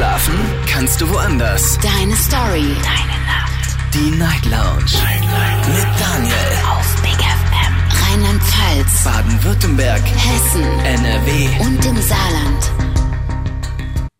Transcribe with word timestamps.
Schlafen 0.00 0.32
kannst 0.66 0.98
du 1.02 1.10
woanders. 1.10 1.78
Deine 1.82 2.16
Story. 2.16 2.74
Deine 2.82 3.18
Nacht. 3.26 3.76
Die 3.92 4.10
Night 4.16 4.46
Lounge. 4.46 4.96
Night, 5.04 5.20
Night. 5.20 5.68
Mit 5.68 6.00
Daniel. 6.00 6.34
Auf 6.70 7.02
Big 7.02 7.18
FM. 7.20 7.74
Rheinland-Pfalz. 8.08 9.04
Baden-Württemberg. 9.04 10.00
Hessen. 10.00 10.62
NRW. 10.86 11.48
Und 11.60 11.84
im 11.84 11.96
Saarland. 12.00 12.72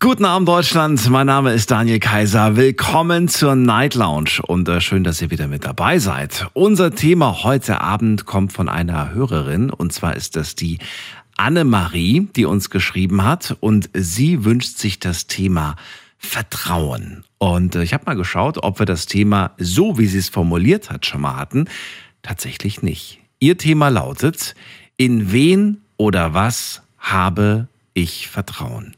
Guten 0.03 0.25
Abend 0.25 0.49
Deutschland, 0.49 1.09
mein 1.11 1.27
Name 1.27 1.53
ist 1.53 1.71
Daniel 1.71 1.99
Kaiser. 1.99 2.57
Willkommen 2.57 3.29
zur 3.29 3.55
Night 3.55 3.95
Lounge 3.95 4.41
und 4.47 4.69
äh, 4.69 4.81
schön, 4.81 5.05
dass 5.05 5.21
ihr 5.21 5.31
wieder 5.31 5.47
mit 5.47 5.65
dabei 5.65 5.99
seid. 5.99 6.47
Unser 6.55 6.95
Thema 6.95 7.43
heute 7.43 7.83
Abend 7.83 8.25
kommt 8.25 8.53
von 8.53 8.69
einer 8.69 9.13
Hörerin 9.13 9.71
und 9.71 9.93
zwar 9.93 10.17
ist 10.17 10.37
das 10.37 10.55
die 10.55 10.79
Annemarie, 11.41 12.29
die 12.37 12.45
uns 12.45 12.69
geschrieben 12.69 13.25
hat 13.25 13.57
und 13.61 13.89
sie 13.95 14.45
wünscht 14.45 14.77
sich 14.77 14.99
das 14.99 15.27
Thema 15.27 15.77
Vertrauen. 16.19 17.25
Und 17.39 17.75
äh, 17.75 17.83
ich 17.83 17.95
habe 17.95 18.05
mal 18.05 18.15
geschaut, 18.15 18.63
ob 18.63 18.79
wir 18.79 18.85
das 18.85 19.07
Thema 19.07 19.53
so, 19.57 19.97
wie 19.97 20.07
sie 20.07 20.19
es 20.19 20.29
formuliert 20.29 20.91
hat, 20.91 21.07
schon 21.07 21.23
mal 21.23 21.37
hatten. 21.37 21.65
Tatsächlich 22.23 22.83
nicht. 22.83 23.21
Ihr 23.39 23.57
Thema 23.57 23.89
lautet, 23.89 24.55
in 24.99 25.33
wen 25.33 25.81
oder 25.97 26.35
was 26.35 26.83
habe 26.99 27.69
ich 27.95 28.29
Vertrauen? 28.29 28.95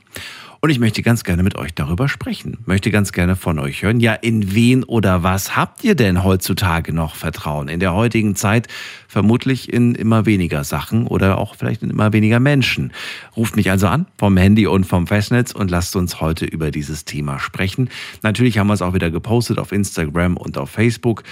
Und 0.65 0.71
ich 0.71 0.79
möchte 0.79 1.03
ganz 1.03 1.25
gerne 1.25 1.43
mit 1.43 1.57
euch 1.57 1.75
darüber 1.75 2.09
sprechen. 2.09 2.59
Möchte 2.67 2.93
ganz 2.93 3.11
gerne 3.11 3.35
von 3.35 3.59
euch 3.59 3.83
hören. 3.83 3.99
Ja, 3.99 4.15
in 4.15 4.55
wen 4.55 4.85
oder 4.85 5.25
was 5.25 5.57
habt 5.57 5.83
ihr 5.83 5.97
denn 5.97 6.23
heutzutage 6.23 6.93
noch 6.93 7.17
Vertrauen? 7.17 7.67
In 7.67 7.81
der 7.81 7.95
heutigen 7.95 8.37
Zeit 8.37 8.69
vermutlich 9.09 9.73
in 9.73 9.97
immer 9.97 10.25
weniger 10.25 10.63
Sachen 10.63 11.09
oder 11.09 11.39
auch 11.39 11.57
vielleicht 11.57 11.83
in 11.83 11.91
immer 11.91 12.13
weniger 12.13 12.39
Menschen. 12.39 12.93
Ruft 13.37 13.57
mich 13.57 13.73
also 13.73 13.89
an 13.89 14.07
vom 14.17 14.37
Handy 14.37 14.69
und 14.69 14.85
vom 14.85 15.09
Festnetz 15.09 15.51
und 15.51 15.69
lasst 15.69 15.97
uns 15.97 16.21
heute 16.21 16.45
über 16.45 16.71
dieses 16.71 17.05
Thema 17.05 17.41
sprechen. 17.41 17.91
Natürlich 18.23 18.59
haben 18.59 18.69
wir 18.69 18.75
es 18.75 18.83
auch 18.83 18.95
wieder 18.95 19.11
gepostet 19.11 19.59
auf 19.59 19.73
Instagram 19.73 20.37
und 20.37 20.59
auf 20.59 20.71
Facebook. 20.71 21.25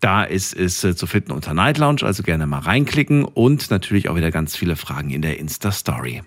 Da 0.00 0.24
ist 0.24 0.54
es 0.54 0.84
äh, 0.84 0.94
zu 0.94 1.06
finden 1.06 1.32
unter 1.32 1.54
Night 1.54 1.78
Lounge, 1.78 2.02
also 2.02 2.22
gerne 2.22 2.46
mal 2.46 2.58
reinklicken 2.58 3.24
und 3.24 3.70
natürlich 3.70 4.10
auch 4.10 4.16
wieder 4.16 4.30
ganz 4.30 4.54
viele 4.54 4.76
Fragen 4.76 5.08
in 5.08 5.22
der 5.22 5.38
Insta 5.38 5.72
Story. 5.72 6.20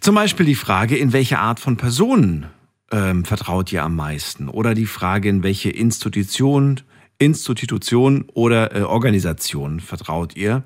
Zum 0.00 0.14
Beispiel 0.14 0.46
die 0.46 0.54
Frage, 0.54 0.96
in 0.96 1.12
welche 1.12 1.38
Art 1.38 1.60
von 1.60 1.76
Personen 1.76 2.46
ähm, 2.90 3.26
vertraut 3.26 3.70
ihr 3.70 3.82
am 3.82 3.96
meisten? 3.96 4.48
Oder 4.48 4.74
die 4.74 4.86
Frage, 4.86 5.28
in 5.28 5.42
welche 5.42 5.68
Institution, 5.68 6.80
Institution 7.18 8.24
oder 8.32 8.74
äh, 8.74 8.80
Organisation 8.80 9.78
vertraut 9.78 10.36
ihr? 10.36 10.62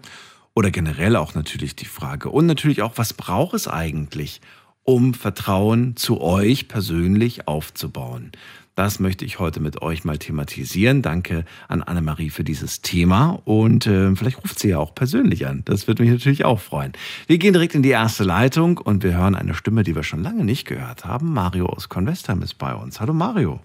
Oder 0.54 0.70
generell 0.70 1.16
auch 1.16 1.34
natürlich 1.34 1.74
die 1.74 1.84
Frage. 1.84 2.30
Und 2.30 2.46
natürlich 2.46 2.82
auch, 2.82 2.92
was 2.94 3.12
braucht 3.12 3.54
es 3.54 3.66
eigentlich, 3.66 4.40
um 4.84 5.14
Vertrauen 5.14 5.96
zu 5.96 6.20
euch 6.20 6.68
persönlich 6.68 7.48
aufzubauen? 7.48 8.30
Das 8.76 8.98
möchte 8.98 9.24
ich 9.24 9.38
heute 9.38 9.60
mit 9.60 9.82
euch 9.82 10.04
mal 10.04 10.18
thematisieren. 10.18 11.00
Danke 11.00 11.44
an 11.68 11.80
Annemarie 11.84 12.30
für 12.30 12.42
dieses 12.42 12.82
Thema 12.82 13.38
und 13.44 13.86
äh, 13.86 14.16
vielleicht 14.16 14.42
ruft 14.42 14.58
sie 14.58 14.70
ja 14.70 14.78
auch 14.78 14.96
persönlich 14.96 15.46
an. 15.46 15.62
Das 15.64 15.86
würde 15.86 16.02
mich 16.02 16.10
natürlich 16.10 16.44
auch 16.44 16.58
freuen. 16.58 16.92
Wir 17.28 17.38
gehen 17.38 17.52
direkt 17.52 17.76
in 17.76 17.84
die 17.84 17.90
erste 17.90 18.24
Leitung 18.24 18.78
und 18.78 19.04
wir 19.04 19.16
hören 19.16 19.36
eine 19.36 19.54
Stimme, 19.54 19.84
die 19.84 19.94
wir 19.94 20.02
schon 20.02 20.24
lange 20.24 20.44
nicht 20.44 20.66
gehört 20.66 21.04
haben. 21.04 21.32
Mario 21.32 21.66
aus 21.66 21.88
Convestheim 21.88 22.42
ist 22.42 22.54
bei 22.54 22.74
uns. 22.74 23.00
Hallo 23.00 23.12
Mario. 23.12 23.60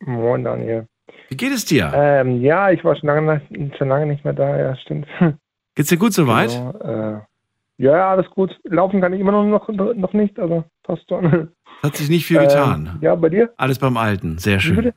Moin 0.00 0.44
Daniel. 0.44 0.86
Wie 1.30 1.36
geht 1.38 1.52
es 1.52 1.64
dir? 1.64 1.90
Ähm, 1.94 2.42
ja, 2.42 2.70
ich 2.70 2.84
war 2.84 2.94
schon 2.96 3.06
lange, 3.06 3.40
schon 3.78 3.88
lange 3.88 4.04
nicht 4.04 4.24
mehr 4.24 4.34
da, 4.34 4.58
ja, 4.58 4.76
stimmt. 4.76 5.06
Geht's 5.74 5.88
dir 5.88 5.96
gut 5.96 6.12
soweit? 6.12 6.50
Genau, 6.50 7.16
äh, 7.16 7.20
ja, 7.78 8.10
alles 8.10 8.28
gut. 8.28 8.60
Laufen 8.64 9.00
kann 9.00 9.14
ich 9.14 9.20
immer 9.20 9.32
noch, 9.32 9.68
noch 9.68 10.12
nicht, 10.12 10.38
aber 10.38 10.66
passt 10.82 11.08
schon. 11.08 11.48
Hat 11.82 11.96
sich 11.96 12.08
nicht 12.08 12.26
viel 12.26 12.36
Ähm, 12.38 12.42
getan. 12.48 12.98
ja, 13.00 13.14
bei 13.14 13.28
dir? 13.28 13.50
Alles 13.56 13.78
beim 13.78 13.96
Alten, 13.96 14.38
sehr 14.38 14.60
schön. 14.60 14.92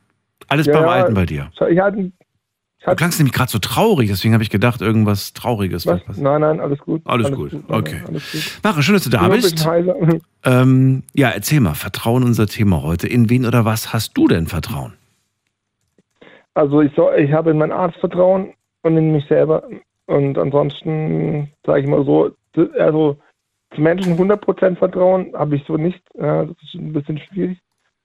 Alles 0.48 0.66
Ja, 0.66 0.74
beim. 0.80 0.88
Alten 0.88 1.14
bei 1.14 1.26
dir. 1.26 1.50
Ich 1.68 1.78
hatte, 1.80 2.00
ich 2.00 2.12
Du 2.80 2.86
hatte 2.92 2.96
klangst 2.98 3.18
nämlich 3.18 3.32
gerade 3.34 3.50
so 3.50 3.58
traurig, 3.58 4.08
deswegen 4.08 4.32
habe 4.34 4.44
ich 4.44 4.50
gedacht, 4.50 4.80
irgendwas 4.80 5.32
Trauriges. 5.32 5.86
was? 5.86 6.04
passieren. 6.04 6.22
Nein, 6.24 6.40
nein, 6.42 6.60
alles 6.60 6.78
gut. 6.78 7.02
Alles 7.04 7.32
gut, 7.32 7.52
nein, 7.52 7.62
okay. 7.68 7.94
nein, 7.96 8.06
alles 8.10 8.30
gut. 8.30 8.60
Mare, 8.62 8.82
schön, 8.82 8.94
dass 8.94 9.02
du 9.04 9.10
da 9.10 9.26
bist. 9.28 9.68
Ähm, 10.44 11.02
ja, 11.12 11.30
erzähl 11.30 11.58
mal, 11.58 11.74
Vertrauen 11.74 12.22
unser 12.22 12.46
Thema 12.46 12.82
heute. 12.84 13.08
In 13.08 13.28
wen 13.28 13.44
oder 13.46 13.64
was 13.64 13.92
hast 13.92 14.16
du 14.16 14.28
denn 14.28 14.46
Vertrauen? 14.46 14.92
Also 16.54 16.80
ich, 16.82 16.92
soll, 16.94 17.18
ich 17.18 17.32
habe 17.32 17.50
in 17.50 17.58
meinen 17.58 17.72
Arzt 17.72 17.98
Vertrauen 17.98 18.52
und 18.82 18.96
in 18.96 19.10
mich 19.12 19.24
selber. 19.28 19.64
Und 20.06 20.38
ansonsten, 20.38 21.50
sage 21.66 21.80
ich 21.80 21.88
mal 21.88 22.04
so, 22.04 22.30
also 22.78 23.18
Menschen 23.76 24.16
100% 24.16 24.76
Vertrauen 24.76 25.32
habe 25.34 25.56
ich 25.56 25.64
so 25.66 25.76
nicht. 25.76 26.02
Ja, 26.14 26.44
das 26.44 26.56
ist 26.62 26.74
ein 26.74 26.92
bisschen 26.92 27.18
schwierig. 27.18 27.58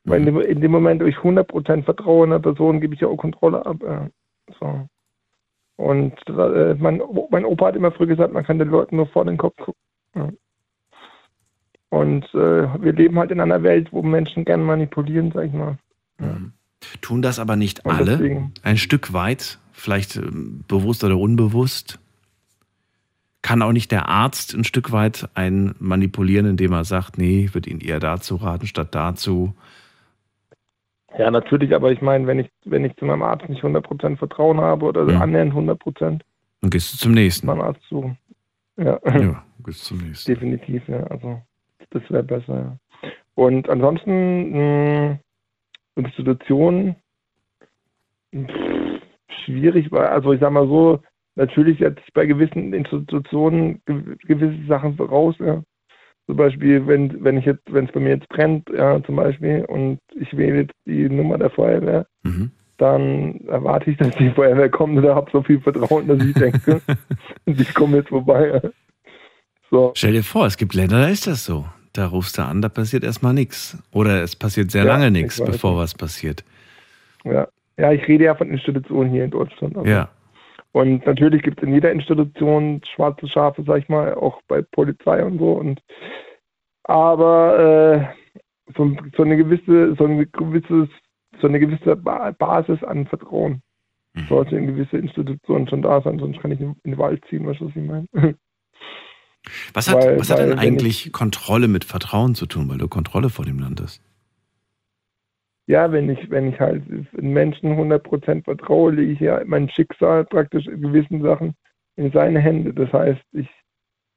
Weil 0.03 0.19
in 0.21 0.25
dem, 0.25 0.41
in 0.41 0.61
dem 0.61 0.71
Moment, 0.71 1.01
wo 1.01 1.05
ich 1.05 1.17
100% 1.17 1.83
vertraue 1.83 2.25
einer 2.25 2.39
Person, 2.39 2.81
gebe 2.81 2.95
ich 2.95 3.01
ja 3.01 3.07
auch 3.07 3.17
Kontrolle 3.17 3.65
ab. 3.65 3.77
Ja. 3.83 4.07
So. 4.59 4.87
Und 5.77 6.13
äh, 6.27 6.73
mein, 6.75 7.01
mein 7.29 7.45
Opa 7.45 7.67
hat 7.67 7.75
immer 7.75 7.91
früher 7.91 8.07
gesagt, 8.07 8.33
man 8.33 8.43
kann 8.43 8.59
den 8.59 8.69
Leuten 8.69 8.95
nur 8.95 9.07
vor 9.07 9.25
den 9.25 9.37
Kopf 9.37 9.55
gucken. 9.57 9.81
Ja. 10.15 10.29
Und 11.89 12.23
äh, 12.33 12.81
wir 12.81 12.93
leben 12.93 13.19
halt 13.19 13.31
in 13.31 13.39
einer 13.39 13.63
Welt, 13.63 13.89
wo 13.91 14.01
Menschen 14.01 14.45
gerne 14.45 14.63
manipulieren, 14.63 15.31
sag 15.33 15.45
ich 15.47 15.53
mal. 15.53 15.77
Tun 17.01 17.21
das 17.21 17.37
aber 17.39 17.55
nicht 17.55 17.85
Und 17.85 17.91
alle? 17.93 18.05
deswegen- 18.11 18.53
Ein 18.63 18.77
Stück 18.77 19.13
weit, 19.13 19.59
vielleicht 19.71 20.15
ähm, 20.17 20.63
bewusst 20.67 21.03
oder 21.03 21.17
unbewusst? 21.17 21.99
Kann 23.41 23.61
auch 23.63 23.71
nicht 23.71 23.91
der 23.91 24.07
Arzt 24.07 24.53
ein 24.53 24.63
Stück 24.63 24.91
weit 24.91 25.27
einen 25.33 25.75
manipulieren, 25.79 26.45
indem 26.45 26.73
er 26.73 26.83
sagt, 26.83 27.17
nee, 27.17 27.45
ich 27.45 27.53
würde 27.55 27.69
Ihnen 27.69 27.81
eher 27.81 27.99
dazu 27.99 28.35
raten, 28.35 28.67
statt 28.67 28.93
dazu? 28.93 29.55
Ja, 31.17 31.29
natürlich, 31.31 31.73
aber 31.75 31.91
ich 31.91 32.01
meine, 32.01 32.27
wenn 32.27 32.39
ich, 32.39 32.49
wenn 32.65 32.85
ich 32.85 32.95
zu 32.97 33.05
meinem 33.05 33.23
Arzt 33.23 33.49
nicht 33.49 33.63
100% 33.63 34.17
Vertrauen 34.17 34.61
habe 34.61 34.85
oder 34.85 35.03
Mhm. 35.03 35.21
annähernd 35.21 35.53
100% 35.53 36.23
Dann 36.61 36.69
gehst 36.69 36.93
du 36.93 36.97
zum 36.97 37.13
nächsten. 37.13 37.47
meinen 37.47 37.61
Arzt 37.61 37.81
suchen. 37.89 38.17
Ja, 38.77 38.99
Ja, 39.05 39.43
gehst 39.65 39.85
zum 39.85 39.97
nächsten. 39.97 40.31
definitiv, 40.31 40.87
ja. 40.87 41.03
Also, 41.07 41.41
das 41.89 42.03
wäre 42.09 42.23
besser, 42.23 42.55
ja. 43.03 43.09
Und 43.35 43.67
ansonsten, 43.69 44.51
mh, 44.51 45.19
Institutionen, 45.95 46.95
pff, 48.33 49.01
schwierig, 49.45 49.91
weil, 49.91 50.07
also 50.07 50.31
ich 50.31 50.39
sag 50.39 50.51
mal 50.51 50.67
so, 50.67 51.01
natürlich 51.35 51.79
jetzt 51.79 52.01
bei 52.13 52.25
gewissen 52.25 52.73
Institutionen 52.73 53.81
gew- 53.87 54.17
gewisse 54.27 54.65
Sachen 54.67 54.95
voraus, 54.95 55.35
ja. 55.39 55.61
Zum 56.27 56.37
Beispiel, 56.37 56.85
wenn, 56.87 57.23
wenn 57.23 57.37
ich 57.37 57.45
jetzt, 57.45 57.63
wenn 57.73 57.85
es 57.85 57.91
bei 57.91 57.99
mir 57.99 58.11
jetzt 58.11 58.29
brennt, 58.29 58.69
ja, 58.69 59.01
zum 59.03 59.15
Beispiel, 59.15 59.65
und 59.65 59.99
ich 60.15 60.35
wähle 60.37 60.61
jetzt 60.61 60.73
die 60.85 61.09
Nummer 61.09 61.37
der 61.37 61.49
Feuerwehr, 61.49 62.05
Mhm. 62.23 62.51
dann 62.77 63.41
erwarte 63.47 63.91
ich, 63.91 63.97
dass 63.97 64.15
die 64.17 64.29
Feuerwehr 64.29 64.69
kommt 64.69 64.97
oder 64.97 65.15
habe 65.15 65.29
so 65.31 65.41
viel 65.43 65.59
Vertrauen, 65.59 66.07
dass 66.07 66.23
ich 66.23 66.33
denke, 66.35 66.81
die 67.45 67.65
kommen 67.65 67.95
jetzt 67.95 68.09
vorbei. 68.09 68.61
So, 69.69 69.91
Stell 69.95 70.13
dir 70.13 70.23
vor, 70.23 70.45
es 70.45 70.57
gibt 70.57 70.73
Länder, 70.73 71.01
da 71.01 71.07
ist 71.07 71.27
das 71.27 71.45
so. 71.45 71.65
Da 71.93 72.05
rufst 72.07 72.37
du 72.37 72.43
an, 72.43 72.61
da 72.61 72.69
passiert 72.69 73.03
erstmal 73.03 73.33
nichts. 73.33 73.77
Oder 73.91 74.23
es 74.23 74.35
passiert 74.35 74.71
sehr 74.71 74.83
Ja, 74.85 74.93
lange 74.93 75.07
ich 75.07 75.11
nichts, 75.11 75.43
bevor 75.43 75.77
was 75.77 75.93
passiert. 75.93 76.43
ja. 77.25 77.47
Ja, 77.77 77.91
ich 77.91 78.07
rede 78.07 78.25
ja 78.25 78.35
von 78.35 78.49
Institutionen 78.51 79.09
hier 79.11 79.23
in 79.25 79.31
Deutschland. 79.31 79.75
Also. 79.75 79.89
Ja. 79.89 80.09
Und 80.73 81.05
natürlich 81.05 81.43
gibt 81.43 81.61
es 81.61 81.67
in 81.67 81.73
jeder 81.73 81.91
Institution 81.91 82.81
schwarze 82.95 83.27
Schafe, 83.27 83.63
sag 83.63 83.79
ich 83.79 83.89
mal, 83.89 84.13
auch 84.15 84.41
bei 84.47 84.61
Polizei 84.61 85.23
und 85.23 85.37
so. 85.39 85.51
Und 85.53 85.81
aber 86.83 88.13
äh, 88.67 88.73
so, 88.77 88.95
so 89.15 89.23
eine 89.23 89.37
gewisse, 89.37 89.95
so 89.95 90.05
eine 90.05 90.25
gewisses, 90.27 90.87
so 91.41 91.47
eine 91.47 91.59
gewisse 91.59 91.95
ba 91.95 92.31
Basis 92.31 92.83
an 92.83 93.07
Vertrauen 93.07 93.61
Mhm. 94.13 94.27
sollte 94.27 94.57
in 94.57 94.67
gewisse 94.67 94.97
Institutionen 94.97 95.69
schon 95.69 95.81
da 95.81 96.01
sein, 96.01 96.19
sonst 96.19 96.41
kann 96.41 96.51
ich 96.51 96.59
in 96.59 96.75
den 96.85 96.97
Wald 96.97 97.23
ziehen, 97.29 97.47
weißt 97.47 97.61
du, 97.61 97.67
was 97.67 97.75
ich 97.77 97.81
meine? 97.87 98.35
Was 99.73 99.89
hat, 99.89 100.03
Weil- 100.03 100.19
was 100.19 100.29
hat 100.29 100.39
denn 100.39 100.59
eigentlich 100.59 101.13
Kontrolle 101.13 101.69
mit 101.69 101.85
Vertrauen 101.85 102.35
zu 102.35 102.45
tun, 102.45 102.67
weil 102.69 102.77
du 102.77 102.89
Kontrolle 102.89 103.29
vor 103.29 103.45
dem 103.45 103.57
Land 103.57 103.79
hast? 103.81 104.01
Ja, 105.71 105.89
wenn 105.93 106.09
ich, 106.09 106.29
wenn 106.29 106.49
ich 106.49 106.59
halt 106.59 106.83
Menschen 107.13 107.77
100% 107.77 108.43
vertraue, 108.43 108.91
lege 108.91 109.13
ich 109.13 109.21
ja 109.21 109.41
mein 109.45 109.69
Schicksal 109.69 110.25
praktisch 110.25 110.67
in 110.67 110.81
gewissen 110.81 111.21
Sachen 111.21 111.55
in 111.95 112.11
seine 112.11 112.39
Hände. 112.41 112.73
Das 112.73 112.91
heißt, 112.91 113.21
ich, 113.31 113.47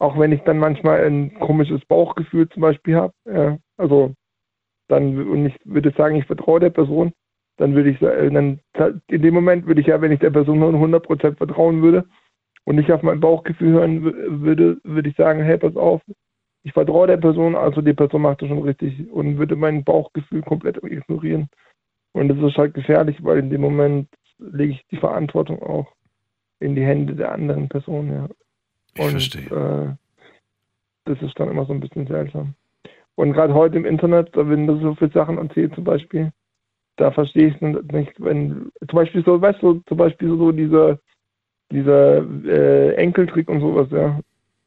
auch 0.01 0.19
wenn 0.19 0.33
ich 0.33 0.43
dann 0.43 0.59
manchmal 0.59 1.05
ein 1.06 1.35
komisches 1.41 1.85
Bauchgefühl 1.87 2.49
zum 2.51 2.62
Beispiel 2.62 2.97
habe, 2.97 3.15
ja, 3.27 3.59
also 3.79 4.15
dann, 4.89 5.29
und 5.29 5.47
ich 5.47 5.56
würde 5.65 5.93
sagen, 5.97 6.17
ich 6.17 6.27
vertraue 6.27 6.61
der 6.61 6.71
Person, 6.71 7.12
dann 7.59 7.75
würde 7.77 7.91
ich 7.91 8.01
sagen, 8.01 8.35
dann, 8.75 9.01
in 9.09 9.23
dem 9.23 9.35
Moment 9.35 9.67
würde 9.67 9.81
ich 9.81 9.89
ja, 9.89 10.01
wenn 10.01 10.12
ich 10.12 10.21
der 10.21 10.31
Person 10.31 10.61
nur 10.61 10.73
100% 10.75 11.39
vertrauen 11.39 11.83
würde 11.83 12.06
und 12.65 12.77
nicht 12.77 12.93
auf 12.93 13.03
mein 13.03 13.21
Bauchgefühl 13.21 13.73
hören 13.75 14.05
wü- 14.05 14.43
würde, 14.43 14.79
würde 14.85 15.11
ich 15.11 15.17
sagen, 15.17 15.43
hey, 15.43 15.59
pass 15.59 15.77
auf, 15.77 16.03
ich 16.65 16.73
vertraue 16.73 17.07
der 17.07 17.19
Person, 17.19 17.55
also 17.55 17.83
die 17.83 17.93
Person 17.93 18.23
macht 18.23 18.41
das 18.41 18.49
schon 18.49 18.63
richtig 18.63 19.11
und 19.13 19.39
würde 19.39 19.55
mein 19.55 19.85
Bauchgefühl 19.85 20.43
komplett 20.43 20.83
ignorieren. 20.83 21.49
Und 22.13 22.29
das 22.29 22.39
ist 22.39 22.57
halt 22.57 22.73
gefährlich, 22.73 23.23
weil 23.23 23.39
in 23.39 23.51
dem 23.51 23.61
Moment 23.61 24.09
lege 24.39 24.73
ich 24.73 24.87
die 24.91 24.97
Verantwortung 24.97 25.63
auch 25.63 25.87
in 26.61 26.75
die 26.75 26.85
Hände 26.85 27.15
der 27.15 27.33
anderen 27.33 27.69
Person, 27.69 28.11
ja. 28.11 28.29
Ich 28.95 29.05
und 29.05 29.11
verstehe. 29.11 29.45
Äh, 29.45 29.95
das 31.05 31.21
ist 31.21 31.39
dann 31.39 31.51
immer 31.51 31.67
so 31.67 31.75
ein 31.75 31.81
bisschen 31.81 32.07
seltsam. 32.07 32.55
Und 33.17 33.35
gerade 33.35 33.53
heute 33.53 33.77
im 33.77 33.85
Internet, 33.85 34.35
da 34.35 34.49
werden 34.49 34.67
so 34.81 34.95
viele 34.95 35.11
Sachen 35.13 35.37
erzählt, 35.37 35.75
zum 35.75 35.85
Beispiel, 35.85 36.33
da 36.97 37.11
verstehe 37.11 37.49
ich 37.49 37.61
es 37.61 37.93
nicht, 37.93 38.13
wenn, 38.19 38.73
zum 38.89 38.97
Beispiel 38.97 39.23
so, 39.23 39.39
weißt 39.39 39.63
du, 39.63 39.83
zum 39.87 39.99
Beispiel 39.99 40.29
so 40.29 40.51
dieser, 40.51 40.99
dieser 41.71 42.25
äh, 42.47 42.95
Enkeltrick 42.95 43.51
und 43.51 43.61
sowas, 43.61 43.89
ja. 43.91 44.19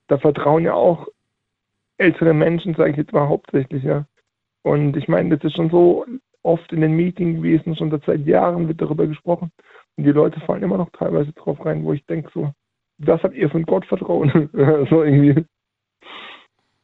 Da 0.10 0.20
vertrauen 0.20 0.64
ja 0.64 0.74
auch 0.74 1.08
ältere 1.98 2.34
Menschen, 2.34 2.76
sage 2.76 2.92
ich 2.92 2.98
jetzt 2.98 3.14
mal 3.14 3.28
hauptsächlich, 3.28 3.84
ja. 3.84 4.06
Und 4.64 4.98
ich 4.98 5.08
meine, 5.08 5.36
das 5.36 5.44
ist 5.44 5.56
schon 5.56 5.70
so 5.70 6.06
oft 6.44 6.72
in 6.72 6.82
den 6.82 6.94
Meetings 6.94 7.38
gewesen, 7.38 7.76
schon 7.76 7.90
seit 8.06 8.26
Jahren 8.26 8.68
wird 8.68 8.82
darüber 8.82 9.08
gesprochen. 9.08 9.52
Und 9.96 10.04
die 10.04 10.12
Leute 10.12 10.40
fallen 10.42 10.64
immer 10.64 10.78
noch 10.78 10.92
teilweise 10.92 11.34
drauf 11.34 11.64
rein, 11.66 11.84
wo 11.84 11.94
ich 11.94 12.06
denke 12.06 12.30
so, 12.34 12.52
das 13.00 13.22
habt 13.24 13.36
ihr 13.36 13.50
von 13.50 13.64
Gott 13.64 13.86
vertrauen. 13.86 14.50
so 14.90 15.04
irgendwie. 15.04 15.46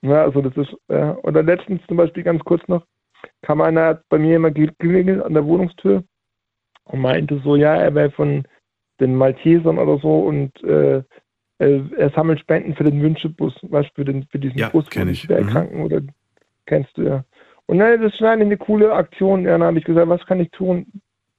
Ja, 0.02 0.24
also 0.24 0.42
das 0.42 0.56
ist, 0.58 0.76
ja. 0.90 1.18
Oder 1.24 1.44
letztens 1.44 1.82
zum 1.88 1.98
Beispiel 1.98 2.24
ganz 2.24 2.44
kurz 2.44 2.68
noch, 2.68 2.86
kam 3.42 3.62
einer 3.62 4.02
bei 4.10 4.18
mir 4.18 4.36
immer 4.36 4.52
geklingelt 4.52 5.24
an 5.24 5.34
der 5.34 5.46
Wohnungstür 5.46 6.04
und 6.86 7.00
meinte 7.00 7.40
so, 7.44 7.56
ja, 7.56 7.76
er 7.76 7.96
wäre 7.96 8.12
von 8.12 8.46
den 9.00 9.16
Maltesern 9.16 9.80
oder 9.80 9.98
so 10.00 10.20
und 10.20 10.62
äh, 10.64 11.04
er 11.98 12.10
sammelt 12.12 12.40
Spenden 12.40 12.76
für 12.76 12.84
den 12.84 13.02
Wünschebus, 13.02 13.54
weißt 13.64 13.90
du, 13.90 13.94
für, 13.96 14.06
den, 14.06 14.24
für 14.24 14.40
diesen 14.40 14.58
Ja, 14.58 14.70
Bus 14.70 14.88
für 14.90 15.02
ich. 15.04 15.22
die 15.22 15.28
Schwerkranken 15.28 15.82
oder 15.82 16.02
kennst 16.66 16.98
du 16.98 17.04
ja. 17.04 17.24
Und 17.66 17.80
dann, 17.80 18.02
das 18.02 18.14
ist 18.14 18.22
eine 18.22 18.58
coole 18.58 18.94
Aktion. 18.94 19.46
Ja, 19.46 19.52
dann 19.52 19.64
habe 19.64 19.80
ich 19.80 19.86
gesagt, 19.86 20.10
was 20.10 20.26
kann 20.26 20.40
ich 20.40 20.52
tun? 20.52 20.86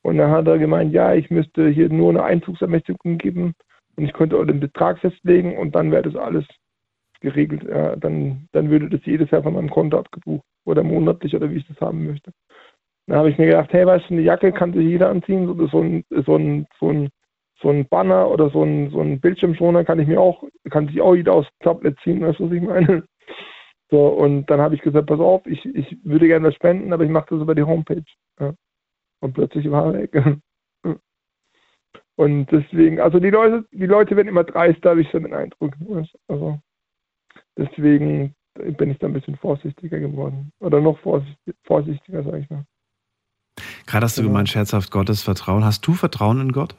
Und 0.02 0.18
dann 0.18 0.30
hat 0.30 0.46
er 0.46 0.58
gemeint, 0.58 0.92
ja, 0.92 1.14
ich 1.14 1.30
müsste 1.30 1.68
hier 1.68 1.88
nur 1.88 2.10
eine 2.10 2.22
Einzugsermächtigung 2.24 3.18
geben 3.18 3.54
und 3.96 4.04
ich 4.04 4.12
könnte 4.12 4.36
auch 4.36 4.44
den 4.44 4.60
Betrag 4.60 4.98
festlegen 4.98 5.56
und 5.56 5.74
dann 5.74 5.90
wäre 5.90 6.02
das 6.02 6.16
alles 6.16 6.44
geregelt. 7.20 7.62
Ja, 7.64 7.96
dann, 7.96 8.48
dann 8.52 8.70
würde 8.70 8.90
das 8.90 9.00
jedes 9.04 9.30
Jahr 9.30 9.42
von 9.42 9.54
meinem 9.54 9.70
Konto 9.70 9.98
abgebucht 9.98 10.44
oder 10.64 10.82
monatlich 10.82 11.34
oder 11.34 11.50
wie 11.50 11.56
ich 11.56 11.66
das 11.66 11.80
haben 11.80 12.06
möchte. 12.06 12.32
Dann 13.06 13.18
habe 13.18 13.30
ich 13.30 13.38
mir 13.38 13.46
gedacht, 13.46 13.72
hey, 13.72 13.86
weißt 13.86 14.08
du, 14.08 14.14
eine 14.14 14.22
Jacke 14.22 14.52
kann 14.52 14.72
sich 14.72 14.84
jeder 14.84 15.08
anziehen, 15.08 15.46
so, 15.46 15.66
so, 15.66 15.80
ein, 15.80 16.04
so, 16.10 16.36
ein, 16.36 16.66
so, 16.78 16.90
ein, 16.90 17.08
so 17.64 17.70
ein 17.70 17.88
Banner 17.88 18.30
oder 18.30 18.50
so 18.50 18.62
ein, 18.62 18.90
so 18.90 19.00
ein 19.00 19.20
Bildschirmschoner 19.20 19.84
kann 19.84 19.98
ich 19.98 20.06
mir 20.06 20.20
auch, 20.20 20.44
kann 20.70 20.86
sich 20.86 21.00
auch 21.00 21.14
jeder 21.14 21.32
aufs 21.32 21.48
Tablet 21.60 21.98
ziehen, 22.04 22.20
weißt 22.20 22.38
du, 22.38 22.46
was 22.46 22.52
ich 22.52 22.62
meine? 22.62 23.04
So, 23.90 24.08
und 24.08 24.46
dann 24.46 24.60
habe 24.60 24.74
ich 24.74 24.80
gesagt, 24.80 25.06
pass 25.06 25.20
auf, 25.20 25.46
ich, 25.46 25.64
ich 25.66 25.98
würde 26.04 26.26
gerne 26.26 26.48
was 26.48 26.54
spenden, 26.54 26.92
aber 26.92 27.04
ich 27.04 27.10
mache 27.10 27.26
das 27.30 27.42
über 27.42 27.54
die 27.54 27.62
Homepage. 27.62 28.02
Ja. 28.40 28.54
Und 29.20 29.34
plötzlich 29.34 29.70
war 29.70 29.94
er 29.94 30.00
weg. 30.00 30.40
Und 32.16 32.46
deswegen, 32.46 32.98
also 32.98 33.20
die 33.20 33.30
Leute, 33.30 33.66
die 33.72 33.86
Leute 33.86 34.16
werden 34.16 34.28
immer 34.28 34.42
dreist, 34.42 34.78
da 34.82 34.90
habe 34.90 35.02
ich 35.02 35.08
so 35.12 35.18
den 35.18 35.34
Eindruck. 35.34 35.74
Also 36.28 36.58
deswegen 37.56 38.34
bin 38.54 38.90
ich 38.90 38.98
da 38.98 39.06
ein 39.06 39.12
bisschen 39.12 39.36
vorsichtiger 39.36 40.00
geworden. 40.00 40.50
Oder 40.60 40.80
noch 40.80 40.98
vorsichtiger, 41.00 41.56
vorsichtiger 41.64 42.22
sage 42.24 42.38
ich 42.38 42.50
mal. 42.50 42.64
Gerade 43.86 44.04
hast 44.04 44.16
du 44.16 44.22
Genau. 44.22 44.32
gemeint, 44.32 44.48
scherzhaft 44.48 44.90
Gottes 44.90 45.22
Vertrauen. 45.22 45.64
Hast 45.64 45.86
du 45.86 45.92
Vertrauen 45.92 46.40
in 46.40 46.52
Gott? 46.52 46.74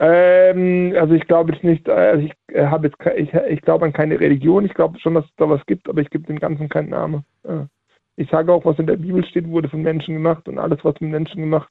Ähm, 0.00 0.94
also 0.96 1.14
ich 1.14 1.26
glaube 1.26 1.52
jetzt 1.52 1.64
nicht, 1.64 1.88
also 1.88 2.24
ich 2.24 2.32
äh, 2.54 2.66
habe 2.66 2.88
jetzt, 2.88 2.98
ich, 3.16 3.32
ich 3.34 3.62
glaube 3.62 3.84
an 3.84 3.92
keine 3.92 4.20
Religion. 4.20 4.64
Ich 4.64 4.74
glaube 4.74 4.98
schon, 5.00 5.14
dass 5.14 5.24
es 5.24 5.34
da 5.36 5.48
was 5.48 5.64
gibt, 5.66 5.88
aber 5.88 6.00
ich 6.00 6.10
gebe 6.10 6.26
dem 6.26 6.38
Ganzen 6.38 6.68
keinen 6.68 6.90
Namen. 6.90 7.24
Ja. 7.44 7.68
Ich 8.16 8.30
sage 8.30 8.52
auch, 8.52 8.64
was 8.64 8.78
in 8.78 8.86
der 8.86 8.96
Bibel 8.96 9.24
steht, 9.24 9.48
wurde 9.48 9.68
von 9.68 9.82
Menschen 9.82 10.14
gemacht 10.14 10.48
und 10.48 10.58
alles, 10.58 10.84
was 10.84 11.00
mit 11.00 11.10
Menschen 11.10 11.40
gemacht 11.40 11.70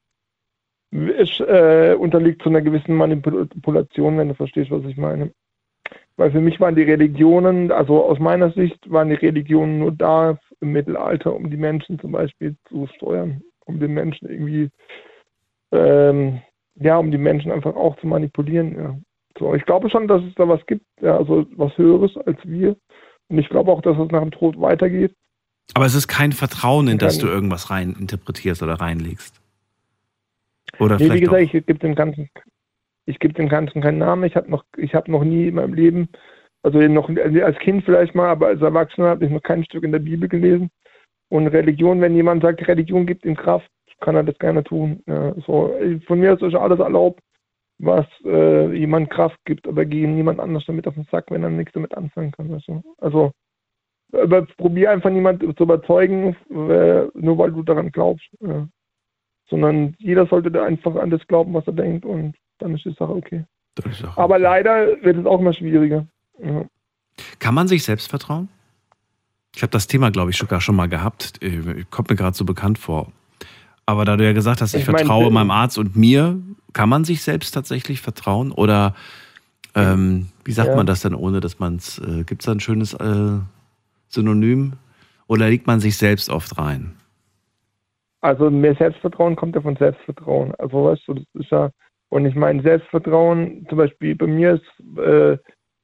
ist, 0.91 1.39
äh, 1.41 1.95
unterliegt 1.97 2.41
zu 2.41 2.50
einer 2.50 2.62
gewissen 2.62 2.95
Manipulation, 2.95 4.18
wenn 4.18 4.30
du 4.30 4.33
verstehst, 4.33 4.71
was 4.71 4.85
ich 4.85 4.97
meine. 4.97 5.31
Weil 6.15 6.31
für 6.31 6.41
mich 6.41 6.59
waren 6.59 6.75
die 6.75 6.83
Religionen, 6.83 7.71
also 7.71 8.03
aus 8.03 8.19
meiner 8.19 8.51
Sicht 8.51 8.89
waren 8.89 9.09
die 9.09 9.15
Religionen 9.15 9.80
nur 9.80 9.91
da 9.91 10.39
im 10.62 10.71
Mittelalter, 10.71 11.35
um 11.35 11.50
die 11.50 11.57
Menschen 11.57 12.00
zum 12.00 12.13
Beispiel 12.13 12.56
zu 12.69 12.88
steuern, 12.95 13.41
um 13.65 13.80
den 13.80 13.94
Menschen 13.94 14.30
irgendwie 14.30 14.69
ähm, 15.71 16.41
ja, 16.79 16.97
um 16.97 17.12
die 17.12 17.18
Menschen 17.18 17.51
einfach 17.51 17.75
auch 17.75 17.97
zu 17.97 18.07
manipulieren. 18.07 18.75
Ja. 18.75 18.97
So, 19.38 19.53
ich 19.53 19.65
glaube 19.65 19.89
schon, 19.89 20.07
dass 20.07 20.24
es 20.24 20.33
da 20.35 20.47
was 20.47 20.65
gibt, 20.65 20.85
ja, 21.01 21.18
also 21.18 21.45
was 21.56 21.77
Höheres 21.77 22.15
als 22.25 22.39
wir. 22.44 22.75
Und 23.29 23.39
ich 23.39 23.50
glaube 23.50 23.71
auch, 23.71 23.81
dass 23.81 23.97
es 23.97 24.12
nach 24.12 24.21
dem 24.21 24.31
Tod 24.31 24.59
weitergeht. 24.59 25.13
Aber 25.74 25.85
es 25.85 25.95
ist 25.95 26.07
kein 26.07 26.31
Vertrauen, 26.31 26.88
in 26.88 26.97
das 26.97 27.18
du 27.18 27.27
irgendwas 27.27 27.69
rein 27.69 27.95
interpretierst 28.00 28.63
oder 28.63 28.75
reinlegst. 28.75 29.41
Oder 30.79 30.95
Nee, 30.95 31.01
wie 31.01 31.06
vielleicht 31.06 31.24
gesagt, 31.24 31.41
doch. 31.41 31.53
ich 31.53 31.65
gebe 31.65 31.79
dem 31.79 31.95
Ganzen, 31.95 32.29
ich 33.06 33.19
gebe 33.19 33.33
dem 33.33 33.50
Ganzen 33.50 33.81
keinen 33.81 33.97
Namen. 33.97 34.23
Ich 34.23 34.35
habe 34.35 34.50
noch, 34.50 34.63
ich 34.77 34.95
habe 34.95 35.12
noch 35.12 35.23
nie 35.23 35.50
in 35.50 35.56
meinem 35.56 35.73
Leben, 35.73 36.09
also 36.63 36.80
noch 36.80 37.09
als 37.09 37.57
Kind 37.59 37.83
vielleicht 37.83 38.15
mal, 38.15 38.30
aber 38.30 38.47
als 38.47 38.62
Erwachsener 38.62 39.09
habe 39.09 39.25
ich 39.25 39.31
noch 39.31 39.44
kein 39.44 39.65
Stück 39.65 39.83
in 39.83 39.91
der 39.91 40.00
Bibel 40.00 40.30
gelesen. 40.30 40.69
Und 41.30 41.47
Religion, 41.47 42.01
wenn 42.01 42.15
jemand 42.15 42.44
sagt, 42.44 42.65
Religion 42.68 43.06
gibt 43.06 43.25
ihm 43.25 43.35
Kraft, 43.35 43.69
kann 44.01 44.15
er 44.15 44.23
das 44.23 44.38
gerne 44.39 44.63
tun. 44.63 45.01
Ja, 45.07 45.33
so, 45.45 45.73
von 46.05 46.19
mir 46.19 46.33
ist 46.33 46.44
alles 46.55 46.79
erlaubt, 46.79 47.21
was 47.79 48.05
äh, 48.25 48.73
jemand 48.75 49.09
Kraft 49.09 49.39
gibt, 49.45 49.67
aber 49.67 49.85
gehen 49.85 50.15
niemand 50.15 50.39
anders 50.39 50.65
damit 50.65 50.88
auf 50.88 50.95
den 50.95 51.07
Sack, 51.11 51.25
wenn 51.29 51.44
er 51.44 51.49
nichts 51.49 51.73
damit 51.73 51.95
anfangen 51.95 52.31
kann. 52.31 52.61
Also 52.99 53.31
aber 54.13 54.45
probier 54.57 54.91
einfach 54.91 55.09
niemanden 55.09 55.55
zu 55.55 55.63
überzeugen, 55.63 56.35
äh, 56.49 57.07
nur 57.13 57.38
weil 57.38 57.51
du 57.51 57.61
daran 57.63 57.91
glaubst. 57.91 58.25
Ja. 58.39 58.67
Sondern 59.49 59.95
jeder 59.99 60.25
sollte 60.27 60.49
da 60.51 60.63
einfach 60.63 60.95
an 60.95 61.09
das 61.09 61.25
glauben, 61.27 61.53
was 61.53 61.67
er 61.67 61.73
denkt 61.73 62.05
und 62.05 62.35
dann 62.59 62.75
ist 62.75 62.85
die 62.85 62.94
Sache 62.94 63.13
okay. 63.13 63.45
Auch- 64.07 64.17
Aber 64.17 64.39
leider 64.39 65.01
wird 65.03 65.17
es 65.17 65.25
auch 65.25 65.39
immer 65.39 65.53
schwieriger. 65.53 66.07
Ja. 66.44 66.65
Kann 67.39 67.53
man 67.53 67.67
sich 67.67 67.83
selbst 67.83 68.09
vertrauen? 68.09 68.49
Ich 69.55 69.61
habe 69.61 69.71
das 69.71 69.88
Thema, 69.88 70.09
glaube 70.11 70.31
ich, 70.31 70.38
sogar 70.38 70.61
schon 70.61 70.75
mal 70.75 70.88
gehabt. 70.88 71.41
Äh, 71.44 71.83
Kommt 71.89 72.09
mir 72.09 72.15
gerade 72.15 72.35
so 72.35 72.45
bekannt 72.45 72.77
vor. 72.77 73.11
Aber 73.88 74.04
da 74.06 74.18
du 74.18 74.25
ja 74.25 74.34
gesagt 74.34 74.62
hast, 74.62 74.74
ich, 74.74 74.81
Ich 74.81 74.86
vertraue 74.86 75.31
meinem 75.31 75.50
Arzt 75.50 75.78
und 75.78 75.95
mir, 75.95 76.38
kann 76.74 76.89
man 76.89 77.06
sich 77.06 77.24
selbst 77.24 77.51
tatsächlich 77.51 78.01
vertrauen? 78.01 78.51
Oder 78.51 78.94
ähm, 79.75 80.28
wie 80.44 80.51
sagt 80.51 80.69
Ja. 80.69 80.75
man 80.75 80.86
das 80.86 81.01
denn, 81.01 81.16
ohne 81.16 81.39
dass 81.39 81.57
man 81.60 81.78
es, 81.78 81.98
äh, 82.00 82.24
gibt 82.25 82.42
es 82.42 82.45
da 82.45 82.51
ein 82.51 82.60
schönes 82.60 82.94
äh, 82.94 83.39
Synonym? 84.10 84.74
Oder 85.28 85.50
liegt 85.50 85.68
man 85.68 85.80
sich 85.80 85.98
selbst 85.98 86.30
oft 86.30 86.57
rein? 86.57 86.95
Also 88.22 88.50
mehr 88.51 88.75
Selbstvertrauen 88.75 89.38
kommt 89.38 89.56
ja 89.56 89.62
von 89.62 89.78
Selbstvertrauen. 89.78 90.54
Also 90.57 90.86
weißt 90.86 91.04
du, 91.07 91.13
das 91.13 91.25
ist 91.36 91.51
ja, 91.51 91.69
und 92.10 92.25
ich 92.25 92.36
meine 92.36 92.62
Selbstvertrauen, 92.63 93.66
zum 93.69 93.78
Beispiel 93.78 94.16
bei 94.16 94.28
mir 94.28 94.56
ist 94.56 94.98
äh, 95.00 95.38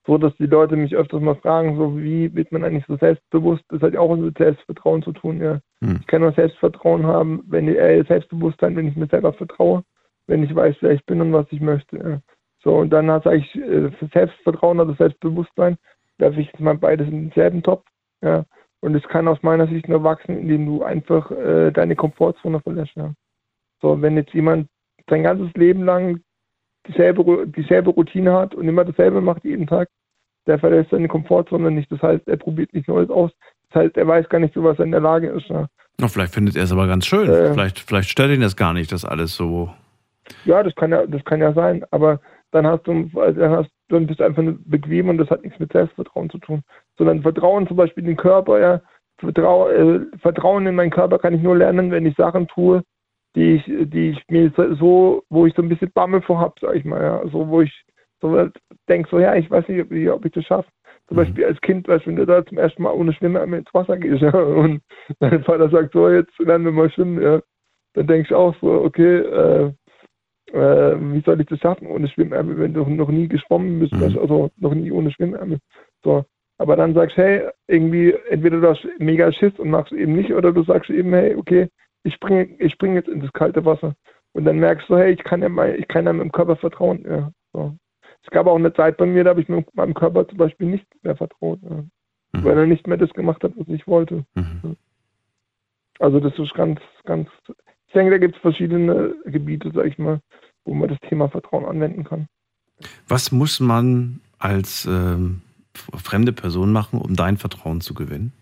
so, 0.06 0.18
dass 0.18 0.36
die 0.36 0.48
Leute 0.48 0.76
mich 0.76 0.96
öfters 0.96 1.22
mal 1.22 1.36
fragen, 1.36 1.77
so 1.77 1.98
wie 1.98 2.34
wird 2.36 2.51
man 2.51 2.63
eigentlich 2.63 2.86
so 2.88 2.98
selbstbewusst? 2.98 3.63
Das 3.70 3.82
hat 3.82 3.94
ja 3.94 4.01
auch 4.01 4.10
was 4.10 4.20
mit 4.20 4.38
Selbstvertrauen 4.38 5.01
zu 5.01 5.13
tun, 5.13 5.39
ja. 5.42 5.60
Hm. 5.82 6.00
Ich 6.01 6.08
kann 6.08 6.22
nur 6.22 6.34
Selbstvertrauen 6.34 7.06
haben, 7.06 7.44
wenn 7.48 7.70
ich, 7.70 7.77
äh, 7.77 8.04
Selbstbewusstsein, 8.04 8.75
wenn 8.75 8.88
ich 8.88 8.96
mir 8.98 9.08
selber 9.08 9.32
vertraue, 9.34 9.84
wenn 10.27 10.44
ich 10.44 10.54
weiß, 10.54 10.75
wer 10.82 10.92
ich 10.92 11.06
bin 11.06 11.22
und 11.22 11.32
was 11.32 11.46
ich 11.51 11.62
möchte. 11.62 11.98
Ja. 11.98 12.22
So, 12.63 12.75
und 12.77 12.89
dann 12.92 13.08
sage 13.08 13.38
ich, 13.38 13.56
äh, 13.56 13.92
Selbstvertrauen 14.13 14.80
oder 14.80 14.94
Selbstbewusstsein, 14.96 15.77
darf 16.18 16.38
ich 16.38 16.48
jetzt 16.48 16.60
mal 16.60 16.77
beides 16.77 17.08
in 17.08 17.30
denselben 17.30 17.63
Topf. 17.63 17.86
Ja. 18.22 18.46
Und 18.82 18.96
es 18.96 19.04
kann 19.04 19.30
aus 19.30 19.42
meiner 19.42 19.68
Sicht 19.68 19.88
nur 19.88 20.04
wachsen, 20.04 20.38
indem 20.38 20.66
du 20.66 20.84
einfach 20.84 21.32
äh, 21.32 21.72
deine 21.72 21.96
Komfortzone 21.96 22.60
verlässt. 22.60 22.96
Ja. 22.96 23.13
So, 23.82 24.01
wenn 24.01 24.18
jetzt 24.18 24.34
jemand 24.34 24.68
sein 25.10 25.24
ganzes 25.24 25.54
Leben 25.54 25.84
lang 25.84 26.20
dieselbe, 26.88 27.48
dieselbe 27.48 27.92
Routine 27.92 28.34
hat 28.34 28.56
und 28.56 28.68
immer 28.68 28.86
dasselbe 28.86 29.22
macht 29.22 29.44
jeden 29.44 29.68
Tag, 29.68 29.89
der 30.48 30.60
verlässt 30.60 30.92
seine 30.92 31.08
Komfortzone 31.08 31.72
nicht. 31.72 31.92
Das 31.92 32.02
heißt, 32.02 32.28
er 32.28 32.38
probiert 32.38 32.74
nichts 32.74 32.88
Neues 32.88 33.10
aus. 33.10 33.32
Das 33.72 33.84
heißt, 33.84 33.98
er 33.98 34.08
weiß 34.08 34.30
gar 34.30 34.40
nicht, 34.40 34.54
so 34.54 34.64
was 34.64 34.78
er 34.80 34.86
in 34.86 34.92
der 34.92 35.02
Lage 35.02 35.30
ist. 35.30 35.48
Ja. 35.48 35.68
Na, 36.00 36.08
vielleicht 36.08 36.34
findet 36.34 36.56
er 36.56 36.64
es 36.64 36.72
aber 36.72 36.88
ganz 36.88 37.06
schön. 37.06 37.30
Äh. 37.30 37.54
vielleicht, 37.54 37.80
vielleicht 37.80 38.10
stört 38.10 38.32
ihn 38.32 38.42
das 38.42 38.56
gar 38.56 38.74
nicht, 38.74 38.92
dass 38.92 39.06
alles 39.06 39.36
so. 39.36 39.72
Ja, 40.46 40.64
das 40.64 40.74
kann 40.76 40.92
ja, 40.92 41.06
das 41.06 41.24
kann 41.26 41.42
ja 41.42 41.54
sein, 41.54 41.84
aber 41.92 42.20
dann 42.52 42.66
hast 42.66 42.88
du, 42.88 43.10
dann 43.14 43.52
hast, 43.52 43.70
dann 43.90 44.08
bist 44.08 44.20
du 44.20 44.24
einfach 44.24 44.42
nur 44.42 44.58
bequem 44.66 45.10
und 45.10 45.18
das 45.18 45.30
hat 45.30 45.44
nichts 45.44 45.60
mit 45.60 45.72
Selbstvertrauen 45.72 46.30
zu 46.30 46.38
tun. 46.38 46.62
Sondern 46.98 47.22
Vertrauen 47.22 47.68
zum 47.68 47.78
Beispiel 47.78 48.04
in 48.04 48.10
den 48.10 48.18
Körper, 48.18 48.60
ja, 48.60 48.82
Vertrau, 49.18 49.70
äh, 49.70 50.02
Vertrauen 50.20 50.68
in 50.68 50.76
meinen 50.76 50.92
Körper 50.92 51.20
kann 51.20 51.34
ich 51.34 51.42
nur 51.42 51.58
lernen, 51.58 51.92
wenn 51.92 52.06
ich 52.06 52.16
Sachen 52.16 52.48
tue, 52.48 52.84
die 53.36 53.56
ich, 53.56 53.64
die 53.66 54.12
ich 54.12 54.24
mir 54.30 54.52
so, 54.80 55.24
wo 55.30 55.46
ich 55.46 55.54
so 55.56 55.62
ein 55.62 55.70
bisschen 55.70 55.92
Bammel 55.92 56.22
vor 56.22 56.40
habe, 56.40 56.54
sag 56.62 56.76
ich 56.76 56.86
mal, 56.86 57.02
ja, 57.02 57.22
so 57.30 57.48
wo 57.48 57.62
ich 57.62 57.84
so 58.24 58.50
denke, 58.89 59.10
so 59.10 59.20
ja, 59.20 59.36
ich 59.36 59.50
weiß 59.51 59.68
nicht, 59.68 59.82
ob 59.82 59.92
ich, 59.92 60.10
ob 60.10 60.25
ich 60.25 60.32
das 60.32 60.46
schaffe. 60.46 60.70
Zum 61.08 61.18
Mhm. 61.18 61.22
Beispiel 61.22 61.46
als 61.46 61.62
Kind, 61.62 61.88
weißt, 61.88 62.06
du, 62.06 62.10
wenn 62.10 62.15
du 62.15 62.25
da 62.25 62.46
zum 62.46 62.58
ersten 62.58 62.82
Mal 62.84 62.94
ohne 62.94 63.13
Schwimmen 63.13 63.53
ins 63.53 63.74
Wasser 63.74 63.98
gehst, 63.98 64.22
ja, 64.22 64.34
und 64.34 64.82
dein 65.20 65.44
Vater 65.44 65.70
sagt, 65.70 65.94
so, 65.94 66.10
jetzt 66.10 66.38
lernen 66.39 66.65
wir 66.65 66.72
mal 66.72 66.89
schwimmen, 66.89 67.22
ja, 67.22 67.42
dann 67.94 68.08
denke 68.08 68.27
ich 68.27 68.34
auch 68.34 68.56
so, 68.62 68.72
okay, 68.84 69.18
äh, 69.20 69.72
äh, 70.53 70.96
wie 71.00 71.22
soll 71.22 71.42
ich 71.42 71.48
das 71.48 71.60
schaffen 71.60 71.88
ohne 71.88 72.08
Schwimmärmel, 72.08 72.58
wenn 72.60 72.74
du 72.74 72.86
noch 72.86 73.10
nie 73.10 73.27
geschwommen 73.27 73.80
bist, 73.80 73.94
Mhm. 73.94 74.13
du, 74.13 74.22
also 74.22 74.51
noch 74.58 74.74
nie 74.74 74.92
ohne 74.92 75.12
Schwimmärmel. 75.12 75.60
So. 76.03 76.25
Aber 76.60 76.75
dann 76.75 76.94
sagst 76.94 77.18
hey, 77.18 77.42
irgendwie, 77.68 78.13
entweder 78.30 78.62
du 78.62 78.70
hast 78.70 78.88
mega 79.00 79.32
Schiss 79.32 79.58
und 79.60 79.70
machst 79.70 79.92
eben 79.92 80.13
nicht, 80.15 80.32
oder 80.34 80.51
du 80.53 80.63
sagst 80.63 80.89
eben, 80.89 81.12
hey, 81.13 81.36
okay, 81.36 81.68
ich 82.03 82.13
springe 82.13 82.48
ich 82.60 82.74
spring 82.74 82.96
jetzt 82.96 83.10
in 83.10 83.22
das 83.22 83.34
kalte 83.34 83.65
Wasser. 83.65 83.96
Und 84.34 84.46
dann 84.46 84.60
merkst 84.60 84.89
du, 84.89 84.98
hey, 84.98 85.12
ich 85.13 85.24
kann 85.24 85.42
ja, 85.42 85.50
mal, 85.50 85.75
ich 85.75 85.88
kann 85.88 86.06
ja 86.06 86.13
meinem 86.13 86.32
Körper 86.32 86.56
vertrauen. 86.56 87.03
Ja, 87.08 87.32
so. 87.53 87.74
Es 88.24 88.30
gab 88.32 88.48
auch 88.48 88.56
eine 88.56 88.74
Zeit 88.74 88.98
bei 88.98 89.06
mir, 89.06 89.24
da 89.24 89.32
habe 89.32 89.42
ich 89.42 89.50
meinem 89.50 89.94
Körper 89.94 90.27
zum 90.27 90.38
Beispiel 90.38 90.68
nicht 90.68 90.88
mehr 91.03 91.15
vertraut, 91.15 91.62
mhm. 91.62 91.89
weil 92.32 92.58
er 92.58 92.65
nicht 92.65 92.88
mehr 92.88 92.98
das 92.98 93.12
gemacht 93.13 93.44
hat, 93.44 93.53
was 93.56 93.68
ich 93.68 93.86
wollte. 93.86 94.25
Mhm. 94.36 94.77
Also 96.00 96.20
das 96.20 96.38
ist 96.39 96.53
ganz, 96.53 96.80
ganz, 97.03 97.30
ich 97.88 97.94
denke, 97.94 98.12
da 98.12 98.18
gibt 98.18 98.36
es 98.36 98.42
verschiedene 98.42 99.15
Gebiete, 99.25 99.72
sag 99.74 99.86
ich 99.86 99.98
mal, 99.98 100.22
wo 100.65 100.74
man 100.74 100.89
das 100.89 101.00
Thema 101.10 101.30
Vertrauen 101.30 101.65
anwenden 101.65 102.03
kann. 102.03 102.27
Was 103.08 103.32
muss 103.32 103.60
man 103.60 104.22
als 104.39 104.86
ähm, 104.86 105.42
fremde 105.74 106.34
Person 106.34 106.72
machen, 106.72 107.00
um 107.00 107.15
dein 107.15 107.38
Vertrauen 107.38 107.82
zu 107.82 107.94
gewinnen? 107.94 108.34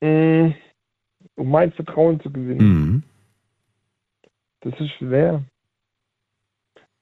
Mm, 0.00 0.52
um 1.36 1.50
mein 1.50 1.72
Vertrauen 1.72 2.20
zu 2.20 2.30
gewinnen. 2.30 2.66
Mhm. 2.66 3.02
Das 4.60 4.78
ist 4.80 4.90
schwer. 4.92 5.44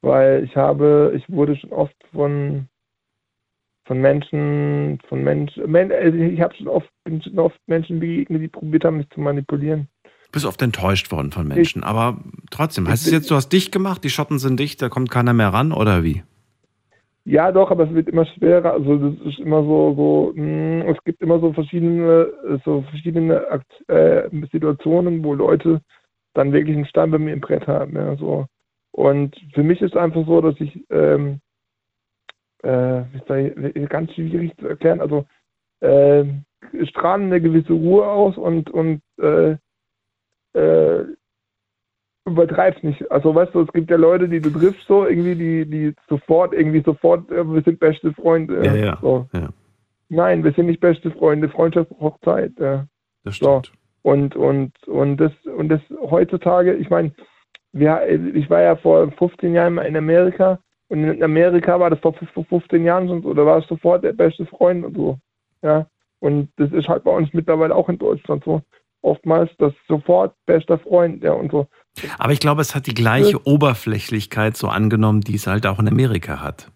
Weil 0.03 0.45
ich 0.45 0.57
habe, 0.57 1.13
ich 1.17 1.29
wurde 1.31 1.57
schon 1.57 1.73
oft 1.73 1.95
von, 2.13 2.67
von 3.87 4.01
Menschen, 4.01 4.99
von 5.09 5.23
Menschen, 5.23 5.75
also 5.75 6.19
ich 6.19 6.41
habe 6.41 6.55
schon 6.55 6.69
oft, 6.69 6.89
bin 7.05 7.23
schon 7.23 7.39
oft 7.39 7.59
Menschen 7.67 8.01
begegnet, 8.01 8.43
die 8.43 8.49
probiert 8.49 8.85
haben, 8.85 8.99
mich 8.99 9.09
zu 9.11 9.21
manipulieren. 9.21 9.89
Du 10.05 10.33
bist 10.33 10.47
oft 10.47 10.61
enttäuscht 10.61 11.13
worden 11.13 11.31
von 11.31 11.47
Menschen, 11.47 11.83
ich, 11.83 11.87
aber 11.87 12.19
trotzdem, 12.51 12.89
heißt 12.89 13.07
es 13.07 13.13
jetzt, 13.13 13.31
du 13.31 13.37
hast 13.37 13.51
dich 13.51 13.71
gemacht, 13.71 14.03
die 14.03 14.11
Schotten 14.11 14.39
sind 14.39 14.59
dicht, 14.59 14.83
da 14.83 14.89
kommt 14.89 15.11
keiner 15.11 15.35
mehr 15.35 15.49
ran 15.49 15.73
oder 15.73 16.03
wie? 16.03 16.23
Ja, 17.25 17.53
doch, 17.53 17.71
aber 17.71 17.85
es 17.85 17.95
wird 17.95 18.09
immer 18.09 18.27
schwerer. 18.27 18.73
Also 18.73 18.97
das 18.97 19.27
ist 19.27 19.39
immer 19.39 19.63
so, 19.63 19.95
so 19.95 20.33
mh, 20.35 20.83
hm, 20.83 20.89
es 20.89 21.05
gibt 21.05 21.23
immer 21.23 21.39
so 21.39 21.53
verschiedene, 21.53 22.33
so 22.65 22.83
verschiedene 22.91 23.47
äh, 23.87 24.29
Situationen, 24.51 25.23
wo 25.23 25.35
Leute 25.35 25.81
dann 26.35 26.53
wirklich 26.53 26.77
einen 26.77 26.87
Stein 26.87 27.13
bei 27.13 27.19
mir 27.19 27.35
im 27.35 27.41
Brett 27.41 27.67
haben. 27.69 27.95
Ja, 27.95 28.17
so. 28.17 28.47
Und 28.93 29.35
für 29.55 29.63
mich 29.63 29.81
ist 29.81 29.95
es 29.95 30.01
einfach 30.01 30.27
so, 30.27 30.41
dass 30.41 30.61
ich, 30.61 30.85
ähm, 30.91 31.41
äh, 32.63 33.03
ich, 33.17 33.89
ganz 33.89 34.13
schwierig 34.13 34.57
zu 34.59 34.69
erklären, 34.69 35.01
also 35.01 35.25
äh, 35.81 36.25
strahlen 36.85 37.27
eine 37.27 37.41
gewisse 37.41 37.73
Ruhe 37.73 38.07
aus 38.07 38.37
und, 38.37 38.71
und 38.71 39.03
äh, 39.19 39.57
äh, 40.55 41.07
übertreib's 42.27 42.83
nicht. 42.83 43.11
Also 43.11 43.35
weißt 43.35 43.55
du, 43.55 43.63
es 43.63 43.73
gibt 43.73 43.91
ja 43.91 43.97
Leute, 43.97 44.29
die 44.29 44.41
du 44.41 44.51
triffst 44.51 44.87
so, 44.87 45.07
irgendwie, 45.07 45.35
die, 45.35 45.67
die 45.67 45.95
sofort, 46.09 46.53
irgendwie 46.53 46.83
sofort, 46.83 47.31
äh, 47.31 47.45
wir 47.45 47.63
sind 47.63 47.81
beste 47.81 48.13
Freunde. 48.13 48.65
Ja, 48.65 48.75
ja, 48.75 48.99
so. 49.01 49.27
ja. 49.33 49.49
Nein, 50.09 50.45
wir 50.45 50.53
sind 50.53 50.67
nicht 50.67 50.81
beste 50.81 51.11
Freunde, 51.11 51.49
Freundschaft 51.49 51.89
braucht 51.91 52.23
Zeit. 52.25 52.53
Ja. 52.61 52.87
Das 53.25 53.37
stimmt. 53.37 53.67
So. 53.67 53.73
Und, 54.03 54.37
und, 54.37 54.73
und 54.87 55.17
das, 55.17 55.33
und 55.47 55.69
das 55.69 55.81
heutzutage, 55.91 56.75
ich 56.75 56.91
meine, 56.91 57.13
wir, 57.73 58.07
ich 58.35 58.49
war 58.50 58.62
ja 58.62 58.76
vor 58.76 59.11
15 59.11 59.55
Jahren 59.55 59.79
in 59.79 59.97
Amerika 59.97 60.59
und 60.88 61.05
in 61.05 61.23
Amerika 61.23 61.81
war 61.81 61.91
das 61.91 62.00
vor 62.00 62.14
15 62.14 62.85
Jahren 62.85 63.09
schon 63.09 63.23
so, 63.23 63.33
da 63.33 63.47
war 63.47 63.59
es 63.59 63.67
sofort 63.67 64.05
der 64.05 64.12
beste 64.12 64.45
Freund 64.47 64.85
und 64.85 64.97
so. 64.97 65.19
Ja. 65.62 65.87
Und 66.21 66.50
das 66.57 66.71
ist 66.73 66.88
halt 66.88 67.05
bei 67.05 67.11
uns 67.11 67.31
mittlerweile 67.33 67.75
auch 67.75 67.88
in 67.88 67.99
Deutschland 67.99 68.45
so. 68.45 68.62
Oftmals 69.00 69.50
das 69.59 69.73
sofort 69.88 70.37
bester 70.47 70.79
Freund, 70.79 71.25
ja, 71.25 71.33
und 71.33 71.50
so. 71.50 71.67
Aber 72.19 72.33
ich 72.33 72.38
glaube, 72.38 72.61
es 72.61 72.75
hat 72.75 72.87
die 72.87 72.95
gleiche 72.95 73.33
ja. 73.33 73.41
Oberflächlichkeit 73.45 74.57
so 74.57 74.69
angenommen, 74.69 75.23
die 75.23 75.35
es 75.35 75.49
halt 75.49 75.67
auch 75.67 75.81
in 75.81 75.88
Amerika 75.88 76.41
hat. 76.41 76.71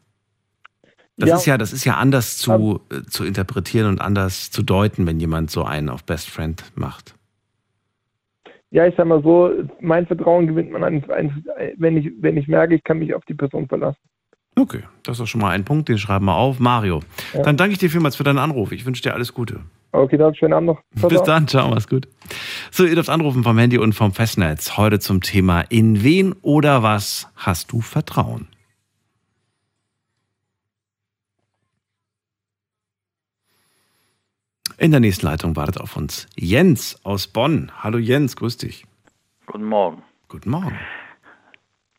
Das 1.16 1.28
ja. 1.28 1.36
ist 1.36 1.46
ja, 1.46 1.58
das 1.58 1.72
ist 1.72 1.84
ja 1.84 1.94
anders 1.94 2.36
zu, 2.38 2.80
äh, 2.90 3.02
zu 3.08 3.24
interpretieren 3.24 3.88
und 3.88 4.00
anders 4.00 4.50
zu 4.50 4.62
deuten, 4.62 5.06
wenn 5.06 5.20
jemand 5.20 5.50
so 5.50 5.62
einen 5.62 5.88
auf 5.88 6.04
Best 6.04 6.28
Friend 6.28 6.62
macht. 6.74 7.15
Ja, 8.76 8.86
ich 8.86 8.94
sag 8.94 9.06
mal 9.06 9.22
so, 9.22 9.50
mein 9.80 10.06
Vertrauen 10.06 10.46
gewinnt 10.46 10.70
man, 10.70 10.84
ein, 10.84 11.02
wenn, 11.78 11.96
ich, 11.96 12.12
wenn 12.20 12.36
ich 12.36 12.46
merke, 12.46 12.74
ich 12.74 12.84
kann 12.84 12.98
mich 12.98 13.14
auf 13.14 13.24
die 13.24 13.32
Person 13.32 13.66
verlassen. 13.66 13.96
Okay, 14.54 14.82
das 15.02 15.18
ist 15.18 15.30
schon 15.30 15.40
mal 15.40 15.48
ein 15.48 15.64
Punkt, 15.64 15.88
den 15.88 15.96
schreiben 15.96 16.26
wir 16.26 16.34
auf. 16.34 16.60
Mario, 16.60 17.00
ja. 17.32 17.40
dann 17.40 17.56
danke 17.56 17.72
ich 17.72 17.78
dir 17.78 17.88
vielmals 17.88 18.16
für 18.16 18.24
deinen 18.24 18.36
Anruf. 18.38 18.72
Ich 18.72 18.84
wünsche 18.84 19.02
dir 19.02 19.14
alles 19.14 19.32
Gute. 19.32 19.60
Okay, 19.92 20.18
dann 20.18 20.34
schönen 20.34 20.52
Abend 20.52 20.66
noch. 20.66 20.82
Ciao, 20.98 21.08
Bis 21.08 21.22
dann, 21.22 21.48
ciao, 21.48 21.70
mach's 21.70 21.88
gut. 21.88 22.06
So, 22.70 22.84
ihr 22.84 22.94
dürft 22.94 23.08
anrufen 23.08 23.44
vom 23.44 23.56
Handy 23.56 23.78
und 23.78 23.94
vom 23.94 24.12
Festnetz. 24.12 24.76
Heute 24.76 24.98
zum 24.98 25.22
Thema 25.22 25.62
In 25.70 26.04
wen 26.04 26.34
oder 26.42 26.82
was 26.82 27.32
hast 27.34 27.72
du 27.72 27.80
Vertrauen? 27.80 28.46
In 34.78 34.90
der 34.90 35.00
nächsten 35.00 35.24
Leitung 35.24 35.56
wartet 35.56 35.80
auf 35.80 35.96
uns 35.96 36.28
Jens 36.36 37.00
aus 37.02 37.28
Bonn. 37.28 37.72
Hallo 37.82 37.96
Jens, 37.96 38.36
grüß 38.36 38.58
dich. 38.58 38.84
Guten 39.46 39.64
Morgen. 39.64 40.02
Guten 40.28 40.50
Morgen. 40.50 40.78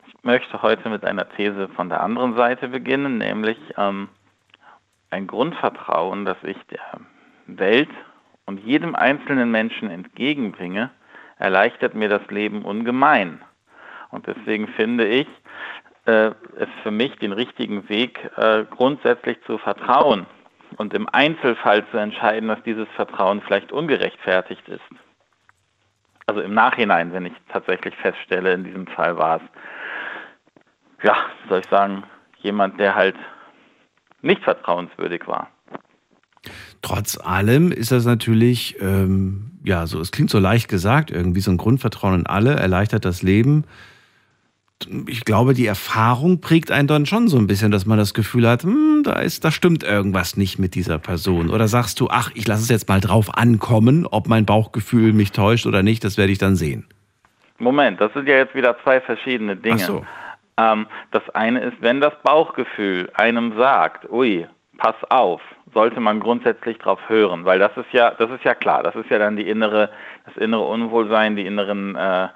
Ich 0.06 0.14
möchte 0.22 0.62
heute 0.62 0.88
mit 0.88 1.04
einer 1.04 1.28
These 1.28 1.68
von 1.74 1.88
der 1.88 2.04
anderen 2.04 2.36
Seite 2.36 2.68
beginnen, 2.68 3.18
nämlich 3.18 3.58
ähm, 3.76 4.08
ein 5.10 5.26
Grundvertrauen, 5.26 6.24
das 6.24 6.36
ich 6.44 6.56
der 6.70 7.00
Welt 7.48 7.90
und 8.46 8.64
jedem 8.64 8.94
einzelnen 8.94 9.50
Menschen 9.50 9.90
entgegenbringe, 9.90 10.90
erleichtert 11.38 11.96
mir 11.96 12.08
das 12.08 12.24
Leben 12.28 12.62
ungemein. 12.62 13.40
Und 14.10 14.28
deswegen 14.28 14.68
finde 14.68 15.08
ich 15.08 15.26
äh, 16.04 16.30
es 16.56 16.68
für 16.84 16.92
mich 16.92 17.16
den 17.16 17.32
richtigen 17.32 17.88
Weg, 17.88 18.30
äh, 18.36 18.64
grundsätzlich 18.70 19.38
zu 19.46 19.58
vertrauen 19.58 20.26
und 20.78 20.94
im 20.94 21.08
Einzelfall 21.12 21.84
zu 21.90 21.98
entscheiden, 21.98 22.48
dass 22.48 22.62
dieses 22.62 22.88
Vertrauen 22.94 23.42
vielleicht 23.42 23.72
ungerechtfertigt 23.72 24.66
ist. 24.68 24.80
Also 26.26 26.40
im 26.40 26.54
Nachhinein, 26.54 27.12
wenn 27.12 27.26
ich 27.26 27.32
tatsächlich 27.52 27.94
feststelle, 27.96 28.52
in 28.52 28.64
diesem 28.64 28.86
Fall 28.86 29.18
war 29.18 29.36
es, 29.36 29.42
ja, 31.02 31.16
soll 31.48 31.60
ich 31.60 31.66
sagen, 31.66 32.04
jemand, 32.38 32.78
der 32.78 32.94
halt 32.94 33.16
nicht 34.22 34.42
vertrauenswürdig 34.42 35.26
war. 35.26 35.48
Trotz 36.82 37.18
allem 37.18 37.72
ist 37.72 37.90
das 37.90 38.04
natürlich, 38.04 38.80
ähm, 38.80 39.58
ja, 39.64 39.86
so, 39.86 40.00
es 40.00 40.12
klingt 40.12 40.30
so 40.30 40.38
leicht 40.38 40.68
gesagt, 40.68 41.10
irgendwie 41.10 41.40
so 41.40 41.50
ein 41.50 41.56
Grundvertrauen 41.56 42.20
in 42.20 42.26
alle 42.26 42.54
erleichtert 42.54 43.04
das 43.04 43.22
Leben 43.22 43.64
ich 45.06 45.24
glaube, 45.24 45.54
die 45.54 45.66
Erfahrung 45.66 46.40
prägt 46.40 46.70
einen 46.70 46.88
dann 46.88 47.06
schon 47.06 47.28
so 47.28 47.36
ein 47.38 47.46
bisschen, 47.46 47.70
dass 47.70 47.86
man 47.86 47.98
das 47.98 48.14
Gefühl 48.14 48.48
hat, 48.48 48.62
hm, 48.62 49.02
da 49.04 49.14
ist, 49.20 49.44
da 49.44 49.50
stimmt 49.50 49.82
irgendwas 49.82 50.36
nicht 50.36 50.58
mit 50.58 50.74
dieser 50.74 50.98
Person. 50.98 51.50
Oder 51.50 51.68
sagst 51.68 52.00
du, 52.00 52.08
ach, 52.10 52.30
ich 52.34 52.46
lasse 52.46 52.62
es 52.62 52.68
jetzt 52.68 52.88
mal 52.88 53.00
drauf 53.00 53.36
ankommen, 53.36 54.06
ob 54.06 54.28
mein 54.28 54.46
Bauchgefühl 54.46 55.12
mich 55.12 55.32
täuscht 55.32 55.66
oder 55.66 55.82
nicht, 55.82 56.04
das 56.04 56.16
werde 56.16 56.32
ich 56.32 56.38
dann 56.38 56.56
sehen. 56.56 56.86
Moment, 57.58 58.00
das 58.00 58.12
sind 58.12 58.28
ja 58.28 58.36
jetzt 58.36 58.54
wieder 58.54 58.76
zwei 58.84 59.00
verschiedene 59.00 59.56
Dinge. 59.56 59.80
Ach 59.82 59.86
so. 59.86 60.04
Ähm, 60.58 60.86
das 61.10 61.28
eine 61.30 61.60
ist, 61.60 61.76
wenn 61.80 62.00
das 62.00 62.14
Bauchgefühl 62.22 63.10
einem 63.14 63.56
sagt, 63.56 64.08
ui, 64.10 64.46
pass 64.76 64.96
auf, 65.08 65.40
sollte 65.74 66.00
man 66.00 66.20
grundsätzlich 66.20 66.78
drauf 66.78 67.00
hören, 67.08 67.44
weil 67.44 67.58
das 67.58 67.76
ist 67.76 67.92
ja, 67.92 68.12
das 68.12 68.30
ist 68.30 68.44
ja 68.44 68.54
klar, 68.54 68.82
das 68.82 68.94
ist 68.94 69.10
ja 69.10 69.18
dann 69.18 69.36
die 69.36 69.48
innere, 69.48 69.90
das 70.24 70.36
innere 70.36 70.64
Unwohlsein, 70.64 71.36
die 71.36 71.46
inneren, 71.46 71.96
äh, 71.96 72.24
äh, 72.24 72.28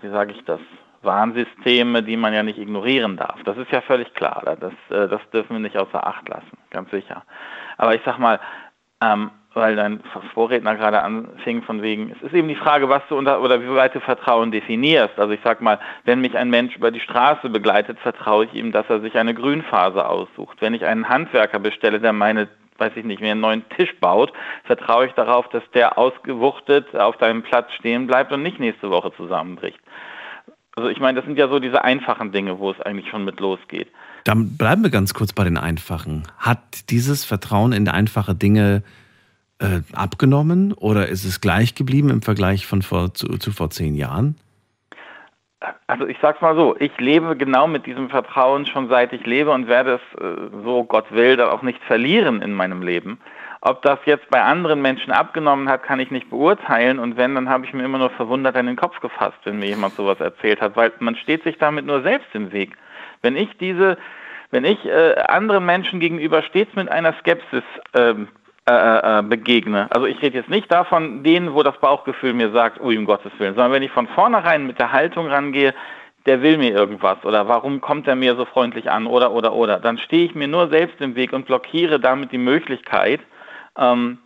wie 0.00 0.08
sage 0.08 0.32
ich 0.32 0.44
das, 0.44 0.60
Warnsysteme, 1.02 2.02
die 2.02 2.16
man 2.16 2.32
ja 2.32 2.42
nicht 2.42 2.58
ignorieren 2.58 3.16
darf. 3.16 3.42
Das 3.44 3.56
ist 3.56 3.70
ja 3.70 3.80
völlig 3.80 4.12
klar. 4.14 4.56
Das, 4.60 4.72
äh, 4.90 5.08
das 5.08 5.20
dürfen 5.32 5.56
wir 5.56 5.60
nicht 5.60 5.76
außer 5.76 6.06
Acht 6.06 6.28
lassen, 6.28 6.58
ganz 6.70 6.90
sicher. 6.90 7.24
Aber 7.76 7.94
ich 7.94 8.02
sag 8.04 8.18
mal, 8.18 8.40
ähm, 9.02 9.30
weil 9.54 9.76
dein 9.76 10.00
Vorredner 10.32 10.76
gerade 10.76 11.02
anfing 11.02 11.62
von 11.62 11.82
wegen, 11.82 12.10
es 12.10 12.22
ist 12.22 12.34
eben 12.34 12.48
die 12.48 12.56
Frage, 12.56 12.88
was 12.88 13.02
du 13.08 13.16
unter 13.16 13.42
oder 13.42 13.60
wie 13.60 13.74
weit 13.74 13.94
du 13.94 14.00
Vertrauen 14.00 14.50
definierst. 14.50 15.18
Also 15.18 15.32
ich 15.34 15.40
sag 15.44 15.60
mal, 15.60 15.78
wenn 16.04 16.20
mich 16.20 16.36
ein 16.36 16.48
Mensch 16.48 16.76
über 16.76 16.90
die 16.90 17.00
Straße 17.00 17.50
begleitet, 17.50 17.98
vertraue 17.98 18.46
ich 18.46 18.54
ihm, 18.54 18.72
dass 18.72 18.88
er 18.88 19.00
sich 19.00 19.16
eine 19.16 19.34
Grünphase 19.34 20.06
aussucht. 20.08 20.58
Wenn 20.60 20.72
ich 20.72 20.86
einen 20.86 21.08
Handwerker 21.08 21.58
bestelle, 21.58 22.00
der 22.00 22.12
meine 22.12 22.48
weiß 22.78 22.92
ich 22.96 23.04
nicht, 23.04 23.20
mir 23.20 23.30
einen 23.30 23.40
neuen 23.40 23.68
Tisch 23.70 23.94
baut, 24.00 24.32
vertraue 24.64 25.06
ich 25.06 25.12
darauf, 25.12 25.48
dass 25.50 25.62
der 25.72 25.98
ausgewuchtet 25.98 26.96
auf 26.96 27.16
deinem 27.16 27.42
Platz 27.42 27.70
stehen 27.74 28.08
bleibt 28.08 28.32
und 28.32 28.42
nicht 28.42 28.58
nächste 28.58 28.90
Woche 28.90 29.12
zusammenbricht. 29.16 29.78
Also 30.74 30.88
ich 30.88 31.00
meine, 31.00 31.16
das 31.16 31.26
sind 31.26 31.38
ja 31.38 31.48
so 31.48 31.58
diese 31.58 31.84
einfachen 31.84 32.32
Dinge, 32.32 32.58
wo 32.58 32.70
es 32.70 32.80
eigentlich 32.80 33.08
schon 33.08 33.24
mit 33.24 33.40
losgeht. 33.40 33.88
Dann 34.24 34.56
bleiben 34.56 34.82
wir 34.82 34.90
ganz 34.90 35.12
kurz 35.14 35.32
bei 35.32 35.44
den 35.44 35.58
einfachen. 35.58 36.22
Hat 36.38 36.90
dieses 36.90 37.24
Vertrauen 37.24 37.72
in 37.72 37.88
einfache 37.88 38.34
Dinge 38.34 38.82
äh, 39.58 39.80
abgenommen 39.92 40.72
oder 40.72 41.08
ist 41.08 41.24
es 41.24 41.40
gleich 41.40 41.74
geblieben 41.74 42.10
im 42.10 42.22
Vergleich 42.22 42.66
von 42.66 42.82
vor, 42.82 43.12
zu, 43.14 43.38
zu 43.38 43.52
vor 43.52 43.70
zehn 43.70 43.94
Jahren? 43.94 44.36
Also 45.86 46.06
ich 46.06 46.16
sag's 46.20 46.40
mal 46.40 46.56
so, 46.56 46.74
ich 46.78 46.96
lebe 46.98 47.36
genau 47.36 47.66
mit 47.66 47.86
diesem 47.86 48.08
Vertrauen 48.08 48.66
schon 48.66 48.88
seit 48.88 49.12
ich 49.12 49.24
lebe 49.26 49.50
und 49.50 49.68
werde 49.68 50.00
es, 50.00 50.20
äh, 50.20 50.50
so 50.64 50.84
Gott 50.84 51.12
will, 51.12 51.36
dann 51.36 51.50
auch 51.50 51.62
nicht 51.62 51.80
verlieren 51.84 52.42
in 52.42 52.52
meinem 52.52 52.82
Leben. 52.82 53.20
Ob 53.64 53.80
das 53.82 54.00
jetzt 54.06 54.28
bei 54.28 54.42
anderen 54.42 54.82
Menschen 54.82 55.12
abgenommen 55.12 55.68
hat, 55.68 55.84
kann 55.84 56.00
ich 56.00 56.10
nicht 56.10 56.28
beurteilen. 56.30 56.98
Und 56.98 57.16
wenn, 57.16 57.36
dann 57.36 57.48
habe 57.48 57.64
ich 57.64 57.72
mir 57.72 57.84
immer 57.84 57.98
nur 57.98 58.10
verwundert 58.10 58.56
an 58.56 58.66
den 58.66 58.74
Kopf 58.74 58.98
gefasst, 58.98 59.38
wenn 59.44 59.60
mir 59.60 59.68
jemand 59.68 59.94
sowas 59.94 60.18
erzählt 60.20 60.60
hat, 60.60 60.76
weil 60.76 60.92
man 60.98 61.14
steht 61.14 61.44
sich 61.44 61.58
damit 61.58 61.86
nur 61.86 62.02
selbst 62.02 62.28
im 62.34 62.50
Weg. 62.50 62.76
Wenn 63.22 63.36
ich 63.36 63.56
diese, 63.58 63.98
wenn 64.50 64.64
ich 64.64 64.84
äh, 64.84 65.14
anderen 65.28 65.64
Menschen 65.64 66.00
gegenüber 66.00 66.42
stets 66.42 66.74
mit 66.74 66.90
einer 66.90 67.14
Skepsis 67.20 67.62
ähm, 67.94 68.26
äh, 68.68 68.72
äh, 68.72 69.18
äh, 69.18 69.22
begegne. 69.22 69.88
Also 69.90 70.06
ich 70.06 70.22
rede 70.22 70.38
jetzt 70.38 70.48
nicht 70.48 70.70
davon, 70.70 71.24
denen, 71.24 71.52
wo 71.52 71.64
das 71.64 71.76
Bauchgefühl 71.78 72.32
mir 72.32 72.52
sagt, 72.52 72.80
oh 72.80 72.90
um 72.90 73.06
Gottes 73.06 73.32
Willen, 73.38 73.54
sondern 73.54 73.72
wenn 73.72 73.82
ich 73.82 73.90
von 73.90 74.06
vornherein 74.06 74.68
mit 74.68 74.78
der 74.78 74.92
Haltung 74.92 75.26
rangehe, 75.26 75.74
der 76.26 76.42
will 76.42 76.58
mir 76.58 76.70
irgendwas 76.70 77.24
oder 77.24 77.48
warum 77.48 77.80
kommt 77.80 78.06
er 78.06 78.14
mir 78.14 78.36
so 78.36 78.44
freundlich 78.44 78.88
an 78.88 79.08
oder 79.08 79.32
oder 79.32 79.52
oder, 79.52 79.80
dann 79.80 79.98
stehe 79.98 80.26
ich 80.26 80.36
mir 80.36 80.46
nur 80.46 80.68
selbst 80.68 81.00
im 81.00 81.16
Weg 81.16 81.32
und 81.32 81.46
blockiere 81.46 81.98
damit 81.98 82.30
die 82.30 82.38
Möglichkeit, 82.38 83.18
ähm, 83.78 84.18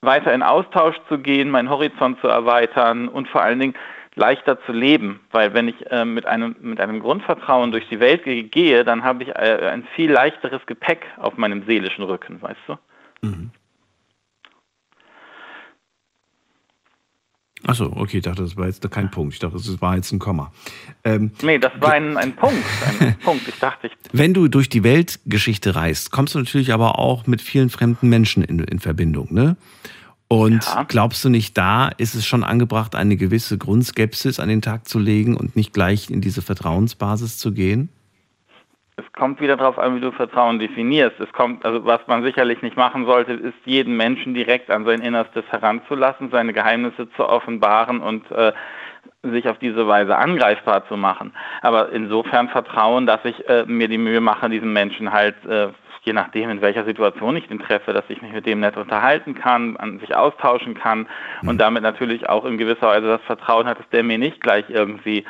weiter 0.00 0.32
in 0.32 0.42
Austausch 0.42 0.96
zu 1.08 1.18
gehen, 1.18 1.50
meinen 1.50 1.70
Horizont 1.70 2.20
zu 2.20 2.28
erweitern 2.28 3.08
und 3.08 3.28
vor 3.28 3.42
allen 3.42 3.58
Dingen 3.58 3.74
leichter 4.16 4.60
zu 4.64 4.72
leben, 4.72 5.20
weil 5.32 5.54
wenn 5.54 5.68
ich 5.68 5.90
äh, 5.90 6.04
mit 6.04 6.26
einem 6.26 6.54
mit 6.60 6.80
einem 6.80 7.00
Grundvertrauen 7.00 7.72
durch 7.72 7.88
die 7.88 8.00
Welt 8.00 8.22
gehe, 8.24 8.84
dann 8.84 9.02
habe 9.02 9.24
ich 9.24 9.30
äh, 9.30 9.68
ein 9.72 9.86
viel 9.96 10.12
leichteres 10.12 10.64
Gepäck 10.66 11.04
auf 11.16 11.36
meinem 11.36 11.64
seelischen 11.66 12.04
Rücken, 12.04 12.40
weißt 12.40 12.60
du? 12.66 12.76
Mhm. 13.22 13.50
Achso, 17.66 17.90
okay, 17.96 18.18
ich 18.18 18.22
dachte, 18.22 18.42
das 18.42 18.56
war 18.56 18.66
jetzt 18.66 18.88
kein 18.90 19.10
Punkt. 19.10 19.34
Ich 19.34 19.40
dachte, 19.40 19.56
das 19.56 19.80
war 19.80 19.96
jetzt 19.96 20.12
ein 20.12 20.18
Komma. 20.18 20.52
Ähm, 21.02 21.30
nee, 21.42 21.58
das 21.58 21.72
war 21.80 21.92
ein, 21.92 22.16
ein 22.16 22.36
Punkt. 22.36 22.62
Ein 23.00 23.16
Punkt. 23.24 23.48
Ich 23.48 23.58
dachte, 23.58 23.86
ich 23.86 23.92
Wenn 24.12 24.34
du 24.34 24.48
durch 24.48 24.68
die 24.68 24.82
Weltgeschichte 24.82 25.74
reist, 25.74 26.10
kommst 26.10 26.34
du 26.34 26.38
natürlich 26.38 26.72
aber 26.72 26.98
auch 26.98 27.26
mit 27.26 27.40
vielen 27.40 27.70
fremden 27.70 28.08
Menschen 28.08 28.44
in, 28.44 28.58
in 28.58 28.80
Verbindung, 28.80 29.32
ne? 29.32 29.56
Und 30.28 30.64
ja. 30.64 30.84
glaubst 30.84 31.24
du 31.24 31.28
nicht, 31.28 31.56
da 31.56 31.88
ist 31.88 32.14
es 32.14 32.26
schon 32.26 32.44
angebracht, 32.44 32.94
eine 32.94 33.16
gewisse 33.16 33.56
Grundskepsis 33.56 34.40
an 34.40 34.48
den 34.48 34.62
Tag 34.62 34.88
zu 34.88 34.98
legen 34.98 35.36
und 35.36 35.54
nicht 35.54 35.72
gleich 35.72 36.10
in 36.10 36.20
diese 36.20 36.42
Vertrauensbasis 36.42 37.38
zu 37.38 37.52
gehen? 37.52 37.88
Es 38.96 39.04
kommt 39.12 39.40
wieder 39.40 39.56
darauf 39.56 39.78
an, 39.78 39.96
wie 39.96 40.00
du 40.00 40.12
Vertrauen 40.12 40.60
definierst. 40.60 41.18
Es 41.18 41.32
kommt, 41.32 41.64
also 41.66 41.84
was 41.84 42.00
man 42.06 42.22
sicherlich 42.22 42.62
nicht 42.62 42.76
machen 42.76 43.06
sollte, 43.06 43.32
ist 43.32 43.54
jeden 43.64 43.96
Menschen 43.96 44.34
direkt 44.34 44.70
an 44.70 44.84
sein 44.84 45.00
Innerstes 45.00 45.44
heranzulassen, 45.50 46.30
seine 46.30 46.52
Geheimnisse 46.52 47.10
zu 47.16 47.28
offenbaren 47.28 48.00
und 48.00 48.30
äh, 48.30 48.52
sich 49.22 49.48
auf 49.48 49.58
diese 49.58 49.88
Weise 49.88 50.16
angreifbar 50.16 50.86
zu 50.86 50.96
machen. 50.96 51.32
Aber 51.62 51.90
insofern 51.90 52.48
Vertrauen, 52.50 53.06
dass 53.06 53.24
ich 53.24 53.48
äh, 53.48 53.64
mir 53.66 53.88
die 53.88 53.98
Mühe 53.98 54.20
mache, 54.20 54.48
diesen 54.48 54.72
Menschen 54.72 55.12
halt 55.12 55.44
äh, 55.44 55.68
je 56.04 56.12
nachdem, 56.12 56.50
in 56.50 56.60
welcher 56.60 56.84
Situation 56.84 57.36
ich 57.36 57.48
den 57.48 57.58
treffe, 57.58 57.92
dass 57.92 58.04
ich 58.08 58.20
mich 58.22 58.32
mit 58.32 58.46
dem 58.46 58.60
nett 58.60 58.76
unterhalten 58.76 59.34
kann, 59.34 59.76
an 59.78 59.98
sich 60.00 60.14
austauschen 60.14 60.74
kann 60.74 61.08
mhm. 61.40 61.48
und 61.48 61.58
damit 61.58 61.82
natürlich 61.82 62.28
auch 62.28 62.44
in 62.44 62.58
gewisser 62.58 62.88
Weise 62.88 63.06
das 63.06 63.22
Vertrauen 63.22 63.66
hat, 63.66 63.78
dass 63.78 63.88
der 63.88 64.02
mir 64.02 64.18
nicht 64.18 64.40
gleich 64.40 64.66
irgendwie 64.68 65.24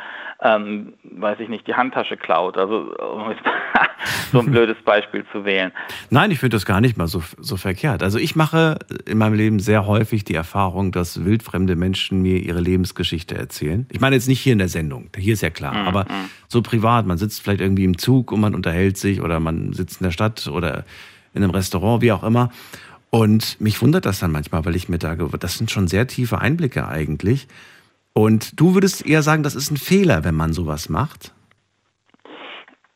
ähm, 0.45 0.93
weiß 1.03 1.41
ich 1.41 1.49
nicht, 1.49 1.67
die 1.67 1.75
Handtasche 1.75 2.19
klaut. 2.19 2.59
Also 2.59 2.95
um 2.99 3.35
so 4.33 4.41
ein 4.41 4.51
blödes 4.51 4.77
Beispiel 4.85 5.25
zu 5.33 5.45
wählen. 5.45 5.73
Nein, 6.11 6.31
ich 6.31 6.39
finde 6.39 6.57
das 6.57 6.67
gar 6.67 6.83
nicht 6.83 6.99
mal 6.99 7.09
so, 7.09 7.23
so 7.39 7.57
verkehrt. 7.57 8.03
Also 8.03 8.19
ich 8.19 8.37
mache 8.37 8.79
in 9.07 9.17
meinem 9.17 9.35
Leben 9.35 9.59
sehr 9.59 9.87
häufig 9.87 10.23
die 10.25 10.35
Erfahrung, 10.35 10.93
dass 10.93 11.25
wildfremde 11.25 11.77
Menschen 11.77 12.21
mir 12.21 12.37
ihre 12.37 12.61
Lebensgeschichte 12.61 13.35
erzählen. 13.35 13.87
Ich 13.91 14.01
meine 14.01 14.17
jetzt 14.17 14.29
nicht 14.29 14.41
hier 14.41 14.53
in 14.53 14.59
der 14.59 14.69
Sendung, 14.69 15.09
hier 15.17 15.33
ist 15.33 15.41
ja 15.41 15.51
klar, 15.51 15.75
mhm. 15.75 15.89
aber 15.89 16.07
so 16.49 16.61
privat, 16.61 17.07
man 17.07 17.17
sitzt 17.17 17.43
vielleicht 17.43 17.63
irgendwie 17.63 17.85
im 17.85 17.97
Zug 17.97 18.31
und 18.31 18.41
man 18.41 18.55
unterhält 18.55 18.99
sich 18.99 19.23
oder 19.23 19.41
man 19.41 19.73
sitzt 19.73 20.01
in 20.01 20.05
der 20.05 20.13
Stadt 20.13 20.47
oder 20.47 20.85
in 21.33 21.43
einem 21.43 21.51
Restaurant, 21.51 22.03
wie 22.03 22.13
auch 22.13 22.23
immer. 22.23 22.51
Und 23.09 23.61
mich 23.61 23.81
wundert 23.81 24.07
das 24.07 24.19
dann 24.19 24.33
manchmal, 24.33 24.65
weil 24.65 24.77
ich 24.77 24.89
mir 24.89 24.99
da, 24.99 25.15
das 25.15 25.57
sind 25.57 25.71
schon 25.71 25.89
sehr 25.89 26.07
tiefe 26.07 26.41
Einblicke 26.41 26.87
eigentlich. 26.89 27.47
Und 28.15 28.59
du 28.59 28.75
würdest 28.75 29.05
eher 29.05 29.23
sagen, 29.23 29.43
das 29.43 29.57
ist 29.57 29.71
ein 29.71 29.77
Fehler, 29.77 30.25
wenn 30.25 30.37
man 30.37 30.53
sowas 30.53 30.89
macht? 30.89 31.35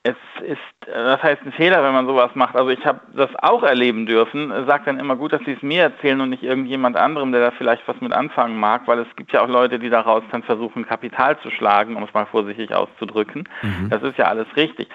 Es 0.04 0.14
ist, 0.46 0.58
das 0.87 1.22
heißt 1.22 1.42
ein 1.44 1.52
Fehler, 1.52 1.82
wenn 1.82 1.92
man 1.92 2.06
sowas 2.06 2.30
macht. 2.34 2.54
Also 2.54 2.70
ich 2.70 2.87
habe 2.87 3.00
das 3.14 3.28
auch 3.42 3.64
erleben 3.64 4.06
dürfen. 4.06 4.50
Sagt 4.66 4.87
dann 4.87 5.00
immer 5.00 5.16
gut, 5.16 5.32
dass 5.32 5.42
sie 5.44 5.52
es 5.52 5.62
mir 5.62 5.82
erzählen 5.82 6.20
und 6.20 6.30
nicht 6.30 6.44
irgendjemand 6.44 6.96
anderem, 6.96 7.32
der 7.32 7.40
da 7.40 7.50
vielleicht 7.50 7.87
was 7.88 8.00
mit 8.00 8.12
anfangen 8.12 8.58
mag, 8.58 8.87
weil 8.87 9.00
es 9.00 9.16
gibt 9.16 9.32
ja 9.32 9.42
auch 9.42 9.48
Leute, 9.48 9.80
die 9.80 9.90
daraus 9.90 10.22
dann 10.30 10.44
versuchen, 10.44 10.87
Kapital 10.87 11.37
zu 11.40 11.50
schlagen, 11.50 11.96
um 11.96 12.04
es 12.04 12.14
mal 12.14 12.26
vorsichtig 12.26 12.72
auszudrücken. 12.72 13.48
Mhm. 13.62 13.90
Das 13.90 14.02
ist 14.04 14.16
ja 14.18 14.26
alles 14.26 14.46
richtig. 14.56 14.88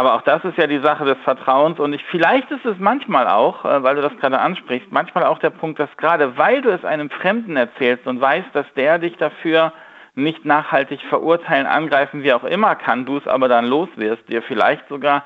Aber 0.00 0.14
auch 0.14 0.22
das 0.22 0.42
ist 0.46 0.56
ja 0.56 0.66
die 0.66 0.78
Sache 0.78 1.04
des 1.04 1.18
Vertrauens 1.24 1.78
und 1.78 1.92
ich, 1.92 2.02
vielleicht 2.10 2.50
ist 2.50 2.64
es 2.64 2.78
manchmal 2.78 3.28
auch, 3.28 3.66
äh, 3.66 3.82
weil 3.82 3.96
du 3.96 4.00
das 4.00 4.16
gerade 4.16 4.38
ansprichst, 4.40 4.90
manchmal 4.90 5.26
auch 5.26 5.38
der 5.40 5.50
Punkt, 5.50 5.78
dass 5.78 5.94
gerade 5.98 6.38
weil 6.38 6.62
du 6.62 6.70
es 6.70 6.86
einem 6.86 7.10
Fremden 7.10 7.54
erzählst 7.54 8.06
und 8.06 8.18
weißt, 8.18 8.48
dass 8.54 8.64
der 8.76 8.98
dich 8.98 9.18
dafür 9.18 9.74
nicht 10.14 10.46
nachhaltig 10.46 11.02
verurteilen, 11.10 11.66
angreifen, 11.66 12.22
wie 12.22 12.32
auch 12.32 12.44
immer 12.44 12.76
kann, 12.76 13.04
du 13.04 13.18
es 13.18 13.26
aber 13.26 13.46
dann 13.48 13.66
los 13.66 13.90
wirst, 13.96 14.26
dir 14.26 14.40
vielleicht 14.40 14.88
sogar 14.88 15.22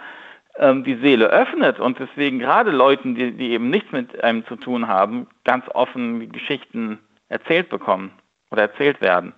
ähm, 0.58 0.82
die 0.82 0.96
Seele 0.96 1.26
öffnet 1.26 1.78
und 1.78 2.00
deswegen 2.00 2.40
gerade 2.40 2.72
Leuten, 2.72 3.14
die, 3.14 3.30
die 3.30 3.52
eben 3.52 3.70
nichts 3.70 3.92
mit 3.92 4.24
einem 4.24 4.44
zu 4.46 4.56
tun 4.56 4.88
haben, 4.88 5.28
ganz 5.44 5.64
offen 5.72 6.32
Geschichten 6.32 6.98
erzählt 7.28 7.68
bekommen 7.68 8.10
oder 8.50 8.62
erzählt 8.62 9.00
werden. 9.00 9.34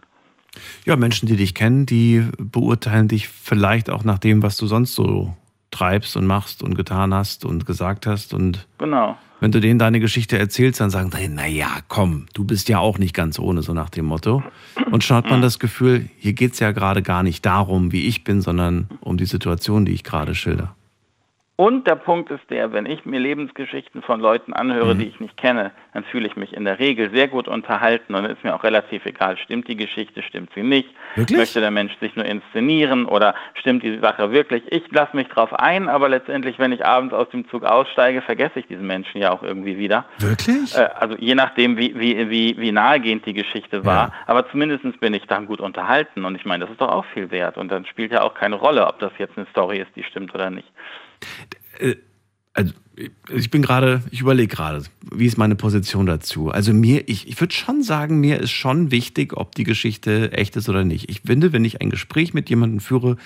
Ja, 0.85 0.97
Menschen, 0.97 1.27
die 1.27 1.37
dich 1.37 1.55
kennen, 1.55 1.87
die 1.87 2.25
beurteilen 2.39 3.09
dich 3.09 3.29
vielleicht 3.29 3.91
auch 3.91 4.05
nach 4.05 4.19
dem, 4.19 4.43
was 4.43 4.57
du 4.57 4.67
sonst 4.67 4.95
so 4.95 5.35
treibst 5.71 6.17
und 6.17 6.27
machst 6.27 6.63
und 6.63 6.75
getan 6.75 7.13
hast 7.13 7.45
und 7.45 7.67
gesagt 7.67 8.07
hast. 8.07 8.33
Und 8.33 8.67
genau. 8.79 9.17
wenn 9.41 9.53
du 9.53 9.61
denen 9.61 9.79
deine 9.79 10.01
Geschichte 10.01 10.39
erzählst, 10.39 10.81
dann 10.81 10.91
sagen 10.91 11.11
sie, 11.11 11.29
naja, 11.29 11.69
komm, 11.89 12.27
du 12.35 12.45
bist 12.45 12.69
ja 12.69 12.79
auch 12.79 12.99
nicht 12.99 13.15
ganz 13.15 13.39
ohne, 13.39 13.63
so 13.63 13.75
nach 13.75 13.91
dem 13.91 14.07
Motto. 14.07 14.43
Und 14.91 15.05
schon 15.05 15.17
hat 15.17 15.29
man 15.29 15.43
das 15.43 15.59
Gefühl, 15.59 16.09
hier 16.19 16.33
geht 16.33 16.53
es 16.53 16.61
ja 16.61 16.73
gerade 16.73 17.03
gar 17.03 17.23
nicht 17.23 17.45
darum, 17.45 17.93
wie 17.93 18.07
ich 18.07 18.25
bin, 18.25 18.41
sondern 18.41 18.89
um 19.01 19.17
die 19.17 19.27
Situation, 19.27 19.85
die 19.85 19.93
ich 19.93 20.05
gerade 20.05 20.35
schilder. 20.35 20.76
Und 21.57 21.87
der 21.87 21.95
Punkt 21.95 22.31
ist 22.31 22.43
der, 22.51 22.75
wenn 22.75 22.85
ich 22.85 23.07
mir 23.07 23.19
Lebensgeschichten 23.19 24.03
von 24.03 24.21
Leuten 24.21 24.53
anhöre, 24.53 24.95
mhm. 24.95 24.99
die 24.99 25.07
ich 25.07 25.21
nicht 25.21 25.39
kenne, 25.39 25.73
dann 25.95 26.05
fühle 26.05 26.27
ich 26.27 26.37
mich 26.37 26.53
in 26.53 26.67
der 26.67 26.79
Regel 26.79 27.11
sehr 27.11 27.29
gut 27.29 27.49
unterhalten 27.49 28.15
und 28.15 28.27
ist 28.27 28.45
mir 28.45 28.55
auch 28.55 28.63
relativ 28.63 29.07
egal, 29.07 29.39
stimmt 29.39 29.67
die 29.67 29.77
Geschichte, 29.77 30.23
stimmt 30.23 30.51
sie 30.55 30.63
nicht, 30.63 30.91
wirklich? 31.15 31.39
möchte 31.39 31.61
der 31.61 31.71
Mensch 31.71 31.97
sich 31.99 32.15
nur 32.15 32.27
inszenieren 32.27 33.07
oder 33.07 33.35
stimmt 33.55 33.83
die 33.83 33.99
Sache 34.01 34.33
wirklich. 34.33 34.65
Ich 34.71 34.85
lasse 34.91 35.17
mich 35.17 35.29
drauf 35.29 35.55
ein, 35.55 35.89
aber 35.89 36.11
letztendlich, 36.11 36.59
wenn 36.59 36.73
ich 36.73 36.85
abends 36.85 37.15
aus 37.15 37.31
dem 37.31 37.49
Zug 37.49 37.65
aussteige, 37.65 38.21
vergesse 38.21 38.61
ich 38.61 38.67
diesen 38.67 38.87
Menschen 38.87 39.23
ja 39.23 39.33
auch 39.33 39.43
irgendwie 39.43 39.79
wieder. 39.79 40.05
Wirklich? 40.19 40.77
Äh, 40.77 40.91
also 40.95 41.17
je 41.19 41.35
nachdem, 41.35 41.79
wie, 41.79 41.99
wie, 41.99 42.29
wie, 42.29 42.59
wie 42.59 42.71
nahegehend 42.71 43.25
die 43.25 43.33
Geschichte 43.33 43.87
war, 43.87 44.09
ja. 44.09 44.15
aber 44.27 44.47
zumindest 44.51 45.01
bin 45.01 45.15
ich 45.15 45.27
dann 45.27 45.47
gut 45.47 45.61
unterhalten 45.63 46.27
und 46.27 46.35
ich 46.35 46.45
meine, 46.45 46.65
das 46.65 46.73
ist 46.73 46.83
doch 46.83 46.93
auch 46.93 47.07
viel 47.15 47.31
wert 47.31 47.57
und 47.57 47.73
dann 47.73 47.87
spielt 47.87 48.13
ja 48.13 48.23
auch 48.23 48.35
keine 48.35 48.57
Rolle, 48.57 48.87
ob 48.87 48.99
das 48.99 49.13
jetzt 49.17 49.39
eine 49.39 49.47
Story 49.47 49.79
ist, 49.79 49.97
die 49.97 50.03
stimmt 50.03 50.35
oder 50.35 50.51
nicht. 50.51 50.69
Äh, 51.79 51.97
also 52.55 52.73
ich 53.29 53.51
bin 53.51 53.61
gerade, 53.61 54.03
ich 54.11 54.23
überlege 54.23 54.55
gerade, 54.55 54.83
wie 55.13 55.27
ist 55.27 55.37
meine 55.37 55.55
Position 55.55 56.07
dazu? 56.07 56.51
Also 56.51 56.73
mir, 56.73 57.09
ich, 57.09 57.29
ich 57.29 57.39
würde 57.41 57.55
schon 57.55 57.83
sagen, 57.83 58.21
mir 58.21 58.41
ist 58.41 58.53
schon 58.53 58.91
wichtig, 58.91 59.37
ob 59.37 59.55
die 59.55 59.65
Geschichte 59.65 60.33
echt 60.33 60.57
ist 60.57 60.69
oder 60.69 60.85
nicht. 60.85 61.11
Ich 61.11 61.21
finde, 61.21 61.53
wenn 61.53 61.65
ich 61.65 61.83
ein 61.83 61.91
Gespräch 61.91 62.33
mit 62.33 62.49
jemandem 62.49 62.81
führe 62.81 63.17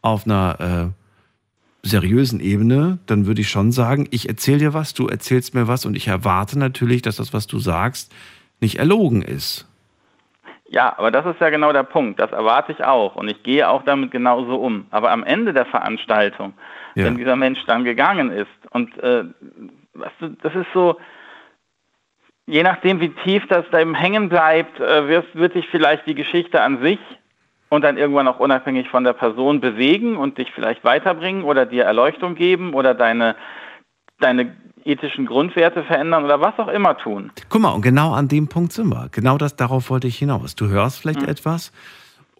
auf 0.00 0.24
einer 0.24 0.94
äh, 0.94 1.86
seriösen 1.86 2.40
Ebene, 2.40 2.98
dann 3.06 3.26
würde 3.26 3.42
ich 3.42 3.50
schon 3.50 3.72
sagen, 3.72 4.08
ich 4.10 4.28
erzähle 4.28 4.58
dir 4.58 4.74
was, 4.74 4.94
du 4.94 5.06
erzählst 5.08 5.54
mir 5.54 5.68
was 5.68 5.84
und 5.84 5.96
ich 5.96 6.08
erwarte 6.08 6.58
natürlich, 6.58 7.02
dass 7.02 7.16
das, 7.16 7.34
was 7.34 7.46
du 7.46 7.58
sagst, 7.58 8.12
nicht 8.60 8.78
erlogen 8.78 9.22
ist. 9.22 9.66
Ja, 10.68 10.96
aber 10.96 11.10
das 11.10 11.26
ist 11.26 11.40
ja 11.40 11.50
genau 11.50 11.72
der 11.72 11.82
Punkt. 11.82 12.20
Das 12.20 12.30
erwarte 12.30 12.72
ich 12.72 12.84
auch 12.84 13.16
und 13.16 13.28
ich 13.28 13.42
gehe 13.42 13.68
auch 13.68 13.82
damit 13.82 14.12
genauso 14.12 14.54
um. 14.54 14.86
Aber 14.90 15.10
am 15.10 15.24
Ende 15.24 15.52
der 15.52 15.66
Veranstaltung, 15.66 16.54
ja. 17.00 17.06
wenn 17.06 17.16
dieser 17.16 17.36
Mensch 17.36 17.58
dann 17.66 17.84
gegangen 17.84 18.30
ist 18.30 18.48
und 18.70 18.96
äh, 18.98 19.24
weißt 19.94 20.14
du, 20.20 20.28
das 20.42 20.54
ist 20.54 20.66
so, 20.72 20.96
je 22.46 22.62
nachdem, 22.62 23.00
wie 23.00 23.10
tief 23.24 23.46
das 23.48 23.64
da 23.70 23.80
eben 23.80 23.94
hängen 23.94 24.28
bleibt, 24.28 24.80
äh, 24.80 25.08
wird, 25.08 25.34
wird 25.34 25.52
sich 25.52 25.66
vielleicht 25.70 26.06
die 26.06 26.14
Geschichte 26.14 26.60
an 26.62 26.82
sich 26.82 26.98
und 27.68 27.82
dann 27.82 27.96
irgendwann 27.96 28.28
auch 28.28 28.40
unabhängig 28.40 28.88
von 28.88 29.04
der 29.04 29.12
Person 29.12 29.60
bewegen 29.60 30.16
und 30.16 30.38
dich 30.38 30.50
vielleicht 30.52 30.84
weiterbringen 30.84 31.44
oder 31.44 31.66
dir 31.66 31.84
Erleuchtung 31.84 32.34
geben 32.34 32.74
oder 32.74 32.94
deine, 32.94 33.36
deine 34.18 34.56
ethischen 34.84 35.26
Grundwerte 35.26 35.84
verändern 35.84 36.24
oder 36.24 36.40
was 36.40 36.58
auch 36.58 36.68
immer 36.68 36.96
tun. 36.96 37.30
Guck 37.48 37.60
mal, 37.60 37.70
und 37.70 37.82
genau 37.82 38.12
an 38.12 38.28
dem 38.28 38.48
Punkt 38.48 38.72
sind 38.72 38.88
wir. 38.88 39.08
Genau 39.12 39.38
das, 39.38 39.56
darauf 39.56 39.90
wollte 39.90 40.08
ich 40.08 40.18
hinaus. 40.18 40.56
Du 40.56 40.68
hörst 40.68 41.00
vielleicht 41.00 41.22
mhm. 41.22 41.28
etwas 41.28 41.72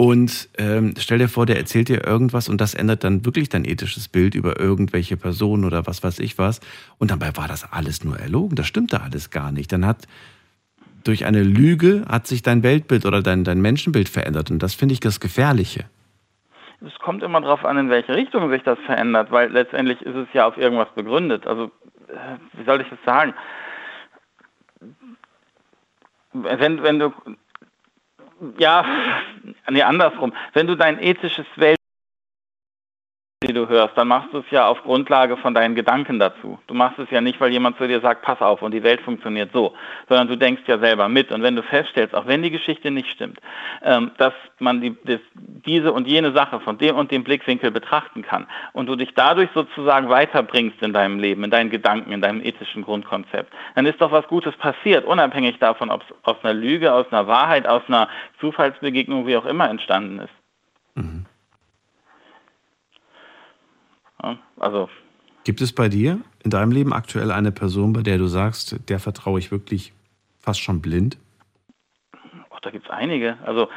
und 0.01 0.49
ähm, 0.57 0.95
stell 0.97 1.19
dir 1.19 1.29
vor, 1.29 1.45
der 1.45 1.59
erzählt 1.59 1.91
dir 1.91 2.07
irgendwas 2.07 2.49
und 2.49 2.59
das 2.59 2.73
ändert 2.73 3.05
dann 3.05 3.27
wirklich 3.27 3.51
dein 3.51 3.67
ethisches 3.67 4.09
Bild 4.09 4.35
über 4.35 4.59
irgendwelche 4.59 5.19
Personen 5.19 5.67
oder 5.67 5.87
was 5.87 6.03
weiß 6.03 6.21
ich 6.21 6.39
was. 6.39 6.63
Und 6.97 7.11
dabei 7.11 7.37
war 7.37 7.49
das 7.49 7.71
alles 7.71 8.03
nur 8.03 8.19
erlogen. 8.19 8.57
Das 8.57 8.67
stimmte 8.67 9.03
alles 9.03 9.29
gar 9.29 9.53
nicht. 9.53 9.71
Dann 9.73 9.85
hat 9.85 10.09
durch 11.05 11.27
eine 11.27 11.43
Lüge 11.43 12.07
hat 12.09 12.27
sich 12.27 12.41
dein 12.41 12.63
Weltbild 12.63 13.05
oder 13.05 13.21
dein, 13.21 13.45
dein 13.45 13.61
Menschenbild 13.61 14.09
verändert. 14.09 14.51
Und 14.51 14.63
das 14.63 14.73
finde 14.73 14.95
ich 14.95 15.01
das 15.01 15.21
Gefährliche. 15.21 15.85
Es 16.81 16.99
kommt 17.01 17.23
immer 17.23 17.43
darauf 17.43 17.67
an, 17.67 17.77
in 17.77 17.91
welche 17.91 18.15
Richtung 18.15 18.51
sich 18.51 18.63
das 18.63 18.79
verändert, 18.87 19.31
weil 19.31 19.53
letztendlich 19.53 20.01
ist 20.01 20.17
es 20.17 20.29
ja 20.33 20.49
auf 20.49 20.57
irgendwas 20.57 20.89
begründet. 20.95 21.47
Also 21.47 21.71
wie 22.55 22.65
soll 22.65 22.81
ich 22.81 22.89
das 22.89 23.01
sagen? 23.05 23.35
Wenn, 26.33 26.83
wenn 26.83 26.99
du, 27.01 27.13
ja, 28.59 28.85
nee, 29.69 29.83
andersrum, 29.83 30.33
wenn 30.53 30.67
du 30.67 30.77
dein 30.77 30.99
ethisches 30.99 31.47
Welt 31.57 31.80
die 33.43 33.55
du 33.55 33.67
hörst, 33.69 33.97
dann 33.97 34.09
machst 34.09 34.35
du 34.35 34.39
es 34.41 34.51
ja 34.51 34.67
auf 34.67 34.83
Grundlage 34.83 35.35
von 35.39 35.55
deinen 35.55 35.75
Gedanken 35.75 36.19
dazu. 36.19 36.59
Du 36.67 36.75
machst 36.75 36.99
es 36.99 37.11
ja 37.11 37.23
nicht, 37.23 37.41
weil 37.41 37.51
jemand 37.51 37.79
zu 37.79 37.89
dir 37.89 38.03
sagt, 38.03 38.21
pass 38.21 38.43
auf 38.43 38.61
und 38.61 38.73
die 38.73 38.83
Welt 38.83 39.01
funktioniert 39.01 39.51
so, 39.55 39.73
sondern 40.11 40.29
du 40.29 40.37
denkst 40.37 40.65
ja 40.67 40.79
selber 40.79 41.09
mit. 41.09 41.33
Und 41.33 41.43
wenn 41.43 41.57
du 41.57 41.63
feststellst, 41.63 42.15
auch 42.15 42.27
wenn 42.27 42.43
die 42.43 42.51
Geschichte 42.51 42.91
nicht 42.91 43.09
stimmt, 43.09 43.41
ähm, 43.83 44.11
dass 44.19 44.35
man 44.59 44.83
die, 44.83 44.95
das, 45.05 45.21
diese 45.35 45.91
und 45.91 46.07
jene 46.07 46.33
Sache 46.33 46.61
von 46.61 46.77
dem 46.77 46.97
und 46.97 47.11
dem 47.11 47.25
Blickwinkel 47.25 47.71
betrachten 47.71 48.21
kann 48.21 48.47
und 48.75 48.91
du 48.91 48.95
dich 48.95 49.15
dadurch 49.15 49.49
sozusagen 49.55 50.11
weiterbringst 50.11 50.83
in 50.83 50.93
deinem 50.93 51.19
Leben, 51.19 51.43
in 51.43 51.51
deinen 51.51 51.71
Gedanken, 51.71 52.13
in 52.13 52.21
deinem 52.21 52.45
ethischen 52.45 52.83
Grundkonzept, 52.83 53.51
dann 53.75 53.87
ist 53.87 54.03
doch 54.03 54.13
was 54.13 54.29
Gutes 54.29 54.55
passiert, 54.57 55.07
unabhängig 55.07 55.59
davon, 55.59 55.91
ob 55.91 56.03
es 56.03 56.15
aus 56.25 56.37
einer 56.43 56.53
Lüge, 56.53 56.93
aus 56.93 57.07
einer 57.11 57.27
Wahrheit, 57.27 57.67
aus 57.67 57.83
einer 57.89 58.11
Zufallsbegegnung, 58.39 59.27
wie 59.27 59.39
auch 59.39 59.47
immer 59.47 59.71
entstanden 59.71 60.19
ist. 60.19 60.35
Mhm. 60.95 61.25
Also. 64.59 64.89
Gibt 65.45 65.61
es 65.61 65.75
bei 65.75 65.89
dir 65.89 66.21
in 66.45 66.51
deinem 66.51 66.73
Leben 66.73 66.93
aktuell 66.93 67.31
eine 67.31 67.53
Person, 67.53 67.93
bei 67.93 68.03
der 68.03 68.19
du 68.19 68.27
sagst, 68.27 68.77
der 68.89 68.99
vertraue 68.99 69.39
ich 69.39 69.51
wirklich 69.51 69.93
fast 70.39 70.61
schon 70.61 70.83
blind? 70.83 71.19
Ach, 72.51 72.61
da 72.61 72.71
gibt 72.71 72.85
es 72.85 72.91
einige. 72.91 73.39
Also 73.45 73.69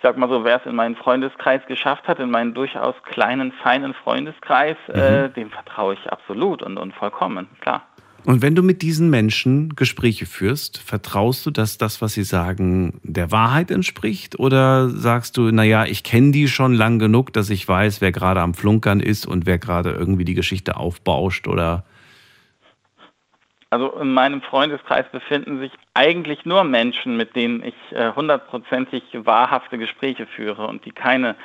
ich 0.00 0.02
sag 0.02 0.16
mal 0.16 0.30
so, 0.30 0.44
wer 0.44 0.58
es 0.58 0.64
in 0.64 0.74
meinen 0.74 0.96
Freundeskreis 0.96 1.60
geschafft 1.66 2.08
hat, 2.08 2.20
in 2.20 2.30
meinen 2.30 2.54
durchaus 2.54 2.94
kleinen, 3.02 3.52
feinen 3.52 3.92
Freundeskreis, 3.92 4.78
mhm. 4.88 4.94
äh, 4.94 5.28
dem 5.28 5.50
vertraue 5.50 5.92
ich 5.92 6.10
absolut 6.10 6.62
und, 6.62 6.78
und 6.78 6.94
vollkommen, 6.94 7.48
klar. 7.60 7.82
Und 8.24 8.42
wenn 8.42 8.54
du 8.54 8.62
mit 8.62 8.82
diesen 8.82 9.08
Menschen 9.08 9.74
Gespräche 9.76 10.26
führst, 10.26 10.78
vertraust 10.78 11.46
du, 11.46 11.50
dass 11.50 11.78
das, 11.78 12.02
was 12.02 12.12
sie 12.12 12.22
sagen, 12.22 13.00
der 13.02 13.32
Wahrheit 13.32 13.70
entspricht? 13.70 14.38
Oder 14.38 14.88
sagst 14.90 15.36
du, 15.36 15.50
naja, 15.50 15.84
ich 15.86 16.04
kenne 16.04 16.30
die 16.30 16.48
schon 16.48 16.74
lang 16.74 16.98
genug, 16.98 17.32
dass 17.32 17.48
ich 17.50 17.66
weiß, 17.66 18.00
wer 18.00 18.12
gerade 18.12 18.40
am 18.40 18.54
Flunkern 18.54 19.00
ist 19.00 19.26
und 19.26 19.46
wer 19.46 19.58
gerade 19.58 19.92
irgendwie 19.92 20.24
die 20.24 20.34
Geschichte 20.34 20.76
aufbauscht 20.76 21.48
oder 21.48 21.84
also 23.72 23.92
in 24.00 24.12
meinem 24.12 24.42
Freundeskreis 24.42 25.06
befinden 25.12 25.60
sich 25.60 25.70
eigentlich 25.94 26.44
nur 26.44 26.64
Menschen, 26.64 27.16
mit 27.16 27.36
denen 27.36 27.62
ich 27.62 27.74
äh, 27.92 28.12
hundertprozentig 28.12 29.04
wahrhafte 29.12 29.78
Gespräche 29.78 30.26
führe 30.26 30.66
und 30.66 30.84
die 30.84 30.90
keine 30.90 31.36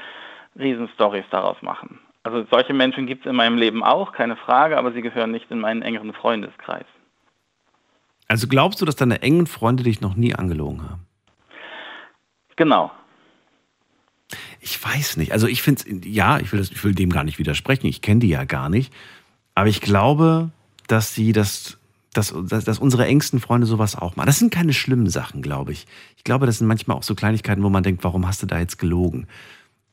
Riesenstories 0.58 1.26
daraus 1.30 1.62
machen. 1.62 2.00
Also 2.26 2.44
solche 2.50 2.74
Menschen 2.74 3.06
gibt 3.06 3.24
es 3.24 3.30
in 3.30 3.36
meinem 3.36 3.56
Leben 3.56 3.84
auch, 3.84 4.12
keine 4.12 4.36
Frage, 4.36 4.80
aber 4.80 4.92
sie 4.92 5.04
gehören 5.04 5.30
nicht 5.30 5.52
in 5.52 5.60
meinen 5.60 5.84
engeren 5.84 6.12
Freundeskreis. 6.12 6.88
Also 8.28 8.48
glaubst 8.48 8.82
du, 8.82 8.86
dass 8.86 8.96
deine 8.96 9.22
engen 9.22 9.46
Freunde 9.46 9.84
dich 9.84 10.02
noch 10.02 10.16
nie 10.16 10.34
angelogen 10.34 10.82
haben? 10.82 11.06
Genau. 12.56 12.92
Ich 14.60 14.84
weiß 14.84 15.18
nicht. 15.18 15.34
Also 15.34 15.46
ich 15.46 15.62
finde 15.62 15.84
es, 15.88 16.08
ja, 16.08 16.40
ich 16.40 16.52
will, 16.52 16.58
das, 16.58 16.72
ich 16.72 16.84
will 16.84 16.96
dem 16.96 17.12
gar 17.12 17.24
nicht 17.24 17.38
widersprechen. 17.38 17.86
Ich 17.86 18.02
kenne 18.02 18.22
die 18.22 18.30
ja 18.30 18.44
gar 18.44 18.70
nicht. 18.70 18.92
Aber 19.54 19.68
ich 19.68 19.80
glaube, 19.80 20.50
dass 20.88 21.14
sie 21.14 21.32
das, 21.32 21.78
dass, 22.12 22.34
dass, 22.48 22.66
dass 22.66 22.80
unsere 22.80 23.06
engsten 23.06 23.40
Freunde 23.40 23.68
sowas 23.68 23.96
auch 23.96 24.16
machen. 24.16 24.26
Das 24.26 24.40
sind 24.40 24.52
keine 24.52 24.74
schlimmen 24.74 25.12
Sachen, 25.12 25.44
glaube 25.44 25.74
ich. 25.74 25.86
Ich 26.18 26.24
glaube, 26.24 26.48
das 26.48 26.58
sind 26.58 26.66
manchmal 26.66 26.98
auch 26.98 27.04
so 27.04 27.14
Kleinigkeiten, 27.14 27.62
wo 27.62 27.70
man 27.70 27.84
denkt, 27.84 28.04
warum 28.04 28.28
hast 28.28 28.42
du 28.42 28.48
da 28.48 28.58
jetzt 28.58 28.80
gelogen? 28.80 29.28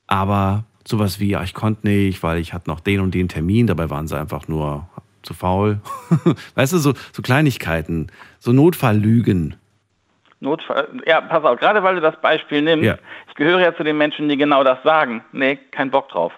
Aber 0.06 0.64
sowas 0.86 1.20
wie, 1.20 1.30
ja, 1.30 1.42
ich 1.42 1.54
konnte 1.54 1.86
nicht, 1.86 2.22
weil 2.22 2.38
ich 2.38 2.52
hatte 2.52 2.68
noch 2.70 2.80
den 2.80 3.00
und 3.00 3.14
den 3.14 3.28
Termin, 3.28 3.66
dabei 3.66 3.90
waren 3.90 4.06
sie 4.06 4.18
einfach 4.18 4.48
nur 4.48 4.88
zu 5.22 5.34
faul. 5.34 5.80
weißt 6.54 6.72
du, 6.72 6.78
so, 6.78 6.94
so 7.12 7.22
Kleinigkeiten, 7.22 8.10
so 8.38 8.52
Notfalllügen. 8.52 9.56
Notfall, 10.40 10.88
ja, 11.06 11.20
pass 11.20 11.44
auf, 11.44 11.60
gerade 11.60 11.82
weil 11.84 11.94
du 11.94 12.00
das 12.00 12.20
Beispiel 12.20 12.62
nimmst, 12.62 12.84
ja. 12.84 12.96
ich 13.28 13.34
gehöre 13.34 13.60
ja 13.60 13.76
zu 13.76 13.84
den 13.84 13.96
Menschen, 13.96 14.28
die 14.28 14.36
genau 14.36 14.64
das 14.64 14.82
sagen. 14.82 15.22
Nee, 15.32 15.56
kein 15.70 15.90
Bock 15.90 16.08
drauf. 16.08 16.32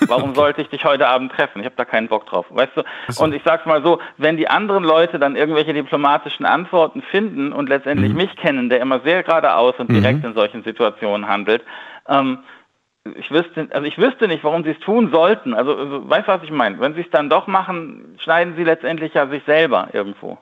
Warum 0.08 0.30
okay. 0.30 0.34
sollte 0.34 0.62
ich 0.62 0.68
dich 0.68 0.84
heute 0.84 1.08
Abend 1.08 1.32
treffen? 1.32 1.60
Ich 1.60 1.66
habe 1.66 1.76
da 1.76 1.84
keinen 1.84 2.08
Bock 2.08 2.26
drauf. 2.26 2.46
Weißt 2.50 2.76
du? 2.76 2.82
So. 3.08 3.24
Und 3.24 3.34
ich 3.34 3.42
sag's 3.44 3.66
mal 3.66 3.82
so, 3.82 4.00
wenn 4.18 4.36
die 4.36 4.48
anderen 4.48 4.84
Leute 4.84 5.18
dann 5.18 5.36
irgendwelche 5.36 5.72
diplomatischen 5.72 6.46
Antworten 6.46 7.02
finden 7.02 7.52
und 7.52 7.68
letztendlich 7.68 8.12
mhm. 8.12 8.18
mich 8.18 8.36
kennen, 8.36 8.68
der 8.68 8.80
immer 8.80 9.00
sehr 9.00 9.22
geradeaus 9.22 9.74
und 9.78 9.90
direkt 9.90 10.20
mhm. 10.20 10.30
in 10.30 10.34
solchen 10.34 10.62
Situationen 10.62 11.28
handelt, 11.28 11.62
ähm, 12.08 12.38
ich 13.16 13.30
wüsste, 13.30 13.68
also 13.70 13.86
ich 13.86 13.98
wüsste 13.98 14.28
nicht, 14.28 14.44
warum 14.44 14.64
sie 14.64 14.70
es 14.70 14.78
tun 14.80 15.10
sollten. 15.12 15.54
Also, 15.54 15.76
also 15.76 16.08
weißt 16.08 16.26
du, 16.26 16.32
was 16.32 16.42
ich 16.42 16.50
meine? 16.50 16.80
Wenn 16.80 16.94
sie 16.94 17.02
es 17.02 17.10
dann 17.10 17.28
doch 17.28 17.46
machen, 17.46 18.16
schneiden 18.18 18.54
sie 18.56 18.64
letztendlich 18.64 19.12
ja 19.14 19.28
sich 19.28 19.42
selber 19.44 19.88
irgendwo. 19.92 20.38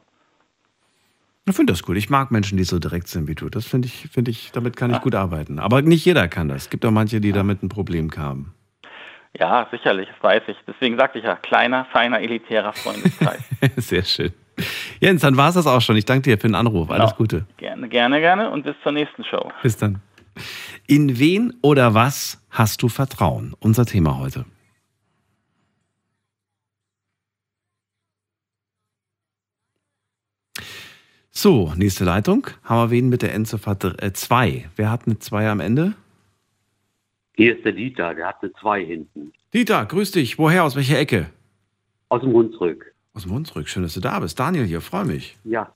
Ich 1.44 1.57
finde 1.57 1.72
das 1.72 1.83
gut. 1.83 1.96
Ich 1.96 2.09
mag 2.09 2.31
Menschen, 2.31 2.57
die 2.57 2.64
so 2.64 2.79
direkt 2.79 3.09
sind 3.09 3.27
wie 3.27 3.35
du. 3.35 3.48
Das 3.48 3.66
finde 3.66 3.88
ich, 3.88 4.09
finde 4.12 4.31
ich, 4.31 4.53
damit 4.53 4.77
kann 4.77 4.90
ich 4.90 4.98
ja. 4.98 5.03
gut 5.03 5.16
arbeiten. 5.16 5.59
Aber 5.59 5.83
nicht 5.83 6.05
jeder 6.05 6.29
kann 6.29 6.48
das. 6.48 6.62
Es 6.62 6.70
gibt 6.70 6.85
auch 6.85 6.92
manche, 6.92 7.20
die 7.20 7.31
ja. 7.31 7.35
damit 7.35 7.64
ein 7.64 7.68
Problem 7.68 8.11
haben. 8.16 8.55
Ja, 9.38 9.66
sicherlich, 9.70 10.09
das 10.09 10.22
weiß 10.22 10.42
ich. 10.46 10.57
Deswegen 10.66 10.96
sagte 10.96 11.18
ich 11.18 11.25
ja, 11.25 11.35
kleiner, 11.37 11.87
feiner, 11.87 12.20
elitärer 12.20 12.72
Freundeskreis. 12.72 13.42
Sehr 13.77 14.05
schön. 14.05 14.33
Jens, 15.01 15.22
dann 15.22 15.37
war 15.37 15.48
es 15.48 15.55
das 15.55 15.66
auch 15.66 15.81
schon. 15.81 15.96
Ich 15.96 16.05
danke 16.05 16.31
dir 16.31 16.38
für 16.38 16.46
den 16.46 16.55
Anruf. 16.55 16.90
Alles 16.90 17.11
genau. 17.11 17.16
Gute. 17.16 17.46
Gerne, 17.57 17.88
gerne, 17.88 18.20
gerne 18.20 18.51
und 18.51 18.64
bis 18.64 18.77
zur 18.83 18.92
nächsten 18.92 19.25
Show. 19.25 19.51
Bis 19.62 19.77
dann. 19.77 20.01
In 20.87 21.18
wen 21.18 21.55
oder 21.62 21.94
was 21.94 22.41
hast 22.52 22.82
du 22.82 22.88
Vertrauen? 22.88 23.54
Unser 23.58 23.86
Thema 23.86 24.18
heute. 24.18 24.44
So, 31.30 31.72
nächste 31.76 32.04
Leitung. 32.04 32.46
Haben 32.62 32.90
wir 32.90 32.96
wen 32.96 33.08
mit 33.08 33.22
der 33.22 33.34
Endziffer 33.34 33.76
2? 33.80 34.48
Äh, 34.48 34.64
Wer 34.76 34.90
hat 34.90 35.06
eine 35.06 35.18
2 35.18 35.48
am 35.48 35.60
Ende? 35.60 35.94
Hier 37.34 37.56
ist 37.56 37.64
der 37.64 37.72
Dieter, 37.72 38.14
der 38.14 38.28
hat 38.28 38.42
eine 38.42 38.52
2 38.52 38.84
hinten. 38.84 39.32
Dieter, 39.54 39.84
grüß 39.86 40.12
dich. 40.12 40.38
Woher? 40.38 40.64
Aus 40.64 40.76
welcher 40.76 40.98
Ecke? 40.98 41.30
Aus 42.10 42.20
dem 42.20 42.32
Hunsrück. 42.32 42.94
Aus 43.14 43.22
dem 43.22 43.32
Hunsrück. 43.32 43.68
Schön, 43.68 43.82
dass 43.82 43.94
du 43.94 44.00
da 44.00 44.20
bist. 44.20 44.38
Daniel 44.38 44.66
hier, 44.66 44.82
freue 44.82 45.06
mich. 45.06 45.36
Ja. 45.44 45.74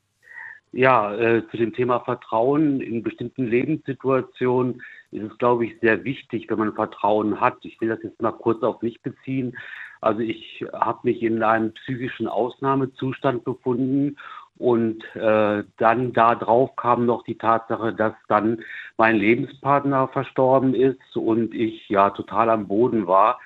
Ja, 0.72 1.14
äh, 1.14 1.42
zu 1.50 1.56
dem 1.56 1.72
Thema 1.72 2.00
Vertrauen 2.00 2.82
in 2.82 3.02
bestimmten 3.02 3.46
Lebenssituationen 3.46 4.82
ist 5.10 5.32
es, 5.32 5.38
glaube 5.38 5.66
ich, 5.66 5.78
sehr 5.80 6.04
wichtig, 6.04 6.46
wenn 6.48 6.58
man 6.58 6.74
Vertrauen 6.74 7.40
hat. 7.40 7.58
Ich 7.62 7.80
will 7.80 7.88
das 7.88 8.02
jetzt 8.02 8.20
mal 8.20 8.32
kurz 8.32 8.62
auf 8.62 8.82
mich 8.82 9.00
beziehen. 9.02 9.56
Also 10.00 10.20
ich 10.20 10.64
habe 10.72 11.00
mich 11.04 11.22
in 11.22 11.42
einem 11.42 11.72
psychischen 11.72 12.28
Ausnahmezustand 12.28 13.44
befunden 13.44 14.16
und 14.58 15.04
äh, 15.14 15.64
dann 15.76 16.12
darauf 16.12 16.76
kam 16.76 17.06
noch 17.06 17.24
die 17.24 17.36
Tatsache, 17.36 17.92
dass 17.92 18.14
dann 18.28 18.62
mein 18.96 19.16
Lebenspartner 19.16 20.08
verstorben 20.08 20.74
ist 20.74 21.16
und 21.16 21.54
ich 21.54 21.88
ja 21.88 22.10
total 22.10 22.48
am 22.48 22.66
Boden 22.66 23.06
war 23.06 23.40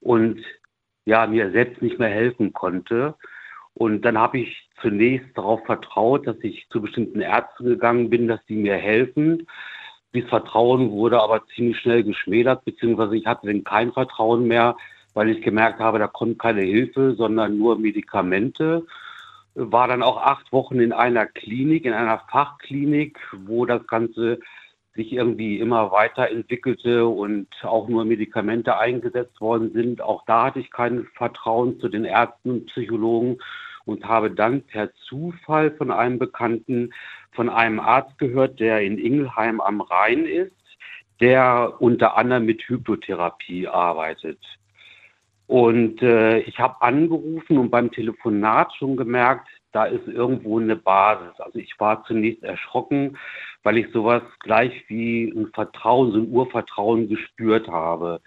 und 0.00 0.40
ja 1.04 1.26
mir 1.26 1.52
selbst 1.52 1.82
nicht 1.82 1.98
mehr 1.98 2.08
helfen 2.08 2.52
konnte. 2.52 3.14
Und 3.74 4.02
dann 4.02 4.18
habe 4.18 4.38
ich 4.38 4.68
zunächst 4.80 5.36
darauf 5.36 5.64
vertraut, 5.66 6.26
dass 6.26 6.36
ich 6.42 6.66
zu 6.70 6.80
bestimmten 6.80 7.20
Ärzten 7.20 7.66
gegangen 7.66 8.10
bin, 8.10 8.26
dass 8.26 8.44
die 8.46 8.56
mir 8.56 8.76
helfen. 8.76 9.46
Dieses 10.16 10.30
Vertrauen 10.30 10.92
wurde 10.92 11.20
aber 11.20 11.46
ziemlich 11.54 11.78
schnell 11.78 12.02
geschmälert, 12.02 12.64
beziehungsweise 12.64 13.18
ich 13.18 13.26
hatte 13.26 13.48
dann 13.48 13.64
kein 13.64 13.92
Vertrauen 13.92 14.46
mehr, 14.46 14.74
weil 15.12 15.28
ich 15.28 15.42
gemerkt 15.42 15.78
habe, 15.78 15.98
da 15.98 16.06
kommt 16.06 16.38
keine 16.38 16.62
Hilfe, 16.62 17.14
sondern 17.18 17.58
nur 17.58 17.78
Medikamente. 17.78 18.86
War 19.54 19.88
dann 19.88 20.02
auch 20.02 20.16
acht 20.16 20.50
Wochen 20.52 20.80
in 20.80 20.94
einer 20.94 21.26
Klinik, 21.26 21.84
in 21.84 21.92
einer 21.92 22.22
Fachklinik, 22.30 23.18
wo 23.44 23.66
das 23.66 23.86
Ganze 23.86 24.40
sich 24.94 25.12
irgendwie 25.12 25.58
immer 25.58 25.92
weiterentwickelte 25.92 27.06
und 27.06 27.48
auch 27.62 27.86
nur 27.86 28.06
Medikamente 28.06 28.78
eingesetzt 28.78 29.38
worden 29.42 29.74
sind. 29.74 30.00
Auch 30.00 30.24
da 30.24 30.44
hatte 30.44 30.60
ich 30.60 30.70
kein 30.70 31.06
Vertrauen 31.14 31.78
zu 31.78 31.90
den 31.90 32.06
Ärzten 32.06 32.52
und 32.52 32.66
Psychologen 32.68 33.36
und 33.86 34.04
habe 34.04 34.30
dann 34.30 34.62
per 34.62 34.92
Zufall 34.94 35.70
von 35.70 35.90
einem 35.90 36.18
Bekannten, 36.18 36.92
von 37.32 37.48
einem 37.48 37.80
Arzt 37.80 38.18
gehört, 38.18 38.60
der 38.60 38.82
in 38.82 38.98
Ingelheim 38.98 39.60
am 39.60 39.80
Rhein 39.80 40.26
ist, 40.26 40.52
der 41.20 41.74
unter 41.78 42.16
anderem 42.18 42.44
mit 42.44 42.62
Hypnotherapie 42.62 43.68
arbeitet. 43.68 44.38
Und 45.46 46.02
äh, 46.02 46.40
ich 46.40 46.58
habe 46.58 46.82
angerufen 46.82 47.56
und 47.56 47.70
beim 47.70 47.90
Telefonat 47.92 48.74
schon 48.74 48.96
gemerkt, 48.96 49.48
da 49.72 49.84
ist 49.84 50.08
irgendwo 50.08 50.58
eine 50.58 50.76
Basis. 50.76 51.38
Also 51.38 51.58
ich 51.58 51.78
war 51.78 52.04
zunächst 52.04 52.42
erschrocken, 52.42 53.16
weil 53.62 53.78
ich 53.78 53.86
sowas 53.92 54.22
gleich 54.40 54.84
wie 54.88 55.32
ein 55.36 55.48
Vertrauen, 55.54 56.12
so 56.12 56.18
ein 56.18 56.30
Urvertrauen 56.30 57.08
gespürt 57.08 57.68
habe. 57.68 58.20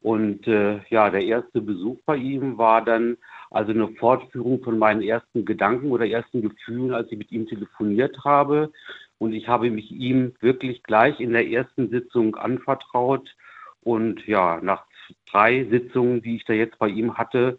Und 0.00 0.46
äh, 0.48 0.80
ja, 0.88 1.10
der 1.10 1.22
erste 1.22 1.60
Besuch 1.60 1.98
bei 2.06 2.16
ihm 2.16 2.58
war 2.58 2.82
dann 2.84 3.16
also 3.56 3.72
eine 3.72 3.88
Fortführung 3.88 4.62
von 4.62 4.78
meinen 4.78 5.02
ersten 5.02 5.46
Gedanken 5.46 5.90
oder 5.90 6.06
ersten 6.06 6.42
Gefühlen, 6.42 6.92
als 6.92 7.10
ich 7.10 7.16
mit 7.16 7.32
ihm 7.32 7.46
telefoniert 7.46 8.18
habe. 8.22 8.70
Und 9.18 9.32
ich 9.32 9.48
habe 9.48 9.70
mich 9.70 9.90
ihm 9.90 10.34
wirklich 10.40 10.82
gleich 10.82 11.20
in 11.20 11.32
der 11.32 11.48
ersten 11.48 11.88
Sitzung 11.88 12.36
anvertraut. 12.36 13.34
Und 13.82 14.26
ja, 14.26 14.60
nach 14.62 14.84
drei 15.30 15.64
Sitzungen, 15.70 16.20
die 16.20 16.36
ich 16.36 16.44
da 16.44 16.52
jetzt 16.52 16.78
bei 16.78 16.88
ihm 16.88 17.16
hatte, 17.16 17.56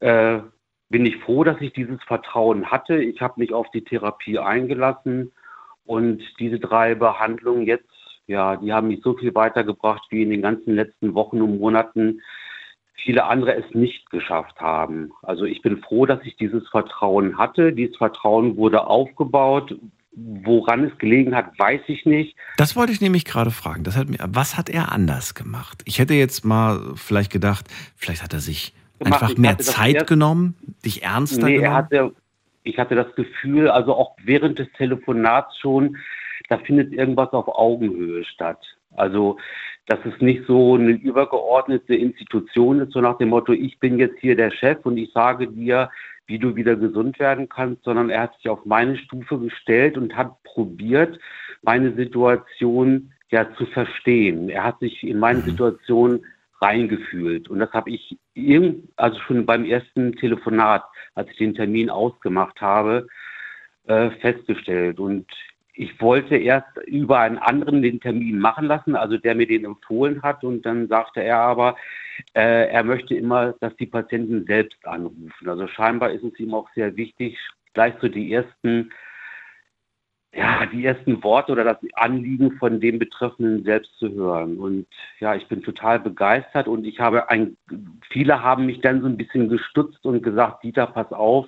äh, 0.00 0.40
bin 0.88 1.06
ich 1.06 1.18
froh, 1.18 1.44
dass 1.44 1.60
ich 1.60 1.72
dieses 1.72 2.02
Vertrauen 2.02 2.72
hatte. 2.72 3.00
Ich 3.00 3.20
habe 3.20 3.38
mich 3.38 3.52
auf 3.52 3.70
die 3.70 3.84
Therapie 3.84 4.40
eingelassen 4.40 5.30
und 5.84 6.22
diese 6.40 6.58
drei 6.58 6.96
Behandlungen 6.96 7.66
jetzt, 7.66 7.88
ja, 8.26 8.56
die 8.56 8.72
haben 8.72 8.88
mich 8.88 9.00
so 9.02 9.16
viel 9.16 9.32
weitergebracht 9.36 10.02
wie 10.10 10.22
in 10.22 10.30
den 10.30 10.42
ganzen 10.42 10.74
letzten 10.74 11.14
Wochen 11.14 11.40
und 11.40 11.60
Monaten 11.60 12.20
viele 13.04 13.24
andere 13.24 13.54
es 13.54 13.74
nicht 13.74 14.10
geschafft 14.10 14.60
haben. 14.60 15.12
Also 15.22 15.44
ich 15.44 15.62
bin 15.62 15.78
froh, 15.78 16.06
dass 16.06 16.20
ich 16.24 16.36
dieses 16.36 16.68
Vertrauen 16.68 17.38
hatte. 17.38 17.72
Dieses 17.72 17.96
Vertrauen 17.96 18.56
wurde 18.56 18.86
aufgebaut. 18.86 19.76
Woran 20.12 20.84
es 20.84 20.98
gelegen 20.98 21.36
hat, 21.36 21.56
weiß 21.58 21.82
ich 21.86 22.04
nicht. 22.04 22.36
Das 22.56 22.74
wollte 22.74 22.92
ich 22.92 23.00
nämlich 23.00 23.24
gerade 23.24 23.52
fragen. 23.52 23.84
Hat 23.86 24.06
was 24.34 24.58
hat 24.58 24.68
er 24.68 24.92
anders 24.92 25.34
gemacht? 25.34 25.82
Ich 25.86 25.98
hätte 25.98 26.14
jetzt 26.14 26.44
mal 26.44 26.94
vielleicht 26.96 27.30
gedacht, 27.30 27.66
vielleicht 27.96 28.22
hat 28.22 28.32
er 28.32 28.40
sich 28.40 28.74
einfach 29.02 29.36
mehr 29.36 29.58
Zeit 29.58 29.94
erst, 29.94 30.06
genommen, 30.08 30.56
dich 30.84 31.04
ernster 31.04 31.46
nee, 31.46 31.56
genommen. 31.58 31.74
Hatte, 31.74 32.12
ich 32.64 32.78
hatte 32.78 32.96
das 32.96 33.14
Gefühl, 33.14 33.70
also 33.70 33.94
auch 33.94 34.16
während 34.22 34.58
des 34.58 34.70
Telefonats 34.76 35.56
schon, 35.58 35.96
da 36.48 36.58
findet 36.58 36.92
irgendwas 36.92 37.32
auf 37.32 37.48
Augenhöhe 37.48 38.24
statt. 38.24 38.58
Also 38.96 39.38
dass 39.86 39.98
es 40.04 40.20
nicht 40.20 40.46
so 40.46 40.74
eine 40.74 40.92
übergeordnete 40.92 41.94
Institution 41.94 42.80
ist, 42.80 42.92
so 42.92 43.00
nach 43.00 43.18
dem 43.18 43.30
Motto, 43.30 43.52
ich 43.52 43.78
bin 43.78 43.98
jetzt 43.98 44.18
hier 44.20 44.36
der 44.36 44.50
Chef 44.50 44.78
und 44.84 44.96
ich 44.96 45.12
sage 45.12 45.48
dir, 45.48 45.90
wie 46.26 46.38
du 46.38 46.54
wieder 46.54 46.76
gesund 46.76 47.18
werden 47.18 47.48
kannst, 47.48 47.82
sondern 47.82 48.08
er 48.08 48.22
hat 48.22 48.36
sich 48.36 48.48
auf 48.48 48.64
meine 48.64 48.96
Stufe 48.96 49.38
gestellt 49.38 49.98
und 49.98 50.16
hat 50.16 50.42
probiert, 50.44 51.18
meine 51.62 51.92
Situation 51.94 53.12
ja 53.30 53.52
zu 53.56 53.66
verstehen. 53.66 54.48
Er 54.48 54.64
hat 54.64 54.78
sich 54.78 55.02
in 55.02 55.18
meine 55.18 55.40
mhm. 55.40 55.44
Situation 55.44 56.20
reingefühlt. 56.60 57.48
Und 57.48 57.58
das 57.58 57.72
habe 57.72 57.90
ich 57.90 58.16
also 58.96 59.18
schon 59.20 59.46
beim 59.46 59.64
ersten 59.64 60.12
Telefonat, 60.16 60.84
als 61.14 61.30
ich 61.30 61.38
den 61.38 61.54
Termin 61.54 61.90
ausgemacht 61.90 62.60
habe, 62.60 63.06
äh, 63.86 64.10
festgestellt. 64.20 65.00
Und 65.00 65.26
ich 65.80 65.98
wollte 65.98 66.36
erst 66.36 66.76
über 66.84 67.20
einen 67.20 67.38
anderen 67.38 67.80
den 67.80 68.00
Termin 68.00 68.38
machen 68.38 68.66
lassen, 68.66 68.96
also 68.96 69.16
der 69.16 69.34
mir 69.34 69.46
den 69.46 69.64
empfohlen 69.64 70.22
hat. 70.22 70.44
Und 70.44 70.66
dann 70.66 70.88
sagte 70.88 71.22
er 71.22 71.38
aber, 71.38 71.74
äh, 72.34 72.68
er 72.68 72.84
möchte 72.84 73.14
immer, 73.14 73.54
dass 73.60 73.74
die 73.76 73.86
Patienten 73.86 74.44
selbst 74.44 74.86
anrufen. 74.86 75.48
Also 75.48 75.66
scheinbar 75.68 76.10
ist 76.10 76.22
es 76.22 76.38
ihm 76.38 76.52
auch 76.52 76.68
sehr 76.74 76.96
wichtig, 76.96 77.38
gleich 77.72 77.94
so 78.02 78.08
die 78.08 78.30
ersten, 78.30 78.90
ja, 80.34 80.66
die 80.66 80.84
ersten 80.84 81.24
Worte 81.24 81.52
oder 81.52 81.64
das 81.64 81.78
Anliegen 81.94 82.58
von 82.58 82.78
dem 82.78 82.98
Betreffenden 82.98 83.64
selbst 83.64 83.96
zu 83.98 84.12
hören. 84.12 84.58
Und 84.58 84.86
ja, 85.18 85.34
ich 85.34 85.48
bin 85.48 85.62
total 85.62 85.98
begeistert 85.98 86.68
und 86.68 86.84
ich 86.84 87.00
habe 87.00 87.30
ein, 87.30 87.56
viele 88.10 88.42
haben 88.42 88.66
mich 88.66 88.82
dann 88.82 89.00
so 89.00 89.06
ein 89.06 89.16
bisschen 89.16 89.48
gestutzt 89.48 90.04
und 90.04 90.22
gesagt, 90.22 90.62
Dieter, 90.62 90.88
pass 90.88 91.10
auf, 91.10 91.46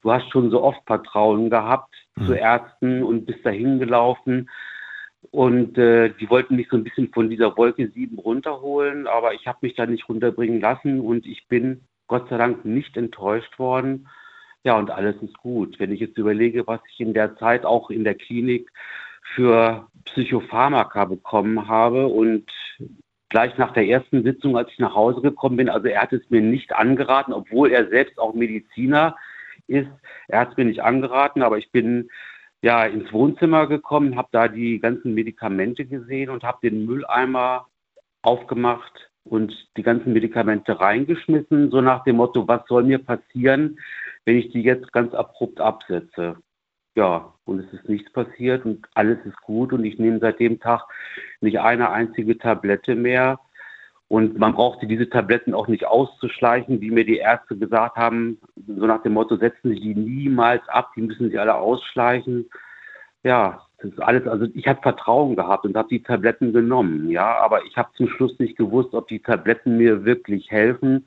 du 0.00 0.10
hast 0.10 0.30
schon 0.30 0.50
so 0.50 0.62
oft 0.62 0.80
Vertrauen 0.86 1.50
gehabt 1.50 1.97
mhm. 2.20 2.26
zu 2.26 2.32
Ärzten 2.34 3.02
und 3.02 3.26
bist 3.26 3.44
dahin 3.44 3.78
gelaufen. 3.78 4.48
Und 5.30 5.76
äh, 5.76 6.10
die 6.20 6.30
wollten 6.30 6.56
mich 6.56 6.68
so 6.70 6.76
ein 6.76 6.84
bisschen 6.84 7.12
von 7.12 7.28
dieser 7.28 7.56
Wolke 7.56 7.88
7 7.88 8.18
runterholen, 8.18 9.06
aber 9.06 9.34
ich 9.34 9.46
habe 9.46 9.58
mich 9.62 9.74
da 9.74 9.84
nicht 9.84 10.08
runterbringen 10.08 10.60
lassen 10.60 11.00
und 11.00 11.26
ich 11.26 11.48
bin 11.48 11.82
Gott 12.06 12.28
sei 12.30 12.38
Dank 12.38 12.64
nicht 12.64 12.96
enttäuscht 12.96 13.58
worden. 13.58 14.08
Ja, 14.64 14.78
und 14.78 14.90
alles 14.90 15.16
ist 15.22 15.36
gut. 15.38 15.78
Wenn 15.78 15.92
ich 15.92 16.00
jetzt 16.00 16.18
überlege, 16.18 16.66
was 16.66 16.80
ich 16.92 17.00
in 17.00 17.14
der 17.14 17.36
Zeit 17.36 17.64
auch 17.64 17.90
in 17.90 18.04
der 18.04 18.14
Klinik 18.14 18.70
für 19.34 19.86
Psychopharmaka 20.06 21.04
bekommen 21.04 21.68
habe 21.68 22.06
und 22.06 22.50
gleich 23.28 23.56
nach 23.58 23.72
der 23.72 23.86
ersten 23.86 24.22
Sitzung, 24.22 24.56
als 24.56 24.70
ich 24.72 24.78
nach 24.78 24.94
Hause 24.94 25.20
gekommen 25.20 25.56
bin, 25.56 25.68
also 25.68 25.86
er 25.88 26.02
hat 26.02 26.12
es 26.12 26.28
mir 26.30 26.40
nicht 26.40 26.74
angeraten, 26.74 27.32
obwohl 27.32 27.70
er 27.70 27.88
selbst 27.88 28.18
auch 28.18 28.34
Mediziner 28.34 29.16
ist. 29.68 29.88
Er 30.28 30.40
hat 30.40 30.50
es 30.52 30.56
mir 30.56 30.64
nicht 30.64 30.82
angeraten, 30.82 31.42
aber 31.42 31.58
ich 31.58 31.70
bin 31.70 32.08
ja 32.62 32.84
ins 32.84 33.12
Wohnzimmer 33.12 33.66
gekommen, 33.66 34.16
habe 34.16 34.28
da 34.32 34.48
die 34.48 34.80
ganzen 34.80 35.14
Medikamente 35.14 35.84
gesehen 35.84 36.30
und 36.30 36.42
habe 36.42 36.68
den 36.68 36.86
Mülleimer 36.86 37.66
aufgemacht 38.22 39.10
und 39.24 39.54
die 39.76 39.82
ganzen 39.82 40.12
Medikamente 40.12 40.80
reingeschmissen, 40.80 41.70
so 41.70 41.80
nach 41.80 42.02
dem 42.04 42.16
Motto, 42.16 42.48
was 42.48 42.66
soll 42.66 42.84
mir 42.84 42.98
passieren, 42.98 43.78
wenn 44.24 44.36
ich 44.36 44.50
die 44.50 44.62
jetzt 44.62 44.92
ganz 44.92 45.14
abrupt 45.14 45.60
absetze. 45.60 46.36
Ja, 46.96 47.32
und 47.44 47.60
es 47.60 47.72
ist 47.72 47.88
nichts 47.88 48.10
passiert 48.12 48.64
und 48.64 48.88
alles 48.94 49.24
ist 49.24 49.40
gut 49.42 49.72
und 49.72 49.84
ich 49.84 49.98
nehme 49.98 50.18
seit 50.18 50.40
dem 50.40 50.58
Tag 50.58 50.82
nicht 51.40 51.60
eine 51.60 51.90
einzige 51.90 52.36
Tablette 52.38 52.96
mehr 52.96 53.38
und 54.08 54.38
man 54.38 54.54
brauchte 54.54 54.86
diese 54.86 55.08
Tabletten 55.08 55.52
auch 55.52 55.68
nicht 55.68 55.86
auszuschleichen, 55.86 56.80
wie 56.80 56.90
mir 56.90 57.04
die 57.04 57.18
Ärzte 57.18 57.56
gesagt 57.56 57.96
haben, 57.96 58.40
so 58.66 58.86
nach 58.86 59.02
dem 59.02 59.12
Motto, 59.12 59.36
setzen 59.36 59.70
Sie 59.70 59.80
die 59.80 59.94
niemals 59.94 60.66
ab, 60.68 60.92
die 60.96 61.02
müssen 61.02 61.30
Sie 61.30 61.38
alle 61.38 61.54
ausschleichen. 61.54 62.48
Ja, 63.22 63.66
das 63.78 63.92
ist 63.92 64.00
alles, 64.00 64.26
also 64.26 64.46
ich 64.54 64.66
habe 64.66 64.80
Vertrauen 64.80 65.36
gehabt 65.36 65.64
und 65.64 65.76
habe 65.76 65.88
die 65.88 66.02
Tabletten 66.02 66.52
genommen, 66.52 67.10
ja, 67.10 67.38
aber 67.38 67.64
ich 67.66 67.76
habe 67.76 67.90
zum 67.96 68.08
Schluss 68.08 68.38
nicht 68.38 68.56
gewusst, 68.56 68.94
ob 68.94 69.08
die 69.08 69.20
Tabletten 69.20 69.76
mir 69.76 70.04
wirklich 70.04 70.50
helfen 70.50 71.06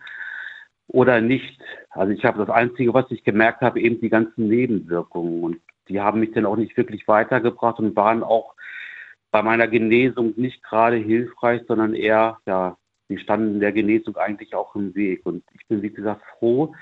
oder 0.87 1.21
nicht. 1.21 1.59
Also 1.89 2.13
ich 2.13 2.23
habe 2.23 2.45
das 2.45 2.49
Einzige, 2.49 2.93
was 2.93 3.09
ich 3.09 3.23
gemerkt 3.23 3.61
habe, 3.61 3.81
eben 3.81 3.99
die 3.99 4.09
ganzen 4.09 4.47
Nebenwirkungen 4.47 5.43
und 5.43 5.57
die 5.89 5.99
haben 5.99 6.19
mich 6.19 6.31
dann 6.33 6.45
auch 6.45 6.55
nicht 6.55 6.77
wirklich 6.77 7.07
weitergebracht 7.07 7.79
und 7.79 7.95
waren 7.95 8.23
auch 8.23 8.53
bei 9.31 9.41
meiner 9.41 9.67
Genesung 9.67 10.33
nicht 10.37 10.63
gerade 10.63 10.97
hilfreich, 10.97 11.63
sondern 11.67 11.93
eher 11.93 12.37
ja, 12.45 12.77
die 13.11 13.19
standen 13.19 13.59
der 13.59 13.71
Genesung 13.71 14.17
eigentlich 14.17 14.55
auch 14.55 14.75
im 14.75 14.95
Weg. 14.95 15.25
Und 15.25 15.43
ich 15.53 15.67
bin, 15.67 15.81
wie 15.81 15.91
gesagt, 15.91 16.21
froh, 16.39 16.73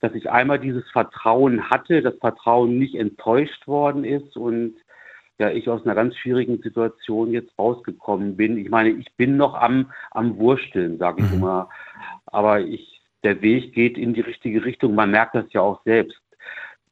dass 0.00 0.14
ich 0.14 0.30
einmal 0.30 0.58
dieses 0.58 0.88
Vertrauen 0.90 1.70
hatte, 1.70 2.02
das 2.02 2.16
Vertrauen 2.18 2.78
nicht 2.78 2.94
enttäuscht 2.96 3.66
worden 3.66 4.04
ist 4.04 4.36
und 4.36 4.74
ja, 5.38 5.50
ich 5.50 5.68
aus 5.68 5.84
einer 5.84 5.94
ganz 5.94 6.16
schwierigen 6.16 6.60
Situation 6.62 7.32
jetzt 7.32 7.58
rausgekommen 7.58 8.36
bin. 8.36 8.56
Ich 8.56 8.70
meine, 8.70 8.90
ich 8.90 9.12
bin 9.16 9.36
noch 9.36 9.54
am, 9.54 9.90
am 10.12 10.36
Wursteln, 10.36 10.98
sage 10.98 11.22
ich 11.22 11.30
mhm. 11.30 11.38
immer. 11.38 11.68
Aber 12.26 12.60
ich, 12.60 13.02
der 13.24 13.42
Weg 13.42 13.72
geht 13.72 13.98
in 13.98 14.14
die 14.14 14.20
richtige 14.20 14.64
Richtung. 14.64 14.94
Man 14.94 15.10
merkt 15.10 15.34
das 15.34 15.46
ja 15.52 15.60
auch 15.60 15.82
selbst 15.84 16.20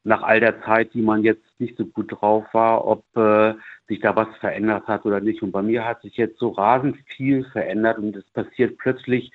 nach 0.04 0.22
all 0.22 0.40
der 0.40 0.62
Zeit, 0.62 0.94
die 0.94 1.02
man 1.02 1.22
jetzt 1.22 1.44
nicht 1.58 1.76
so 1.76 1.86
gut 1.86 2.10
drauf 2.10 2.44
war, 2.52 2.86
ob 2.86 3.04
äh, 3.16 3.54
sich 3.86 4.00
da 4.00 4.16
was 4.16 4.28
verändert 4.38 4.86
hat 4.88 5.04
oder 5.04 5.20
nicht. 5.20 5.42
Und 5.42 5.52
bei 5.52 5.62
mir 5.62 5.84
hat 5.84 6.02
sich 6.02 6.16
jetzt 6.16 6.38
so 6.38 6.50
rasend 6.50 6.96
viel 7.06 7.44
verändert 7.44 7.98
und 7.98 8.16
es 8.16 8.28
passiert 8.30 8.78
plötzlich 8.78 9.32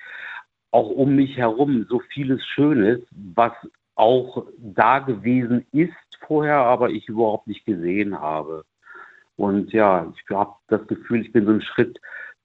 auch 0.70 0.90
um 0.90 1.16
mich 1.16 1.36
herum 1.38 1.86
so 1.88 2.00
vieles 2.00 2.44
Schönes, 2.44 3.00
was 3.10 3.52
auch 3.94 4.46
da 4.58 4.98
gewesen 4.98 5.66
ist 5.72 5.92
vorher, 6.26 6.58
aber 6.58 6.90
ich 6.90 7.08
überhaupt 7.08 7.46
nicht 7.46 7.64
gesehen 7.64 8.20
habe. 8.20 8.64
Und 9.36 9.72
ja, 9.72 10.12
ich 10.14 10.36
habe 10.36 10.54
das 10.68 10.86
Gefühl, 10.86 11.22
ich 11.22 11.32
bin 11.32 11.46
so 11.46 11.52
einen 11.52 11.62
Schritt 11.62 11.98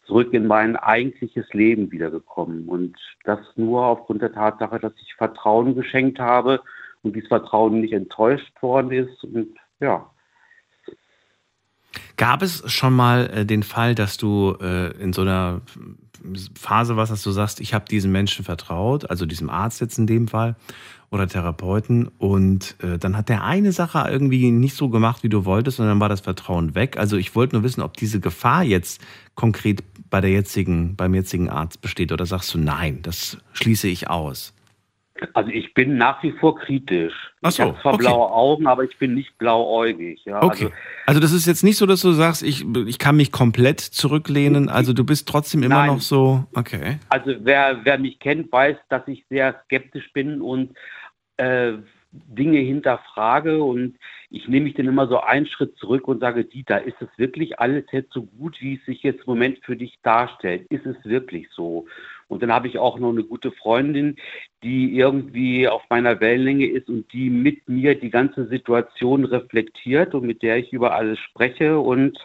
zurück 0.05 0.33
in 0.33 0.47
mein 0.47 0.75
eigentliches 0.75 1.51
Leben 1.53 1.91
wiedergekommen. 1.91 2.67
Und 2.67 2.95
das 3.23 3.39
nur 3.55 3.85
aufgrund 3.85 4.21
der 4.21 4.33
Tatsache, 4.33 4.79
dass 4.79 4.93
ich 5.01 5.15
Vertrauen 5.15 5.75
geschenkt 5.75 6.19
habe 6.19 6.61
und 7.03 7.15
dieses 7.15 7.27
Vertrauen 7.27 7.81
nicht 7.81 7.93
enttäuscht 7.93 8.51
worden 8.61 8.91
ist. 8.91 9.23
Und 9.23 9.55
ja. 9.79 10.09
Gab 12.17 12.41
es 12.41 12.63
schon 12.71 12.93
mal 12.93 13.29
äh, 13.29 13.45
den 13.45 13.63
Fall, 13.63 13.93
dass 13.93 14.17
du 14.17 14.57
äh, 14.59 14.91
in 14.97 15.13
so 15.13 15.21
einer 15.21 15.61
Phase 16.57 16.95
warst, 16.95 17.11
dass 17.11 17.23
du 17.23 17.31
sagst, 17.31 17.59
ich 17.59 17.73
habe 17.73 17.85
diesem 17.85 18.11
Menschen 18.11 18.45
vertraut, 18.45 19.09
also 19.09 19.25
diesem 19.25 19.49
Arzt 19.49 19.81
jetzt 19.81 19.97
in 19.97 20.07
dem 20.07 20.27
Fall 20.27 20.55
oder 21.11 21.27
Therapeuten, 21.27 22.07
und 22.17 22.75
äh, 22.81 22.97
dann 22.97 23.17
hat 23.17 23.29
der 23.29 23.43
eine 23.43 23.71
Sache 23.71 24.07
irgendwie 24.09 24.49
nicht 24.51 24.75
so 24.75 24.89
gemacht, 24.89 25.21
wie 25.21 25.29
du 25.29 25.45
wolltest, 25.45 25.79
und 25.79 25.85
dann 25.85 25.99
war 25.99 26.09
das 26.09 26.21
Vertrauen 26.21 26.75
weg. 26.75 26.97
Also 26.97 27.17
ich 27.17 27.35
wollte 27.35 27.55
nur 27.55 27.63
wissen, 27.63 27.81
ob 27.81 27.97
diese 27.97 28.19
Gefahr 28.19 28.63
jetzt 28.63 29.01
konkret 29.35 29.83
bei 30.09 30.21
der 30.21 30.31
jetzigen, 30.31 30.95
beim 30.95 31.13
jetzigen 31.13 31.49
Arzt 31.49 31.81
besteht, 31.81 32.11
oder 32.11 32.25
sagst 32.25 32.53
du, 32.53 32.57
nein, 32.57 33.01
das 33.01 33.37
schließe 33.51 33.87
ich 33.89 34.09
aus. 34.09 34.53
Also 35.33 35.51
ich 35.51 35.73
bin 35.73 35.97
nach 35.97 36.21
wie 36.23 36.31
vor 36.31 36.55
kritisch. 36.55 37.13
Ach 37.43 37.51
so, 37.51 37.63
ich 37.63 37.69
habe 37.69 37.81
zwar 37.81 37.93
okay. 37.93 38.03
blaue 38.03 38.31
Augen, 38.31 38.67
aber 38.67 38.83
ich 38.83 38.97
bin 38.97 39.13
nicht 39.13 39.37
blauäugig. 39.37 40.25
Ja. 40.25 40.41
Okay. 40.41 40.65
Also, 40.65 40.75
also, 41.05 41.19
das 41.19 41.33
ist 41.33 41.45
jetzt 41.45 41.63
nicht 41.63 41.77
so, 41.77 41.85
dass 41.85 42.01
du 42.01 42.11
sagst, 42.13 42.43
ich, 42.43 42.65
ich 42.87 42.99
kann 42.99 43.15
mich 43.15 43.31
komplett 43.31 43.79
zurücklehnen. 43.79 44.69
Also 44.69 44.93
du 44.93 45.03
bist 45.03 45.27
trotzdem 45.27 45.63
immer 45.63 45.75
Nein. 45.75 45.87
noch 45.87 46.01
so, 46.01 46.45
okay. 46.53 46.97
Also 47.09 47.35
wer, 47.39 47.79
wer 47.83 47.99
mich 47.99 48.19
kennt, 48.19 48.51
weiß, 48.51 48.77
dass 48.89 49.07
ich 49.07 49.23
sehr 49.29 49.61
skeptisch 49.65 50.11
bin 50.13 50.41
und 50.41 50.75
äh, 51.37 51.73
Dinge 52.11 52.59
hinterfrage 52.59 53.63
und 53.63 53.97
ich 54.29 54.47
nehme 54.47 54.65
mich 54.65 54.75
dann 54.75 54.87
immer 54.87 55.07
so 55.07 55.19
einen 55.19 55.45
Schritt 55.45 55.77
zurück 55.77 56.07
und 56.07 56.19
sage, 56.19 56.45
Dieter, 56.45 56.83
ist 56.83 56.99
es 57.01 57.07
wirklich 57.17 57.59
alles 57.59 57.85
jetzt 57.91 58.13
so 58.13 58.23
gut, 58.23 58.59
wie 58.61 58.75
es 58.75 58.85
sich 58.85 59.03
jetzt 59.03 59.19
im 59.19 59.25
Moment 59.27 59.59
für 59.63 59.75
dich 59.75 59.99
darstellt? 60.03 60.65
Ist 60.69 60.85
es 60.85 60.95
wirklich 61.03 61.47
so? 61.51 61.85
Und 62.27 62.43
dann 62.43 62.51
habe 62.51 62.67
ich 62.67 62.77
auch 62.77 62.99
noch 62.99 63.09
eine 63.09 63.23
gute 63.23 63.51
Freundin, 63.51 64.15
die 64.63 64.95
irgendwie 64.95 65.67
auf 65.67 65.83
meiner 65.89 66.19
Wellenlänge 66.19 66.67
ist 66.67 66.89
und 66.89 67.11
die 67.13 67.29
mit 67.29 67.67
mir 67.67 67.99
die 67.99 68.09
ganze 68.09 68.47
Situation 68.47 69.25
reflektiert 69.25 70.15
und 70.15 70.25
mit 70.25 70.41
der 70.41 70.57
ich 70.57 70.73
über 70.73 70.93
alles 70.93 71.19
spreche. 71.19 71.79
Und 71.79 72.17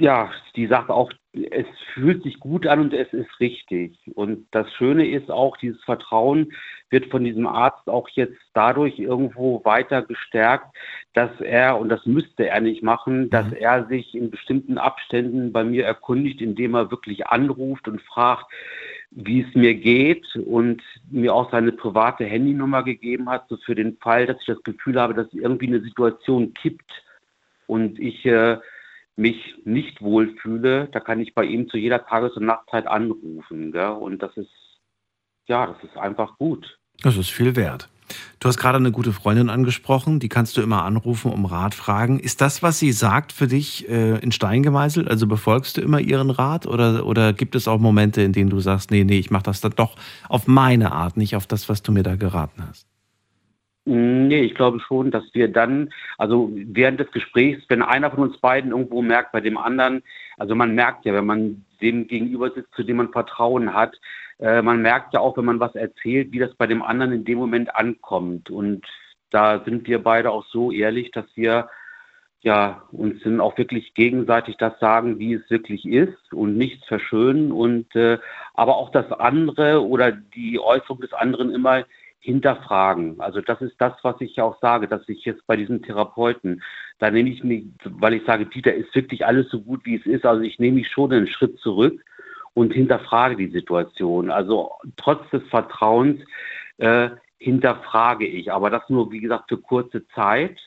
ja, 0.00 0.30
die 0.56 0.66
sagt 0.66 0.90
auch, 0.90 1.10
es 1.32 1.66
fühlt 1.94 2.22
sich 2.22 2.40
gut 2.40 2.66
an 2.66 2.80
und 2.80 2.94
es 2.94 3.12
ist 3.12 3.40
richtig. 3.40 3.96
Und 4.14 4.46
das 4.50 4.72
Schöne 4.74 5.08
ist 5.08 5.30
auch, 5.30 5.56
dieses 5.56 5.82
Vertrauen 5.84 6.52
wird 6.90 7.06
von 7.06 7.24
diesem 7.24 7.46
Arzt 7.46 7.88
auch 7.88 8.08
jetzt 8.10 8.38
dadurch 8.54 8.98
irgendwo 8.98 9.64
weiter 9.64 10.02
gestärkt, 10.02 10.74
dass 11.12 11.30
er, 11.40 11.78
und 11.78 11.90
das 11.90 12.06
müsste 12.06 12.48
er 12.48 12.60
nicht 12.60 12.82
machen, 12.82 13.28
dass 13.30 13.46
mhm. 13.46 13.56
er 13.58 13.86
sich 13.86 14.14
in 14.14 14.30
bestimmten 14.30 14.78
Abständen 14.78 15.52
bei 15.52 15.64
mir 15.64 15.84
erkundigt, 15.84 16.40
indem 16.40 16.74
er 16.74 16.90
wirklich 16.90 17.26
anruft 17.26 17.88
und 17.88 18.00
fragt, 18.02 18.46
wie 19.10 19.42
es 19.42 19.54
mir 19.54 19.74
geht 19.74 20.36
und 20.36 20.82
mir 21.10 21.34
auch 21.34 21.50
seine 21.50 21.72
private 21.72 22.24
Handynummer 22.24 22.82
gegeben 22.82 23.28
hat, 23.28 23.48
so 23.48 23.56
für 23.56 23.74
den 23.74 23.96
Fall, 23.98 24.26
dass 24.26 24.38
ich 24.40 24.46
das 24.46 24.62
Gefühl 24.62 25.00
habe, 25.00 25.14
dass 25.14 25.32
irgendwie 25.32 25.66
eine 25.66 25.80
Situation 25.80 26.52
kippt 26.54 26.90
und 27.66 27.98
ich 27.98 28.24
äh, 28.26 28.58
mich 29.18 29.56
nicht 29.64 30.00
wohlfühle, 30.00 30.88
da 30.92 31.00
kann 31.00 31.20
ich 31.20 31.34
bei 31.34 31.44
ihm 31.44 31.68
zu 31.68 31.76
jeder 31.76 32.06
Tages- 32.06 32.36
und 32.36 32.46
Nachtzeit 32.46 32.86
anrufen. 32.86 33.72
Gell? 33.72 33.88
Und 33.88 34.22
das 34.22 34.36
ist, 34.36 34.50
ja, 35.46 35.66
das 35.66 35.76
ist 35.82 35.96
einfach 35.96 36.38
gut. 36.38 36.78
Das 37.02 37.16
ist 37.16 37.30
viel 37.30 37.56
wert. 37.56 37.88
Du 38.40 38.48
hast 38.48 38.56
gerade 38.56 38.78
eine 38.78 38.92
gute 38.92 39.12
Freundin 39.12 39.50
angesprochen, 39.50 40.20
die 40.20 40.28
kannst 40.28 40.56
du 40.56 40.62
immer 40.62 40.84
anrufen, 40.84 41.32
um 41.32 41.44
Rat 41.44 41.74
fragen. 41.74 42.20
Ist 42.20 42.40
das, 42.40 42.62
was 42.62 42.78
sie 42.78 42.92
sagt, 42.92 43.32
für 43.32 43.48
dich 43.48 43.88
äh, 43.88 44.18
in 44.18 44.32
Stein 44.32 44.62
gemeißelt? 44.62 45.08
Also 45.08 45.26
befolgst 45.26 45.76
du 45.76 45.80
immer 45.80 46.00
ihren 46.00 46.30
Rat 46.30 46.66
oder, 46.66 47.04
oder 47.04 47.32
gibt 47.32 47.54
es 47.54 47.68
auch 47.68 47.78
Momente, 47.78 48.22
in 48.22 48.32
denen 48.32 48.50
du 48.50 48.60
sagst, 48.60 48.90
nee, 48.90 49.04
nee, 49.04 49.18
ich 49.18 49.30
mache 49.30 49.42
das 49.42 49.60
dann 49.60 49.74
doch 49.76 49.96
auf 50.28 50.46
meine 50.46 50.92
Art, 50.92 51.16
nicht 51.16 51.36
auf 51.36 51.46
das, 51.46 51.68
was 51.68 51.82
du 51.82 51.92
mir 51.92 52.02
da 52.02 52.16
geraten 52.16 52.64
hast? 52.66 52.86
Nee, 53.90 54.42
ich 54.42 54.54
glaube 54.54 54.80
schon, 54.80 55.10
dass 55.10 55.24
wir 55.32 55.48
dann, 55.48 55.88
also 56.18 56.50
während 56.52 57.00
des 57.00 57.10
Gesprächs, 57.10 57.64
wenn 57.70 57.80
einer 57.80 58.10
von 58.10 58.24
uns 58.24 58.36
beiden 58.36 58.72
irgendwo 58.72 59.00
merkt, 59.00 59.32
bei 59.32 59.40
dem 59.40 59.56
anderen, 59.56 60.02
also 60.36 60.54
man 60.54 60.74
merkt 60.74 61.06
ja, 61.06 61.14
wenn 61.14 61.24
man 61.24 61.64
dem 61.80 62.06
gegenüber 62.06 62.50
sitzt, 62.50 62.74
zu 62.74 62.82
dem 62.82 62.98
man 62.98 63.12
Vertrauen 63.12 63.72
hat, 63.72 63.98
äh, 64.40 64.60
man 64.60 64.82
merkt 64.82 65.14
ja 65.14 65.20
auch, 65.20 65.38
wenn 65.38 65.46
man 65.46 65.58
was 65.58 65.74
erzählt, 65.74 66.32
wie 66.32 66.38
das 66.38 66.54
bei 66.56 66.66
dem 66.66 66.82
anderen 66.82 67.12
in 67.12 67.24
dem 67.24 67.38
Moment 67.38 67.74
ankommt. 67.74 68.50
Und 68.50 68.84
da 69.30 69.64
sind 69.64 69.88
wir 69.88 70.02
beide 70.02 70.32
auch 70.32 70.44
so 70.48 70.70
ehrlich, 70.70 71.10
dass 71.12 71.24
wir 71.34 71.70
ja 72.42 72.82
uns 72.92 73.22
dann 73.22 73.40
auch 73.40 73.56
wirklich 73.56 73.94
gegenseitig 73.94 74.58
das 74.58 74.78
sagen, 74.80 75.18
wie 75.18 75.32
es 75.32 75.48
wirklich 75.48 75.86
ist 75.86 76.34
und 76.34 76.58
nichts 76.58 76.86
verschönen 76.88 77.52
und 77.52 77.96
äh, 77.96 78.18
aber 78.52 78.76
auch 78.76 78.90
das 78.90 79.10
andere 79.12 79.82
oder 79.82 80.12
die 80.12 80.60
Äußerung 80.60 81.00
des 81.00 81.14
anderen 81.14 81.54
immer 81.54 81.84
hinterfragen. 82.20 83.20
Also 83.20 83.40
das 83.40 83.60
ist 83.60 83.76
das, 83.78 83.92
was 84.02 84.20
ich 84.20 84.40
auch 84.40 84.60
sage, 84.60 84.88
dass 84.88 85.08
ich 85.08 85.24
jetzt 85.24 85.46
bei 85.46 85.56
diesem 85.56 85.82
Therapeuten, 85.82 86.62
da 86.98 87.10
nehme 87.10 87.30
ich 87.30 87.44
mich, 87.44 87.66
weil 87.84 88.14
ich 88.14 88.24
sage, 88.24 88.46
Dieter, 88.46 88.74
ist 88.74 88.94
wirklich 88.94 89.24
alles 89.24 89.48
so 89.50 89.60
gut, 89.60 89.84
wie 89.84 89.96
es 89.96 90.06
ist. 90.06 90.26
Also 90.26 90.42
ich 90.42 90.58
nehme 90.58 90.76
mich 90.76 90.88
schon 90.88 91.12
einen 91.12 91.28
Schritt 91.28 91.58
zurück 91.60 92.04
und 92.54 92.72
hinterfrage 92.72 93.36
die 93.36 93.50
Situation. 93.50 94.30
Also 94.30 94.72
trotz 94.96 95.28
des 95.30 95.42
Vertrauens 95.48 96.20
äh, 96.78 97.10
hinterfrage 97.38 98.26
ich, 98.26 98.52
aber 98.52 98.68
das 98.70 98.88
nur, 98.88 99.12
wie 99.12 99.20
gesagt, 99.20 99.48
für 99.48 99.58
kurze 99.58 100.06
Zeit, 100.08 100.58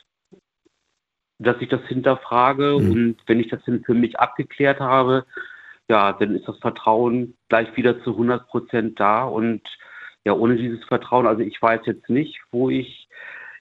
dass 1.37 1.57
ich 1.59 1.69
das 1.69 1.81
hinterfrage 1.87 2.77
mhm. 2.79 2.91
und 2.91 3.17
wenn 3.27 3.39
ich 3.39 3.49
das 3.49 3.61
für 3.63 3.93
mich 3.93 4.19
abgeklärt 4.19 4.79
habe, 4.79 5.25
ja, 5.89 6.13
dann 6.13 6.35
ist 6.35 6.47
das 6.47 6.57
Vertrauen 6.59 7.35
gleich 7.49 7.75
wieder 7.75 8.01
zu 8.03 8.11
100 8.11 8.47
Prozent 8.47 8.99
da 8.99 9.25
und 9.25 9.61
ja, 10.25 10.34
ohne 10.34 10.55
dieses 10.55 10.84
Vertrauen, 10.86 11.27
also 11.27 11.41
ich 11.41 11.62
weiß 11.62 11.81
jetzt 11.86 12.10
nicht, 12.10 12.39
wo 12.51 12.69
ich 12.69 13.07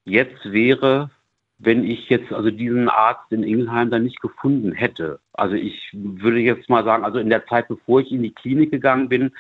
jetzt 0.05 0.53
wäre, 0.53 1.11
wenn 1.59 1.85
ich 1.85 2.09
jetzt 2.09 2.33
also 2.33 2.51
diesen 2.51 2.89
Arzt 2.89 3.31
in 3.31 3.43
Ingelheim 3.43 3.91
dann 3.91 4.05
nicht 4.05 4.21
gefunden 4.21 4.73
hätte. 4.73 5.21
Also 5.35 5.55
ich 5.55 5.91
würde 5.93 6.39
jetzt 6.39 6.71
mal 6.71 6.85
sagen, 6.85 7.05
also 7.05 7.19
in 7.19 7.29
der 7.29 7.47
Zeit, 7.47 7.69
bevor 7.69 8.01
ich 8.01 8.11
in 8.11 8.23
die 8.23 8.33
Klinik 8.33 8.71
gegangen 8.71 9.11
bin, 9.11 9.33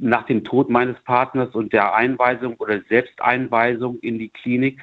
nach 0.00 0.26
dem 0.26 0.42
Tod 0.42 0.70
meines 0.70 0.98
Partners 1.04 1.54
und 1.54 1.72
der 1.72 1.94
Einweisung 1.94 2.56
oder 2.56 2.80
Selbsteinweisung 2.88 3.98
in 4.00 4.18
die 4.18 4.28
Klinik, 4.28 4.80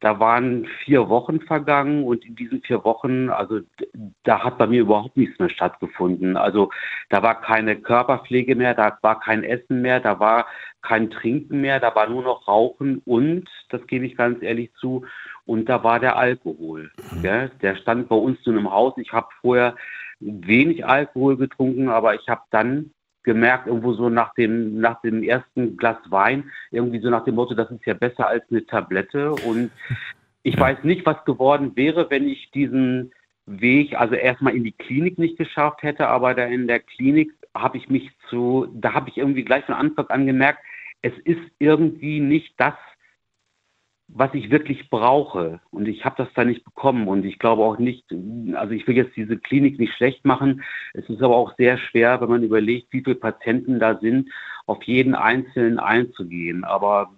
da 0.00 0.20
waren 0.20 0.66
vier 0.84 1.08
Wochen 1.08 1.40
vergangen 1.40 2.04
und 2.04 2.24
in 2.24 2.36
diesen 2.36 2.60
vier 2.62 2.84
Wochen, 2.84 3.30
also 3.30 3.60
da 4.24 4.44
hat 4.44 4.58
bei 4.58 4.66
mir 4.66 4.82
überhaupt 4.82 5.16
nichts 5.16 5.38
mehr 5.38 5.48
stattgefunden. 5.48 6.36
Also 6.36 6.70
da 7.08 7.22
war 7.22 7.40
keine 7.40 7.76
Körperpflege 7.76 8.56
mehr, 8.56 8.74
da 8.74 8.98
war 9.00 9.20
kein 9.20 9.42
Essen 9.42 9.80
mehr, 9.80 10.00
da 10.00 10.20
war 10.20 10.46
kein 10.82 11.10
Trinken 11.10 11.60
mehr, 11.62 11.80
da 11.80 11.94
war 11.94 12.08
nur 12.08 12.22
noch 12.22 12.46
Rauchen 12.46 13.00
und, 13.04 13.48
das 13.70 13.86
gebe 13.86 14.04
ich 14.06 14.16
ganz 14.16 14.42
ehrlich 14.42 14.70
zu, 14.74 15.04
und 15.46 15.68
da 15.68 15.82
war 15.82 15.98
der 15.98 16.16
Alkohol. 16.16 16.90
Mhm. 17.12 17.24
Ja, 17.24 17.48
der 17.48 17.76
stand 17.76 18.08
bei 18.08 18.16
uns 18.16 18.38
nun 18.44 18.58
im 18.58 18.70
Haus. 18.70 18.94
Ich 18.98 19.12
habe 19.12 19.28
vorher 19.40 19.76
wenig 20.20 20.84
Alkohol 20.84 21.36
getrunken, 21.36 21.88
aber 21.88 22.14
ich 22.14 22.28
habe 22.28 22.42
dann 22.50 22.92
gemerkt, 23.26 23.66
irgendwo 23.66 23.92
so 23.92 24.08
nach 24.08 24.32
dem, 24.34 24.80
nach 24.80 25.02
dem 25.02 25.22
ersten 25.22 25.76
Glas 25.76 25.98
Wein, 26.08 26.50
irgendwie 26.70 27.00
so 27.00 27.10
nach 27.10 27.24
dem 27.24 27.34
Motto, 27.34 27.54
das 27.54 27.70
ist 27.70 27.84
ja 27.84 27.92
besser 27.92 28.26
als 28.26 28.44
eine 28.50 28.64
Tablette. 28.64 29.32
Und 29.32 29.70
ich 30.42 30.58
weiß 30.58 30.84
nicht, 30.84 31.04
was 31.04 31.22
geworden 31.26 31.72
wäre, 31.74 32.08
wenn 32.08 32.26
ich 32.26 32.50
diesen 32.52 33.12
Weg, 33.44 33.98
also 33.98 34.14
erstmal 34.14 34.56
in 34.56 34.64
die 34.64 34.72
Klinik 34.72 35.18
nicht 35.18 35.36
geschafft 35.36 35.82
hätte, 35.82 36.08
aber 36.08 36.34
da 36.34 36.44
in 36.44 36.66
der 36.66 36.80
Klinik 36.80 37.32
habe 37.54 37.76
ich 37.76 37.88
mich 37.88 38.10
zu, 38.30 38.68
da 38.72 38.94
habe 38.94 39.10
ich 39.10 39.18
irgendwie 39.18 39.44
gleich 39.44 39.64
von 39.64 39.74
Anfang 39.74 40.06
an 40.06 40.26
gemerkt, 40.26 40.60
es 41.02 41.12
ist 41.24 41.42
irgendwie 41.58 42.20
nicht 42.20 42.54
das, 42.58 42.74
was 44.08 44.32
ich 44.34 44.50
wirklich 44.50 44.88
brauche. 44.88 45.60
Und 45.70 45.88
ich 45.88 46.04
habe 46.04 46.16
das 46.18 46.28
da 46.34 46.44
nicht 46.44 46.64
bekommen. 46.64 47.08
Und 47.08 47.24
ich 47.24 47.38
glaube 47.38 47.62
auch 47.62 47.78
nicht, 47.78 48.04
also 48.54 48.72
ich 48.72 48.86
will 48.86 48.96
jetzt 48.96 49.16
diese 49.16 49.36
Klinik 49.36 49.78
nicht 49.78 49.94
schlecht 49.94 50.24
machen. 50.24 50.62
Es 50.94 51.08
ist 51.08 51.22
aber 51.22 51.36
auch 51.36 51.54
sehr 51.56 51.78
schwer, 51.78 52.20
wenn 52.20 52.28
man 52.28 52.42
überlegt, 52.42 52.92
wie 52.92 53.02
viele 53.02 53.16
Patienten 53.16 53.78
da 53.78 53.98
sind, 53.98 54.30
auf 54.66 54.82
jeden 54.84 55.14
Einzelnen 55.14 55.78
einzugehen. 55.78 56.64
Aber 56.64 57.12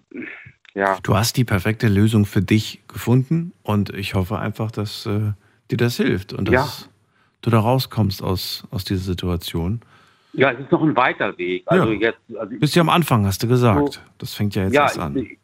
ja. 0.74 0.98
Du 1.02 1.16
hast 1.16 1.36
die 1.36 1.44
perfekte 1.44 1.88
Lösung 1.88 2.24
für 2.24 2.42
dich 2.42 2.82
gefunden 2.88 3.52
und 3.62 3.90
ich 3.90 4.14
hoffe 4.14 4.38
einfach, 4.38 4.70
dass 4.70 5.06
äh, 5.06 5.32
dir 5.70 5.76
das 5.76 5.96
hilft 5.96 6.32
und 6.32 6.48
dass 6.48 6.82
ja. 6.82 6.88
du 7.42 7.50
da 7.50 7.60
rauskommst 7.60 8.22
aus, 8.22 8.64
aus 8.70 8.84
dieser 8.84 9.02
Situation. 9.02 9.80
Ja, 10.34 10.52
es 10.52 10.60
ist 10.60 10.70
noch 10.70 10.82
ein 10.82 10.94
weiter 10.96 11.36
Weg. 11.38 11.64
Also 11.66 11.92
ja. 11.92 12.10
jetzt, 12.10 12.20
also 12.38 12.58
Bist 12.58 12.76
ja 12.76 12.82
am 12.82 12.90
Anfang, 12.90 13.26
hast 13.26 13.42
du 13.42 13.48
gesagt. 13.48 13.94
So, 13.94 14.00
das 14.18 14.34
fängt 14.34 14.54
ja 14.54 14.64
jetzt 14.64 14.74
ja, 14.74 14.82
erst 14.82 14.98
an. 14.98 15.16
Ich, 15.16 15.38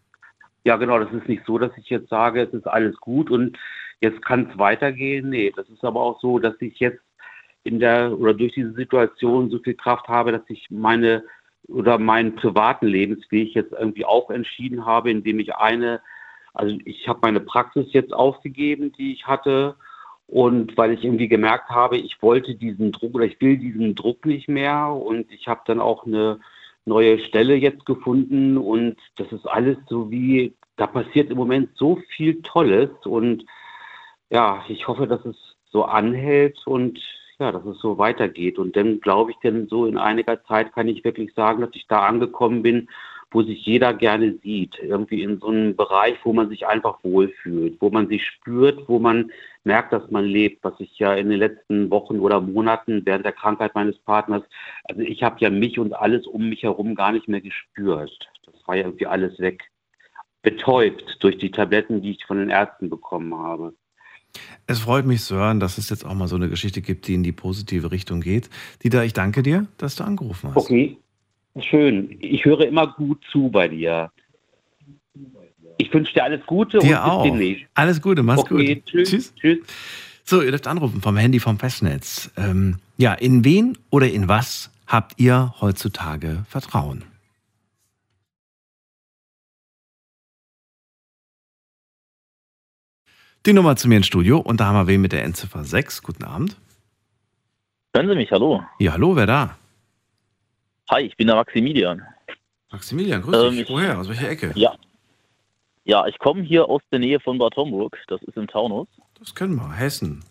ja, 0.64 0.76
genau, 0.76 0.98
das 0.98 1.12
ist 1.12 1.28
nicht 1.28 1.44
so, 1.46 1.58
dass 1.58 1.76
ich 1.76 1.90
jetzt 1.90 2.08
sage, 2.08 2.42
es 2.42 2.52
ist 2.54 2.66
alles 2.66 2.96
gut 2.96 3.30
und 3.30 3.58
jetzt 4.00 4.22
kann 4.24 4.48
es 4.50 4.58
weitergehen. 4.58 5.28
Nee, 5.28 5.52
das 5.54 5.68
ist 5.68 5.84
aber 5.84 6.00
auch 6.00 6.20
so, 6.20 6.38
dass 6.38 6.54
ich 6.60 6.78
jetzt 6.80 7.00
in 7.64 7.80
der 7.80 8.18
oder 8.18 8.34
durch 8.34 8.52
diese 8.52 8.72
Situation 8.72 9.50
so 9.50 9.58
viel 9.58 9.74
Kraft 9.74 10.08
habe, 10.08 10.32
dass 10.32 10.42
ich 10.48 10.70
meine 10.70 11.24
oder 11.68 11.98
meinen 11.98 12.34
privaten 12.34 12.86
Lebensweg 12.86 13.54
jetzt 13.54 13.72
irgendwie 13.72 14.04
auch 14.04 14.30
entschieden 14.30 14.84
habe, 14.84 15.10
indem 15.10 15.38
ich 15.38 15.54
eine, 15.54 16.00
also 16.52 16.76
ich 16.84 17.08
habe 17.08 17.20
meine 17.22 17.40
Praxis 17.40 17.86
jetzt 17.92 18.12
aufgegeben, 18.12 18.92
die 18.92 19.12
ich 19.12 19.26
hatte. 19.26 19.76
Und 20.26 20.76
weil 20.78 20.92
ich 20.92 21.04
irgendwie 21.04 21.28
gemerkt 21.28 21.68
habe, 21.68 21.98
ich 21.98 22.22
wollte 22.22 22.54
diesen 22.54 22.92
Druck 22.92 23.14
oder 23.14 23.26
ich 23.26 23.38
will 23.42 23.58
diesen 23.58 23.94
Druck 23.94 24.24
nicht 24.24 24.48
mehr. 24.48 24.88
Und 24.88 25.30
ich 25.30 25.48
habe 25.48 25.60
dann 25.66 25.80
auch 25.80 26.06
eine 26.06 26.40
neue 26.86 27.18
Stelle 27.18 27.54
jetzt 27.54 27.86
gefunden 27.86 28.56
und 28.58 28.96
das 29.16 29.32
ist 29.32 29.46
alles 29.46 29.78
so 29.88 30.10
wie, 30.10 30.54
da 30.76 30.86
passiert 30.86 31.30
im 31.30 31.36
Moment 31.36 31.70
so 31.76 31.98
viel 32.14 32.42
Tolles 32.42 32.90
und 33.04 33.44
ja, 34.30 34.64
ich 34.68 34.88
hoffe, 34.88 35.06
dass 35.06 35.24
es 35.24 35.36
so 35.70 35.84
anhält 35.84 36.66
und 36.66 37.00
ja, 37.38 37.52
dass 37.52 37.64
es 37.64 37.78
so 37.78 37.98
weitergeht. 37.98 38.58
Und 38.58 38.76
dann 38.76 39.00
glaube 39.00 39.32
ich, 39.32 39.36
denn 39.38 39.68
so 39.68 39.86
in 39.86 39.98
einiger 39.98 40.42
Zeit 40.44 40.72
kann 40.72 40.88
ich 40.88 41.04
wirklich 41.04 41.34
sagen, 41.34 41.60
dass 41.60 41.74
ich 41.74 41.86
da 41.88 42.06
angekommen 42.06 42.62
bin, 42.62 42.88
wo 43.30 43.42
sich 43.42 43.64
jeder 43.66 43.92
gerne 43.92 44.38
sieht. 44.42 44.78
Irgendwie 44.78 45.22
in 45.22 45.40
so 45.40 45.48
einem 45.48 45.74
Bereich, 45.76 46.16
wo 46.22 46.32
man 46.32 46.48
sich 46.48 46.66
einfach 46.66 47.02
wohlfühlt, 47.02 47.76
wo 47.80 47.90
man 47.90 48.08
sich 48.08 48.24
spürt, 48.24 48.88
wo 48.88 48.98
man 48.98 49.32
merkt, 49.64 49.92
dass 49.92 50.10
man 50.10 50.24
lebt, 50.24 50.62
was 50.62 50.74
ich 50.78 50.98
ja 50.98 51.14
in 51.14 51.30
den 51.30 51.38
letzten 51.38 51.90
Wochen 51.90 52.20
oder 52.20 52.40
Monaten 52.40 53.04
während 53.04 53.24
der 53.24 53.32
Krankheit 53.32 53.74
meines 53.74 53.98
Partners, 53.98 54.42
also 54.84 55.00
ich 55.00 55.22
habe 55.22 55.36
ja 55.40 55.50
mich 55.50 55.78
und 55.78 55.94
alles 55.94 56.26
um 56.26 56.48
mich 56.48 56.62
herum 56.62 56.94
gar 56.94 57.12
nicht 57.12 57.28
mehr 57.28 57.40
gespürt. 57.40 58.28
Das 58.46 58.54
war 58.66 58.76
ja 58.76 58.84
irgendwie 58.84 59.06
alles 59.06 59.38
weg. 59.38 59.62
Betäubt 60.42 61.16
durch 61.20 61.38
die 61.38 61.50
Tabletten, 61.50 62.02
die 62.02 62.10
ich 62.12 62.24
von 62.26 62.38
den 62.38 62.50
Ärzten 62.50 62.90
bekommen 62.90 63.34
habe. 63.34 63.74
Es 64.66 64.80
freut 64.80 65.06
mich 65.06 65.22
zu 65.22 65.36
hören, 65.36 65.60
dass 65.60 65.78
es 65.78 65.90
jetzt 65.90 66.04
auch 66.04 66.14
mal 66.14 66.28
so 66.28 66.36
eine 66.36 66.48
Geschichte 66.48 66.82
gibt, 66.82 67.06
die 67.06 67.14
in 67.14 67.22
die 67.22 67.32
positive 67.32 67.90
Richtung 67.90 68.20
geht. 68.20 68.50
Dieter, 68.82 69.04
ich 69.04 69.12
danke 69.12 69.42
dir, 69.42 69.66
dass 69.78 69.96
du 69.96 70.04
angerufen 70.04 70.50
hast. 70.50 70.56
Okay, 70.56 70.98
schön. 71.60 72.16
Ich 72.20 72.44
höre 72.44 72.66
immer 72.66 72.88
gut 72.88 73.22
zu 73.30 73.48
bei 73.50 73.68
dir. 73.68 74.10
Ich 75.76 75.92
wünsche 75.92 76.12
dir 76.12 76.24
alles 76.24 76.44
Gute 76.46 76.78
dir 76.78 77.02
und 77.02 77.10
auch. 77.10 77.24
demnächst. 77.24 77.64
Alles 77.74 78.00
Gute, 78.00 78.22
mach's 78.22 78.40
okay, 78.40 78.76
gut. 78.76 78.86
Tschüss. 78.86 79.10
tschüss. 79.10 79.34
tschüss. 79.34 79.58
So, 80.24 80.40
ihr 80.40 80.50
dürft 80.50 80.66
anrufen 80.66 81.02
vom 81.02 81.16
Handy 81.16 81.40
vom 81.40 81.58
Festnetz. 81.58 82.30
Ähm, 82.36 82.78
ja, 82.96 83.12
in 83.12 83.44
wen 83.44 83.76
oder 83.90 84.08
in 84.08 84.28
was 84.28 84.70
habt 84.86 85.18
ihr 85.18 85.54
heutzutage 85.60 86.44
Vertrauen? 86.48 87.04
Die 93.46 93.52
Nummer 93.52 93.76
zu 93.76 93.88
mir 93.88 93.98
ins 93.98 94.06
Studio 94.06 94.38
und 94.38 94.60
da 94.60 94.66
haben 94.66 94.76
wir 94.76 94.86
wen 94.86 95.02
mit 95.02 95.12
der 95.12 95.24
Endziffer 95.24 95.64
6. 95.64 96.02
Guten 96.02 96.24
Abend. 96.24 96.56
Hören 97.94 98.08
Sie 98.08 98.14
mich, 98.14 98.30
hallo. 98.32 98.62
Ja, 98.78 98.92
hallo, 98.92 99.14
wer 99.16 99.26
da? 99.26 99.58
Hi, 100.90 101.02
ich 101.02 101.16
bin 101.16 101.26
der 101.26 101.36
Maximilian. 101.36 102.02
Maximilian, 102.72 103.20
grüß 103.20 103.50
ähm, 103.50 103.56
dich. 103.56 103.68
Woher? 103.68 103.98
Aus 103.98 104.08
welcher 104.08 104.30
Ecke? 104.30 104.52
Ja, 104.54 104.74
ja, 105.84 106.06
ich 106.06 106.18
komme 106.18 106.42
hier 106.42 106.68
aus 106.68 106.82
der 106.90 106.98
Nähe 106.98 107.20
von 107.20 107.38
Bad 107.38 107.56
Homburg. 107.56 107.98
Das 108.08 108.22
ist 108.22 108.36
im 108.36 108.46
Taunus. 108.46 108.88
Das 109.18 109.34
können 109.34 109.56
wir. 109.56 109.72
Hessen. 109.72 110.24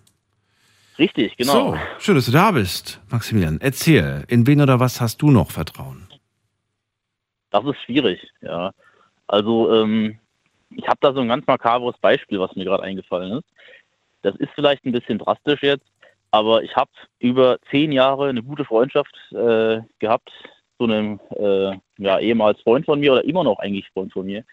Richtig, 1.00 1.38
genau. 1.38 1.72
So, 1.72 1.78
schön, 2.00 2.16
dass 2.16 2.26
du 2.26 2.32
da 2.32 2.52
bist, 2.52 3.02
Maximilian. 3.10 3.60
Erzähl, 3.62 4.26
in 4.28 4.46
wen 4.46 4.62
oder 4.62 4.80
was 4.80 5.02
hast 5.02 5.22
du 5.22 5.32
noch 5.32 5.52
Vertrauen? 5.52 6.08
Das 7.50 7.64
ist 7.66 7.82
schwierig, 7.86 8.20
ja. 8.42 8.72
Also 9.28 9.74
ähm, 9.74 10.20
ich 10.70 10.88
habe 10.88 10.98
da 11.02 11.14
so 11.14 11.22
ein 11.22 11.28
ganz 11.28 11.46
makabres 11.48 11.96
Beispiel, 12.00 12.40
was 12.40 12.56
mir 12.56 12.66
gerade 12.66 12.84
eingefallen 12.84 13.40
ist. 13.40 13.48
Das 14.22 14.36
ist 14.36 14.50
vielleicht 14.56 14.86
ein 14.86 14.92
bisschen 14.92 15.20
drastisch 15.20 15.62
jetzt, 15.62 15.86
aber 16.32 16.64
ich 16.64 16.76
habe 16.76 16.92
über 17.20 17.58
zehn 17.70 17.92
Jahre 17.92 18.30
eine 18.30 18.44
gute 18.44 18.66
Freundschaft 18.66 19.16
äh, 19.32 19.82
gehabt 20.00 20.32
zu 20.78 20.86
einem 20.86 21.20
äh, 21.32 21.78
ja, 21.98 22.20
ehemals 22.20 22.62
Freund 22.62 22.86
von 22.86 23.00
mir 23.00 23.14
oder 23.14 23.26
immer 23.26 23.44
noch 23.44 23.60
eigentlich 23.60 23.90
Freund 23.90 24.14
von 24.14 24.26
mir. 24.26 24.44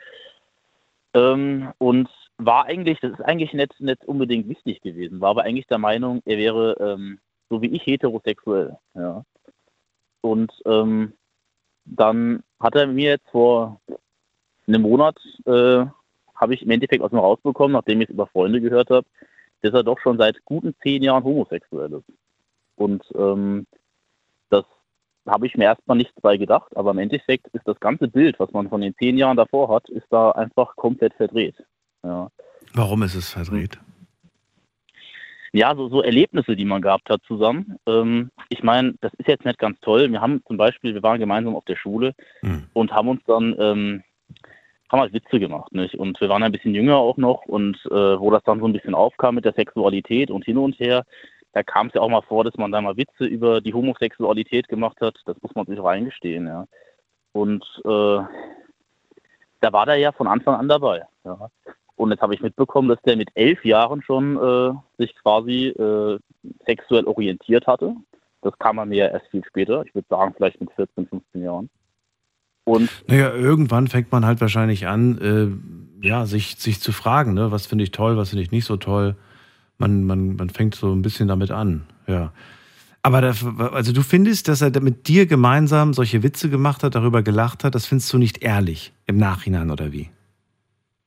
Ähm, 1.15 1.73
und 1.79 2.09
war 2.39 2.67
eigentlich, 2.67 3.01
das 3.01 3.13
ist 3.13 3.23
eigentlich 3.23 3.53
nicht, 3.53 3.81
nicht 3.81 4.05
unbedingt 4.05 4.49
wichtig 4.49 4.81
gewesen, 4.81 5.21
war 5.21 5.31
aber 5.31 5.43
eigentlich 5.43 5.67
der 5.67 5.79
Meinung, 5.79 6.23
er 6.25 6.39
wäre 6.39 6.77
ähm, 6.81 7.19
so 7.49 7.61
wie 7.61 7.69
ich 7.69 7.85
heterosexuell. 7.85 8.77
Ja. 8.95 9.25
Und 10.21 10.53
ähm, 10.65 11.13
dann 11.85 12.43
hat 12.61 12.77
er 12.77 12.87
mir 12.87 13.11
jetzt 13.11 13.29
vor 13.31 13.81
einem 14.67 14.83
Monat, 14.83 15.17
äh, 15.47 15.85
habe 16.35 16.55
ich 16.55 16.63
im 16.63 16.71
Endeffekt 16.71 17.03
aus 17.03 17.13
ihm 17.13 17.19
rausbekommen, 17.19 17.73
nachdem 17.73 18.01
ich 18.01 18.09
es 18.09 18.15
über 18.15 18.27
Freunde 18.27 18.61
gehört 18.61 18.91
habe, 18.91 19.07
dass 19.63 19.75
er 19.75 19.83
doch 19.83 19.99
schon 20.01 20.17
seit 20.17 20.43
guten 20.45 20.75
zehn 20.83 21.03
Jahren 21.03 21.25
homosexuell 21.25 21.93
ist. 21.93 22.17
Und 22.77 23.03
ähm, 23.15 23.67
habe 25.27 25.47
ich 25.47 25.57
mir 25.57 25.65
erstmal 25.65 25.97
nichts 25.97 26.21
bei 26.21 26.37
gedacht, 26.37 26.77
aber 26.77 26.93
im 26.93 26.99
Endeffekt 26.99 27.47
ist 27.49 27.67
das 27.67 27.79
ganze 27.81 28.09
Bild, 28.09 28.39
was 28.39 28.51
man 28.53 28.69
von 28.69 28.81
den 28.81 28.95
zehn 28.97 29.17
Jahren 29.17 29.37
davor 29.37 29.69
hat, 29.69 29.89
ist 29.89 30.07
da 30.11 30.31
einfach 30.33 30.77
komplett 30.77 31.15
verdreht. 31.15 31.57
Ja. 32.03 32.31
Warum 32.75 33.03
ist 33.03 33.15
es 33.15 33.31
verdreht? 33.31 33.79
Ja, 35.53 35.75
so, 35.75 35.89
so 35.89 36.03
Erlebnisse, 36.03 36.55
die 36.55 36.65
man 36.65 36.81
gehabt 36.81 37.11
hat 37.11 37.23
zusammen. 37.27 37.77
Ähm, 37.87 38.31
ich 38.49 38.63
meine, 38.63 38.95
das 39.01 39.13
ist 39.15 39.27
jetzt 39.27 39.45
nicht 39.45 39.59
ganz 39.59 39.81
toll. 39.81 40.11
Wir 40.11 40.21
haben 40.21 40.43
zum 40.47 40.57
Beispiel, 40.57 40.95
wir 40.95 41.03
waren 41.03 41.19
gemeinsam 41.19 41.57
auf 41.57 41.65
der 41.65 41.77
Schule 41.77 42.15
hm. 42.41 42.69
und 42.73 42.93
haben 42.93 43.09
uns 43.09 43.23
dann 43.27 43.57
ähm, 43.59 44.03
haben 44.91 45.01
halt 45.01 45.13
Witze 45.13 45.39
gemacht, 45.39 45.73
nicht? 45.73 45.95
Und 45.95 46.21
wir 46.21 46.29
waren 46.29 46.43
ein 46.43 46.53
bisschen 46.53 46.75
jünger 46.75 46.97
auch 46.97 47.17
noch 47.17 47.45
und 47.47 47.77
äh, 47.87 48.19
wo 48.21 48.31
das 48.31 48.43
dann 48.45 48.59
so 48.61 48.67
ein 48.67 48.73
bisschen 48.73 48.95
aufkam 48.95 49.37
mit 49.37 49.45
der 49.45 49.53
Sexualität 49.53 50.31
und 50.31 50.45
hin 50.45 50.59
und 50.59 50.79
her, 50.81 51.05
da 51.53 51.63
kam 51.63 51.89
es 51.89 51.95
ja 51.95 52.01
auch 52.01 52.09
mal 52.09 52.23
vor, 52.23 52.45
dass 52.45 52.57
man 52.57 52.71
da 52.73 52.81
mal 52.81 52.97
Witze 52.97 53.25
über 53.25 53.61
die 53.61 53.75
Homosexualität 53.75 54.69
gemacht 54.69 55.01
hat. 55.01 55.17
Das 55.25 55.37
muss 55.43 55.55
man 55.55 55.67
sich 55.67 55.79
auch 55.81 55.87
eingestehen, 55.87 56.47
ja. 56.47 56.67
Und 57.33 57.65
äh, 57.85 58.19
da 59.61 59.73
war 59.73 59.87
der 59.87 59.97
ja 59.97 60.13
von 60.13 60.27
Anfang 60.27 60.55
an 60.55 60.69
dabei. 60.69 61.03
Ja. 61.25 61.49
Und 61.97 62.11
jetzt 62.11 62.23
habe 62.23 62.35
ich 62.35 62.41
mitbekommen, 62.41 62.89
dass 62.89 63.01
der 63.03 63.17
mit 63.17 63.29
elf 63.35 63.65
Jahren 63.65 64.03
schon 64.03 64.37
äh, 64.37 64.73
sich 64.99 65.15
quasi 65.17 65.67
äh, 65.67 66.19
sexuell 66.67 67.05
orientiert 67.05 67.67
hatte. 67.67 67.95
Das 68.43 68.59
kam 68.59 68.77
man 68.77 68.89
mir 68.89 69.11
erst 69.11 69.27
viel 69.31 69.45
später. 69.45 69.85
Ich 69.85 69.95
würde 69.95 70.09
sagen, 70.09 70.33
vielleicht 70.35 70.61
mit 70.61 70.73
14, 70.73 71.07
15 71.07 71.43
Jahren. 71.43 71.69
Und 72.65 72.89
naja, 73.07 73.35
irgendwann 73.35 73.89
fängt 73.89 74.13
man 74.13 74.25
halt 74.25 74.41
wahrscheinlich 74.41 74.87
an, 74.87 75.19
äh, 76.03 76.07
ja, 76.07 76.25
sich, 76.25 76.57
sich 76.57 76.81
zu 76.81 76.93
fragen, 76.93 77.35
ne? 77.35 77.51
was 77.51 77.67
finde 77.67 77.85
ich 77.85 77.91
toll, 77.91 78.17
was 78.17 78.31
finde 78.31 78.45
ich 78.45 78.51
nicht 78.51 78.65
so 78.65 78.77
toll. 78.77 79.17
Man, 79.81 80.05
man, 80.05 80.37
man 80.37 80.51
fängt 80.51 80.75
so 80.75 80.93
ein 80.95 81.03
bisschen 81.03 81.27
damit 81.27 81.51
an, 81.51 81.87
ja. 82.07 82.33
Aber 83.03 83.23
da, 83.23 83.33
also 83.73 83.93
du 83.93 84.03
findest, 84.03 84.47
dass 84.49 84.61
er 84.61 84.79
mit 84.81 85.09
dir 85.09 85.25
gemeinsam 85.25 85.95
solche 85.95 86.23
Witze 86.23 86.51
gemacht 86.51 86.83
hat, 86.83 86.95
darüber 86.95 87.23
gelacht 87.23 87.65
hat, 87.65 87.75
das 87.75 87.87
findest 87.87 88.13
du 88.13 88.19
nicht 88.19 88.43
ehrlich 88.43 88.93
im 89.07 89.17
Nachhinein 89.17 89.71
oder 89.71 89.91
wie? 89.91 90.11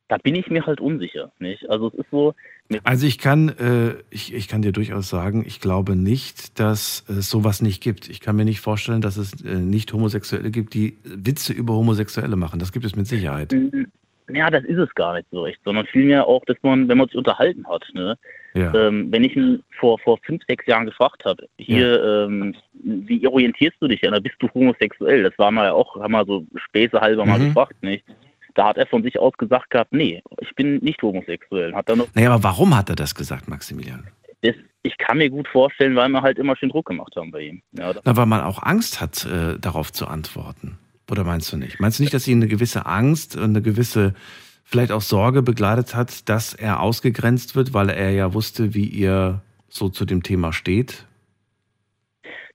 Da 0.08 0.18
bin 0.18 0.34
ich 0.34 0.48
mir 0.48 0.66
halt 0.66 0.80
unsicher, 0.80 1.30
nicht? 1.38 1.70
Also 1.70 1.88
es 1.88 1.94
ist 1.94 2.10
so. 2.10 2.34
Also 2.82 3.06
ich 3.06 3.18
kann, 3.18 3.48
äh, 3.50 3.94
ich, 4.10 4.34
ich 4.34 4.48
kann 4.48 4.62
dir 4.62 4.72
durchaus 4.72 5.08
sagen, 5.08 5.44
ich 5.46 5.60
glaube 5.60 5.96
nicht, 5.96 6.58
dass 6.58 7.04
es 7.08 7.30
sowas 7.30 7.62
nicht 7.62 7.82
gibt. 7.82 8.08
Ich 8.08 8.20
kann 8.20 8.36
mir 8.36 8.44
nicht 8.44 8.60
vorstellen, 8.60 9.00
dass 9.00 9.16
es 9.16 9.44
äh, 9.44 9.54
nicht 9.54 9.92
Homosexuelle 9.92 10.50
gibt, 10.50 10.74
die 10.74 10.98
Witze 11.04 11.52
über 11.52 11.74
Homosexuelle 11.74 12.36
machen. 12.36 12.58
Das 12.58 12.72
gibt 12.72 12.84
es 12.84 12.96
mit 12.96 13.06
Sicherheit. 13.06 13.54
Ja, 14.28 14.50
das 14.50 14.64
ist 14.64 14.78
es 14.78 14.94
gar 14.94 15.14
nicht 15.14 15.28
so 15.30 15.42
recht, 15.42 15.60
sondern 15.64 15.86
vielmehr 15.86 16.26
auch, 16.26 16.44
dass 16.46 16.56
man, 16.62 16.88
wenn 16.88 16.98
man 16.98 17.06
sich 17.06 17.16
unterhalten 17.16 17.66
hat, 17.68 17.84
ne? 17.92 18.16
Ja. 18.54 18.72
Ähm, 18.72 19.10
wenn 19.10 19.24
ich 19.24 19.34
ihn 19.36 19.64
vor, 19.80 19.98
vor 19.98 20.18
fünf, 20.24 20.42
sechs 20.46 20.64
Jahren 20.66 20.86
gefragt 20.86 21.24
habe, 21.24 21.48
hier, 21.58 21.98
ja. 21.98 22.24
ähm, 22.24 22.54
wie 22.82 23.26
orientierst 23.26 23.76
du 23.80 23.88
dich 23.88 24.00
denn? 24.00 24.12
Da 24.12 24.20
bist 24.20 24.36
du 24.38 24.48
homosexuell? 24.54 25.24
Das 25.24 25.36
war 25.38 25.50
mal 25.50 25.66
ja 25.66 25.72
auch, 25.72 25.96
haben 25.96 26.12
wir 26.12 26.24
so 26.24 26.46
Späße 26.68 27.00
halber 27.00 27.24
mhm. 27.24 27.30
mal 27.30 27.40
gefragt, 27.40 27.82
nicht? 27.82 28.04
Da 28.54 28.68
hat 28.68 28.76
er 28.76 28.86
von 28.86 29.02
sich 29.02 29.18
aus 29.18 29.32
gesagt 29.32 29.70
gehabt, 29.70 29.92
nee, 29.92 30.22
ich 30.40 30.54
bin 30.54 30.76
nicht 30.78 31.02
homosexuell. 31.02 31.74
Hat 31.74 31.88
er 31.88 31.96
noch 31.96 32.06
naja, 32.14 32.32
aber 32.32 32.44
warum 32.44 32.76
hat 32.76 32.88
er 32.88 32.94
das 32.94 33.16
gesagt, 33.16 33.48
Maximilian? 33.48 34.06
Das, 34.42 34.54
ich 34.84 34.96
kann 34.98 35.18
mir 35.18 35.30
gut 35.30 35.48
vorstellen, 35.48 35.96
weil 35.96 36.08
wir 36.10 36.22
halt 36.22 36.38
immer 36.38 36.54
schön 36.56 36.68
Druck 36.68 36.86
gemacht 36.86 37.14
haben 37.16 37.32
bei 37.32 37.40
ihm. 37.40 37.62
Ja, 37.72 37.92
Na, 38.04 38.16
weil 38.16 38.26
man 38.26 38.42
auch 38.42 38.62
Angst 38.62 39.00
hat, 39.00 39.26
äh, 39.26 39.58
darauf 39.58 39.92
zu 39.92 40.06
antworten. 40.06 40.78
Oder 41.10 41.24
meinst 41.24 41.52
du 41.52 41.56
nicht? 41.56 41.80
Meinst 41.80 41.98
du 41.98 42.02
nicht, 42.02 42.14
dass 42.14 42.28
ihn 42.28 42.38
eine 42.38 42.48
gewisse 42.48 42.86
Angst 42.86 43.36
und 43.36 43.44
eine 43.44 43.62
gewisse, 43.62 44.14
vielleicht 44.64 44.92
auch 44.92 45.02
Sorge 45.02 45.42
begleitet 45.42 45.94
hat, 45.94 46.28
dass 46.28 46.54
er 46.54 46.80
ausgegrenzt 46.80 47.54
wird, 47.54 47.74
weil 47.74 47.90
er 47.90 48.10
ja 48.10 48.34
wusste, 48.34 48.74
wie 48.74 48.86
ihr 48.86 49.42
so 49.68 49.88
zu 49.88 50.04
dem 50.04 50.22
Thema 50.22 50.52
steht? 50.52 51.06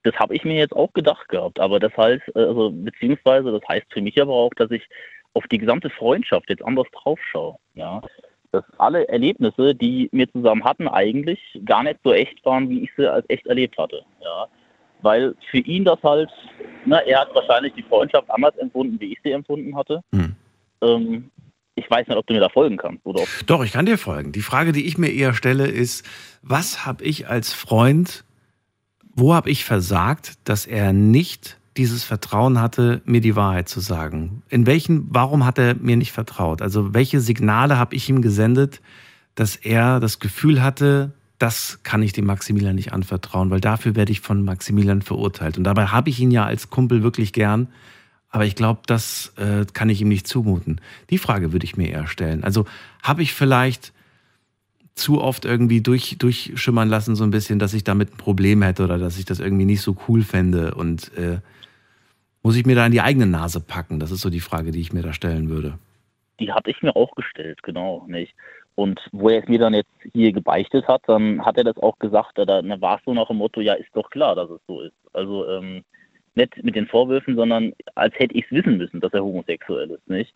Das 0.02 0.14
habe 0.16 0.34
ich 0.34 0.44
mir 0.44 0.56
jetzt 0.56 0.74
auch 0.74 0.92
gedacht 0.92 1.28
gehabt, 1.28 1.60
aber 1.60 1.78
das 1.78 1.94
heißt, 1.96 2.22
äh, 2.34 2.40
also 2.40 2.70
beziehungsweise 2.70 3.52
das 3.52 3.62
heißt 3.68 3.86
für 3.92 4.00
mich 4.00 4.20
aber 4.20 4.32
auch, 4.32 4.52
dass 4.56 4.70
ich 4.70 4.82
auf 5.34 5.44
die 5.48 5.58
gesamte 5.58 5.90
Freundschaft 5.90 6.48
jetzt 6.48 6.64
anders 6.64 6.86
drauf 6.92 7.18
schaue. 7.30 7.56
Ja? 7.74 8.00
Dass 8.52 8.64
alle 8.78 9.06
Erlebnisse, 9.08 9.74
die 9.74 10.08
wir 10.12 10.30
zusammen 10.32 10.64
hatten, 10.64 10.88
eigentlich 10.88 11.38
gar 11.64 11.82
nicht 11.82 12.00
so 12.02 12.12
echt 12.12 12.44
waren, 12.44 12.68
wie 12.68 12.84
ich 12.84 12.90
sie 12.96 13.10
als 13.10 13.24
echt 13.28 13.46
erlebt 13.46 13.78
hatte. 13.78 14.02
Ja? 14.20 14.48
Weil 15.02 15.34
für 15.50 15.58
ihn 15.58 15.84
das 15.84 16.02
halt, 16.02 16.30
na, 16.84 16.98
er 17.00 17.20
hat 17.20 17.34
wahrscheinlich 17.34 17.74
die 17.74 17.84
Freundschaft 17.84 18.28
anders 18.30 18.56
empfunden, 18.56 18.98
wie 19.00 19.12
ich 19.12 19.18
sie 19.22 19.32
empfunden 19.32 19.76
hatte. 19.76 20.02
Hm. 20.12 20.34
Ähm, 20.82 21.30
ich 21.80 21.90
weiß 21.90 22.06
nicht, 22.08 22.16
ob 22.16 22.26
du 22.26 22.34
mir 22.34 22.40
da 22.40 22.48
folgen 22.48 22.76
kannst. 22.76 23.04
Oder 23.04 23.22
Doch, 23.46 23.64
ich 23.64 23.72
kann 23.72 23.86
dir 23.86 23.98
folgen. 23.98 24.32
Die 24.32 24.42
Frage, 24.42 24.72
die 24.72 24.86
ich 24.86 24.98
mir 24.98 25.08
eher 25.08 25.34
stelle, 25.34 25.66
ist, 25.66 26.04
was 26.42 26.86
habe 26.86 27.04
ich 27.04 27.28
als 27.28 27.52
Freund, 27.52 28.24
wo 29.14 29.34
habe 29.34 29.50
ich 29.50 29.64
versagt, 29.64 30.34
dass 30.44 30.66
er 30.66 30.92
nicht 30.92 31.58
dieses 31.76 32.04
Vertrauen 32.04 32.60
hatte, 32.60 33.00
mir 33.04 33.20
die 33.20 33.36
Wahrheit 33.36 33.68
zu 33.68 33.80
sagen? 33.80 34.42
In 34.48 34.66
welchen, 34.66 35.06
warum 35.10 35.44
hat 35.46 35.58
er 35.58 35.74
mir 35.74 35.96
nicht 35.96 36.12
vertraut? 36.12 36.62
Also 36.62 36.94
welche 36.94 37.20
Signale 37.20 37.78
habe 37.78 37.94
ich 37.94 38.08
ihm 38.08 38.22
gesendet, 38.22 38.80
dass 39.34 39.56
er 39.56 40.00
das 40.00 40.18
Gefühl 40.18 40.62
hatte, 40.62 41.12
das 41.38 41.80
kann 41.82 42.02
ich 42.02 42.12
dem 42.12 42.26
Maximilian 42.26 42.74
nicht 42.74 42.92
anvertrauen, 42.92 43.50
weil 43.50 43.60
dafür 43.60 43.96
werde 43.96 44.12
ich 44.12 44.20
von 44.20 44.44
Maximilian 44.44 45.00
verurteilt. 45.00 45.56
Und 45.56 45.64
dabei 45.64 45.86
habe 45.86 46.10
ich 46.10 46.20
ihn 46.20 46.30
ja 46.30 46.44
als 46.44 46.68
Kumpel 46.68 47.02
wirklich 47.02 47.32
gern. 47.32 47.68
Aber 48.30 48.44
ich 48.44 48.54
glaube, 48.54 48.80
das 48.86 49.34
äh, 49.36 49.66
kann 49.72 49.88
ich 49.88 50.00
ihm 50.00 50.08
nicht 50.08 50.26
zumuten. 50.26 50.80
Die 51.10 51.18
Frage 51.18 51.52
würde 51.52 51.64
ich 51.64 51.76
mir 51.76 51.90
eher 51.90 52.06
stellen. 52.06 52.44
Also 52.44 52.64
habe 53.02 53.22
ich 53.22 53.34
vielleicht 53.34 53.92
zu 54.94 55.20
oft 55.20 55.44
irgendwie 55.44 55.80
durch, 55.80 56.16
durchschimmern 56.18 56.88
lassen, 56.88 57.16
so 57.16 57.24
ein 57.24 57.30
bisschen, 57.30 57.58
dass 57.58 57.74
ich 57.74 57.84
damit 57.84 58.12
ein 58.12 58.16
Problem 58.18 58.62
hätte 58.62 58.84
oder 58.84 58.98
dass 58.98 59.18
ich 59.18 59.24
das 59.24 59.40
irgendwie 59.40 59.64
nicht 59.64 59.80
so 59.80 59.96
cool 60.08 60.22
fände 60.22 60.74
und 60.74 61.16
äh, 61.16 61.38
muss 62.42 62.56
ich 62.56 62.66
mir 62.66 62.76
da 62.76 62.86
in 62.86 62.92
die 62.92 63.00
eigene 63.00 63.26
Nase 63.26 63.60
packen? 63.60 64.00
Das 64.00 64.10
ist 64.10 64.20
so 64.20 64.30
die 64.30 64.40
Frage, 64.40 64.70
die 64.70 64.80
ich 64.80 64.92
mir 64.92 65.02
da 65.02 65.12
stellen 65.12 65.48
würde. 65.48 65.78
Die 66.38 66.52
habe 66.52 66.70
ich 66.70 66.80
mir 66.82 66.96
auch 66.96 67.14
gestellt, 67.14 67.62
genau, 67.62 68.04
nicht. 68.08 68.34
Und 68.74 69.00
wo 69.12 69.28
er 69.28 69.42
es 69.42 69.48
mir 69.48 69.58
dann 69.58 69.74
jetzt 69.74 69.90
hier 70.12 70.32
gebeichtet 70.32 70.86
hat, 70.88 71.02
dann 71.06 71.44
hat 71.44 71.58
er 71.58 71.64
das 71.64 71.76
auch 71.76 71.98
gesagt, 71.98 72.38
da, 72.38 72.44
da 72.44 72.80
war 72.80 72.96
es 72.96 73.04
so 73.04 73.12
nach 73.12 73.28
dem 73.28 73.36
Motto, 73.36 73.60
ja, 73.60 73.74
ist 73.74 73.94
doch 73.94 74.08
klar, 74.08 74.34
dass 74.34 74.48
es 74.48 74.60
so 74.66 74.80
ist. 74.80 74.94
Also 75.12 75.46
ähm, 75.48 75.84
nicht 76.40 76.64
mit 76.64 76.76
den 76.76 76.86
Vorwürfen, 76.86 77.36
sondern 77.36 77.72
als 77.94 78.14
hätte 78.18 78.34
ich 78.34 78.44
es 78.46 78.52
wissen 78.52 78.76
müssen, 78.76 79.00
dass 79.00 79.12
er 79.12 79.24
homosexuell 79.24 79.90
ist, 79.90 80.08
nicht? 80.08 80.34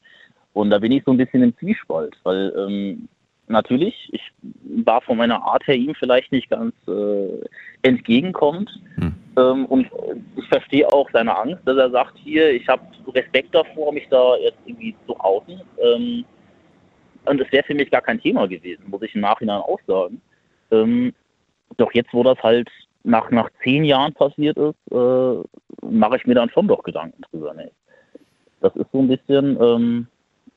Und 0.52 0.70
da 0.70 0.78
bin 0.78 0.92
ich 0.92 1.02
so 1.04 1.10
ein 1.10 1.16
bisschen 1.16 1.42
im 1.42 1.56
Zwiespalt, 1.58 2.16
weil 2.22 2.52
ähm, 2.56 3.08
natürlich, 3.48 4.08
ich 4.12 4.22
war 4.84 5.00
von 5.00 5.16
meiner 5.16 5.42
Art 5.42 5.66
her 5.66 5.74
ihm 5.74 5.94
vielleicht 5.94 6.32
nicht 6.32 6.48
ganz 6.48 6.74
äh, 6.86 7.44
entgegenkommend. 7.82 8.70
Hm. 8.96 9.14
Ähm, 9.36 9.66
und 9.66 9.88
ich 10.36 10.46
verstehe 10.48 10.90
auch 10.92 11.10
seine 11.12 11.36
Angst, 11.36 11.60
dass 11.64 11.76
er 11.76 11.90
sagt, 11.90 12.16
hier, 12.18 12.52
ich 12.52 12.66
habe 12.68 12.82
Respekt 13.14 13.54
davor, 13.54 13.92
mich 13.92 14.06
da 14.10 14.36
jetzt 14.36 14.58
irgendwie 14.64 14.94
zu 15.06 15.18
outen. 15.18 15.60
Ähm, 15.82 16.24
und 17.24 17.40
es 17.40 17.50
wäre 17.50 17.64
für 17.64 17.74
mich 17.74 17.90
gar 17.90 18.02
kein 18.02 18.20
Thema 18.20 18.46
gewesen, 18.46 18.84
muss 18.86 19.02
ich 19.02 19.14
im 19.14 19.22
Nachhinein 19.22 19.60
auch 19.60 19.80
sagen. 19.86 20.20
Ähm, 20.70 21.12
doch 21.76 21.92
jetzt, 21.92 22.12
wo 22.12 22.22
das 22.22 22.38
halt 22.42 22.70
nach, 23.04 23.30
nach 23.30 23.50
zehn 23.62 23.84
Jahren 23.84 24.12
passiert 24.14 24.56
ist, 24.56 24.76
äh, 24.90 25.34
mache 25.86 26.16
ich 26.16 26.26
mir 26.26 26.34
dann 26.34 26.50
schon 26.50 26.66
doch 26.66 26.82
Gedanken 26.82 27.22
drüber. 27.30 27.54
Ne? 27.54 27.70
Das 28.60 28.74
ist 28.76 28.86
so 28.92 29.00
ein 29.00 29.08
bisschen, 29.08 29.58
ähm, 29.60 30.06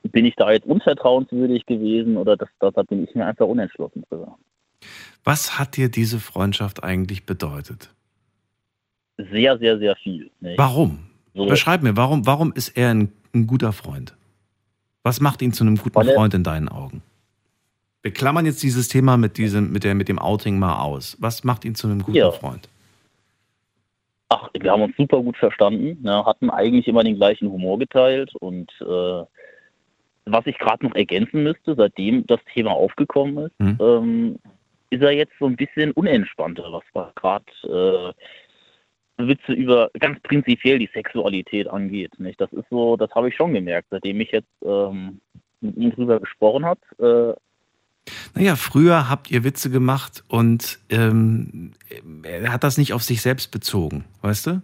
bin 0.04 0.26
ich 0.26 0.36
da 0.36 0.52
jetzt 0.52 0.66
unvertrauenswürdig 0.66 1.66
gewesen 1.66 2.18
oder 2.18 2.38
das, 2.38 2.50
da, 2.60 2.72
da 2.72 2.84
bin 2.84 3.04
ich 3.04 3.14
mir 3.14 3.26
einfach 3.26 3.46
unentschlossen 3.46 4.04
drüber. 4.10 4.38
Was 5.24 5.60
hat 5.60 5.76
dir 5.76 5.90
diese 5.90 6.20
Freundschaft 6.20 6.84
eigentlich 6.84 7.26
bedeutet? 7.26 7.94
Sehr, 9.18 9.58
sehr, 9.58 9.78
sehr 9.80 9.96
viel. 9.98 10.32
Nicht? 10.40 10.58
Warum? 10.58 11.00
So. 11.34 11.46
Beschreib 11.46 11.84
mir, 11.84 11.98
warum, 11.98 12.26
warum 12.26 12.54
ist 12.54 12.70
er 12.78 12.92
ein, 12.92 13.12
ein, 13.34 13.46
guter 13.46 13.74
Freund? 13.74 14.16
Was 15.04 15.20
macht 15.20 15.42
ihn 15.42 15.52
zu 15.54 15.64
einem 15.64 15.78
guten 15.78 16.04
Freund 16.04 16.34
in 16.34 16.44
deinen 16.44 16.70
Augen? 16.70 17.02
Wir 18.08 18.14
klammern 18.14 18.46
jetzt 18.46 18.64
dieses 18.64 18.88
Thema 18.88 19.18
mit, 19.18 19.38
diesem, 19.38 19.74
mit, 19.74 19.84
der, 19.84 19.94
mit 19.94 20.08
dem 20.08 20.18
Outing 20.18 20.58
mal 20.58 20.82
aus. 20.82 21.18
Was 21.20 21.44
macht 21.44 21.66
ihn 21.66 21.76
zu 21.76 21.88
einem 21.88 22.04
guten 22.04 22.16
ja. 22.16 22.32
Freund? 22.32 22.70
Ach, 24.30 24.50
wir 24.58 24.72
haben 24.72 24.84
uns 24.84 24.96
super 24.96 25.22
gut 25.22 25.36
verstanden, 25.36 26.02
ne, 26.02 26.24
hatten 26.26 26.50
eigentlich 26.50 26.88
immer 26.88 27.04
den 27.04 27.18
gleichen 27.18 27.52
Humor 27.52 27.78
geteilt 27.78 28.34
und 28.40 28.72
äh, 28.80 29.26
was 30.24 30.46
ich 30.46 30.58
gerade 30.58 30.86
noch 30.86 30.96
ergänzen 30.96 31.44
müsste, 31.44 31.76
seitdem 31.76 32.26
das 32.28 32.40
Thema 32.54 32.72
aufgekommen 32.72 33.48
ist, 33.48 33.60
mhm. 33.60 33.78
ähm, 33.82 34.40
ist 34.90 35.04
er 35.04 35.12
jetzt 35.12 35.34
so 35.38 35.46
ein 35.46 35.58
bisschen 35.58 35.92
unentspannter, 35.92 36.64
was 36.72 37.14
gerade 37.16 38.16
äh, 39.18 39.28
Witze 39.28 39.52
über 39.52 39.90
ganz 40.00 40.18
prinzipiell 40.22 40.80
die 40.80 40.90
Sexualität 40.94 41.68
angeht. 41.68 42.18
Nicht? 42.22 42.40
Das 42.40 42.54
ist 42.54 42.70
so, 42.70 42.96
das 42.96 43.12
habe 43.12 43.28
ich 43.28 43.36
schon 43.36 43.54
gemerkt, 43.54 43.90
seitdem 43.92 44.22
ich 44.22 44.32
jetzt 44.32 44.48
ähm, 44.64 45.20
mit 45.60 45.76
ihm 45.76 45.92
drüber 45.92 46.22
gesprochen 46.22 46.64
habe. 46.66 47.36
Äh, 47.36 47.47
naja, 48.36 48.56
früher 48.56 49.10
habt 49.10 49.32
ihr 49.32 49.44
Witze 49.44 49.70
gemacht 49.70 50.24
und 50.28 50.80
ähm, 50.90 51.72
er 52.24 52.52
hat 52.52 52.64
das 52.64 52.78
nicht 52.78 52.94
auf 52.94 53.04
sich 53.04 53.22
selbst 53.22 53.52
bezogen, 53.52 54.06
weißt 54.22 54.48
du? 54.48 54.62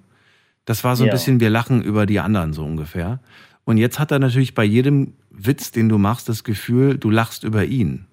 Das 0.66 0.84
war 0.84 0.96
so 0.96 1.04
ein 1.04 1.08
ja. 1.08 1.14
bisschen, 1.14 1.40
wir 1.40 1.50
lachen 1.50 1.82
über 1.82 2.06
die 2.06 2.20
anderen 2.20 2.54
so 2.54 2.64
ungefähr. 2.64 3.20
Und 3.66 3.78
jetzt 3.78 4.00
hat 4.00 4.12
er 4.12 4.20
natürlich 4.20 4.56
bei 4.56 4.64
jedem 4.64 5.14
Witz, 5.30 5.72
den 5.72 5.90
du 5.90 5.98
machst, 5.98 6.30
das 6.30 6.44
Gefühl, 6.44 6.98
du 6.98 7.10
lachst 7.10 7.44
über 7.44 7.66
ihn. 7.66 8.06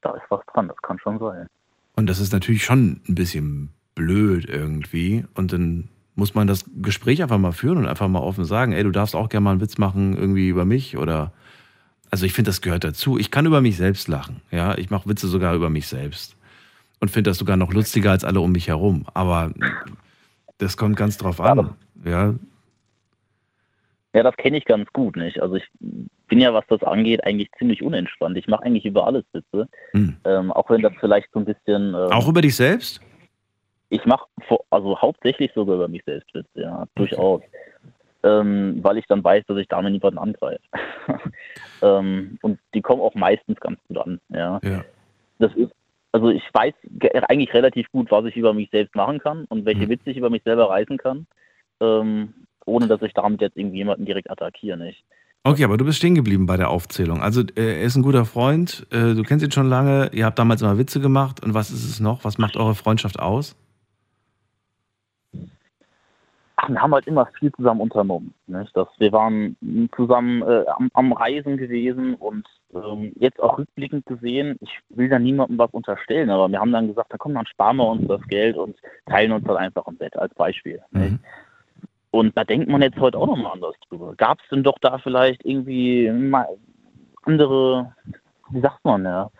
Da 0.00 0.12
ist 0.12 0.24
was 0.30 0.40
dran, 0.52 0.68
das 0.68 0.76
kann 0.82 0.98
schon 0.98 1.18
sein. 1.18 1.46
Und 1.96 2.06
das 2.06 2.18
ist 2.18 2.32
natürlich 2.32 2.64
schon 2.64 3.00
ein 3.08 3.14
bisschen 3.14 3.70
blöd 3.94 4.48
irgendwie. 4.48 5.24
Und 5.34 5.52
dann 5.52 5.88
muss 6.14 6.34
man 6.34 6.46
das 6.46 6.64
Gespräch 6.80 7.22
einfach 7.22 7.38
mal 7.38 7.52
führen 7.52 7.78
und 7.78 7.86
einfach 7.86 8.08
mal 8.08 8.20
offen 8.20 8.44
sagen, 8.44 8.72
ey, 8.72 8.82
du 8.82 8.90
darfst 8.90 9.14
auch 9.14 9.28
gerne 9.28 9.44
mal 9.44 9.50
einen 9.52 9.60
Witz 9.60 9.78
machen 9.78 10.16
irgendwie 10.16 10.48
über 10.48 10.64
mich 10.64 10.96
oder 10.96 11.32
also 12.12 12.26
ich 12.26 12.34
finde, 12.34 12.50
das 12.50 12.60
gehört 12.60 12.84
dazu. 12.84 13.18
Ich 13.18 13.30
kann 13.30 13.46
über 13.46 13.62
mich 13.62 13.78
selbst 13.78 14.06
lachen. 14.06 14.42
Ja, 14.50 14.76
ich 14.76 14.90
mache 14.90 15.08
Witze 15.08 15.26
sogar 15.28 15.54
über 15.54 15.70
mich 15.70 15.88
selbst 15.88 16.36
und 17.00 17.10
finde 17.10 17.30
das 17.30 17.38
sogar 17.38 17.56
noch 17.56 17.72
lustiger 17.72 18.10
als 18.10 18.22
alle 18.22 18.40
um 18.40 18.52
mich 18.52 18.68
herum. 18.68 19.06
Aber 19.14 19.50
das 20.58 20.76
kommt 20.76 20.96
ganz 20.96 21.16
drauf 21.16 21.40
an. 21.40 21.74
Ja. 22.04 22.34
Ja, 24.14 24.22
das 24.22 24.36
kenne 24.36 24.58
ich 24.58 24.66
ganz 24.66 24.92
gut, 24.92 25.16
nicht? 25.16 25.40
Also 25.40 25.54
ich 25.54 25.64
bin 26.28 26.38
ja, 26.38 26.52
was 26.52 26.66
das 26.68 26.82
angeht, 26.82 27.24
eigentlich 27.24 27.50
ziemlich 27.58 27.82
unentspannt. 27.82 28.36
Ich 28.36 28.46
mache 28.46 28.64
eigentlich 28.64 28.84
über 28.84 29.06
alles 29.06 29.24
Witze. 29.32 29.66
Hm. 29.92 30.16
Ähm, 30.26 30.52
auch 30.52 30.68
wenn 30.68 30.82
das 30.82 30.92
vielleicht 31.00 31.32
so 31.32 31.38
ein 31.38 31.46
bisschen. 31.46 31.94
Ähm, 31.94 32.12
auch 32.12 32.28
über 32.28 32.42
dich 32.42 32.54
selbst? 32.54 33.00
Ich 33.88 34.04
mache 34.04 34.26
also 34.68 35.00
hauptsächlich 35.00 35.50
sogar 35.54 35.76
über 35.76 35.88
mich 35.88 36.02
selbst 36.04 36.32
Witze, 36.34 36.60
ja, 36.60 36.84
durchaus 36.94 37.40
ähm, 38.22 38.78
weil 38.82 38.98
ich 38.98 39.06
dann 39.06 39.24
weiß, 39.24 39.44
dass 39.46 39.58
ich 39.58 39.68
damit 39.68 39.92
niemanden 39.92 40.18
angreife. 40.18 40.62
ähm, 41.82 42.38
und 42.42 42.58
die 42.74 42.82
kommen 42.82 43.02
auch 43.02 43.14
meistens 43.14 43.58
ganz 43.60 43.78
gut 43.88 43.98
an. 43.98 44.20
Ja. 44.28 44.60
ja. 44.62 44.84
Das 45.38 45.52
ist, 45.54 45.72
also 46.12 46.28
ich 46.28 46.42
weiß 46.52 46.74
eigentlich 47.28 47.52
relativ 47.54 47.90
gut, 47.90 48.10
was 48.10 48.24
ich 48.26 48.36
über 48.36 48.54
mich 48.54 48.70
selbst 48.70 48.94
machen 48.94 49.18
kann 49.18 49.44
und 49.46 49.64
welche 49.64 49.86
mhm. 49.86 49.90
Witze 49.90 50.10
ich 50.10 50.16
über 50.16 50.30
mich 50.30 50.42
selber 50.44 50.68
reißen 50.70 50.98
kann, 50.98 51.26
ähm, 51.80 52.34
ohne 52.64 52.86
dass 52.86 53.02
ich 53.02 53.12
damit 53.14 53.40
jetzt 53.40 53.56
irgendwie 53.56 53.78
jemanden 53.78 54.04
direkt 54.04 54.30
attackiere. 54.30 54.76
Nicht? 54.76 55.04
Okay, 55.42 55.64
aber 55.64 55.76
du 55.76 55.84
bist 55.84 55.98
stehen 55.98 56.14
geblieben 56.14 56.46
bei 56.46 56.56
der 56.56 56.70
Aufzählung. 56.70 57.22
Also 57.22 57.40
äh, 57.40 57.80
er 57.80 57.82
ist 57.82 57.96
ein 57.96 58.02
guter 58.02 58.24
Freund, 58.24 58.86
äh, 58.92 59.14
du 59.14 59.22
kennst 59.24 59.44
ihn 59.44 59.50
schon 59.50 59.68
lange, 59.68 60.10
ihr 60.12 60.26
habt 60.26 60.38
damals 60.38 60.62
immer 60.62 60.78
Witze 60.78 61.00
gemacht 61.00 61.42
und 61.42 61.54
was 61.54 61.70
ist 61.70 61.84
es 61.84 61.98
noch? 61.98 62.24
Was 62.24 62.38
macht 62.38 62.56
eure 62.56 62.76
Freundschaft 62.76 63.18
aus? 63.18 63.56
ach, 66.51 66.51
wir 66.68 66.80
haben 66.80 66.94
halt 66.94 67.06
immer 67.06 67.26
viel 67.38 67.52
zusammen 67.52 67.80
unternommen. 67.80 68.34
Nicht? 68.46 68.76
Das, 68.76 68.88
wir 68.98 69.12
waren 69.12 69.56
zusammen 69.96 70.42
äh, 70.42 70.64
am, 70.76 70.90
am, 70.94 71.12
Reisen 71.12 71.56
gewesen 71.56 72.14
und 72.14 72.46
ähm, 72.74 73.12
jetzt 73.16 73.42
auch 73.42 73.58
rückblickend 73.58 74.06
gesehen, 74.06 74.56
ich 74.60 74.78
will 74.90 75.08
da 75.08 75.18
niemandem 75.18 75.58
was 75.58 75.70
unterstellen, 75.72 76.30
aber 76.30 76.48
wir 76.48 76.60
haben 76.60 76.72
dann 76.72 76.88
gesagt, 76.88 77.08
na 77.10 77.18
komm, 77.18 77.34
dann 77.34 77.46
sparen 77.46 77.76
wir 77.76 77.88
uns 77.88 78.06
das 78.06 78.22
Geld 78.28 78.56
und 78.56 78.76
teilen 79.06 79.32
uns 79.32 79.44
das 79.44 79.56
einfach 79.56 79.86
im 79.86 79.96
Bett 79.96 80.16
als 80.16 80.34
Beispiel. 80.34 80.80
Mhm. 80.92 81.18
Und 82.10 82.36
da 82.36 82.44
denkt 82.44 82.68
man 82.68 82.82
jetzt 82.82 83.00
heute 83.00 83.18
auch 83.18 83.26
nochmal 83.26 83.52
anders 83.52 83.74
drüber. 83.88 84.14
Gab 84.16 84.38
es 84.40 84.48
denn 84.50 84.62
doch 84.62 84.78
da 84.80 84.98
vielleicht 84.98 85.44
irgendwie 85.44 86.08
andere, 87.22 87.94
wie 88.50 88.60
sagt 88.60 88.84
man, 88.84 89.04
ja, 89.04 89.30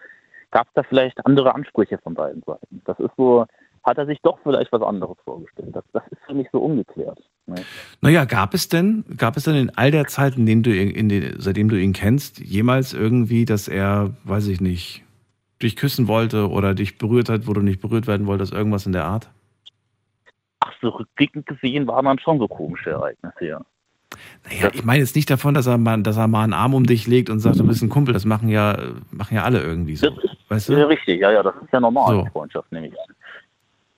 gab 0.51 0.67
es 0.69 0.73
da 0.75 0.83
vielleicht 0.83 1.25
andere 1.27 1.55
Ansprüche 1.55 1.99
von 1.99 2.15
beiden 2.15 2.43
Seiten? 2.43 2.81
Das 2.85 2.99
ist 2.99 3.13
so, 3.17 3.45
hat 3.85 3.99
er 3.99 4.07
sich 4.07 4.19
doch 4.23 4.39
vielleicht 4.43 4.73
was 4.73 4.83
anderes 4.83 5.17
vorgestellt. 5.25 5.75
Das, 5.75 5.85
das 5.93 6.03
ist 6.11 6.21
für 6.27 6.35
mich 6.35 6.49
so 6.53 6.61
ungeklärt. 6.61 7.19
Ne? 7.47 7.57
Naja, 8.01 8.25
gab 8.25 8.55
es 8.55 8.69
denn, 8.69 9.05
gab 9.17 9.37
es 9.37 9.45
denn 9.45 9.57
in 9.57 9.71
all 9.77 9.91
der 9.91 10.07
Zeit, 10.07 10.37
in 10.37 10.47
dem 10.47 10.63
du, 10.63 10.75
in 10.75 11.09
den, 11.09 11.41
seitdem 11.41 11.69
du 11.69 11.77
ihn 11.77 11.93
kennst, 11.93 12.39
jemals 12.39 12.95
irgendwie, 12.95 13.45
dass 13.45 13.69
er, 13.69 14.11
weiß 14.25 14.49
ich 14.49 14.61
nicht, 14.61 15.05
dich 15.63 15.77
küssen 15.77 16.09
wollte 16.09 16.49
oder 16.51 16.75
dich 16.75 16.99
berührt 16.99 17.29
hat, 17.29 17.47
wo 17.47 17.53
du 17.53 17.61
nicht 17.61 17.81
berührt 17.81 18.07
werden 18.07 18.27
wolltest, 18.27 18.53
irgendwas 18.53 18.87
in 18.87 18.93
der 18.93 19.05
Art? 19.05 19.31
Ach, 20.61 20.73
so 20.81 20.89
rückblickend 20.91 21.47
gesehen 21.47 21.87
waren 21.87 22.05
dann 22.05 22.19
schon 22.19 22.39
so 22.39 22.47
komische 22.47 22.91
Ereignisse, 22.91 23.47
ja. 23.47 23.61
Naja, 24.45 24.71
ich 24.73 24.85
meine 24.85 25.01
jetzt 25.01 25.17
nicht 25.17 25.31
davon, 25.31 25.55
dass 25.55 25.67
er, 25.67 25.79
mal, 25.79 26.03
dass 26.03 26.17
er 26.17 26.29
mal 26.29 26.45
einen 26.45 26.53
Arm 26.53 26.75
um 26.75 26.85
dich 26.85 27.07
legt 27.07 27.31
und 27.31 27.41
sagt, 27.41 27.59
du 27.59 27.67
bist 27.67 27.83
ein 27.83 27.89
Kumpel. 27.89 28.13
Das 28.13 28.25
machen 28.25 28.49
ja, 28.49 28.77
machen 29.11 29.37
ja 29.37 29.45
alle 29.45 29.63
irgendwie 29.63 29.97
so. 29.97 30.11
Das 30.11 30.25
ist, 30.25 30.37
weißt 30.49 30.69
du? 30.69 30.89
Richtig, 30.89 31.21
ja, 31.21 31.33
ja, 31.33 31.43
das 31.43 31.55
ist 31.63 31.73
ja 31.73 31.81
normal, 31.81 32.15
so. 32.15 32.27
Freundschaft, 32.33 32.71
nehme 32.73 32.89
ich 32.89 32.93
an. 32.93 33.15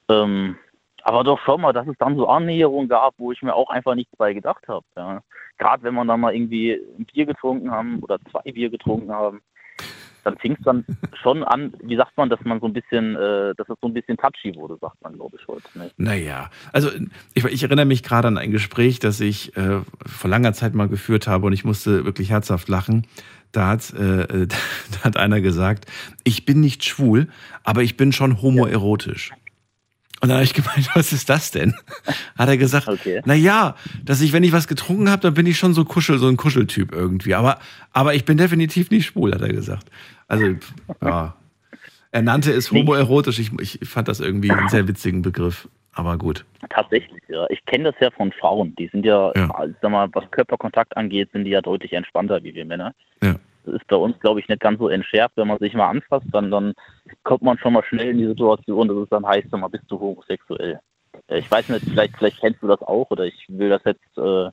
Ähm, 0.09 0.57
aber 1.03 1.23
doch 1.23 1.39
schon 1.41 1.61
mal, 1.61 1.73
dass 1.73 1.87
es 1.87 1.97
dann 1.99 2.17
so 2.17 2.27
Annäherungen 2.29 2.89
gab, 2.89 3.15
wo 3.19 3.31
ich 3.31 3.43
mir 3.43 3.55
auch 3.55 3.69
einfach 3.69 3.95
nichts 3.95 4.17
bei 4.17 4.33
gedacht 4.33 4.67
habe. 4.69 4.87
Ja. 4.97 5.21
Gerade 5.59 5.83
wenn 5.83 5.95
man 5.95 6.09
dann 6.09 6.21
mal 6.21 6.35
irgendwie 6.35 6.81
ein 6.99 7.05
Bier 7.05 7.27
getrunken 7.27 7.71
haben 7.71 8.01
oder 8.01 8.19
zwei 8.31 8.51
Bier 8.53 8.71
getrunken 8.71 9.13
haben, 9.13 9.43
dann 10.25 10.39
fing 10.39 10.57
es 10.59 10.65
dann 10.65 10.85
schon 11.23 11.45
an, 11.45 11.75
wie 11.83 11.97
sagt 11.97 12.17
man, 12.17 12.31
dass 12.31 12.41
man 12.45 12.59
so 12.59 12.67
ein 12.67 12.73
bisschen, 12.73 13.17
äh, 13.17 13.55
dass 13.55 13.69
es 13.69 13.77
so 13.83 13.89
ein 13.89 13.93
bisschen 13.93 14.17
touchy 14.17 14.55
wurde, 14.57 14.79
sagt 14.81 15.01
man, 15.03 15.13
glaube 15.13 15.37
ich, 15.39 15.47
heute. 15.47 15.67
Ne? 15.75 15.91
Naja, 15.99 16.49
also 16.73 16.91
ich, 17.35 17.45
ich, 17.45 17.63
erinnere 17.63 17.85
mich 17.85 18.03
gerade 18.03 18.29
an 18.29 18.39
ein 18.39 18.51
Gespräch, 18.51 18.99
das 18.99 19.21
ich 19.21 19.55
äh, 19.59 19.81
vor 20.07 20.31
langer 20.31 20.55
Zeit 20.55 20.75
mal 20.75 20.89
geführt 20.89 21.27
habe 21.27 21.47
und 21.47 21.53
ich 21.53 21.65
musste 21.65 22.07
wirklich 22.07 22.31
herzhaft 22.31 22.69
lachen. 22.69 23.07
Da 23.53 23.69
hat, 23.69 23.93
äh, 23.93 24.47
da 24.47 25.05
hat 25.05 25.19
einer 25.19 25.43
gesagt, 25.43 25.85
ich 26.25 26.47
bin 26.47 26.61
nicht 26.61 26.83
schwul, 26.85 27.29
aber 27.63 27.83
ich 27.83 27.99
bin 27.99 28.13
schon 28.13 28.41
homoerotisch. 28.41 29.31
Ja. 29.31 29.37
Und 30.25 30.31
dann 30.31 30.39
habe 30.39 30.45
ich 30.45 30.55
gemeint, 30.55 30.89
was 30.95 31.13
ist 31.13 31.29
das 31.29 31.51
denn? 31.51 31.75
Hat 32.39 32.49
er 32.49 32.57
gesagt, 32.57 32.89
okay. 32.89 33.21
na 33.27 33.35
ja, 33.35 33.75
dass 34.03 34.23
ich, 34.23 34.33
wenn 34.33 34.43
ich 34.43 34.53
was 34.53 34.67
getrunken 34.67 35.11
habe, 35.11 35.21
dann 35.21 35.35
bin 35.35 35.45
ich 35.45 35.59
schon 35.59 35.75
so 35.75 35.85
Kuschel, 35.85 36.17
so 36.17 36.29
ein 36.29 36.39
Kuscheltyp 36.39 36.95
irgendwie. 36.95 37.35
Aber, 37.35 37.59
aber 37.93 38.15
ich 38.15 38.25
bin 38.25 38.39
definitiv 38.39 38.91
nicht 38.91 39.05
schwul, 39.05 39.35
hat 39.35 39.43
er 39.43 39.53
gesagt. 39.53 39.91
Also, 40.27 40.47
ja. 41.03 41.37
Er 42.11 42.23
nannte 42.23 42.53
es 42.53 42.73
homoerotisch. 42.73 43.39
Ich, 43.39 43.53
ich 43.61 43.87
fand 43.87 44.09
das 44.09 44.21
irgendwie 44.21 44.51
einen 44.51 44.71
sehr 44.71 44.89
witzigen 44.89 45.21
Begriff. 45.21 45.69
Aber 45.93 46.17
gut. 46.17 46.47
Tatsächlich, 46.71 47.23
ja. 47.29 47.45
Ich 47.51 47.63
kenne 47.67 47.85
das 47.85 47.95
ja 48.01 48.11
von 48.11 48.33
Frauen. 48.33 48.75
Die 48.77 48.89
sind 48.89 49.05
ja, 49.05 49.31
ja. 49.37 49.51
sag 49.83 49.91
mal, 49.91 50.09
was 50.15 50.25
Körperkontakt 50.31 50.97
angeht, 50.97 51.29
sind 51.35 51.45
die 51.45 51.51
ja 51.51 51.61
deutlich 51.61 51.93
entspannter 51.93 52.43
wie 52.43 52.55
wir 52.55 52.65
Männer. 52.65 52.95
Ja. 53.23 53.35
Das 53.67 53.75
ist 53.75 53.87
bei 53.89 53.97
uns, 53.97 54.19
glaube 54.21 54.41
ich, 54.41 54.49
nicht 54.49 54.61
ganz 54.61 54.79
so 54.79 54.89
entschärft. 54.89 55.37
Wenn 55.37 55.49
man 55.49 55.59
sich 55.59 55.75
mal 55.75 55.91
anfasst, 55.91 56.29
dann, 56.33 56.51
dann 56.51 56.73
kommt 57.23 57.43
man 57.43 57.59
schon 57.59 57.73
mal 57.73 57.85
schnell 57.85 58.11
in 58.11 58.19
die 58.19 58.27
Situation, 58.27 58.89
dass 58.89 58.97
es 58.97 59.09
dann 59.09 59.27
heißt, 59.27 59.51
mal, 59.53 59.69
bist 59.69 59.85
du 59.89 59.99
homosexuell. 59.99 60.81
Äh, 61.29 61.39
ich 61.39 61.51
weiß 61.51 61.69
nicht, 61.69 61.85
vielleicht, 61.85 62.17
vielleicht 62.17 62.41
kennst 62.41 62.63
du 62.63 62.67
das 62.67 62.83
auch 62.83 63.11
oder 63.11 63.25
ich 63.25 63.47
will 63.49 63.69
das 63.69 63.83
jetzt, 63.85 64.19
äh, 64.19 64.51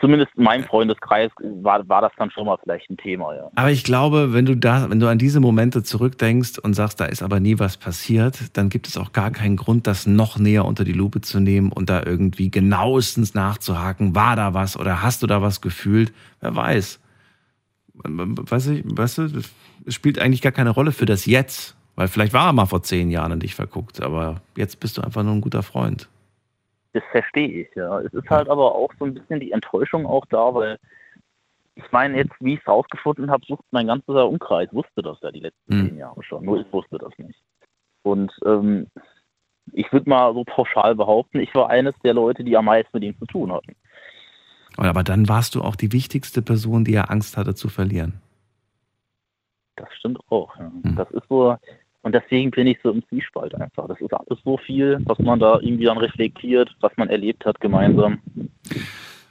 zumindest 0.00 0.32
in 0.36 0.44
meinem 0.44 0.64
Freundeskreis 0.64 1.30
war, 1.38 1.88
war 1.88 2.00
das 2.00 2.12
dann 2.16 2.30
schon 2.30 2.46
mal 2.46 2.56
vielleicht 2.62 2.90
ein 2.90 2.96
Thema, 2.96 3.34
ja. 3.34 3.50
Aber 3.54 3.70
ich 3.70 3.84
glaube, 3.84 4.32
wenn 4.32 4.46
du 4.46 4.56
da, 4.56 4.90
wenn 4.90 5.00
du 5.00 5.06
an 5.06 5.18
diese 5.18 5.40
Momente 5.40 5.82
zurückdenkst 5.82 6.58
und 6.58 6.74
sagst, 6.74 7.00
da 7.00 7.04
ist 7.04 7.22
aber 7.22 7.40
nie 7.40 7.58
was 7.58 7.76
passiert, 7.76 8.56
dann 8.56 8.68
gibt 8.68 8.88
es 8.88 8.96
auch 8.96 9.12
gar 9.12 9.30
keinen 9.30 9.56
Grund, 9.56 9.86
das 9.86 10.06
noch 10.06 10.38
näher 10.38 10.64
unter 10.64 10.84
die 10.84 10.92
Lupe 10.92 11.20
zu 11.20 11.40
nehmen 11.40 11.72
und 11.72 11.90
da 11.90 12.02
irgendwie 12.04 12.50
genauestens 12.50 13.34
nachzuhaken, 13.34 14.14
war 14.14 14.34
da 14.36 14.54
was 14.54 14.76
oder 14.76 15.02
hast 15.02 15.22
du 15.22 15.26
da 15.26 15.42
was 15.42 15.60
gefühlt? 15.60 16.12
Wer 16.40 16.56
weiß. 16.56 17.00
Weißt 17.94 18.68
du, 18.68 18.82
weißt 18.84 19.18
du, 19.18 19.42
spielt 19.88 20.18
eigentlich 20.18 20.42
gar 20.42 20.52
keine 20.52 20.70
Rolle 20.70 20.92
für 20.92 21.06
das 21.06 21.26
Jetzt. 21.26 21.76
Weil 21.94 22.08
vielleicht 22.08 22.32
war 22.32 22.46
er 22.46 22.52
mal 22.52 22.66
vor 22.66 22.82
zehn 22.82 23.10
Jahren 23.10 23.32
in 23.32 23.40
dich 23.40 23.54
verguckt, 23.54 24.00
aber 24.00 24.40
jetzt 24.56 24.80
bist 24.80 24.96
du 24.96 25.02
einfach 25.02 25.22
nur 25.22 25.34
ein 25.34 25.42
guter 25.42 25.62
Freund. 25.62 26.08
Das 26.94 27.02
verstehe 27.10 27.62
ich, 27.62 27.68
ja. 27.74 28.00
Es 28.00 28.12
ist 28.12 28.28
halt 28.30 28.48
aber 28.48 28.74
auch 28.74 28.90
so 28.98 29.04
ein 29.04 29.14
bisschen 29.14 29.40
die 29.40 29.52
Enttäuschung 29.52 30.06
auch 30.06 30.24
da, 30.26 30.54
weil 30.54 30.78
ich 31.74 31.90
meine, 31.90 32.16
jetzt, 32.18 32.32
wie 32.40 32.54
ich 32.54 32.60
es 32.60 32.66
rausgefunden 32.66 33.30
habe, 33.30 33.44
sucht 33.46 33.64
mein 33.70 33.86
ganzer 33.86 34.28
Umkreis, 34.28 34.68
wusste 34.72 35.02
das 35.02 35.18
ja 35.22 35.30
die 35.30 35.40
letzten 35.40 35.72
hm. 35.72 35.88
zehn 35.88 35.98
Jahre 35.98 36.22
schon. 36.22 36.44
Nur 36.44 36.60
ich 36.60 36.72
wusste 36.72 36.98
das 36.98 37.12
nicht. 37.18 37.38
Und 38.02 38.32
ähm, 38.44 38.88
ich 39.72 39.90
würde 39.92 40.08
mal 40.08 40.34
so 40.34 40.44
pauschal 40.44 40.94
behaupten, 40.94 41.40
ich 41.40 41.54
war 41.54 41.70
eines 41.70 41.94
der 42.04 42.14
Leute, 42.14 42.44
die 42.44 42.56
am 42.56 42.66
meisten 42.66 42.90
mit 42.94 43.04
ihm 43.04 43.18
zu 43.18 43.26
tun 43.26 43.52
hatten. 43.52 43.74
Aber 44.76 45.02
dann 45.02 45.28
warst 45.28 45.54
du 45.54 45.62
auch 45.62 45.76
die 45.76 45.92
wichtigste 45.92 46.42
Person, 46.42 46.84
die 46.84 46.94
er 46.94 47.10
Angst 47.10 47.36
hatte 47.36 47.54
zu 47.54 47.68
verlieren. 47.68 48.20
Das 49.76 49.88
stimmt 49.98 50.18
auch. 50.28 50.56
Ja. 50.58 50.70
Hm. 50.82 50.96
Das 50.96 51.10
ist 51.10 51.24
so, 51.28 51.56
und 52.02 52.14
deswegen 52.14 52.50
bin 52.50 52.66
ich 52.66 52.78
so 52.82 52.90
im 52.90 53.02
Zwiespalt 53.08 53.54
einfach. 53.54 53.86
Das 53.88 54.00
ist 54.00 54.12
alles 54.12 54.38
so 54.44 54.58
viel, 54.58 54.98
was 55.04 55.18
man 55.18 55.38
da 55.38 55.58
irgendwie 55.60 55.84
dann 55.84 55.98
reflektiert, 55.98 56.74
was 56.80 56.92
man 56.96 57.08
erlebt 57.08 57.44
hat 57.46 57.60
gemeinsam. 57.60 58.18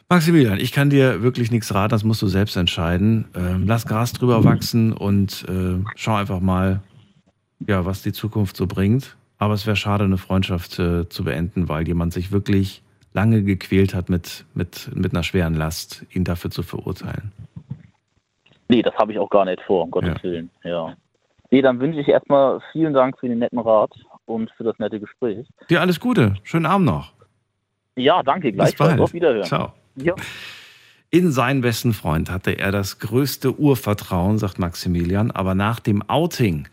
Maximilian, 0.09 0.59
ich 0.59 0.71
kann 0.71 0.89
dir 0.89 1.21
wirklich 1.21 1.51
nichts 1.51 1.73
raten, 1.73 1.91
das 1.91 2.03
musst 2.03 2.21
du 2.21 2.27
selbst 2.27 2.57
entscheiden. 2.57 3.27
Ähm, 3.35 3.63
lass 3.65 3.85
Gras 3.85 4.13
drüber 4.13 4.43
wachsen 4.43 4.91
und 4.93 5.45
äh, 5.47 5.81
schau 5.95 6.15
einfach 6.15 6.41
mal, 6.41 6.81
ja, 7.65 7.85
was 7.85 8.03
die 8.03 8.11
Zukunft 8.11 8.57
so 8.57 8.67
bringt. 8.67 9.15
Aber 9.37 9.53
es 9.53 9.65
wäre 9.65 9.75
schade, 9.75 10.03
eine 10.03 10.17
Freundschaft 10.17 10.79
äh, 10.79 11.07
zu 11.07 11.23
beenden, 11.23 11.69
weil 11.69 11.87
jemand 11.87 12.13
sich 12.13 12.31
wirklich 12.31 12.83
lange 13.13 13.43
gequält 13.43 13.93
hat 13.93 14.09
mit, 14.09 14.45
mit, 14.53 14.89
mit 14.93 15.13
einer 15.13 15.23
schweren 15.23 15.55
Last, 15.55 16.05
ihn 16.11 16.23
dafür 16.23 16.51
zu 16.51 16.63
verurteilen. 16.63 17.31
Nee, 18.71 18.81
das 18.81 18.95
habe 18.95 19.11
ich 19.11 19.19
auch 19.19 19.29
gar 19.29 19.43
nicht 19.43 19.61
vor, 19.63 19.83
um 19.83 19.91
Gottes 19.91 20.15
ja. 20.15 20.23
Willen. 20.23 20.49
Ja. 20.63 20.95
Nee, 21.49 21.61
dann 21.61 21.81
wünsche 21.81 21.99
ich 21.99 22.07
erstmal 22.07 22.61
vielen 22.71 22.93
Dank 22.93 23.19
für 23.19 23.27
den 23.27 23.39
netten 23.39 23.59
Rat 23.59 23.91
und 24.25 24.49
für 24.51 24.63
das 24.63 24.79
nette 24.79 24.97
Gespräch. 24.97 25.45
Dir 25.69 25.81
alles 25.81 25.99
Gute. 25.99 26.35
Schönen 26.43 26.65
Abend 26.65 26.85
noch. 26.85 27.11
Ja, 27.97 28.23
danke. 28.23 28.53
Gleichfalls. 28.53 28.97
Auf 28.97 29.11
Wiederhören. 29.11 29.43
Ciao. 29.43 29.73
Ja. 29.97 30.15
In 31.09 31.33
seinen 31.33 31.59
besten 31.59 31.91
Freund 31.91 32.31
hatte 32.31 32.51
er 32.51 32.71
das 32.71 32.99
größte 32.99 33.59
Urvertrauen, 33.59 34.37
sagt 34.37 34.57
Maximilian, 34.57 35.31
aber 35.31 35.53
nach 35.53 35.81
dem 35.81 36.01
Outing, 36.09 36.69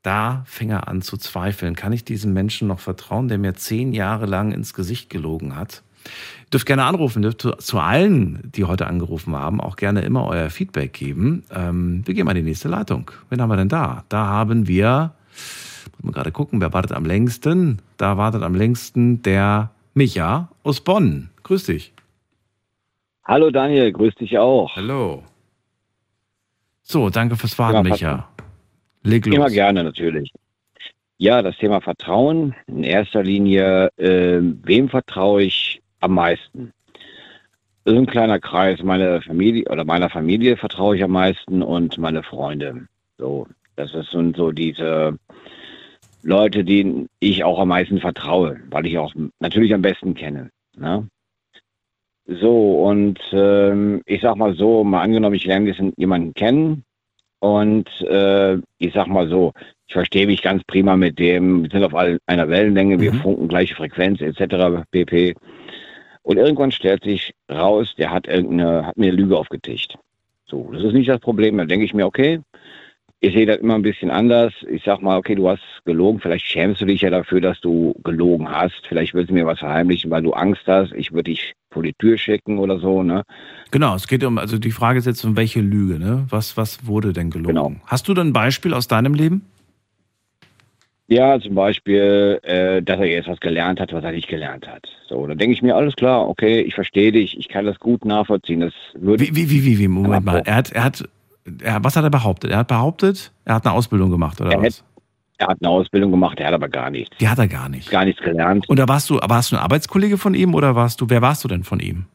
da 0.00 0.42
fing 0.46 0.70
er 0.70 0.88
an 0.88 1.02
zu 1.02 1.18
zweifeln. 1.18 1.76
Kann 1.76 1.92
ich 1.92 2.02
diesem 2.02 2.32
Menschen 2.32 2.66
noch 2.66 2.80
vertrauen, 2.80 3.28
der 3.28 3.36
mir 3.36 3.52
zehn 3.52 3.92
Jahre 3.92 4.24
lang 4.24 4.52
ins 4.52 4.72
Gesicht 4.72 5.10
gelogen 5.10 5.54
hat? 5.54 5.82
Ihr 6.06 6.50
dürft 6.52 6.66
gerne 6.66 6.84
anrufen, 6.84 7.22
dürft 7.22 7.42
zu 7.58 7.78
allen, 7.78 8.50
die 8.54 8.64
heute 8.64 8.86
angerufen 8.86 9.34
haben, 9.34 9.60
auch 9.60 9.76
gerne 9.76 10.02
immer 10.02 10.26
euer 10.26 10.50
Feedback 10.50 10.92
geben. 10.92 11.44
Ähm, 11.54 12.02
wir 12.06 12.14
gehen 12.14 12.24
mal 12.24 12.36
in 12.36 12.44
die 12.44 12.50
nächste 12.50 12.68
Leitung. 12.68 13.10
Wen 13.30 13.40
haben 13.40 13.48
wir 13.48 13.56
denn 13.56 13.68
da? 13.68 14.04
Da 14.08 14.26
haben 14.26 14.68
wir, 14.68 15.12
muss 15.96 16.04
man 16.04 16.12
gerade 16.12 16.32
gucken, 16.32 16.60
wer 16.60 16.72
wartet 16.72 16.92
am 16.92 17.04
längsten? 17.04 17.80
Da 17.96 18.16
wartet 18.16 18.42
am 18.42 18.54
längsten 18.54 19.22
der 19.22 19.70
Micha 19.94 20.48
aus 20.62 20.80
Bonn. 20.80 21.30
Grüß 21.42 21.64
dich. 21.64 21.92
Hallo 23.24 23.50
Daniel, 23.50 23.92
grüß 23.92 24.14
dich 24.14 24.38
auch. 24.38 24.76
Hallo. 24.76 25.24
So, 26.82 27.10
danke 27.10 27.36
fürs 27.36 27.58
Warten, 27.58 27.78
ja, 27.78 27.82
Micha. 27.82 28.28
Leg 29.02 29.26
los. 29.26 29.34
Immer 29.34 29.50
gerne, 29.50 29.82
natürlich. 29.82 30.32
Ja, 31.18 31.42
das 31.42 31.56
Thema 31.56 31.80
Vertrauen. 31.80 32.54
In 32.66 32.84
erster 32.84 33.22
Linie, 33.22 33.88
äh, 33.96 34.40
wem 34.40 34.88
vertraue 34.88 35.42
ich 35.42 35.80
am 36.00 36.14
meisten? 36.14 36.72
Das 37.84 37.94
ist 37.94 38.00
ein 38.00 38.06
kleiner 38.06 38.40
Kreis. 38.40 38.82
Meine 38.82 39.22
Familie 39.22 39.64
oder 39.70 39.84
meiner 39.84 40.10
Familie 40.10 40.56
vertraue 40.56 40.96
ich 40.96 41.04
am 41.04 41.12
meisten 41.12 41.62
und 41.62 41.98
meine 41.98 42.22
Freunde. 42.22 42.86
So, 43.18 43.46
das 43.76 43.92
sind 44.10 44.36
so 44.36 44.50
diese 44.50 45.18
Leute, 46.22 46.64
denen 46.64 47.08
ich 47.20 47.44
auch 47.44 47.60
am 47.60 47.68
meisten 47.68 48.00
vertraue, 48.00 48.58
weil 48.70 48.86
ich 48.86 48.98
auch 48.98 49.14
natürlich 49.38 49.72
am 49.72 49.82
besten 49.82 50.14
kenne. 50.14 50.50
Ne? 50.76 51.08
So, 52.26 52.84
und 52.84 53.20
ähm, 53.32 54.02
ich 54.04 54.22
sag 54.22 54.36
mal 54.36 54.54
so, 54.54 54.82
mal 54.82 55.02
angenommen, 55.02 55.36
ich 55.36 55.44
lerne 55.44 55.92
jemanden 55.96 56.34
kennen 56.34 56.82
und 57.38 57.88
äh, 58.00 58.56
ich 58.78 58.92
sag 58.92 59.06
mal 59.06 59.28
so, 59.28 59.52
ich 59.86 59.94
verstehe 59.94 60.26
mich 60.26 60.42
ganz 60.42 60.64
prima 60.64 60.96
mit 60.96 61.20
dem, 61.20 61.62
wir 61.62 61.70
sind 61.70 61.84
auf 61.84 61.94
einer 61.94 62.48
Wellenlänge, 62.48 62.98
wir 62.98 63.12
mhm. 63.12 63.20
funken 63.20 63.48
gleiche 63.48 63.76
Frequenz 63.76 64.20
etc. 64.20 64.82
pp. 64.90 65.34
Und 66.26 66.38
irgendwann 66.38 66.72
stellt 66.72 67.04
sich 67.04 67.34
raus, 67.48 67.94
der 67.96 68.10
hat 68.10 68.26
irgendeine, 68.26 68.84
hat 68.84 68.96
mir 68.96 69.12
eine 69.12 69.16
Lüge 69.16 69.38
aufgetischt. 69.38 69.96
So, 70.44 70.70
das 70.72 70.82
ist 70.82 70.92
nicht 70.92 71.08
das 71.08 71.20
Problem. 71.20 71.56
Dann 71.56 71.68
denke 71.68 71.84
ich 71.84 71.94
mir, 71.94 72.04
okay, 72.04 72.40
ich 73.20 73.32
sehe 73.32 73.46
das 73.46 73.58
immer 73.58 73.76
ein 73.76 73.82
bisschen 73.82 74.10
anders. 74.10 74.52
Ich 74.68 74.82
sag 74.84 75.02
mal, 75.02 75.18
okay, 75.18 75.36
du 75.36 75.48
hast 75.48 75.62
gelogen, 75.84 76.18
vielleicht 76.18 76.44
schämst 76.44 76.80
du 76.80 76.84
dich 76.84 77.02
ja 77.02 77.10
dafür, 77.10 77.40
dass 77.40 77.60
du 77.60 77.94
gelogen 78.02 78.50
hast. 78.50 78.88
Vielleicht 78.88 79.14
willst 79.14 79.30
du 79.30 79.34
mir 79.34 79.46
was 79.46 79.60
verheimlichen, 79.60 80.10
weil 80.10 80.24
du 80.24 80.32
Angst 80.32 80.62
hast. 80.66 80.92
Ich 80.94 81.12
würde 81.12 81.30
dich 81.30 81.52
vor 81.70 81.84
die 81.84 81.94
Tür 81.94 82.18
schicken 82.18 82.58
oder 82.58 82.80
so, 82.80 83.04
ne? 83.04 83.22
Genau, 83.70 83.94
es 83.94 84.08
geht 84.08 84.24
um, 84.24 84.38
also 84.38 84.58
die 84.58 84.72
Frage 84.72 84.98
ist 84.98 85.06
jetzt 85.06 85.24
um 85.24 85.36
welche 85.36 85.60
Lüge, 85.60 86.00
ne? 86.00 86.26
Was, 86.28 86.56
was 86.56 86.88
wurde 86.88 87.12
denn 87.12 87.30
gelogen? 87.30 87.54
Genau. 87.54 87.72
Hast 87.86 88.08
du 88.08 88.14
denn 88.14 88.30
ein 88.30 88.32
Beispiel 88.32 88.74
aus 88.74 88.88
deinem 88.88 89.14
Leben? 89.14 89.42
Ja, 91.08 91.38
zum 91.40 91.54
Beispiel, 91.54 92.40
äh, 92.42 92.82
dass 92.82 92.98
er 92.98 93.06
jetzt 93.06 93.28
was 93.28 93.38
gelernt 93.38 93.78
hat, 93.78 93.92
was 93.92 94.02
er 94.02 94.10
nicht 94.10 94.28
gelernt 94.28 94.66
hat. 94.66 94.88
So, 95.08 95.24
dann 95.26 95.38
denke 95.38 95.54
ich 95.54 95.62
mir, 95.62 95.76
alles 95.76 95.94
klar, 95.94 96.28
okay, 96.28 96.60
ich 96.60 96.74
verstehe 96.74 97.12
dich, 97.12 97.38
ich 97.38 97.48
kann 97.48 97.64
das 97.64 97.78
gut 97.78 98.04
nachvollziehen. 98.04 98.60
Das 98.60 98.72
würde 98.94 99.24
wie, 99.24 99.36
wie, 99.36 99.64
wie, 99.64 99.78
wie, 99.78 99.88
Moment 99.88 100.24
mal. 100.24 100.42
Er 100.44 100.56
hat, 100.56 100.72
er 100.72 100.84
hat 100.84 101.08
er, 101.62 101.84
was 101.84 101.96
hat 101.96 102.04
er 102.04 102.10
behauptet? 102.10 102.50
Er 102.50 102.58
hat 102.58 102.68
behauptet, 102.68 103.32
er 103.44 103.56
hat 103.56 103.66
eine 103.66 103.74
Ausbildung 103.74 104.10
gemacht, 104.10 104.40
oder 104.40 104.50
er 104.50 104.62
was? 104.62 104.78
Hat, 104.78 104.84
er 105.38 105.46
hat 105.48 105.58
eine 105.60 105.70
Ausbildung 105.70 106.10
gemacht, 106.10 106.40
er 106.40 106.48
hat 106.48 106.54
aber 106.54 106.68
gar 106.68 106.90
nichts. 106.90 107.16
Die 107.18 107.28
hat 107.28 107.38
er 107.38 107.48
gar 107.48 107.68
nicht. 107.68 107.90
Gar 107.90 108.04
nichts 108.04 108.22
gelernt. 108.22 108.68
Und 108.68 108.78
da 108.78 108.88
warst 108.88 109.08
du, 109.10 109.18
warst 109.22 109.52
du 109.52 109.56
ein 109.56 109.62
Arbeitskollege 109.62 110.18
von 110.18 110.34
ihm 110.34 110.54
oder 110.54 110.74
warst 110.74 111.00
du, 111.00 111.08
wer 111.08 111.22
warst 111.22 111.44
du 111.44 111.48
denn 111.48 111.62
von 111.62 111.78
ihm? 111.78 112.06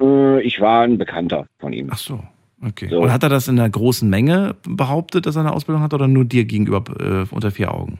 Äh, 0.00 0.40
ich 0.42 0.60
war 0.60 0.82
ein 0.82 0.98
Bekannter 0.98 1.46
von 1.58 1.72
ihm. 1.72 1.88
Ach 1.92 1.98
so. 1.98 2.20
Okay. 2.66 2.88
So. 2.88 3.00
Und 3.00 3.12
hat 3.12 3.22
er 3.22 3.28
das 3.28 3.48
in 3.48 3.58
einer 3.58 3.68
großen 3.68 4.08
Menge 4.08 4.56
behauptet, 4.66 5.26
dass 5.26 5.36
er 5.36 5.40
eine 5.40 5.52
Ausbildung 5.52 5.82
hat, 5.82 5.94
oder 5.94 6.08
nur 6.08 6.24
dir 6.24 6.44
gegenüber 6.44 6.82
äh, 6.98 7.26
unter 7.34 7.50
vier 7.50 7.74
Augen? 7.74 7.98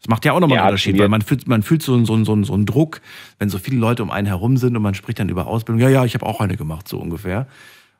Das 0.00 0.08
macht 0.08 0.24
ja 0.24 0.32
auch 0.32 0.40
nochmal 0.40 0.58
einen 0.58 0.68
Unterschied, 0.68 0.98
weil 0.98 1.08
man 1.08 1.22
fühlt, 1.22 1.48
man 1.48 1.62
fühlt 1.62 1.82
so, 1.82 2.04
so, 2.04 2.22
so, 2.22 2.42
so 2.44 2.52
einen 2.52 2.66
Druck, 2.66 3.00
wenn 3.38 3.48
so 3.48 3.58
viele 3.58 3.78
Leute 3.78 4.02
um 4.02 4.10
einen 4.10 4.26
herum 4.26 4.56
sind 4.56 4.76
und 4.76 4.82
man 4.82 4.94
spricht 4.94 5.18
dann 5.18 5.28
über 5.28 5.46
Ausbildung. 5.46 5.80
Ja, 5.80 5.88
ja, 5.88 6.04
ich 6.04 6.14
habe 6.14 6.26
auch 6.26 6.40
eine 6.40 6.56
gemacht, 6.56 6.86
so 6.86 6.98
ungefähr. 6.98 7.46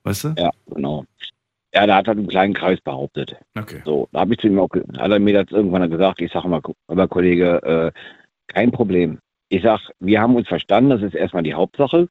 Weißt 0.04 0.24
du? 0.24 0.34
Ja, 0.36 0.50
genau. 0.72 1.04
Ja, 1.74 1.86
da 1.86 1.96
hat 1.96 2.06
er 2.06 2.12
einen 2.12 2.28
kleinen 2.28 2.54
Kreis 2.54 2.80
behauptet. 2.80 3.36
Okay. 3.58 3.82
So, 3.84 4.08
da 4.12 4.20
habe 4.20 4.34
ich 4.34 4.40
zu 4.40 4.46
ihm 4.46 4.58
auch, 4.58 4.68
hat 4.70 5.10
er 5.10 5.18
mir 5.18 5.42
das 5.42 5.50
irgendwann 5.50 5.90
gesagt, 5.90 6.20
ich 6.20 6.32
sage 6.32 6.48
mal, 6.48 6.60
aber 6.86 7.08
Kollege, 7.08 7.62
äh, 7.62 7.92
kein 8.46 8.70
Problem. 8.70 9.18
Ich 9.48 9.62
sage, 9.62 9.82
wir 10.00 10.20
haben 10.20 10.36
uns 10.36 10.48
verstanden, 10.48 10.90
das 10.90 11.02
ist 11.02 11.14
erstmal 11.14 11.42
die 11.42 11.54
Hauptsache. 11.54 12.08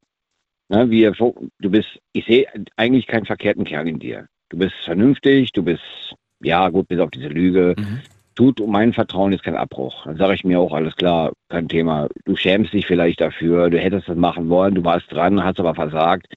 Ne, 0.69 0.89
wir, 0.89 1.11
du 1.11 1.69
bist, 1.69 1.99
ich 2.13 2.25
sehe 2.25 2.47
eigentlich 2.75 3.07
keinen 3.07 3.25
verkehrten 3.25 3.65
Kerl 3.65 3.87
in 3.87 3.99
dir. 3.99 4.27
Du 4.49 4.57
bist 4.57 4.75
vernünftig, 4.83 5.51
du 5.51 5.63
bist, 5.63 6.15
ja 6.41 6.69
gut, 6.69 6.87
bis 6.87 6.99
auf 6.99 7.11
diese 7.11 7.27
Lüge. 7.27 7.75
Mhm. 7.77 8.01
Tut 8.35 8.59
um 8.59 8.71
mein 8.71 8.91
Vertrauen 8.91 9.31
jetzt 9.31 9.43
kein 9.43 9.55
Abbruch. 9.55 10.05
Dann 10.05 10.17
sage 10.17 10.33
ich 10.33 10.43
mir 10.43 10.59
auch, 10.59 10.73
alles 10.73 10.95
klar, 10.95 11.31
kein 11.49 11.69
Thema. 11.69 12.09
Du 12.25 12.35
schämst 12.35 12.73
dich 12.73 12.85
vielleicht 12.85 13.21
dafür, 13.21 13.69
du 13.69 13.79
hättest 13.79 14.09
das 14.09 14.17
machen 14.17 14.49
wollen, 14.49 14.75
du 14.75 14.83
warst 14.83 15.11
dran, 15.11 15.43
hast 15.43 15.59
aber 15.59 15.75
versagt 15.75 16.33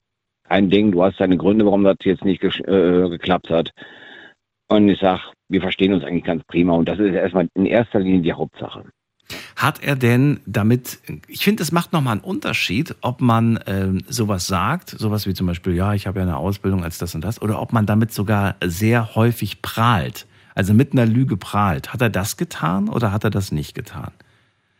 ein 0.48 0.70
Ding, 0.70 0.92
du 0.92 1.02
hast 1.02 1.20
deine 1.20 1.36
Gründe, 1.36 1.64
warum 1.64 1.84
das 1.84 1.96
jetzt 2.02 2.24
nicht 2.24 2.42
äh, 2.42 3.08
geklappt 3.08 3.50
hat. 3.50 3.70
Und 4.68 4.88
ich 4.88 4.98
sage, 4.98 5.22
wir 5.48 5.60
verstehen 5.60 5.92
uns 5.92 6.04
eigentlich 6.04 6.24
ganz 6.24 6.42
prima 6.44 6.74
und 6.74 6.88
das 6.88 6.98
ist 6.98 7.14
erstmal 7.14 7.48
in 7.54 7.66
erster 7.66 8.00
Linie 8.00 8.20
die 8.20 8.32
Hauptsache. 8.32 8.84
Hat 9.56 9.82
er 9.82 9.96
denn 9.96 10.40
damit, 10.46 11.00
ich 11.28 11.44
finde, 11.44 11.62
es 11.62 11.72
macht 11.72 11.92
nochmal 11.92 12.12
einen 12.12 12.20
Unterschied, 12.20 12.94
ob 13.00 13.20
man 13.20 13.56
äh, 13.58 13.88
sowas 14.08 14.46
sagt, 14.46 14.90
sowas 14.90 15.26
wie 15.26 15.34
zum 15.34 15.46
Beispiel, 15.46 15.74
ja, 15.74 15.94
ich 15.94 16.06
habe 16.06 16.20
ja 16.20 16.24
eine 16.24 16.36
Ausbildung 16.36 16.84
als 16.84 16.98
das 16.98 17.14
und 17.14 17.22
das, 17.22 17.42
oder 17.42 17.60
ob 17.60 17.72
man 17.72 17.86
damit 17.86 18.12
sogar 18.12 18.56
sehr 18.64 19.14
häufig 19.14 19.62
prahlt, 19.62 20.26
also 20.54 20.74
mit 20.74 20.92
einer 20.92 21.06
Lüge 21.06 21.36
prahlt. 21.36 21.92
Hat 21.92 22.00
er 22.00 22.10
das 22.10 22.36
getan 22.36 22.88
oder 22.88 23.12
hat 23.12 23.24
er 23.24 23.30
das 23.30 23.52
nicht 23.52 23.74
getan? 23.74 24.12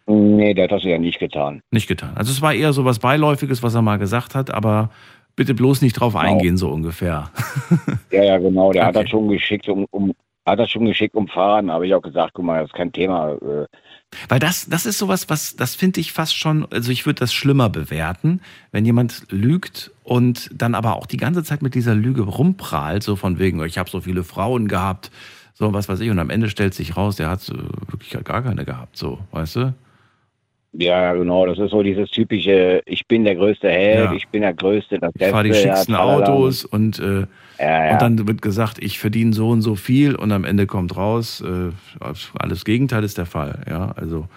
Nee, 0.07 0.55
der 0.55 0.64
hat 0.64 0.72
das 0.72 0.84
ja 0.84 0.96
nicht 0.96 1.18
getan. 1.18 1.61
Nicht 1.70 1.86
getan. 1.86 2.12
Also 2.14 2.32
es 2.32 2.40
war 2.40 2.55
eher 2.55 2.72
so 2.72 2.86
was 2.86 2.99
Beiläufiges, 2.99 3.62
was 3.62 3.74
er 3.74 3.82
mal 3.82 3.99
gesagt 3.99 4.34
hat, 4.34 4.51
aber 4.51 4.90
bitte 5.36 5.55
bloß 5.55 5.82
nicht 5.82 5.94
drauf 5.94 6.14
genau. 6.14 6.24
eingehen, 6.24 6.57
so 6.57 6.70
ungefähr. 6.70 7.30
Ja, 8.11 8.24
ja, 8.24 8.38
genau. 8.38 8.72
Der 8.72 8.82
okay. 8.82 8.88
hat 8.88 8.96
das 8.96 9.11
schon 9.11 9.28
geschickt, 9.28 9.68
um, 9.68 9.84
um, 9.90 10.14
hat 10.46 10.59
das 10.59 10.70
schon 10.70 10.86
geschickt 10.86 11.14
umfahren, 11.14 11.70
habe 11.70 11.86
ich 11.86 11.94
auch 11.94 12.01
gesagt, 12.01 12.32
guck 12.32 12.46
mal, 12.46 12.62
das 12.62 12.70
ist 12.70 12.74
kein 12.74 12.90
Thema. 12.90 13.32
Äh. 13.32 13.66
Weil 14.29 14.39
das, 14.39 14.69
das 14.69 14.87
ist 14.87 14.99
sowas, 14.99 15.29
was, 15.29 15.57
das 15.57 15.75
finde 15.75 16.01
ich 16.01 16.13
fast 16.13 16.37
schon, 16.37 16.67
also 16.71 16.91
ich 16.91 17.07
würde 17.07 17.21
das 17.21 17.33
schlimmer 17.33 17.69
bewerten, 17.69 18.41
wenn 18.73 18.85
jemand 18.85 19.27
lügt 19.31 19.91
und 20.03 20.51
dann 20.55 20.75
aber 20.75 20.97
auch 20.97 21.07
die 21.07 21.19
ganze 21.19 21.45
Zeit 21.45 21.63
mit 21.63 21.75
dieser 21.75 21.95
Lüge 21.95 22.23
rumprahlt, 22.23 23.03
so 23.03 23.17
von 23.17 23.39
wegen, 23.39 23.63
ich 23.65 23.79
habe 23.79 23.91
so 23.91 24.01
viele 24.01 24.25
Frauen 24.25 24.67
gehabt, 24.67 25.11
so 25.53 25.73
was 25.75 25.89
weiß 25.89 26.01
ich, 26.01 26.11
und 26.11 26.19
am 26.19 26.31
Ende 26.31 26.49
stellt 26.49 26.75
sich 26.75 26.97
raus, 26.97 27.17
der 27.17 27.29
hat 27.29 27.49
äh, 27.51 27.55
wirklich 27.91 28.11
gar 28.25 28.43
keine 28.43 28.65
gehabt, 28.65 28.97
so, 28.97 29.19
weißt 29.33 29.57
du? 29.57 29.75
Ja, 30.73 31.13
genau, 31.15 31.47
das 31.47 31.59
ist 31.59 31.71
so 31.71 31.83
dieses 31.83 32.11
typische, 32.11 32.83
ich 32.87 33.07
bin 33.07 33.25
der 33.25 33.37
größte 33.37 33.69
Held, 33.69 34.05
ja. 34.05 34.13
ich 34.13 34.29
bin 34.29 34.43
der 34.43 34.55
Größte, 34.55 34.99
das 34.99 35.13
Ich 35.19 35.27
fahre 35.27 35.45
die 35.45 35.55
schicksten 35.55 35.95
ja, 35.95 36.01
Autos 36.01 36.65
und, 36.65 36.99
äh, 36.99 37.27
ja, 37.59 37.93
und 37.93 38.03
dann 38.03 38.29
wird 38.29 38.43
gesagt, 38.43 38.83
ich 38.83 38.99
verdiene 38.99 39.33
so 39.33 39.51
und 39.51 39.63
so 39.63 39.75
viel 39.75 40.15
und 40.15 40.33
am 40.33 40.45
Ende 40.45 40.67
kommt 40.67 40.97
raus, 40.97 41.41
äh, 41.41 41.71
alles 42.39 42.65
Gegenteil 42.65 43.05
ist 43.05 43.19
der 43.19 43.27
Fall, 43.27 43.63
ja, 43.69 43.93
also. 43.93 44.29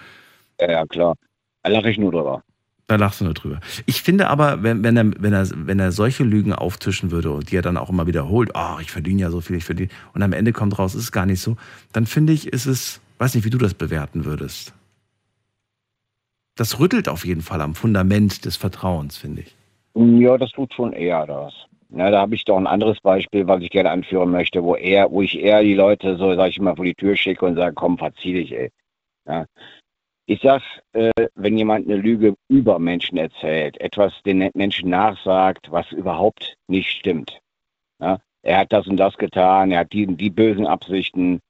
Ja, 0.60 0.86
klar, 0.86 1.16
da 1.64 1.70
lache 1.70 1.90
ich 1.90 1.98
nur 1.98 2.12
drüber. 2.12 2.44
Da 2.88 2.98
lachst 2.98 3.22
du 3.22 3.26
nur 3.26 3.34
drüber. 3.34 3.60
Ich 3.86 4.02
finde 4.02 4.28
aber, 4.28 4.64
wenn, 4.64 4.84
wenn, 4.84 4.98
er, 4.98 5.12
wenn, 5.18 5.32
er, 5.32 5.48
wenn 5.56 5.80
er 5.80 5.94
solche 5.94 6.24
Lügen 6.24 6.52
auftischen 6.52 7.12
würde 7.12 7.32
und 7.32 7.50
die 7.50 7.56
er 7.56 7.62
dann 7.62 7.78
auch 7.78 7.90
immer 7.90 8.06
wiederholt, 8.06 8.52
ach, 8.54 8.78
oh, 8.78 8.82
ich 8.82 8.92
verdiene 8.92 9.22
ja 9.22 9.30
so 9.30 9.40
viel, 9.40 9.56
ich 9.56 9.64
verdiene, 9.64 9.90
und 10.14 10.22
am 10.24 10.34
Ende 10.34 10.52
kommt 10.52 10.78
raus, 10.78 10.94
ist 10.94 11.04
es 11.04 11.12
gar 11.12 11.26
nicht 11.26 11.42
so, 11.42 11.56
dann 11.94 12.06
finde 12.06 12.34
ich, 12.34 12.48
ist 12.48 12.66
es, 12.66 13.02
weiß 13.20 13.36
nicht, 13.36 13.46
wie 13.46 13.50
du 13.50 13.58
das 13.58 13.74
bewerten 13.74 14.26
würdest 14.26 14.74
das 16.56 16.80
rüttelt 16.80 17.10
auf 17.10 17.26
jeden 17.26 17.42
Fall 17.42 17.60
am 17.60 17.74
Fundament 17.74 18.46
des 18.46 18.56
Vertrauens, 18.56 19.18
finde 19.18 19.42
ich. 19.42 19.56
Ja, 19.96 20.38
das 20.38 20.52
tut 20.52 20.72
schon 20.74 20.94
eher 20.94 21.26
das. 21.26 21.54
Ja, 21.94 22.10
da 22.10 22.22
habe 22.22 22.36
ich 22.36 22.46
doch 22.46 22.58
ein 22.58 22.68
anderes 22.68 23.02
Beispiel, 23.02 23.48
was 23.48 23.62
ich 23.62 23.70
gerne 23.70 23.92
anführen 23.92 24.32
möchte, 24.32 24.64
wo 24.64 24.76
er, 24.76 25.12
wo 25.12 25.22
ich 25.22 25.38
eher 25.38 25.62
die 25.62 25.74
Leute 25.74 26.16
so, 26.16 26.36
sag 26.36 26.50
ich 26.50 26.60
mal, 26.60 26.76
vor 26.76 26.86
die 26.86 26.96
Tür 26.96 27.18
schicke 27.18 27.46
und 27.46 27.56
sage, 27.56 27.76
komm, 27.76 27.98
verzieh 27.98 28.34
dich, 28.34 28.54
ey. 28.54 28.72
Ja. 29.28 29.46
Ich 30.26 30.42
sag, 30.42 30.62
äh, 30.94 31.12
wenn 31.36 31.58
jemand 31.58 31.88
eine 31.88 31.98
Lüge 31.98 32.36
über 32.48 32.80
Menschen 32.80 33.18
erzählt, 33.18 33.80
etwas 33.82 34.14
den 34.24 34.50
Menschen 34.54 34.90
nachsagt, 34.90 35.70
was 35.70 35.92
überhaupt 35.92 36.56
nicht 36.68 36.90
stimmt. 36.90 37.42
Ja. 38.00 38.20
Er 38.44 38.60
hat 38.60 38.72
das 38.72 38.88
und 38.88 38.96
das 38.98 39.18
getan, 39.18 39.72
er 39.72 39.80
hat 39.80 39.92
die, 39.92 40.08
die 40.08 40.30
bösen 40.30 40.66
Absichten, 40.66 41.42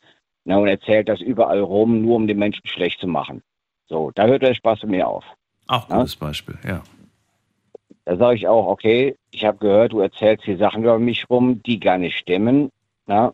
ne, 0.45 0.59
und 0.59 0.67
erzählt 0.67 1.07
das 1.07 1.21
überall 1.21 1.59
rum, 1.59 2.01
nur 2.01 2.15
um 2.15 2.27
den 2.27 2.39
Menschen 2.39 2.65
schlecht 2.65 2.99
zu 2.99 3.07
machen. 3.07 3.43
So, 3.87 4.11
da 4.15 4.25
hört 4.25 4.41
der 4.41 4.55
Spaß 4.55 4.83
mir 4.83 5.07
auf. 5.07 5.23
Auch 5.67 5.87
gutes 5.87 6.17
ja? 6.19 6.27
Beispiel, 6.27 6.57
ja. 6.65 6.81
Da 8.05 8.17
sage 8.17 8.35
ich 8.35 8.47
auch, 8.47 8.67
okay, 8.67 9.15
ich 9.31 9.45
habe 9.45 9.57
gehört, 9.57 9.93
du 9.93 9.99
erzählst 9.99 10.43
hier 10.45 10.57
Sachen 10.57 10.83
über 10.83 10.97
mich 10.99 11.29
rum, 11.29 11.61
die 11.63 11.79
gar 11.79 11.97
nicht 11.97 12.17
stimmen. 12.17 12.69
Na? 13.05 13.33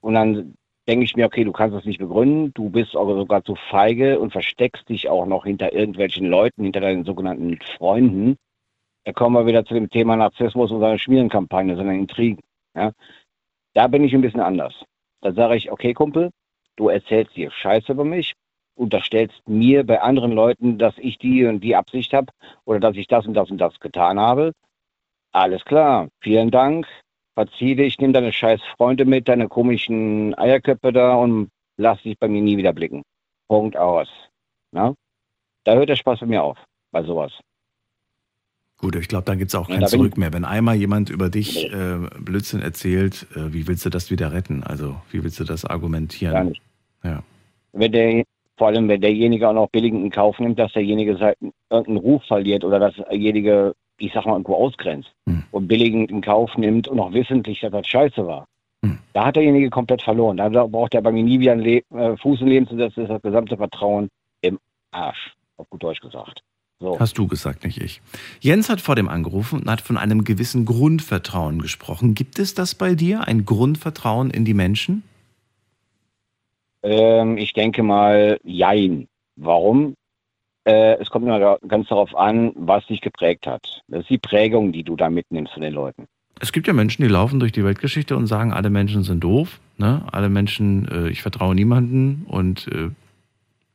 Und 0.00 0.14
dann 0.14 0.54
denke 0.86 1.04
ich 1.04 1.16
mir, 1.16 1.26
okay, 1.26 1.44
du 1.44 1.52
kannst 1.52 1.76
das 1.76 1.84
nicht 1.84 1.98
begründen, 1.98 2.52
du 2.54 2.70
bist 2.70 2.94
aber 2.94 3.16
sogar 3.16 3.42
zu 3.42 3.54
feige 3.70 4.20
und 4.20 4.32
versteckst 4.32 4.88
dich 4.88 5.08
auch 5.08 5.26
noch 5.26 5.44
hinter 5.44 5.72
irgendwelchen 5.72 6.26
Leuten, 6.26 6.62
hinter 6.62 6.80
deinen 6.80 7.04
sogenannten 7.04 7.58
Freunden. 7.76 8.36
Da 9.04 9.12
kommen 9.12 9.34
wir 9.34 9.46
wieder 9.46 9.64
zu 9.64 9.74
dem 9.74 9.90
Thema 9.90 10.16
Narzissmus 10.16 10.70
und 10.70 10.80
seine 10.80 10.98
Schmierenkampagne, 10.98 11.76
sondern 11.76 11.96
Intrigen. 11.96 12.40
Ja? 12.74 12.92
Da 13.74 13.88
bin 13.88 14.04
ich 14.04 14.14
ein 14.14 14.20
bisschen 14.20 14.40
anders. 14.40 14.74
Da 15.20 15.32
sage 15.32 15.56
ich, 15.56 15.72
okay, 15.72 15.94
Kumpel, 15.94 16.30
du 16.76 16.88
erzählst 16.88 17.34
dir 17.36 17.50
Scheiße 17.50 17.92
über 17.92 18.04
mich, 18.04 18.34
unterstellst 18.74 19.48
mir 19.48 19.84
bei 19.84 20.00
anderen 20.00 20.32
Leuten, 20.32 20.78
dass 20.78 20.94
ich 20.98 21.18
die 21.18 21.44
und 21.44 21.60
die 21.60 21.76
Absicht 21.76 22.12
habe 22.12 22.32
oder 22.64 22.80
dass 22.80 22.96
ich 22.96 23.06
das 23.06 23.26
und 23.26 23.34
das 23.34 23.50
und 23.50 23.58
das 23.58 23.78
getan 23.80 24.18
habe. 24.18 24.52
Alles 25.32 25.64
klar, 25.64 26.08
vielen 26.20 26.50
Dank, 26.50 26.86
verzieh 27.34 27.74
dich, 27.74 27.98
nimm 27.98 28.12
deine 28.12 28.32
scheiß 28.32 28.60
Freunde 28.76 29.04
mit, 29.04 29.28
deine 29.28 29.48
komischen 29.48 30.36
Eierköpfe 30.38 30.92
da 30.92 31.16
und 31.16 31.50
lass 31.76 32.02
dich 32.02 32.18
bei 32.18 32.28
mir 32.28 32.42
nie 32.42 32.56
wieder 32.56 32.72
blicken. 32.72 33.02
Punkt 33.48 33.76
aus. 33.76 34.08
Na? 34.72 34.94
Da 35.64 35.74
hört 35.74 35.88
der 35.88 35.96
Spaß 35.96 36.20
bei 36.20 36.26
mir 36.26 36.42
auf, 36.42 36.58
bei 36.92 37.02
sowas. 37.02 37.32
Gut, 38.78 38.96
ich 38.96 39.08
glaube, 39.08 39.24
dann 39.24 39.38
gibt 39.38 39.50
es 39.50 39.54
auch 39.54 39.68
kein 39.68 39.86
Zurück 39.86 40.18
mehr. 40.18 40.32
Wenn 40.32 40.44
einmal 40.44 40.74
jemand 40.74 41.08
über 41.08 41.30
dich 41.30 41.72
äh, 41.72 41.98
Blödsinn 42.18 42.60
erzählt, 42.60 43.26
äh, 43.34 43.52
wie 43.52 43.66
willst 43.66 43.86
du 43.86 43.90
das 43.90 44.10
wieder 44.10 44.32
retten? 44.32 44.62
Also, 44.62 45.00
wie 45.10 45.22
willst 45.22 45.40
du 45.40 45.44
das 45.44 45.64
argumentieren? 45.64 46.34
Gar 46.34 46.44
nicht. 46.44 46.62
Ja. 47.02 47.22
Wenn 47.72 47.92
der, 47.92 48.24
vor 48.56 48.68
allem, 48.68 48.88
wenn 48.88 49.00
derjenige 49.00 49.48
auch 49.48 49.54
noch 49.54 49.68
billigend 49.68 50.04
in 50.04 50.10
Kauf 50.10 50.38
nimmt, 50.38 50.58
dass 50.58 50.72
derjenige 50.72 51.34
irgendeinen 51.70 51.96
Ruf 51.96 52.22
verliert 52.24 52.64
oder 52.64 52.78
dass 52.78 52.94
derjenige 52.94 53.74
ich 53.98 54.12
sag 54.12 54.26
mal, 54.26 54.32
irgendwo 54.32 54.54
ausgrenzt 54.54 55.10
hm. 55.28 55.44
und 55.50 55.68
billigend 55.68 56.10
in 56.10 56.20
Kauf 56.20 56.56
nimmt 56.56 56.88
und 56.88 56.98
auch 57.00 57.12
wissentlich, 57.12 57.60
dass 57.60 57.72
das 57.72 57.86
scheiße 57.86 58.26
war. 58.26 58.46
Hm. 58.84 58.98
Da 59.12 59.26
hat 59.26 59.36
derjenige 59.36 59.70
komplett 59.70 60.02
verloren. 60.02 60.36
Da 60.36 60.48
braucht 60.48 60.94
er 60.94 61.02
bei 61.02 61.12
mir 61.12 61.22
nie 61.22 61.40
wieder 61.40 61.52
einen 61.52 61.62
Le 61.62 61.82
äh, 61.90 62.16
Fuß 62.16 62.40
im 62.40 62.48
Leben 62.48 62.66
zu 62.66 62.76
setzen, 62.76 63.02
ist 63.02 63.10
das 63.10 63.22
gesamte 63.22 63.56
Vertrauen 63.56 64.08
im 64.40 64.58
Arsch, 64.90 65.34
auf 65.56 65.68
gut 65.70 65.82
Deutsch 65.82 66.00
gesagt. 66.00 66.42
So. 66.80 66.98
Hast 66.98 67.16
du 67.16 67.28
gesagt, 67.28 67.64
nicht 67.64 67.80
ich. 67.80 68.02
Jens 68.40 68.68
hat 68.68 68.80
vor 68.80 68.96
dem 68.96 69.08
angerufen 69.08 69.60
und 69.60 69.70
hat 69.70 69.80
von 69.80 69.96
einem 69.96 70.24
gewissen 70.24 70.64
Grundvertrauen 70.64 71.62
gesprochen. 71.62 72.14
Gibt 72.14 72.38
es 72.38 72.54
das 72.54 72.74
bei 72.74 72.94
dir, 72.94 73.26
ein 73.26 73.44
Grundvertrauen 73.44 74.30
in 74.30 74.44
die 74.44 74.54
Menschen? 74.54 75.04
Ähm, 76.84 77.38
ich 77.38 77.54
denke 77.54 77.82
mal, 77.82 78.38
jein. 78.44 79.08
Warum? 79.36 79.94
Äh, 80.64 80.96
es 81.00 81.10
kommt 81.10 81.24
immer 81.24 81.58
ganz 81.66 81.88
darauf 81.88 82.14
an, 82.14 82.52
was 82.54 82.86
dich 82.86 83.00
geprägt 83.00 83.46
hat. 83.46 83.82
Das 83.88 84.02
ist 84.02 84.10
die 84.10 84.18
Prägung, 84.18 84.72
die 84.72 84.84
du 84.84 84.94
da 84.94 85.10
mitnimmst 85.10 85.54
von 85.54 85.62
den 85.62 85.72
Leuten. 85.72 86.06
Es 86.40 86.52
gibt 86.52 86.66
ja 86.66 86.72
Menschen, 86.72 87.02
die 87.02 87.08
laufen 87.08 87.40
durch 87.40 87.52
die 87.52 87.64
Weltgeschichte 87.64 88.16
und 88.16 88.26
sagen, 88.26 88.52
alle 88.52 88.70
Menschen 88.70 89.02
sind 89.02 89.22
doof, 89.22 89.60
ne? 89.78 90.04
alle 90.12 90.28
Menschen, 90.28 90.88
äh, 90.88 91.08
ich 91.08 91.22
vertraue 91.22 91.54
niemanden 91.54 92.26
und 92.28 92.68
äh, 92.68 92.90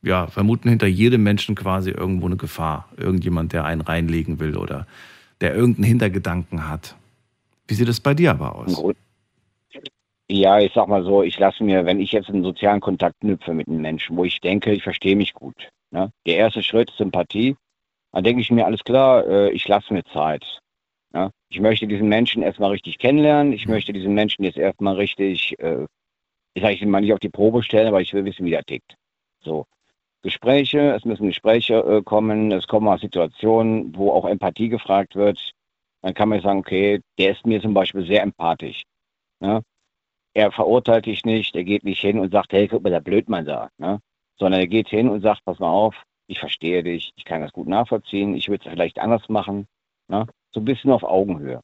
ja, 0.02 0.28
vermuten 0.28 0.68
hinter 0.68 0.86
jedem 0.86 1.22
Menschen 1.22 1.54
quasi 1.54 1.90
irgendwo 1.90 2.26
eine 2.26 2.36
Gefahr. 2.36 2.88
Irgendjemand, 2.96 3.52
der 3.52 3.64
einen 3.64 3.80
reinlegen 3.80 4.38
will 4.38 4.56
oder 4.56 4.86
der 5.40 5.54
irgendeinen 5.54 5.84
Hintergedanken 5.84 6.68
hat. 6.68 6.96
Wie 7.66 7.74
sieht 7.74 7.88
es 7.88 8.00
bei 8.00 8.14
dir 8.14 8.30
aber 8.30 8.54
aus? 8.54 8.82
Ja, 10.32 10.60
ich 10.60 10.72
sag 10.74 10.86
mal 10.86 11.02
so, 11.02 11.22
ich 11.24 11.38
lasse 11.38 11.64
mir, 11.64 11.84
wenn 11.86 11.98
ich 11.98 12.12
jetzt 12.12 12.28
einen 12.28 12.44
sozialen 12.44 12.80
Kontakt 12.80 13.20
knüpfe 13.20 13.52
mit 13.52 13.66
einem 13.66 13.80
Menschen, 13.80 14.16
wo 14.16 14.24
ich 14.24 14.40
denke, 14.40 14.72
ich 14.72 14.82
verstehe 14.84 15.16
mich 15.16 15.34
gut, 15.34 15.70
Ne? 15.90 16.12
Der 16.26 16.36
erste 16.36 16.62
Schritt, 16.62 16.92
Sympathie. 16.96 17.56
Dann 18.12 18.24
denke 18.24 18.40
ich 18.40 18.50
mir, 18.50 18.66
alles 18.66 18.82
klar, 18.84 19.26
äh, 19.26 19.50
ich 19.50 19.66
lasse 19.68 19.92
mir 19.92 20.04
Zeit. 20.04 20.60
Ne? 21.12 21.32
Ich 21.48 21.60
möchte 21.60 21.86
diesen 21.86 22.08
Menschen 22.08 22.42
erstmal 22.42 22.70
richtig 22.70 22.98
kennenlernen. 22.98 23.52
Ich 23.52 23.66
möchte 23.66 23.92
diesen 23.92 24.14
Menschen 24.14 24.44
jetzt 24.44 24.58
erstmal 24.58 24.96
richtig, 24.96 25.58
äh, 25.58 25.86
ich 26.54 26.62
sage 26.62 26.74
ich 26.74 26.84
mal 26.84 27.00
nicht 27.00 27.12
auf 27.12 27.18
die 27.18 27.28
Probe 27.28 27.62
stellen, 27.62 27.88
aber 27.88 28.00
ich 28.00 28.12
will 28.12 28.24
wissen, 28.24 28.46
wie 28.46 28.50
der 28.50 28.64
tickt. 28.64 28.94
So. 29.40 29.66
Gespräche, 30.22 30.92
es 30.94 31.04
müssen 31.04 31.28
Gespräche 31.28 31.74
äh, 31.74 32.02
kommen, 32.02 32.52
es 32.52 32.66
kommen 32.66 32.86
auch 32.88 32.98
Situationen, 32.98 33.96
wo 33.96 34.12
auch 34.12 34.26
Empathie 34.26 34.68
gefragt 34.68 35.16
wird. 35.16 35.52
Dann 36.02 36.14
kann 36.14 36.28
man 36.28 36.40
sagen, 36.40 36.60
okay, 36.60 37.00
der 37.18 37.32
ist 37.32 37.46
mir 37.46 37.60
zum 37.60 37.74
Beispiel 37.74 38.06
sehr 38.06 38.22
empathisch. 38.22 38.82
Ne? 39.40 39.62
Er 40.34 40.52
verurteilt 40.52 41.06
dich 41.06 41.24
nicht, 41.24 41.56
er 41.56 41.64
geht 41.64 41.84
nicht 41.84 42.00
hin 42.00 42.18
und 42.18 42.32
sagt, 42.32 42.52
hey, 42.52 42.68
guck 42.68 42.82
mal, 42.82 42.90
der 42.90 43.00
Blödmann 43.00 43.44
da. 43.44 43.70
Ne? 43.78 44.00
sondern 44.40 44.60
er 44.60 44.66
geht 44.66 44.88
hin 44.88 45.08
und 45.08 45.20
sagt, 45.20 45.44
pass 45.44 45.60
mal 45.60 45.70
auf, 45.70 45.94
ich 46.26 46.40
verstehe 46.40 46.82
dich, 46.82 47.12
ich 47.14 47.24
kann 47.24 47.42
das 47.42 47.52
gut 47.52 47.68
nachvollziehen, 47.68 48.34
ich 48.34 48.48
würde 48.48 48.64
es 48.64 48.72
vielleicht 48.72 48.98
anders 48.98 49.28
machen. 49.28 49.68
Ne? 50.08 50.26
So 50.52 50.60
ein 50.60 50.64
bisschen 50.64 50.90
auf 50.90 51.04
Augenhöhe. 51.04 51.60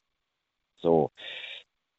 So. 0.77 1.11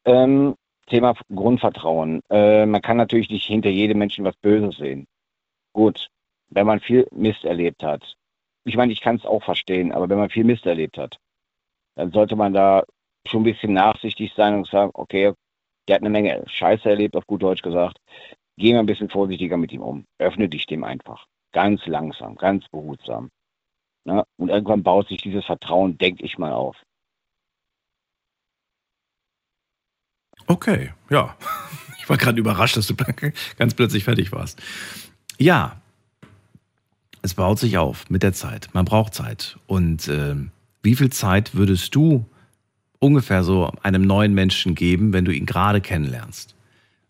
Ähm, 0.04 0.54
Thema 0.86 1.14
Grundvertrauen. 1.34 2.22
Äh, 2.30 2.64
man 2.64 2.80
kann 2.80 2.96
natürlich 2.96 3.28
nicht 3.28 3.46
hinter 3.46 3.68
jedem 3.68 3.98
Menschen 3.98 4.24
was 4.24 4.36
Böses 4.36 4.76
sehen. 4.78 5.06
Gut, 5.72 6.08
wenn 6.48 6.66
man 6.66 6.80
viel 6.80 7.06
Mist 7.10 7.44
erlebt 7.44 7.82
hat. 7.82 8.14
Ich 8.64 8.76
meine, 8.76 8.92
ich 8.92 9.00
kann 9.00 9.16
es 9.16 9.26
auch 9.26 9.42
verstehen, 9.42 9.92
aber 9.92 10.08
wenn 10.08 10.18
man 10.18 10.30
viel 10.30 10.44
Mist 10.44 10.64
erlebt 10.64 10.96
hat, 10.96 11.18
dann 11.96 12.12
sollte 12.12 12.36
man 12.36 12.52
da 12.54 12.84
schon 13.26 13.40
ein 13.40 13.44
bisschen 13.44 13.72
nachsichtig 13.72 14.32
sein 14.36 14.54
und 14.54 14.68
sagen, 14.68 14.92
okay, 14.94 15.32
der 15.88 15.96
hat 15.96 16.02
eine 16.02 16.10
Menge 16.10 16.44
Scheiße 16.46 16.88
erlebt, 16.88 17.16
auf 17.16 17.26
gut 17.26 17.42
Deutsch 17.42 17.62
gesagt 17.62 17.98
geh 18.58 18.72
mal 18.72 18.80
ein 18.80 18.86
bisschen 18.86 19.08
vorsichtiger 19.08 19.56
mit 19.56 19.72
ihm 19.72 19.80
um. 19.80 20.04
Öffne 20.18 20.48
dich 20.48 20.66
dem 20.66 20.84
einfach. 20.84 21.26
Ganz 21.52 21.86
langsam, 21.86 22.36
ganz 22.36 22.68
behutsam. 22.68 23.30
Ne? 24.04 24.24
Und 24.36 24.50
irgendwann 24.50 24.82
baut 24.82 25.08
sich 25.08 25.22
dieses 25.22 25.44
Vertrauen, 25.46 25.96
denke 25.96 26.24
ich 26.24 26.36
mal, 26.36 26.52
auf. 26.52 26.76
Okay, 30.46 30.92
ja. 31.08 31.36
Ich 32.00 32.10
war 32.10 32.16
gerade 32.16 32.40
überrascht, 32.40 32.74
dass 32.78 32.86
du 32.86 32.94
ganz 33.58 33.74
plötzlich 33.74 34.04
fertig 34.04 34.32
warst. 34.32 34.62
Ja, 35.36 35.82
es 37.20 37.34
baut 37.34 37.58
sich 37.58 37.76
auf 37.76 38.08
mit 38.08 38.22
der 38.22 38.32
Zeit. 38.32 38.70
Man 38.72 38.86
braucht 38.86 39.12
Zeit. 39.12 39.58
Und 39.66 40.08
äh, 40.08 40.34
wie 40.82 40.94
viel 40.94 41.10
Zeit 41.10 41.54
würdest 41.54 41.94
du 41.94 42.24
ungefähr 42.98 43.42
so 43.42 43.70
einem 43.82 44.02
neuen 44.02 44.34
Menschen 44.34 44.74
geben, 44.74 45.12
wenn 45.12 45.24
du 45.24 45.32
ihn 45.32 45.46
gerade 45.46 45.80
kennenlernst? 45.80 46.54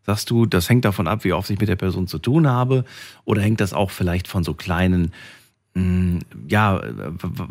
Sagst 0.09 0.31
du, 0.31 0.47
das 0.47 0.71
hängt 0.71 0.85
davon 0.85 1.07
ab, 1.07 1.25
wie 1.25 1.35
oft 1.35 1.51
ich 1.51 1.61
mit 1.61 1.69
der 1.69 1.77
Person 1.77 2.07
zu 2.07 2.19
tun 2.19 2.49
habe? 2.49 2.85
Oder 3.25 3.43
hängt 3.43 3.61
das 3.61 3.75
auch 3.75 3.91
vielleicht 3.91 4.27
von 4.27 4.43
so 4.43 4.55
kleinen, 4.55 5.13
mm, 5.75 6.19
ja, 6.49 6.81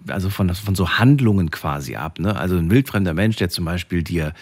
also 0.07 0.29
von, 0.29 0.49
von 0.55 0.73
so 0.73 0.89
Handlungen 0.97 1.51
quasi 1.51 1.95
ab? 1.95 2.19
Ne? 2.19 2.35
Also 2.35 2.57
ein 2.57 2.71
wildfremder 2.71 3.13
Mensch, 3.13 3.35
der 3.35 3.49
zum 3.49 3.65
Beispiel 3.65 4.01
dir 4.01 4.33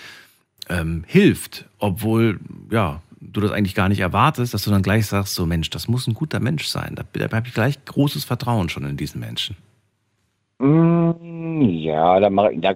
ähm, 0.70 1.04
hilft, 1.08 1.66
obwohl, 1.78 2.40
ja, 2.72 3.02
du 3.20 3.42
das 3.42 3.52
eigentlich 3.52 3.76
gar 3.76 3.90
nicht 3.90 4.00
erwartest, 4.00 4.54
dass 4.54 4.64
du 4.64 4.72
dann 4.72 4.82
gleich 4.82 5.08
sagst, 5.08 5.36
so 5.36 5.46
Mensch, 5.46 5.70
das 5.70 5.88
muss 5.88 6.08
ein 6.08 6.14
guter 6.14 6.40
Mensch 6.40 6.68
sein. 6.68 6.96
Da, 6.96 7.04
da 7.12 7.36
habe 7.36 7.48
ich 7.48 7.54
gleich 7.54 7.84
großes 7.84 8.24
Vertrauen 8.24 8.70
schon 8.70 8.86
in 8.86 8.98
diesen 8.98 9.20
Menschen. 9.20 9.58
Mm, 10.60 11.62
ja, 11.62 12.20
da 12.20 12.30
mache 12.30 12.54
ich, 12.54 12.62
da, 12.62 12.76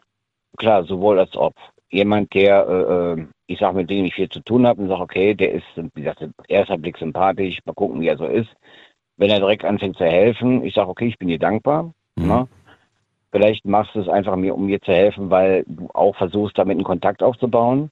klar, 0.60 0.84
sowohl 0.84 1.18
als 1.18 1.36
ob 1.36 1.56
jemand, 1.90 2.32
der, 2.36 2.68
äh, 2.68 3.22
äh, 3.22 3.26
ich 3.48 3.60
sag, 3.60 3.74
mit 3.74 3.90
dem 3.90 4.06
ich 4.06 4.14
viel 4.14 4.30
zu 4.30 4.42
tun 4.42 4.68
habe 4.68 4.82
und 4.82 4.90
sage, 4.90 5.02
okay, 5.02 5.34
der 5.34 5.54
ist, 5.54 5.66
wie 5.76 6.02
gesagt, 6.02 6.24
erster 6.48 6.78
Blick 6.78 6.98
sympathisch, 6.98 7.58
mal 7.66 7.74
gucken, 7.74 8.00
wie 8.00 8.08
er 8.08 8.18
so 8.18 8.26
ist. 8.26 8.50
Wenn 9.18 9.32
er 9.32 9.40
direkt 9.40 9.66
anfängt 9.66 9.98
zu 9.98 10.06
helfen, 10.06 10.64
ich 10.64 10.76
sage, 10.76 10.90
okay, 10.90 11.08
ich 11.08 11.18
bin 11.18 11.30
dir 11.30 11.40
dankbar. 11.40 11.92
Mhm. 12.16 12.28
Ne? 12.28 12.48
Vielleicht 13.32 13.66
machst 13.66 13.96
du 13.96 14.02
es 14.02 14.08
einfach 14.08 14.36
mir, 14.36 14.56
um 14.56 14.68
mir 14.68 14.82
zu 14.82 14.92
helfen, 14.92 15.30
weil 15.30 15.64
du 15.68 15.88
auch 15.94 16.16
versuchst, 16.16 16.58
damit 16.58 16.78
einen 16.78 16.84
Kontakt 16.84 17.24
aufzubauen. 17.24 17.90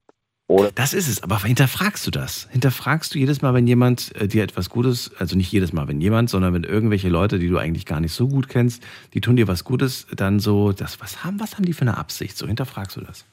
Oder 0.50 0.72
das 0.72 0.94
ist 0.94 1.10
es, 1.10 1.22
aber 1.24 1.44
hinterfragst 1.44 2.08
du 2.08 2.12
das? 2.12 2.48
Hinterfragst 2.52 3.14
du 3.14 3.20
jedes 3.20 3.42
Mal, 3.42 3.54
wenn 3.54 3.68
jemand 3.68 4.16
äh, 4.16 4.30
dir 4.30 4.44
etwas 4.44 4.70
Gutes, 4.70 5.12
also 5.20 5.36
nicht 5.36 5.52
jedes 5.52 5.74
Mal, 5.74 5.90
wenn 5.90 6.00
jemand, 6.00 6.30
sondern 6.30 6.54
wenn 6.54 6.64
irgendwelche 6.64 7.10
Leute, 7.10 7.38
die 7.38 7.50
du 7.50 7.58
eigentlich 7.58 7.86
gar 7.86 8.00
nicht 8.00 8.14
so 8.14 8.30
gut 8.30 8.48
kennst, 8.48 8.82
die 9.14 9.20
tun 9.20 9.36
dir 9.36 9.50
was 9.50 9.66
Gutes, 9.66 10.08
dann 10.16 10.40
so, 10.40 10.72
das, 10.72 11.02
was 11.02 11.26
haben, 11.26 11.42
was 11.42 11.56
haben 11.56 11.66
die 11.66 11.74
für 11.74 11.82
eine 11.82 11.98
Absicht? 11.98 12.38
So 12.38 12.48
hinterfragst 12.48 12.96
du 12.96 13.02
das? 13.02 13.26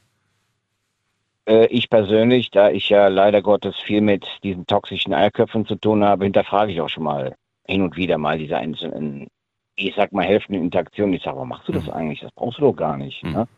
Äh, 1.46 1.66
ich 1.66 1.88
persönlich, 1.88 2.50
da 2.50 2.70
ich 2.70 2.88
ja 2.88 3.06
leider 3.06 3.42
Gottes 3.42 3.76
viel 3.76 4.00
mit 4.00 4.26
diesen 4.42 4.66
toxischen 4.66 5.14
Eierköpfen 5.14 5.66
zu 5.66 5.76
tun 5.76 6.02
habe, 6.02 6.24
hinterfrage 6.24 6.72
ich 6.72 6.80
auch 6.80 6.88
schon 6.88 7.04
mal 7.04 7.36
hin 7.66 7.82
und 7.82 7.96
wieder 7.96 8.18
mal 8.18 8.38
diese 8.38 8.56
einzelnen, 8.56 9.28
ich 9.76 9.94
sag 9.94 10.12
mal, 10.12 10.24
helfenden 10.24 10.64
Interaktionen. 10.64 11.14
Ich 11.14 11.22
sage, 11.22 11.36
warum 11.36 11.50
machst 11.50 11.68
du 11.68 11.72
das 11.72 11.86
mhm. 11.86 11.92
eigentlich? 11.92 12.20
Das 12.20 12.32
brauchst 12.32 12.58
du 12.58 12.62
doch 12.62 12.74
gar 12.74 12.96
nicht. 12.96 13.22
Mhm. 13.22 13.32
Ne? 13.32 13.48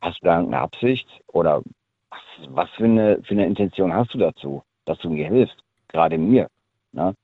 Hast 0.00 0.20
du 0.20 0.26
da 0.26 0.38
eine 0.38 0.58
Absicht 0.58 1.08
oder 1.28 1.62
was, 2.10 2.20
was 2.48 2.70
für, 2.70 2.84
eine, 2.84 3.20
für 3.22 3.34
eine 3.34 3.46
Intention 3.46 3.92
hast 3.92 4.14
du 4.14 4.18
dazu, 4.18 4.62
dass 4.84 4.98
du 4.98 5.10
mir 5.10 5.26
hilfst? 5.28 5.56
Gerade 5.88 6.18
mir. 6.18 6.48
Ne? 6.92 7.14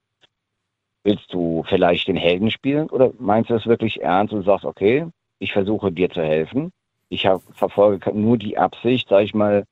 Willst 1.03 1.33
du 1.33 1.65
vielleicht 1.69 2.09
den 2.09 2.17
Helden 2.17 2.51
spielen 2.51 2.89
oder 2.91 3.13
meinst 3.19 3.51
du 3.51 3.55
das 3.55 3.67
wirklich 3.67 4.03
ernst 4.03 4.33
und 4.33 4.45
sagst, 4.45 4.65
okay, 4.65 5.07
ich 5.39 5.53
versuche 5.53 5.93
dir 5.93 6.11
zu 6.11 6.23
helfen? 6.23 6.73
Ich 7.09 7.27
hab, 7.27 7.43
verfolge 7.53 8.13
nur 8.13 8.39
die 8.39 8.57
Absicht, 8.57 9.09
sag 9.09 9.23
ich 9.23 9.35
mal, 9.35 9.65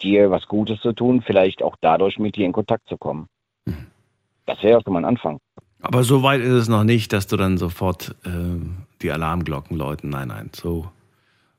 dir 0.00 0.30
was 0.30 0.48
Gutes 0.48 0.80
zu 0.80 0.92
tun, 0.92 1.22
vielleicht 1.22 1.62
auch 1.62 1.76
dadurch 1.80 2.18
mit 2.18 2.36
dir 2.36 2.46
in 2.46 2.52
Kontakt 2.52 2.88
zu 2.88 2.96
kommen. 2.96 3.28
Mhm. 3.66 3.86
Das 4.46 4.62
wäre 4.62 4.78
ja 4.78 4.80
schon 4.82 4.94
mal 4.94 5.00
ein 5.00 5.04
Anfang. 5.04 5.38
Aber 5.82 6.02
so 6.02 6.22
weit 6.22 6.40
ist 6.40 6.52
es 6.52 6.68
noch 6.68 6.84
nicht, 6.84 7.12
dass 7.12 7.26
du 7.26 7.36
dann 7.36 7.58
sofort 7.58 8.16
äh, 8.24 8.30
die 9.02 9.10
Alarmglocken 9.10 9.76
läuten. 9.76 10.08
Nein, 10.08 10.28
nein, 10.28 10.50
so, 10.54 10.90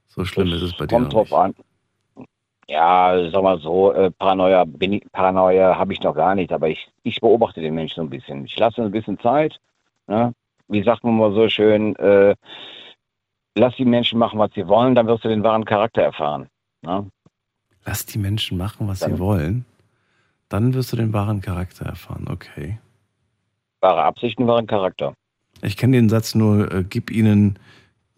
so 0.08 0.26
schlimm 0.26 0.50
das 0.50 0.64
ist 0.64 0.72
es 0.72 0.78
bei 0.78 0.88
dir. 0.88 0.96
Kommt 0.96 1.14
drauf 1.14 1.32
an. 1.32 1.54
Ja, 2.68 3.30
sag 3.32 3.44
mal 3.44 3.60
so, 3.60 3.94
äh, 3.94 4.10
Paranoia, 4.12 4.66
Paranoia 5.12 5.78
habe 5.78 5.94
ich 5.94 6.02
noch 6.02 6.16
gar 6.16 6.34
nicht, 6.34 6.52
aber 6.52 6.70
ich, 6.70 6.88
ich 7.04 7.22
beobachte 7.22 7.62
den 7.62 7.76
Menschen 7.76 7.98
so 7.98 8.02
ein 8.02 8.10
bisschen. 8.10 8.46
Ich 8.46 8.58
lasse 8.58 8.82
ein 8.82 8.92
bisschen 8.92 9.20
Zeit. 9.20 9.60
Ne? 10.08 10.34
Wie 10.68 10.84
sagt 10.84 11.04
man 11.04 11.16
mal 11.18 11.34
so 11.34 11.48
schön, 11.48 11.96
äh, 11.98 12.36
lass 13.56 13.76
die 13.76 13.86
Menschen 13.86 14.18
machen, 14.18 14.40
was 14.40 14.52
sie 14.56 14.68
wollen, 14.68 14.96
dann 14.96 15.08
wirst 15.08 15.26
du 15.26 15.30
den 15.30 15.44
wahren 15.44 15.66
Charakter 15.66 16.02
erfahren. 16.02 16.48
Ne? 16.82 17.10
Lass 17.86 18.06
die 18.06 18.18
Menschen 18.18 18.58
machen, 18.58 18.88
was 18.88 19.00
dann, 19.00 19.14
sie 19.14 19.20
wollen, 19.20 19.66
dann 20.50 20.74
wirst 20.74 20.92
du 20.92 20.98
den 20.98 21.14
wahren 21.14 21.42
Charakter 21.42 21.86
erfahren. 21.86 22.28
Okay. 22.30 22.80
Wahre 23.82 24.04
Absichten, 24.04 24.48
wahren 24.48 24.66
Charakter. 24.66 25.14
Ich 25.62 25.78
kenne 25.78 25.98
den 25.98 26.10
Satz 26.10 26.34
nur, 26.34 26.72
äh, 26.72 26.84
gib 26.84 27.12
ihnen, 27.12 27.60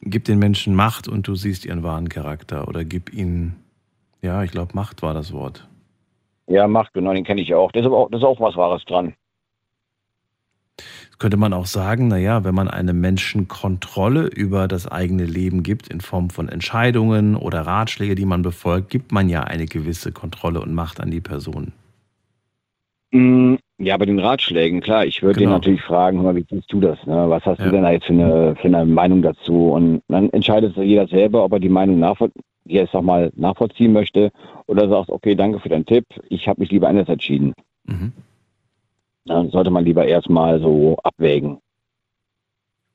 gib 0.02 0.24
den 0.24 0.40
Menschen 0.40 0.74
Macht 0.74 1.10
und 1.10 1.28
du 1.28 1.36
siehst 1.36 1.66
ihren 1.66 1.84
wahren 1.84 2.08
Charakter. 2.08 2.68
Oder 2.70 2.86
gib 2.86 3.14
ihnen, 3.14 3.62
ja, 4.22 4.44
ich 4.44 4.52
glaube, 4.52 4.74
Macht 4.74 5.02
war 5.02 5.14
das 5.14 5.32
Wort. 5.34 5.68
Ja, 6.48 6.68
Macht, 6.68 6.94
genau, 6.94 7.14
den 7.14 7.24
kenne 7.24 7.42
ich 7.42 7.54
auch. 7.54 7.72
Das 7.72 7.86
ist, 7.86 7.92
auch. 7.92 8.10
das 8.10 8.22
ist 8.22 8.26
auch 8.26 8.40
was 8.40 8.56
Wahres 8.56 8.84
dran. 8.86 9.14
Könnte 11.20 11.38
man 11.38 11.52
auch 11.52 11.66
sagen, 11.66 12.10
naja, 12.10 12.44
wenn 12.44 12.54
man 12.54 12.68
einem 12.68 13.02
Menschen 13.02 13.48
Kontrolle 13.48 14.28
über 14.28 14.68
das 14.68 14.88
eigene 14.88 15.26
Leben 15.26 15.64
gibt, 15.64 15.88
in 15.88 16.00
Form 16.00 16.30
von 16.30 16.48
Entscheidungen 16.48 17.36
oder 17.36 17.62
Ratschläge, 17.62 18.14
die 18.14 18.26
man 18.26 18.44
befolgt, 18.44 18.92
gibt 18.92 19.12
man 19.12 19.28
ja 19.28 19.42
eine 19.44 19.66
gewisse 19.66 20.12
Kontrolle 20.12 20.62
und 20.62 20.76
Macht 20.76 21.00
an 21.00 21.10
die 21.10 21.22
Person. 21.22 21.74
Mm, 23.12 23.56
ja, 23.80 23.98
bei 23.98 24.06
den 24.06 24.20
Ratschlägen, 24.20 24.82
klar. 24.82 25.06
Ich 25.06 25.24
würde 25.24 25.40
genau. 25.40 25.52
ihn 25.52 25.54
natürlich 25.54 25.82
fragen, 25.82 26.36
wie 26.36 26.46
siehst 26.50 26.72
du 26.72 26.80
das? 26.80 27.04
Ne? 27.08 27.30
Was 27.30 27.44
hast 27.46 27.60
ja. 27.60 27.66
du 27.66 27.72
denn 27.72 27.84
da 27.84 27.92
jetzt 27.92 28.06
für 28.06 28.14
eine, 28.14 28.56
für 28.56 28.68
eine 28.68 28.86
Meinung 28.86 29.24
dazu? 29.24 29.72
Und 29.72 30.04
dann 30.10 30.30
entscheidet 30.32 30.76
jeder 30.78 31.08
selber, 31.08 31.44
ob 31.44 31.54
er 31.54 31.60
die 31.60 31.70
Meinung 31.70 32.00
nachvoll 32.00 32.32
jetzt 32.70 32.94
noch 32.94 33.02
mal 33.02 33.32
nachvollziehen 33.36 33.94
möchte 33.94 34.32
oder 34.66 34.88
sagt, 34.90 35.10
okay, 35.10 35.36
danke 35.36 35.60
für 35.60 35.70
deinen 35.70 35.86
Tipp, 35.86 36.06
ich 36.30 36.48
habe 36.48 36.62
mich 36.62 36.72
lieber 36.72 36.88
anders 36.88 37.10
entschieden. 37.10 37.54
Mhm. 37.86 38.14
Dann 39.26 39.50
sollte 39.50 39.72
man 39.72 39.84
lieber 39.84 40.06
erstmal 40.06 40.60
so 40.62 40.98
abwägen. 41.04 41.60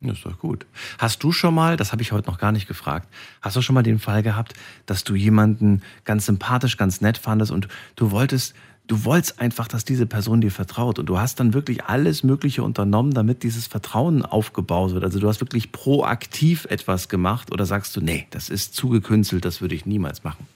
Das 0.01 0.19
ist 0.19 0.27
doch 0.27 0.39
gut. 0.39 0.67
Hast 0.99 1.23
du 1.23 1.31
schon 1.31 1.55
mal, 1.55 1.77
das 1.77 1.93
habe 1.93 2.03
ich 2.03 2.11
heute 2.11 2.29
noch 2.29 2.39
gar 2.39 2.51
nicht 2.51 2.67
gefragt, 2.67 3.09
hast 3.41 3.57
du 3.57 3.63
schon 3.63 3.75
mal 3.75 3.85
den 3.85 4.01
Fall 4.01 4.23
gehabt, 4.23 4.55
dass 4.87 5.05
du 5.05 5.15
jemanden 5.15 5.83
ganz 6.05 6.27
sympathisch, 6.27 6.77
ganz 6.77 7.01
nett 7.01 7.19
fandest 7.19 7.53
und 7.53 7.69
du 7.95 8.11
wolltest, 8.11 8.57
du 8.93 9.07
wolltest 9.07 9.41
einfach, 9.41 9.69
dass 9.69 9.87
diese 9.87 10.07
Person 10.07 10.43
dir 10.43 10.51
vertraut 10.51 10.99
und 10.99 11.07
du 11.07 11.19
hast 11.19 11.41
dann 11.41 11.55
wirklich 11.55 11.85
alles 11.85 12.23
Mögliche 12.23 12.63
unternommen, 12.63 13.15
damit 13.15 13.43
dieses 13.43 13.67
Vertrauen 13.67 14.23
aufgebaut 14.23 14.93
wird. 14.93 15.03
Also 15.03 15.19
du 15.19 15.29
hast 15.29 15.41
wirklich 15.41 15.73
proaktiv 15.73 16.67
etwas 16.67 17.09
gemacht 17.09 17.51
oder 17.51 17.65
sagst 17.65 17.97
du, 17.97 18.03
nee, 18.03 18.27
das 18.33 18.51
ist 18.51 18.75
zu 18.75 18.91
gekünstelt, 18.91 19.47
das 19.47 19.63
würde 19.63 19.75
ich 19.75 19.87
niemals 19.87 20.25
machen? 20.25 20.47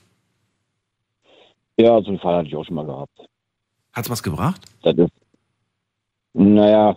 Ja, 1.77 1.99
so 1.99 2.09
einen 2.09 2.19
Fall 2.19 2.35
hatte 2.35 2.47
ich 2.47 2.55
auch 2.55 2.63
schon 2.63 2.75
mal 2.75 2.85
gehabt. 2.85 3.17
Hat 3.91 4.05
es 4.05 4.09
was 4.11 4.21
gebracht? 4.21 4.61
Das 4.83 4.95
ist, 4.95 5.11
naja, 6.33 6.95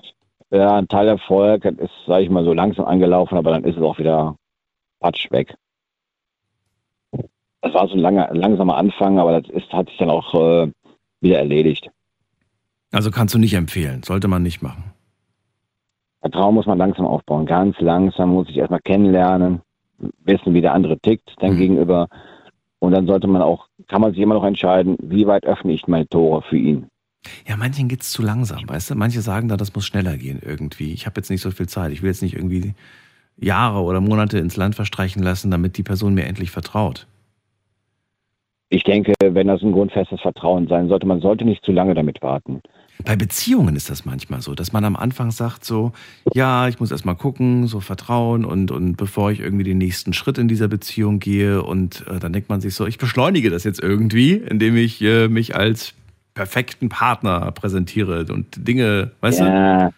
ja, 0.51 0.77
ein 0.77 0.89
Teilerfolg 0.89 1.65
ist, 1.65 1.91
sage 2.07 2.25
ich 2.25 2.31
mal, 2.31 2.45
so 2.45 2.53
langsam 2.53 2.85
angelaufen, 2.85 3.39
aber 3.39 3.53
dann 3.53 3.65
ist 3.65 3.79
es 3.79 3.83
auch 3.83 3.99
wieder 3.99 4.37
patsch 5.01 5.31
weg. 5.31 5.55
Das 7.63 7.73
war 7.73 7.89
so 7.89 7.95
ein 7.95 8.01
langer, 8.01 8.29
langsamer 8.35 8.77
Anfang, 8.77 9.19
aber 9.19 9.41
das 9.41 9.51
ist, 9.51 9.73
hat 9.73 9.89
sich 9.89 9.97
dann 9.97 10.11
auch 10.11 10.35
äh, 10.35 10.71
wieder 11.21 11.39
erledigt. 11.39 11.91
Also 12.93 13.11
kannst 13.11 13.35
du 13.35 13.39
nicht 13.39 13.55
empfehlen, 13.55 14.03
sollte 14.03 14.29
man 14.29 14.43
nicht 14.43 14.63
machen. 14.63 14.85
Vertrauen 16.21 16.55
muss 16.55 16.67
man 16.67 16.79
langsam 16.79 17.07
aufbauen, 17.07 17.47
ganz 17.47 17.79
langsam 17.81 18.31
muss 18.31 18.49
ich 18.49 18.59
erstmal 18.59 18.81
kennenlernen, 18.81 19.63
wissen, 20.25 20.55
wie 20.55 20.61
der 20.61 20.75
andere 20.75 20.99
tickt, 20.99 21.35
dann 21.39 21.55
mhm. 21.55 21.59
gegenüber. 21.59 22.09
Und 22.79 22.93
dann 22.93 23.07
sollte 23.07 23.27
man 23.27 23.43
auch, 23.43 23.69
kann 23.89 24.01
man 24.01 24.13
sich 24.13 24.21
immer 24.21 24.35
noch 24.35 24.45
entscheiden, 24.45 24.97
wie 25.03 25.27
weit 25.27 25.45
öffne 25.45 25.73
ich 25.73 25.87
meine 25.87 26.09
Tore 26.09 26.43
für 26.43 26.57
ihn. 26.57 26.87
Ja, 27.47 27.57
manchen 27.57 27.89
geht 27.89 28.03
es 28.03 28.11
zu 28.11 28.23
langsam, 28.23 28.67
weißt 28.67 28.91
du? 28.91 28.95
Manche 28.95 29.21
sagen 29.21 29.49
da, 29.49 29.57
das 29.57 29.75
muss 29.75 29.87
schneller 29.87 30.17
gehen 30.17 30.41
irgendwie. 30.43 30.93
Ich 30.93 31.07
habe 31.07 31.21
jetzt 31.21 31.31
nicht 31.31 31.43
so 31.43 31.51
viel 31.51 31.69
Zeit. 31.69 31.93
Ich 31.93 32.03
will 32.03 32.09
jetzt 32.09 32.23
nicht 32.23 32.35
irgendwie 32.35 32.75
Jahre 33.37 33.81
oder 33.81 34.01
Monate 34.01 34.39
ins 34.39 34.57
Land 34.57 34.75
verstreichen 34.75 35.23
lassen, 35.23 35.51
damit 35.51 35.77
die 35.77 35.83
Person 35.83 36.15
mir 36.15 36.25
endlich 36.25 36.51
vertraut. 36.51 37.07
Ich 38.73 38.85
denke, 38.85 39.13
wenn 39.21 39.49
das 39.49 39.63
ein 39.63 39.73
grundfestes 39.73 40.21
Vertrauen 40.21 40.69
sein 40.69 40.89
sollte, 40.89 41.07
man 41.07 41.21
sollte 41.21 41.45
nicht 41.45 41.65
zu 41.65 41.73
lange 41.73 41.95
damit 41.95 42.23
warten. 42.23 42.61
Bei 43.05 43.17
Beziehungen 43.17 43.75
ist 43.75 43.91
das 43.91 44.05
manchmal 44.05 44.43
so, 44.43 44.55
dass 44.55 44.73
man 44.73 44.85
am 44.85 44.95
Anfang 44.95 45.33
sagt 45.33 45.65
so, 45.65 45.91
ja, 46.35 46.69
ich 46.69 46.79
muss 46.79 46.93
erstmal 46.93 47.17
gucken, 47.17 47.67
so 47.67 47.81
vertrauen 47.81 48.45
und, 48.45 48.71
und 48.71 48.97
bevor 48.97 49.33
ich 49.33 49.41
irgendwie 49.41 49.65
den 49.65 49.79
nächsten 49.79 50.13
Schritt 50.13 50.39
in 50.39 50.47
dieser 50.47 50.69
Beziehung 50.69 51.19
gehe 51.19 51.63
und 51.63 52.05
äh, 52.09 52.21
dann 52.21 52.33
denkt 52.33 52.49
man 52.49 52.61
sich 52.61 52.75
so, 52.75 52.87
ich 52.87 52.99
beschleunige 52.99 53.51
das 53.51 53.65
jetzt 53.65 53.83
irgendwie, 53.83 54.35
indem 54.35 54.77
ich 54.77 55.03
äh, 55.03 55.27
mich 55.27 55.57
als 55.57 55.95
perfekten 56.35 56.89
Partner 56.89 57.51
präsentiere 57.53 58.27
und 58.33 58.69
Dinge, 58.69 59.11
weißt 59.21 59.41
ja. 59.41 59.89
du? 59.89 59.95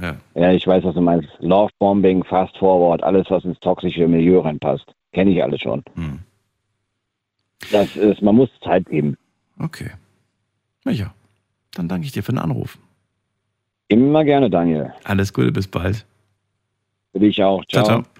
Ja. 0.00 0.16
ja, 0.34 0.52
ich 0.52 0.66
weiß, 0.66 0.84
was 0.84 0.94
du 0.94 1.00
meinst. 1.00 1.28
Lovebombing, 1.40 2.24
Fast 2.24 2.56
Forward, 2.56 3.02
alles, 3.02 3.26
was 3.30 3.44
ins 3.44 3.58
toxische 3.60 4.06
Milieu 4.08 4.40
reinpasst. 4.40 4.86
Kenne 5.12 5.30
ich 5.30 5.42
alles 5.42 5.60
schon. 5.60 5.82
Hm. 5.94 6.20
Das 7.70 7.96
ist, 7.96 8.22
man 8.22 8.36
muss 8.36 8.50
Zeit 8.62 8.88
geben. 8.88 9.16
Okay. 9.58 9.90
Na 10.84 10.92
ja, 10.92 11.12
dann 11.74 11.88
danke 11.88 12.06
ich 12.06 12.12
dir 12.12 12.22
für 12.22 12.32
den 12.32 12.38
Anruf. 12.38 12.78
Immer 13.88 14.24
gerne, 14.24 14.50
Daniel. 14.50 14.92
Alles 15.04 15.32
Gute, 15.32 15.50
bis 15.50 15.66
bald. 15.66 16.06
Für 17.12 17.20
dich 17.20 17.42
auch. 17.42 17.64
Ciao. 17.66 17.84
ciao, 17.84 18.02
ciao. 18.02 18.12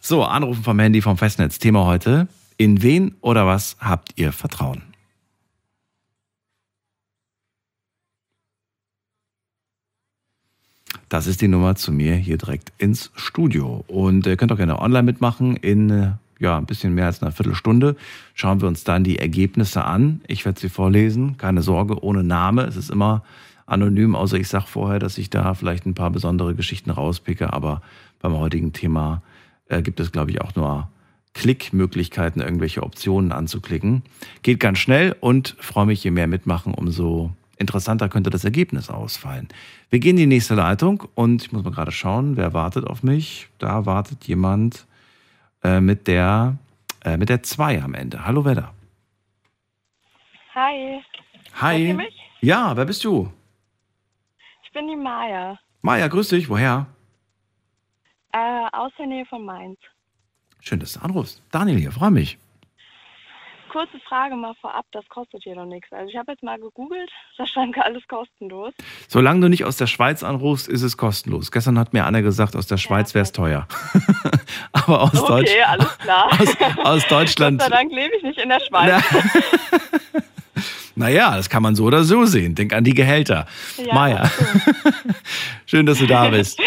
So, 0.00 0.24
Anrufen 0.24 0.64
vom 0.64 0.78
Handy 0.78 1.02
vom 1.02 1.18
Festnetz. 1.18 1.58
Thema 1.58 1.84
heute. 1.86 2.26
In 2.56 2.82
wen 2.82 3.14
oder 3.20 3.46
was 3.46 3.76
habt 3.80 4.18
ihr 4.18 4.32
Vertrauen? 4.32 4.82
Das 11.10 11.26
ist 11.26 11.40
die 11.40 11.48
Nummer 11.48 11.74
zu 11.74 11.90
mir 11.92 12.14
hier 12.14 12.38
direkt 12.38 12.72
ins 12.78 13.10
Studio. 13.14 13.84
Und 13.88 14.26
ihr 14.26 14.36
könnt 14.36 14.52
auch 14.52 14.56
gerne 14.56 14.78
online 14.78 15.02
mitmachen. 15.02 15.56
In 15.56 15.90
äh, 15.90 16.12
ja, 16.40 16.56
ein 16.56 16.66
bisschen 16.66 16.94
mehr 16.94 17.06
als 17.06 17.22
einer 17.22 17.32
Viertelstunde 17.32 17.96
schauen 18.34 18.60
wir 18.60 18.68
uns 18.68 18.82
dann 18.82 19.04
die 19.04 19.18
Ergebnisse 19.18 19.84
an. 19.84 20.22
Ich 20.26 20.44
werde 20.44 20.58
sie 20.58 20.70
vorlesen. 20.70 21.36
Keine 21.36 21.62
Sorge, 21.62 22.02
ohne 22.02 22.24
Name. 22.24 22.62
Es 22.62 22.76
ist 22.76 22.90
immer 22.90 23.22
anonym, 23.66 24.16
außer 24.16 24.38
ich 24.38 24.48
sage 24.48 24.66
vorher, 24.66 24.98
dass 24.98 25.18
ich 25.18 25.30
da 25.30 25.54
vielleicht 25.54 25.86
ein 25.86 25.94
paar 25.94 26.10
besondere 26.10 26.54
Geschichten 26.54 26.90
rauspicke. 26.90 27.52
Aber 27.52 27.82
beim 28.20 28.36
heutigen 28.36 28.72
Thema 28.72 29.22
äh, 29.68 29.82
gibt 29.82 30.00
es, 30.00 30.12
glaube 30.12 30.30
ich, 30.30 30.40
auch 30.40 30.56
nur 30.56 30.88
Klickmöglichkeiten, 31.34 32.42
irgendwelche 32.42 32.82
Optionen 32.82 33.32
anzuklicken. 33.32 34.02
Geht 34.42 34.60
ganz 34.60 34.78
schnell 34.78 35.14
und 35.20 35.56
freue 35.60 35.86
mich, 35.86 36.02
je 36.02 36.10
mehr 36.10 36.26
mitmachen, 36.26 36.74
umso 36.74 37.30
interessanter 37.58 38.08
könnte 38.08 38.30
das 38.30 38.44
Ergebnis 38.44 38.88
ausfallen. 38.88 39.48
Wir 39.90 40.00
gehen 40.00 40.16
in 40.16 40.22
die 40.22 40.26
nächste 40.26 40.54
Leitung 40.54 41.04
und 41.14 41.42
ich 41.42 41.52
muss 41.52 41.62
mal 41.62 41.70
gerade 41.70 41.92
schauen, 41.92 42.38
wer 42.38 42.54
wartet 42.54 42.86
auf 42.86 43.02
mich. 43.02 43.48
Da 43.58 43.84
wartet 43.84 44.24
jemand 44.24 44.86
äh, 45.62 45.80
mit 45.80 46.06
der 46.06 46.56
äh, 47.04 47.16
mit 47.16 47.28
der 47.28 47.42
2 47.42 47.82
am 47.82 47.94
Ende. 47.94 48.24
Hallo, 48.24 48.44
da? 48.54 48.74
Hi. 50.54 51.02
Hi. 51.60 51.98
Ja, 52.40 52.76
wer 52.76 52.84
bist 52.84 53.04
du? 53.04 53.32
Ich 54.64 54.72
bin 54.72 54.88
die 54.88 54.96
Maja. 54.96 55.58
Maja, 55.82 56.08
grüß 56.08 56.28
dich. 56.28 56.48
Woher? 56.48 56.86
Äh, 58.32 58.66
aus 58.72 58.92
der 58.98 59.06
Nähe 59.06 59.26
von 59.26 59.44
Mainz. 59.44 59.78
Schön, 60.60 60.78
dass 60.78 60.92
du 60.92 61.00
anrufst. 61.00 61.42
Daniel 61.50 61.78
hier, 61.78 61.92
freue 61.92 62.10
mich 62.10 62.38
kurze 63.70 63.98
Frage 64.00 64.34
mal 64.36 64.54
vorab, 64.60 64.84
das 64.92 65.08
kostet 65.08 65.42
hier 65.44 65.54
noch 65.54 65.64
nichts. 65.64 65.90
Also 65.92 66.10
ich 66.10 66.16
habe 66.16 66.32
jetzt 66.32 66.42
mal 66.42 66.58
gegoogelt, 66.58 67.10
da 67.38 67.46
stand 67.46 67.76
alles 67.78 68.06
kostenlos. 68.08 68.74
Solange 69.08 69.40
du 69.40 69.48
nicht 69.48 69.64
aus 69.64 69.76
der 69.76 69.86
Schweiz 69.86 70.22
anrufst, 70.22 70.68
ist 70.68 70.82
es 70.82 70.96
kostenlos. 70.96 71.50
Gestern 71.50 71.78
hat 71.78 71.92
mir 71.92 72.04
einer 72.04 72.22
gesagt, 72.22 72.56
aus 72.56 72.66
der 72.66 72.76
Schweiz 72.76 73.10
ja, 73.10 73.14
wäre 73.14 73.22
es 73.22 73.32
teuer. 73.32 73.66
Aber 74.72 75.02
aus, 75.02 75.14
okay, 75.14 75.28
Deutsch, 75.28 75.52
alles 75.66 75.98
klar. 75.98 76.30
Aus, 76.40 76.56
aus 76.84 77.08
Deutschland. 77.08 77.60
Gott 77.60 77.70
sei 77.70 77.76
Dank 77.76 77.92
lebe 77.92 78.14
ich 78.16 78.22
nicht 78.22 78.38
in 78.38 78.48
der 78.48 78.60
Schweiz. 78.60 79.02
Naja, 80.96 81.36
das 81.36 81.48
kann 81.48 81.62
man 81.62 81.74
so 81.74 81.84
oder 81.84 82.04
so 82.04 82.24
sehen. 82.24 82.54
Denk 82.54 82.74
an 82.74 82.84
die 82.84 82.94
Gehälter. 82.94 83.46
Ja, 83.78 83.94
Maja, 83.94 84.30
schön, 85.66 85.86
dass 85.86 85.98
du 85.98 86.06
da 86.06 86.28
bist. 86.28 86.60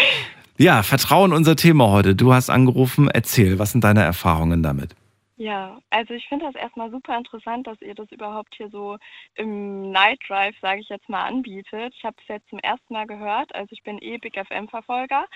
Ja, 0.56 0.82
Vertrauen 0.82 1.32
unser 1.32 1.56
Thema 1.56 1.90
heute. 1.90 2.14
Du 2.14 2.32
hast 2.32 2.50
angerufen. 2.50 3.08
Erzähl, 3.08 3.58
was 3.58 3.72
sind 3.72 3.84
deine 3.84 4.02
Erfahrungen 4.02 4.62
damit? 4.62 4.94
Ja, 5.36 5.80
also 5.90 6.14
ich 6.14 6.28
finde 6.28 6.46
das 6.46 6.54
erstmal 6.54 6.90
super 6.90 7.16
interessant, 7.16 7.66
dass 7.66 7.80
ihr 7.82 7.94
das 7.96 8.10
überhaupt 8.12 8.54
hier 8.54 8.68
so 8.70 8.98
im 9.34 9.90
Night 9.90 10.20
Drive, 10.28 10.56
sage 10.60 10.80
ich 10.80 10.88
jetzt 10.88 11.08
mal, 11.08 11.24
anbietet. 11.24 11.92
Ich 11.96 12.04
habe 12.04 12.16
es 12.20 12.28
jetzt 12.28 12.48
zum 12.50 12.60
ersten 12.60 12.92
Mal 12.94 13.06
gehört, 13.06 13.52
also 13.54 13.72
ich 13.72 13.82
bin 13.82 13.98
eh 14.00 14.18
Big 14.18 14.36
FM-Verfolger, 14.36 15.26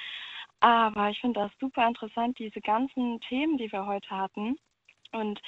aber 0.60 1.10
ich 1.10 1.20
finde 1.20 1.40
das 1.40 1.52
super 1.58 1.86
interessant, 1.88 2.38
diese 2.38 2.60
ganzen 2.60 3.20
Themen, 3.22 3.58
die 3.58 3.72
wir 3.72 3.86
heute 3.86 4.10
hatten. 4.10 4.56
Und 5.12 5.40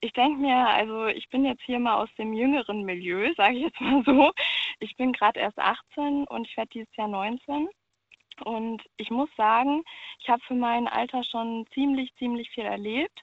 ich 0.00 0.12
denke 0.12 0.40
mir, 0.40 0.56
also 0.56 1.06
ich 1.06 1.28
bin 1.30 1.44
jetzt 1.44 1.62
hier 1.62 1.80
mal 1.80 1.96
aus 1.96 2.10
dem 2.16 2.32
jüngeren 2.32 2.84
Milieu, 2.84 3.32
sage 3.36 3.56
ich 3.56 3.62
jetzt 3.64 3.80
mal 3.80 4.04
so. 4.04 4.32
Ich 4.78 4.96
bin 4.96 5.12
gerade 5.12 5.40
erst 5.40 5.58
18 5.58 6.24
und 6.28 6.46
ich 6.46 6.56
werde 6.56 6.70
dieses 6.72 6.94
Jahr 6.96 7.08
19. 7.08 7.68
Und 8.44 8.82
ich 8.98 9.10
muss 9.10 9.30
sagen, 9.36 9.82
ich 10.20 10.28
habe 10.28 10.42
für 10.46 10.54
mein 10.54 10.86
Alter 10.86 11.24
schon 11.24 11.66
ziemlich, 11.72 12.14
ziemlich 12.16 12.50
viel 12.50 12.64
erlebt, 12.64 13.18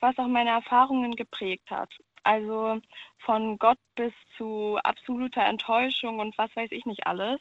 was 0.00 0.16
auch 0.18 0.28
meine 0.28 0.50
Erfahrungen 0.50 1.14
geprägt 1.16 1.70
hat. 1.70 1.90
Also 2.24 2.80
von 3.24 3.58
Gott 3.58 3.78
bis 3.96 4.12
zu 4.36 4.78
absoluter 4.82 5.42
Enttäuschung 5.44 6.18
und 6.18 6.36
was 6.36 6.54
weiß 6.56 6.70
ich 6.72 6.84
nicht 6.84 7.06
alles. 7.06 7.40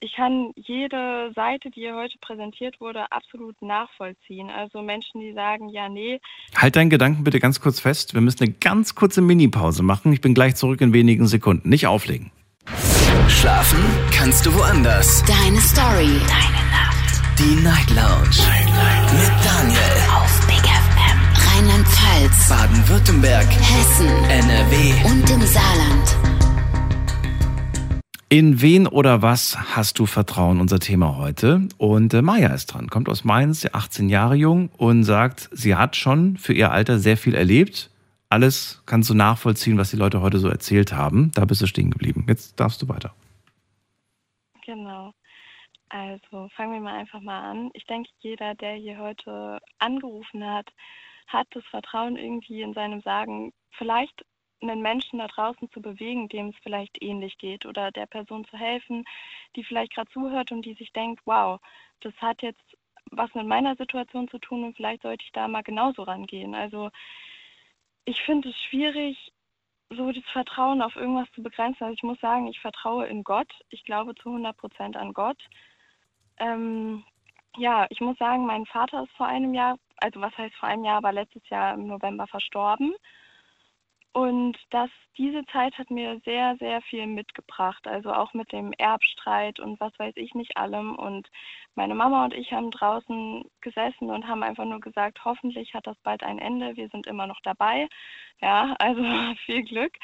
Ich 0.00 0.14
kann 0.14 0.50
jede 0.56 1.30
Seite, 1.36 1.70
die 1.70 1.82
hier 1.82 1.94
heute 1.94 2.18
präsentiert 2.20 2.80
wurde, 2.80 3.12
absolut 3.12 3.62
nachvollziehen. 3.62 4.50
Also 4.50 4.82
Menschen, 4.82 5.20
die 5.20 5.32
sagen, 5.32 5.68
ja, 5.68 5.88
nee. 5.88 6.20
Halt 6.56 6.74
deinen 6.74 6.90
Gedanken 6.90 7.22
bitte 7.22 7.38
ganz 7.38 7.60
kurz 7.60 7.78
fest. 7.78 8.12
Wir 8.12 8.20
müssen 8.20 8.42
eine 8.42 8.52
ganz 8.52 8.96
kurze 8.96 9.20
Mini-Pause 9.20 9.84
machen. 9.84 10.12
Ich 10.12 10.20
bin 10.20 10.34
gleich 10.34 10.56
zurück 10.56 10.80
in 10.80 10.92
wenigen 10.92 11.28
Sekunden. 11.28 11.68
Nicht 11.68 11.86
auflegen. 11.86 12.32
Schlafen 13.28 13.78
kannst 14.12 14.44
du 14.44 14.52
woanders. 14.54 15.22
Deine 15.22 15.60
Story. 15.60 16.18
Deine 16.26 16.62
Nacht. 16.70 17.22
Die 17.38 17.62
Night 17.62 17.90
Lounge. 17.90 18.36
Night, 18.48 18.66
Night. 18.66 19.12
Mit 19.12 19.44
Daniel. 19.44 19.80
Auf. 20.16 20.31
Rheinland-Pfalz. 21.62 22.48
Baden-Württemberg. 22.48 23.46
Hessen. 23.46 24.08
NRW. 24.08 24.90
Und 25.06 25.30
im 25.30 25.40
Saarland. 25.42 26.16
In 28.28 28.60
wen 28.60 28.88
oder 28.88 29.22
was 29.22 29.76
hast 29.76 30.00
du 30.00 30.06
Vertrauen? 30.06 30.60
Unser 30.60 30.80
Thema 30.80 31.18
heute. 31.18 31.68
Und 31.78 32.14
äh, 32.14 32.22
Maja 32.22 32.52
ist 32.52 32.66
dran, 32.66 32.88
kommt 32.88 33.08
aus 33.08 33.22
Mainz, 33.22 33.64
18 33.72 34.08
Jahre 34.08 34.34
jung 34.34 34.70
und 34.76 35.04
sagt, 35.04 35.50
sie 35.52 35.76
hat 35.76 35.94
schon 35.94 36.36
für 36.36 36.52
ihr 36.52 36.72
Alter 36.72 36.98
sehr 36.98 37.16
viel 37.16 37.36
erlebt. 37.36 37.90
Alles 38.28 38.82
kannst 38.84 39.08
du 39.10 39.14
nachvollziehen, 39.14 39.78
was 39.78 39.90
die 39.90 39.96
Leute 39.96 40.20
heute 40.20 40.38
so 40.38 40.48
erzählt 40.48 40.92
haben. 40.92 41.30
Da 41.34 41.44
bist 41.44 41.62
du 41.62 41.66
stehen 41.66 41.92
geblieben. 41.92 42.24
Jetzt 42.26 42.58
darfst 42.58 42.82
du 42.82 42.88
weiter. 42.88 43.14
Genau. 44.66 45.14
Also 45.90 46.48
fangen 46.56 46.72
wir 46.72 46.80
mal 46.80 46.98
einfach 46.98 47.20
mal 47.20 47.40
an. 47.48 47.70
Ich 47.74 47.84
denke, 47.84 48.08
jeder, 48.18 48.56
der 48.56 48.74
hier 48.74 48.98
heute 48.98 49.60
angerufen 49.78 50.42
hat, 50.44 50.66
hat 51.32 51.48
das 51.50 51.64
Vertrauen 51.66 52.16
irgendwie 52.16 52.62
in 52.62 52.74
seinem 52.74 53.00
Sagen, 53.02 53.52
vielleicht 53.72 54.24
einen 54.60 54.80
Menschen 54.80 55.18
da 55.18 55.26
draußen 55.26 55.70
zu 55.72 55.80
bewegen, 55.80 56.28
dem 56.28 56.48
es 56.48 56.56
vielleicht 56.62 57.02
ähnlich 57.02 57.36
geht 57.38 57.66
oder 57.66 57.90
der 57.90 58.06
Person 58.06 58.44
zu 58.44 58.56
helfen, 58.56 59.04
die 59.56 59.64
vielleicht 59.64 59.94
gerade 59.94 60.10
zuhört 60.10 60.52
und 60.52 60.64
die 60.64 60.74
sich 60.74 60.92
denkt, 60.92 61.20
wow, 61.24 61.60
das 62.00 62.14
hat 62.18 62.42
jetzt 62.42 62.62
was 63.10 63.34
mit 63.34 63.46
meiner 63.46 63.76
Situation 63.76 64.28
zu 64.28 64.38
tun 64.38 64.64
und 64.64 64.76
vielleicht 64.76 65.02
sollte 65.02 65.24
ich 65.24 65.32
da 65.32 65.48
mal 65.48 65.62
genauso 65.62 66.02
rangehen. 66.02 66.54
Also 66.54 66.90
ich 68.04 68.20
finde 68.22 68.50
es 68.50 68.56
schwierig, 68.70 69.32
so 69.90 70.10
das 70.10 70.24
Vertrauen 70.32 70.80
auf 70.80 70.96
irgendwas 70.96 71.30
zu 71.32 71.42
begrenzen. 71.42 71.84
Also 71.84 71.94
ich 71.94 72.02
muss 72.02 72.20
sagen, 72.20 72.46
ich 72.46 72.60
vertraue 72.60 73.06
in 73.06 73.24
Gott. 73.24 73.52
Ich 73.68 73.84
glaube 73.84 74.14
zu 74.14 74.30
100 74.30 74.56
Prozent 74.56 74.96
an 74.96 75.12
Gott. 75.12 75.38
Ähm, 76.38 77.04
ja, 77.56 77.86
ich 77.90 78.00
muss 78.00 78.16
sagen, 78.18 78.46
mein 78.46 78.66
Vater 78.66 79.02
ist 79.02 79.12
vor 79.16 79.26
einem 79.26 79.54
Jahr, 79.54 79.76
also 79.98 80.20
was 80.20 80.36
heißt 80.36 80.54
vor 80.56 80.68
einem 80.68 80.84
Jahr, 80.84 80.98
aber 80.98 81.12
letztes 81.12 81.48
Jahr 81.48 81.74
im 81.74 81.86
November 81.86 82.26
verstorben. 82.26 82.94
Und 84.14 84.58
das, 84.70 84.90
diese 85.16 85.42
Zeit 85.46 85.78
hat 85.78 85.90
mir 85.90 86.20
sehr, 86.24 86.56
sehr 86.58 86.82
viel 86.82 87.06
mitgebracht. 87.06 87.86
Also 87.86 88.12
auch 88.12 88.34
mit 88.34 88.52
dem 88.52 88.72
Erbstreit 88.74 89.58
und 89.58 89.80
was 89.80 89.98
weiß 89.98 90.12
ich 90.16 90.34
nicht 90.34 90.56
allem. 90.58 90.94
Und 90.96 91.28
meine 91.74 91.94
Mama 91.94 92.24
und 92.24 92.34
ich 92.34 92.52
haben 92.52 92.70
draußen 92.70 93.44
gesessen 93.62 94.10
und 94.10 94.28
haben 94.28 94.42
einfach 94.42 94.66
nur 94.66 94.80
gesagt, 94.80 95.24
hoffentlich 95.24 95.72
hat 95.72 95.86
das 95.86 95.96
bald 96.02 96.22
ein 96.22 96.38
Ende. 96.38 96.76
Wir 96.76 96.88
sind 96.90 97.06
immer 97.06 97.26
noch 97.26 97.40
dabei. 97.42 97.88
Ja, 98.42 98.74
also 98.78 99.02
viel 99.46 99.62
Glück. 99.64 99.94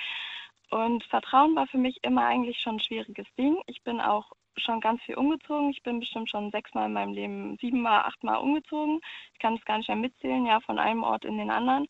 Und 0.70 1.04
Vertrauen 1.04 1.54
war 1.54 1.66
für 1.66 1.78
mich 1.78 1.98
immer 2.02 2.26
eigentlich 2.26 2.60
schon 2.60 2.76
ein 2.76 2.80
schwieriges 2.80 3.26
Ding. 3.36 3.58
Ich 3.66 3.82
bin 3.82 4.00
auch 4.00 4.32
schon 4.58 4.80
ganz 4.80 5.02
viel 5.02 5.16
umgezogen. 5.16 5.70
Ich 5.70 5.82
bin 5.82 6.00
bestimmt 6.00 6.30
schon 6.30 6.50
sechsmal 6.50 6.86
in 6.86 6.92
meinem 6.92 7.12
Leben, 7.12 7.56
siebenmal, 7.60 8.02
achtmal 8.02 8.38
umgezogen. 8.38 9.00
Ich 9.32 9.38
kann 9.38 9.54
es 9.54 9.64
gar 9.64 9.78
nicht 9.78 9.88
mehr 9.88 9.96
mitzählen, 9.96 10.46
ja, 10.46 10.60
von 10.60 10.78
einem 10.78 11.02
Ort 11.02 11.24
in 11.24 11.38
den 11.38 11.50
anderen. 11.50 11.86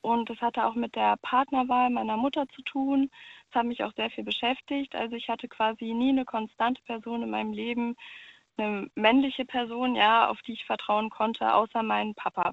Und 0.00 0.30
das 0.30 0.40
hatte 0.40 0.64
auch 0.64 0.74
mit 0.74 0.94
der 0.94 1.16
Partnerwahl 1.22 1.90
meiner 1.90 2.16
Mutter 2.16 2.46
zu 2.48 2.62
tun. 2.62 3.10
Das 3.50 3.60
hat 3.60 3.66
mich 3.66 3.82
auch 3.82 3.92
sehr 3.94 4.10
viel 4.10 4.24
beschäftigt. 4.24 4.94
Also 4.94 5.16
ich 5.16 5.28
hatte 5.28 5.48
quasi 5.48 5.92
nie 5.92 6.10
eine 6.10 6.24
konstante 6.24 6.80
Person 6.82 7.22
in 7.22 7.30
meinem 7.30 7.52
Leben, 7.52 7.96
eine 8.56 8.88
männliche 8.94 9.44
Person, 9.44 9.96
ja, 9.96 10.28
auf 10.28 10.40
die 10.42 10.52
ich 10.52 10.64
vertrauen 10.64 11.10
konnte, 11.10 11.54
außer 11.54 11.82
meinen 11.82 12.14
Papa. 12.14 12.52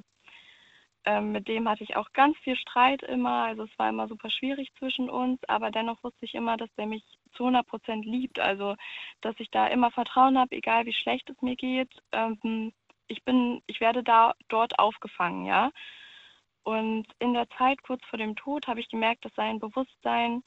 Ähm, 1.06 1.32
mit 1.32 1.48
dem 1.48 1.68
hatte 1.70 1.84
ich 1.84 1.96
auch 1.96 2.12
ganz 2.14 2.38
viel 2.40 2.56
Streit 2.56 3.04
immer. 3.04 3.44
Also 3.46 3.64
es 3.64 3.80
war 3.80 3.90
immer 3.90 4.08
super 4.08 4.30
schwierig 4.30 4.74
zwischen 4.80 5.10
uns, 5.10 5.40
aber 5.48 5.70
dennoch 5.70 6.04
wusste 6.04 6.26
ich 6.26 6.34
immer, 6.36 6.58
dass 6.58 6.74
der 6.76 6.88
mich 6.88 7.04
zu 7.34 7.44
100 7.44 7.68
Prozent 7.68 8.06
liebt. 8.06 8.40
Also 8.40 8.76
dass 9.22 9.36
ich 9.40 9.50
da 9.52 9.68
immer 9.68 9.92
Vertrauen 9.92 10.38
habe, 10.38 10.56
egal 10.56 10.86
wie 10.86 10.94
schlecht 10.94 11.30
es 11.30 11.42
mir 11.42 11.56
geht. 11.56 11.90
Ähm, 12.12 12.74
ich 13.08 13.24
bin, 13.24 13.62
ich 13.68 13.80
werde 13.82 14.04
da 14.04 14.34
dort 14.50 14.80
aufgefangen, 14.80 15.46
ja. 15.46 15.72
Und 16.64 17.06
in 17.20 17.34
der 17.34 17.50
Zeit 17.58 17.84
kurz 17.84 18.04
vor 18.06 18.18
dem 18.18 18.36
Tod 18.36 18.68
habe 18.68 18.80
ich 18.80 18.90
gemerkt, 18.90 19.26
dass 19.26 19.34
sein 19.36 19.60
Bewusstsein, 19.60 20.44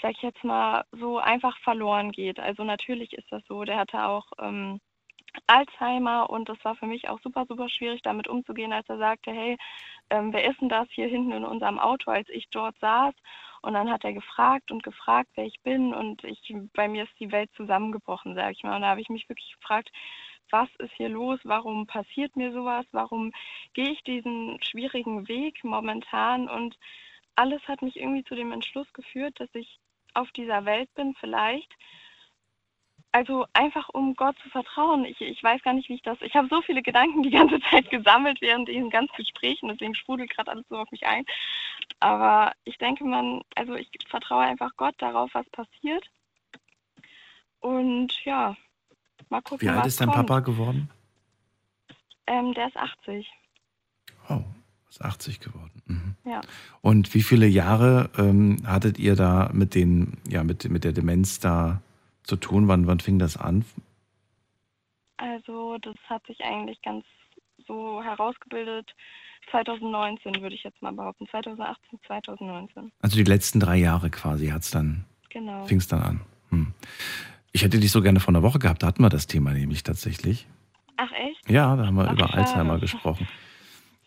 sag 0.00 0.12
ich 0.12 0.22
jetzt 0.22 0.42
mal, 0.42 0.84
so 0.92 1.18
einfach 1.18 1.58
verloren 1.60 2.12
geht. 2.12 2.40
Also 2.40 2.64
natürlich 2.64 3.12
ist 3.12 3.30
das 3.30 3.42
so. 3.46 3.64
Der 3.64 3.76
hatte 3.76 4.04
auch 4.06 4.26
ähm, 4.38 4.80
Alzheimer 5.46 6.30
und 6.30 6.48
das 6.48 6.58
war 6.64 6.76
für 6.76 6.86
mich 6.86 7.08
auch 7.08 7.20
super, 7.20 7.44
super 7.48 7.68
schwierig, 7.68 8.02
damit 8.02 8.28
umzugehen, 8.28 8.72
als 8.72 8.88
er 8.88 8.98
sagte, 8.98 9.32
hey, 9.32 9.56
ähm, 10.10 10.32
wer 10.32 10.48
ist 10.50 10.60
denn 10.60 10.68
das 10.68 10.88
hier 10.90 11.08
hinten 11.08 11.32
in 11.32 11.44
unserem 11.44 11.78
Auto, 11.78 12.10
als 12.10 12.28
ich 12.28 12.48
dort 12.50 12.78
saß? 12.80 13.14
Und 13.62 13.74
dann 13.74 13.90
hat 13.90 14.04
er 14.04 14.12
gefragt 14.12 14.70
und 14.70 14.82
gefragt, 14.82 15.30
wer 15.34 15.46
ich 15.46 15.60
bin 15.62 15.94
und 15.94 16.22
ich, 16.24 16.54
bei 16.74 16.88
mir 16.88 17.04
ist 17.04 17.18
die 17.18 17.32
Welt 17.32 17.50
zusammengebrochen, 17.56 18.34
sag 18.34 18.52
ich 18.52 18.62
mal. 18.62 18.76
Und 18.76 18.82
da 18.82 18.88
habe 18.88 19.00
ich 19.00 19.08
mich 19.08 19.28
wirklich 19.28 19.54
gefragt, 19.54 19.90
was 20.50 20.68
ist 20.78 20.92
hier 20.96 21.08
los, 21.08 21.40
warum 21.44 21.86
passiert 21.86 22.36
mir 22.36 22.52
sowas, 22.52 22.84
warum 22.92 23.32
gehe 23.72 23.90
ich 23.90 24.02
diesen 24.02 24.62
schwierigen 24.62 25.26
Weg 25.28 25.64
momentan 25.64 26.48
und 26.48 26.76
alles 27.36 27.66
hat 27.66 27.82
mich 27.82 27.96
irgendwie 27.96 28.24
zu 28.24 28.34
dem 28.34 28.52
Entschluss 28.52 28.92
geführt, 28.92 29.40
dass 29.40 29.48
ich 29.54 29.78
auf 30.14 30.30
dieser 30.32 30.64
Welt 30.64 30.92
bin 30.94 31.14
vielleicht. 31.18 31.72
Also 33.14 33.46
einfach 33.52 33.88
um 33.90 34.16
Gott 34.16 34.36
zu 34.42 34.48
vertrauen. 34.48 35.04
Ich, 35.04 35.20
ich 35.20 35.40
weiß 35.40 35.62
gar 35.62 35.72
nicht, 35.72 35.88
wie 35.88 35.94
ich 35.94 36.02
das. 36.02 36.18
Ich 36.20 36.34
habe 36.34 36.48
so 36.48 36.62
viele 36.62 36.82
Gedanken 36.82 37.22
die 37.22 37.30
ganze 37.30 37.60
Zeit 37.70 37.88
gesammelt 37.88 38.40
während 38.40 38.68
diesen 38.68 38.90
ganzen 38.90 39.14
Gesprächen, 39.16 39.68
deswegen 39.68 39.94
sprudelt 39.94 40.30
gerade 40.30 40.50
alles 40.50 40.64
so 40.68 40.76
auf 40.76 40.90
mich 40.90 41.06
ein. 41.06 41.24
Aber 42.00 42.52
ich 42.64 42.76
denke, 42.78 43.04
man, 43.04 43.42
also 43.54 43.74
ich 43.74 43.88
vertraue 44.08 44.42
einfach 44.42 44.72
Gott 44.76 44.96
darauf, 44.98 45.30
was 45.32 45.48
passiert. 45.50 46.04
Und 47.60 48.12
ja, 48.24 48.56
Mal 49.28 49.42
gucken, 49.42 49.66
Wie 49.66 49.70
alt 49.70 49.86
ist 49.86 50.00
dein 50.00 50.08
kommt. 50.08 50.28
Papa 50.28 50.40
geworden? 50.40 50.90
Ähm, 52.26 52.54
der 52.54 52.68
ist 52.68 52.76
80. 52.76 53.26
Oh, 54.28 54.42
ist 54.88 55.02
80 55.02 55.40
geworden. 55.40 55.82
Mhm. 55.86 56.30
Ja. 56.30 56.40
Und 56.80 57.14
wie 57.14 57.22
viele 57.22 57.46
Jahre 57.46 58.10
ähm, 58.16 58.58
hattet 58.66 58.98
ihr 58.98 59.16
da 59.16 59.50
mit 59.52 59.74
den, 59.74 60.18
ja, 60.28 60.44
mit, 60.44 60.68
mit 60.70 60.84
der 60.84 60.92
Demenz 60.92 61.40
da 61.40 61.82
zu 62.24 62.36
tun? 62.36 62.68
Wann, 62.68 62.86
wann 62.86 63.00
fing 63.00 63.18
das 63.18 63.36
an? 63.36 63.64
Also 65.16 65.78
das 65.78 65.94
hat 66.08 66.26
sich 66.26 66.40
eigentlich 66.44 66.80
ganz 66.82 67.04
so 67.66 68.02
herausgebildet. 68.02 68.90
2019 69.50 70.40
würde 70.42 70.54
ich 70.54 70.64
jetzt 70.64 70.80
mal 70.82 70.92
behaupten. 70.92 71.26
2018, 71.30 71.98
2019. 72.06 72.92
Also 73.00 73.16
die 73.16 73.24
letzten 73.24 73.60
drei 73.60 73.76
Jahre 73.76 74.10
quasi 74.10 74.48
hat's 74.48 74.70
dann, 74.70 75.04
Genau. 75.30 75.64
fing 75.64 75.78
es 75.78 75.88
dann 75.88 76.02
an. 76.02 76.20
Hm. 76.50 76.72
Ich 77.52 77.62
hätte 77.62 77.78
dich 77.78 77.92
so 77.92 78.02
gerne 78.02 78.20
vor 78.20 78.32
einer 78.34 78.42
Woche 78.42 78.58
gehabt, 78.58 78.82
da 78.82 78.88
hatten 78.88 79.02
wir 79.02 79.10
das 79.10 79.26
Thema 79.26 79.52
nämlich 79.52 79.82
tatsächlich. 79.82 80.46
Ach 80.96 81.10
echt? 81.12 81.48
Ja, 81.48 81.76
da 81.76 81.86
haben 81.86 81.96
wir 81.96 82.08
Ach, 82.08 82.12
über 82.12 82.26
schade. 82.28 82.38
Alzheimer 82.38 82.78
gesprochen. 82.78 83.28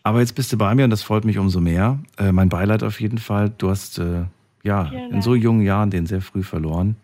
Aber 0.02 0.20
jetzt 0.20 0.34
bist 0.34 0.52
du 0.52 0.58
bei 0.58 0.74
mir 0.74 0.84
und 0.84 0.90
das 0.90 1.02
freut 1.02 1.24
mich 1.24 1.38
umso 1.38 1.60
mehr. 1.60 1.98
Äh, 2.18 2.32
mein 2.32 2.48
Beileid 2.48 2.82
auf 2.82 3.00
jeden 3.00 3.18
Fall. 3.18 3.50
Du 3.56 3.70
hast 3.70 3.98
äh, 3.98 4.24
ja 4.62 4.86
Vielen 4.86 5.12
in 5.12 5.22
so 5.22 5.34
jungen 5.34 5.62
Jahren 5.62 5.90
den 5.90 6.06
sehr 6.06 6.20
früh 6.20 6.42
verloren. 6.42 6.96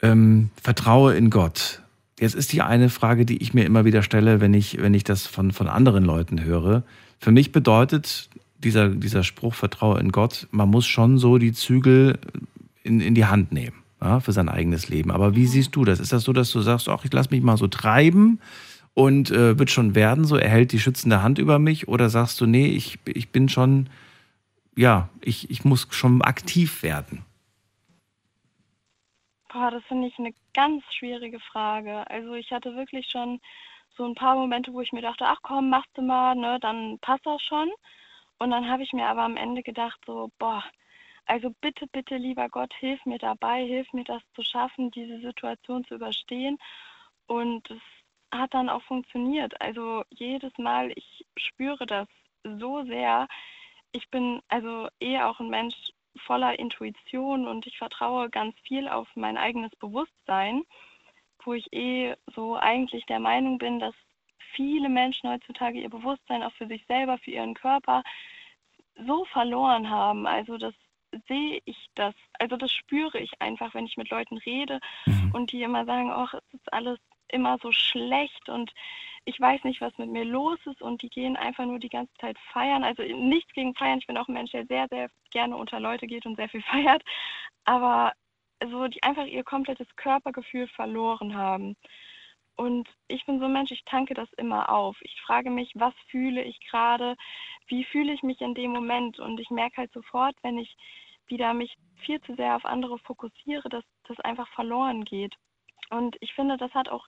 Ähm, 0.00 0.50
vertraue 0.60 1.14
in 1.14 1.30
Gott. 1.30 1.82
Jetzt 2.20 2.34
ist 2.34 2.52
die 2.52 2.62
eine 2.62 2.88
Frage, 2.88 3.24
die 3.24 3.42
ich 3.42 3.54
mir 3.54 3.64
immer 3.64 3.84
wieder 3.84 4.02
stelle, 4.02 4.40
wenn 4.40 4.54
ich, 4.54 4.80
wenn 4.80 4.94
ich 4.94 5.04
das 5.04 5.26
von, 5.26 5.52
von 5.52 5.68
anderen 5.68 6.04
Leuten 6.04 6.42
höre. 6.42 6.82
Für 7.20 7.30
mich 7.30 7.52
bedeutet 7.52 8.28
dieser, 8.58 8.88
dieser 8.88 9.22
Spruch, 9.22 9.54
vertraue 9.54 10.00
in 10.00 10.10
Gott, 10.10 10.48
man 10.50 10.68
muss 10.68 10.86
schon 10.86 11.18
so 11.18 11.38
die 11.38 11.52
Zügel 11.52 12.18
in, 12.82 13.00
in 13.00 13.14
die 13.14 13.26
Hand 13.26 13.52
nehmen 13.52 13.76
ja, 14.00 14.20
für 14.20 14.32
sein 14.32 14.48
eigenes 14.48 14.88
Leben. 14.88 15.10
Aber 15.10 15.34
wie 15.34 15.46
siehst 15.46 15.74
du 15.76 15.84
das? 15.84 16.00
Ist 16.00 16.12
das 16.12 16.24
so, 16.24 16.32
dass 16.32 16.50
du 16.50 16.60
sagst, 16.60 16.88
ach, 16.88 17.04
ich 17.04 17.12
lasse 17.12 17.30
mich 17.30 17.42
mal 17.42 17.56
so 17.56 17.66
treiben 17.66 18.40
und 18.94 19.30
äh, 19.30 19.58
wird 19.58 19.70
schon 19.70 19.94
werden, 19.94 20.24
so 20.24 20.36
erhält 20.36 20.72
die 20.72 20.80
schützende 20.80 21.22
Hand 21.22 21.38
über 21.38 21.58
mich? 21.58 21.88
Oder 21.88 22.08
sagst 22.10 22.40
du, 22.40 22.46
nee, 22.46 22.66
ich, 22.66 22.98
ich 23.06 23.30
bin 23.30 23.48
schon, 23.48 23.88
ja, 24.76 25.08
ich, 25.20 25.50
ich 25.50 25.64
muss 25.64 25.88
schon 25.90 26.22
aktiv 26.22 26.82
werden? 26.82 27.22
Boah, 29.48 29.70
das 29.70 29.84
finde 29.84 30.08
ich 30.08 30.18
eine 30.18 30.32
ganz 30.54 30.84
schwierige 30.94 31.40
Frage. 31.40 32.08
Also 32.10 32.34
ich 32.34 32.50
hatte 32.52 32.74
wirklich 32.76 33.08
schon 33.10 33.40
so 33.96 34.04
ein 34.04 34.14
paar 34.14 34.36
Momente, 34.36 34.72
wo 34.72 34.80
ich 34.80 34.92
mir 34.92 35.02
dachte, 35.02 35.24
ach 35.26 35.38
komm, 35.42 35.70
machst 35.70 35.90
du 35.94 36.02
mal, 36.02 36.34
ne, 36.36 36.58
dann 36.60 36.98
passt 37.00 37.26
das 37.26 37.42
schon. 37.42 37.70
Und 38.38 38.50
dann 38.50 38.68
habe 38.70 38.82
ich 38.82 38.92
mir 38.92 39.06
aber 39.08 39.22
am 39.22 39.36
Ende 39.36 39.62
gedacht, 39.62 40.00
so, 40.06 40.30
boah, 40.38 40.64
Also 41.26 41.50
bitte, 41.62 41.86
bitte, 41.88 42.16
lieber 42.18 42.48
Gott, 42.50 42.74
hilf 42.74 43.04
mir 43.06 43.18
dabei, 43.18 43.64
hilf 43.66 43.92
mir 43.94 44.04
das 44.04 44.22
zu 44.34 44.42
schaffen, 44.44 44.90
diese 44.92 45.20
Situation 45.20 45.84
zu 45.86 45.96
überstehen. 45.96 46.58
Und 47.26 47.70
es 47.70 47.80
hat 48.32 48.54
dann 48.54 48.68
auch 48.68 48.82
funktioniert. 48.82 49.60
Also 49.60 50.04
jedes 50.10 50.52
Mal, 50.58 50.92
ich 50.96 51.26
spüre 51.38 51.86
das 51.86 52.08
so 52.44 52.84
sehr. 52.84 53.28
Ich 53.92 54.08
bin 54.10 54.42
also 54.48 54.88
eh 55.00 55.20
auch 55.20 55.40
ein 55.40 55.50
Mensch 55.50 55.76
voller 56.18 56.58
Intuition 56.58 57.46
und 57.46 57.66
ich 57.66 57.78
vertraue 57.78 58.30
ganz 58.30 58.54
viel 58.60 58.88
auf 58.88 59.08
mein 59.14 59.36
eigenes 59.36 59.74
Bewusstsein, 59.76 60.62
wo 61.44 61.54
ich 61.54 61.72
eh 61.72 62.14
so 62.34 62.56
eigentlich 62.56 63.06
der 63.06 63.20
Meinung 63.20 63.58
bin, 63.58 63.78
dass 63.78 63.94
viele 64.54 64.88
Menschen 64.88 65.30
heutzutage 65.30 65.80
ihr 65.80 65.90
Bewusstsein 65.90 66.42
auch 66.42 66.52
für 66.52 66.66
sich 66.66 66.84
selber, 66.86 67.18
für 67.18 67.30
ihren 67.30 67.54
Körper 67.54 68.02
so 69.06 69.24
verloren 69.26 69.88
haben. 69.88 70.26
Also 70.26 70.58
das 70.58 70.74
sehe 71.28 71.60
ich 71.64 71.88
das, 71.94 72.14
also 72.38 72.56
das 72.56 72.72
spüre 72.72 73.18
ich 73.18 73.40
einfach, 73.40 73.74
wenn 73.74 73.86
ich 73.86 73.96
mit 73.96 74.10
Leuten 74.10 74.38
rede 74.38 74.80
mhm. 75.06 75.32
und 75.32 75.52
die 75.52 75.62
immer 75.62 75.84
sagen, 75.84 76.10
ach, 76.10 76.34
es 76.34 76.54
ist 76.54 76.72
alles 76.72 76.98
immer 77.32 77.58
so 77.62 77.72
schlecht 77.72 78.48
und 78.48 78.72
ich 79.24 79.38
weiß 79.38 79.64
nicht, 79.64 79.80
was 79.80 79.96
mit 79.98 80.08
mir 80.10 80.24
los 80.24 80.58
ist 80.64 80.80
und 80.80 81.02
die 81.02 81.10
gehen 81.10 81.36
einfach 81.36 81.66
nur 81.66 81.78
die 81.78 81.90
ganze 81.90 82.14
Zeit 82.14 82.38
feiern. 82.52 82.82
Also 82.82 83.02
nichts 83.02 83.52
gegen 83.52 83.74
feiern, 83.74 83.98
ich 83.98 84.06
bin 84.06 84.16
auch 84.16 84.28
ein 84.28 84.34
Mensch, 84.34 84.52
der 84.52 84.66
sehr, 84.66 84.88
sehr 84.88 85.10
gerne 85.30 85.56
unter 85.56 85.80
Leute 85.80 86.06
geht 86.06 86.24
und 86.24 86.36
sehr 86.36 86.48
viel 86.48 86.62
feiert, 86.72 87.02
aber 87.64 88.12
so 88.70 88.88
die 88.88 89.02
einfach 89.02 89.26
ihr 89.26 89.44
komplettes 89.44 89.86
Körpergefühl 89.96 90.66
verloren 90.68 91.36
haben. 91.36 91.76
Und 92.56 92.88
ich 93.06 93.24
bin 93.24 93.38
so 93.38 93.44
ein 93.44 93.52
Mensch, 93.52 93.70
ich 93.70 93.84
tanke 93.84 94.14
das 94.14 94.32
immer 94.32 94.68
auf. 94.70 94.96
Ich 95.02 95.20
frage 95.20 95.48
mich, 95.48 95.70
was 95.76 95.94
fühle 96.10 96.42
ich 96.42 96.58
gerade, 96.68 97.14
wie 97.68 97.84
fühle 97.84 98.12
ich 98.12 98.24
mich 98.24 98.40
in 98.40 98.54
dem 98.54 98.72
Moment. 98.72 99.20
Und 99.20 99.38
ich 99.38 99.50
merke 99.50 99.76
halt 99.76 99.92
sofort, 99.92 100.34
wenn 100.42 100.58
ich 100.58 100.76
wieder 101.28 101.54
mich 101.54 101.76
viel 101.98 102.20
zu 102.22 102.34
sehr 102.34 102.56
auf 102.56 102.64
andere 102.64 102.98
fokussiere, 102.98 103.68
dass 103.68 103.84
das 104.08 104.18
einfach 104.20 104.48
verloren 104.48 105.04
geht. 105.04 105.36
Und 105.90 106.16
ich 106.20 106.34
finde, 106.34 106.56
das 106.56 106.72
hat 106.74 106.88
auch 106.88 107.06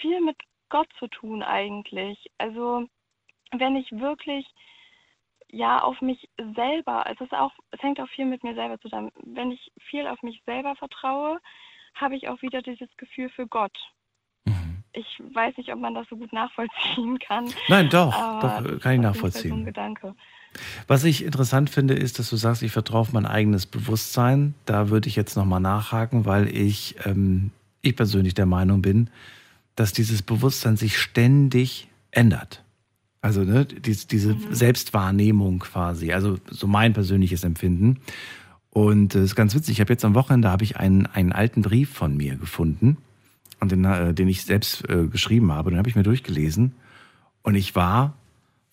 viel 0.00 0.20
mit 0.20 0.36
Gott 0.68 0.88
zu 0.98 1.08
tun 1.08 1.42
eigentlich. 1.42 2.30
Also 2.38 2.86
wenn 3.52 3.76
ich 3.76 3.90
wirklich 3.92 4.46
ja 5.48 5.82
auf 5.82 6.00
mich 6.00 6.28
selber, 6.54 7.06
also 7.06 7.24
es 7.24 7.32
auch, 7.32 7.52
es 7.72 7.82
hängt 7.82 8.00
auch 8.00 8.08
viel 8.10 8.26
mit 8.26 8.44
mir 8.44 8.54
selber 8.54 8.78
zusammen. 8.80 9.10
Wenn 9.24 9.50
ich 9.50 9.72
viel 9.88 10.06
auf 10.06 10.22
mich 10.22 10.42
selber 10.46 10.76
vertraue, 10.76 11.40
habe 11.94 12.16
ich 12.16 12.28
auch 12.28 12.40
wieder 12.42 12.62
dieses 12.62 12.88
Gefühl 12.96 13.30
für 13.30 13.46
Gott. 13.46 13.76
Mhm. 14.44 14.84
Ich 14.92 15.20
weiß 15.34 15.56
nicht, 15.56 15.72
ob 15.72 15.80
man 15.80 15.94
das 15.94 16.08
so 16.08 16.16
gut 16.16 16.32
nachvollziehen 16.32 17.18
kann. 17.18 17.52
Nein, 17.68 17.88
doch, 17.90 18.14
doch 18.40 18.80
kann 18.80 18.94
ich 18.94 19.00
nachvollziehen. 19.00 19.64
Gedanke. 19.64 20.14
Was 20.88 21.04
ich 21.04 21.24
interessant 21.24 21.70
finde, 21.70 21.94
ist, 21.94 22.18
dass 22.18 22.30
du 22.30 22.36
sagst, 22.36 22.62
ich 22.62 22.72
vertraue 22.72 23.00
auf 23.00 23.12
mein 23.12 23.26
eigenes 23.26 23.66
Bewusstsein. 23.66 24.54
Da 24.66 24.88
würde 24.88 25.08
ich 25.08 25.14
jetzt 25.14 25.36
nochmal 25.36 25.60
nachhaken, 25.60 26.26
weil 26.26 26.48
ich, 26.48 26.96
ähm, 27.06 27.52
ich 27.82 27.96
persönlich 27.96 28.34
der 28.34 28.46
Meinung 28.46 28.82
bin, 28.82 29.10
dass 29.76 29.92
dieses 29.92 30.22
Bewusstsein 30.22 30.76
sich 30.76 30.98
ständig 30.98 31.88
ändert. 32.10 32.64
Also 33.22 33.42
ne, 33.42 33.64
diese, 33.64 34.06
diese 34.06 34.34
mhm. 34.34 34.54
Selbstwahrnehmung 34.54 35.58
quasi, 35.60 36.12
also 36.12 36.38
so 36.50 36.66
mein 36.66 36.92
persönliches 36.92 37.44
Empfinden. 37.44 38.00
Und 38.70 39.14
es 39.14 39.20
äh, 39.20 39.24
ist 39.24 39.36
ganz 39.36 39.54
witzig, 39.54 39.76
ich 39.76 39.80
habe 39.80 39.92
jetzt 39.92 40.04
am 40.04 40.14
Wochenende 40.14 40.48
habe 40.48 40.64
ich 40.64 40.76
einen, 40.76 41.06
einen 41.06 41.32
alten 41.32 41.62
Brief 41.62 41.90
von 41.90 42.16
mir 42.16 42.36
gefunden, 42.36 42.96
und 43.60 43.70
den, 43.70 43.84
äh, 43.84 44.12
den 44.14 44.28
ich 44.28 44.42
selbst 44.44 44.88
äh, 44.88 45.06
geschrieben 45.06 45.52
habe. 45.52 45.70
Den 45.70 45.78
habe 45.78 45.88
ich 45.88 45.96
mir 45.96 46.02
durchgelesen 46.02 46.72
und 47.42 47.54
ich 47.54 47.74
war 47.74 48.14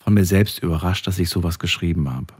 von 0.00 0.14
mir 0.14 0.24
selbst 0.24 0.62
überrascht, 0.62 1.06
dass 1.06 1.18
ich 1.18 1.28
sowas 1.28 1.58
geschrieben 1.58 2.10
habe. 2.10 2.34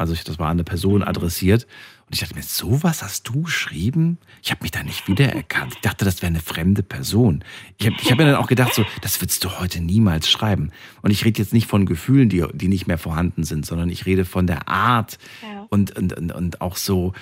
Also 0.00 0.14
ich, 0.14 0.24
das 0.24 0.38
war 0.38 0.46
an 0.46 0.52
eine 0.52 0.64
Person 0.64 1.02
adressiert. 1.02 1.66
Und 2.06 2.14
ich 2.14 2.20
dachte 2.20 2.34
mir, 2.34 2.42
sowas 2.42 3.02
hast 3.02 3.28
du 3.28 3.42
geschrieben? 3.42 4.16
Ich 4.42 4.50
habe 4.50 4.62
mich 4.62 4.70
da 4.70 4.82
nicht 4.82 5.06
wiedererkannt. 5.06 5.74
Ich 5.74 5.80
dachte, 5.82 6.06
das 6.06 6.22
wäre 6.22 6.28
eine 6.28 6.40
fremde 6.40 6.82
Person. 6.82 7.44
Ich 7.76 7.86
habe 7.86 7.96
ich 8.00 8.10
hab 8.10 8.16
mir 8.16 8.24
dann 8.24 8.36
auch 8.36 8.46
gedacht, 8.46 8.74
so, 8.74 8.86
das 9.02 9.20
würdest 9.20 9.44
du 9.44 9.60
heute 9.60 9.82
niemals 9.82 10.30
schreiben. 10.30 10.72
Und 11.02 11.10
ich 11.10 11.24
rede 11.26 11.38
jetzt 11.38 11.52
nicht 11.52 11.66
von 11.66 11.84
Gefühlen, 11.84 12.30
die, 12.30 12.44
die 12.54 12.68
nicht 12.68 12.86
mehr 12.86 12.96
vorhanden 12.96 13.44
sind, 13.44 13.66
sondern 13.66 13.90
ich 13.90 14.06
rede 14.06 14.24
von 14.24 14.46
der 14.46 14.68
Art 14.68 15.18
ja. 15.42 15.66
und, 15.68 15.94
und, 15.96 16.14
und, 16.14 16.32
und 16.32 16.60
auch 16.62 16.78
so. 16.78 17.12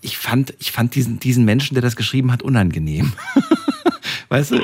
Ich 0.00 0.16
fand, 0.16 0.54
ich 0.58 0.72
fand 0.72 0.94
diesen, 0.94 1.20
diesen 1.20 1.44
Menschen, 1.44 1.74
der 1.74 1.82
das 1.82 1.96
geschrieben 1.96 2.32
hat, 2.32 2.42
unangenehm. 2.42 3.12
Weißt 4.28 4.52
du? 4.52 4.60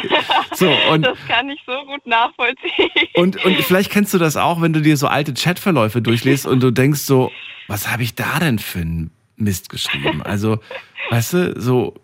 So, 0.55 0.71
und, 0.93 1.03
das 1.03 1.19
kann 1.29 1.49
ich 1.49 1.61
so 1.67 1.73
gut 1.87 2.07
nachvollziehen. 2.07 3.09
Und, 3.15 3.45
und 3.45 3.57
vielleicht 3.57 3.91
kennst 3.91 4.15
du 4.15 4.19
das 4.19 4.37
auch, 4.37 4.61
wenn 4.61 4.73
du 4.73 4.81
dir 4.81 4.97
so 4.97 5.07
alte 5.07 5.35
Chatverläufe 5.35 6.03
durchliest 6.03 6.47
und 6.47 6.63
du 6.63 6.71
denkst 6.71 7.01
so, 7.01 7.31
was 7.69 7.89
habe 7.91 8.03
ich 8.03 8.15
da 8.15 8.39
denn 8.39 8.59
für 8.59 8.81
einen 8.81 9.11
Mist 9.37 9.69
geschrieben? 9.69 10.23
Also, 10.23 10.59
weißt 11.11 11.33
du, 11.35 11.61
so 11.61 11.95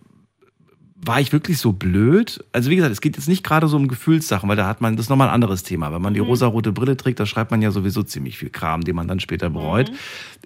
war 1.07 1.21
ich 1.21 1.33
wirklich 1.33 1.59
so 1.59 1.73
blöd? 1.73 2.45
Also 2.53 2.71
wie 2.71 2.77
gesagt, 2.77 2.93
es 2.93 3.01
geht 3.01 3.17
jetzt 3.17 3.29
nicht 3.29 3.45
gerade 3.45 3.69
so 3.69 3.77
um 3.77 3.87
Gefühlssachen, 3.87 4.49
weil 4.49 4.57
da 4.57 4.67
hat 4.67 4.81
man, 4.81 4.97
das 4.97 5.07
ist 5.07 5.11
nochmal 5.11 5.29
ein 5.29 5.35
anderes 5.35 5.63
Thema. 5.63 5.93
Wenn 5.93 6.03
man 6.03 6.15
die 6.15 6.21
mhm. 6.21 6.27
rosarote 6.27 6.73
Brille 6.73 6.97
trägt, 6.97 7.21
da 7.21 7.27
schreibt 7.27 7.51
man 7.51 7.63
ja 7.63 7.71
sowieso 7.71 8.03
ziemlich 8.03 8.39
viel 8.39 8.51
Kram, 8.51 8.83
den 8.83 8.97
man 8.97 9.07
dann 9.07 9.21
später 9.21 9.51
bereut. 9.51 9.91
Mhm. 9.91 9.97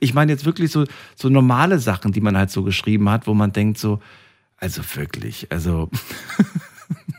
Ich 0.00 0.12
meine 0.12 0.32
jetzt 0.32 0.44
wirklich 0.44 0.70
so, 0.70 0.84
so 1.14 1.28
normale 1.28 1.78
Sachen, 1.78 2.12
die 2.12 2.20
man 2.20 2.36
halt 2.36 2.50
so 2.50 2.62
geschrieben 2.62 3.08
hat, 3.08 3.26
wo 3.26 3.34
man 3.34 3.52
denkt 3.52 3.78
so, 3.78 4.00
also 4.58 4.82
wirklich, 4.94 5.50
also 5.50 5.88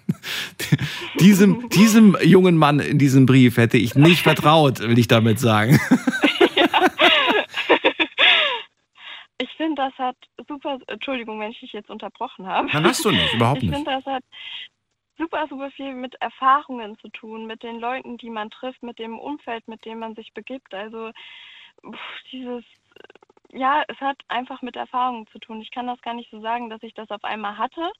diesem, 1.19 1.69
diesem 1.69 2.17
jungen 2.23 2.57
Mann 2.57 2.79
in 2.79 2.97
diesem 2.97 3.25
Brief 3.25 3.57
hätte 3.57 3.77
ich 3.77 3.95
nicht 3.95 4.21
vertraut, 4.21 4.79
will 4.79 4.99
ich 4.99 5.07
damit 5.07 5.39
sagen. 5.39 5.79
Ich 9.41 9.49
finde, 9.57 9.81
das 9.81 9.93
hat 9.97 10.15
super, 10.47 10.77
Entschuldigung, 10.85 11.39
wenn 11.39 11.51
ich 11.51 11.59
dich 11.59 11.73
jetzt 11.73 11.89
unterbrochen 11.89 12.45
habe. 12.45 12.67
Nein, 12.71 12.83
hast 12.83 13.03
du 13.03 13.09
nicht, 13.09 13.33
überhaupt 13.33 13.63
nicht. 13.63 13.71
Ich 13.71 13.75
finde, 13.75 13.91
das 13.91 14.05
hat 14.05 14.23
super, 15.17 15.47
super 15.49 15.71
viel 15.71 15.93
mit 15.93 16.15
Erfahrungen 16.15 16.97
zu 16.99 17.09
tun, 17.09 17.47
mit 17.47 17.63
den 17.63 17.79
Leuten, 17.79 18.17
die 18.17 18.29
man 18.29 18.49
trifft, 18.49 18.83
mit 18.83 18.99
dem 18.99 19.17
Umfeld, 19.17 19.67
mit 19.67 19.83
dem 19.85 19.99
man 19.99 20.15
sich 20.15 20.33
begibt. 20.33 20.73
Also 20.73 21.11
dieses, 22.31 22.63
ja, 23.51 23.83
es 23.87 23.99
hat 23.99 24.17
einfach 24.27 24.61
mit 24.61 24.75
Erfahrungen 24.75 25.27
zu 25.27 25.39
tun. 25.39 25.61
Ich 25.61 25.71
kann 25.71 25.87
das 25.87 26.01
gar 26.01 26.13
nicht 26.13 26.29
so 26.31 26.41
sagen, 26.41 26.69
dass 26.69 26.83
ich 26.83 26.93
das 26.93 27.09
auf 27.09 27.23
einmal 27.23 27.57
hatte, 27.57 27.91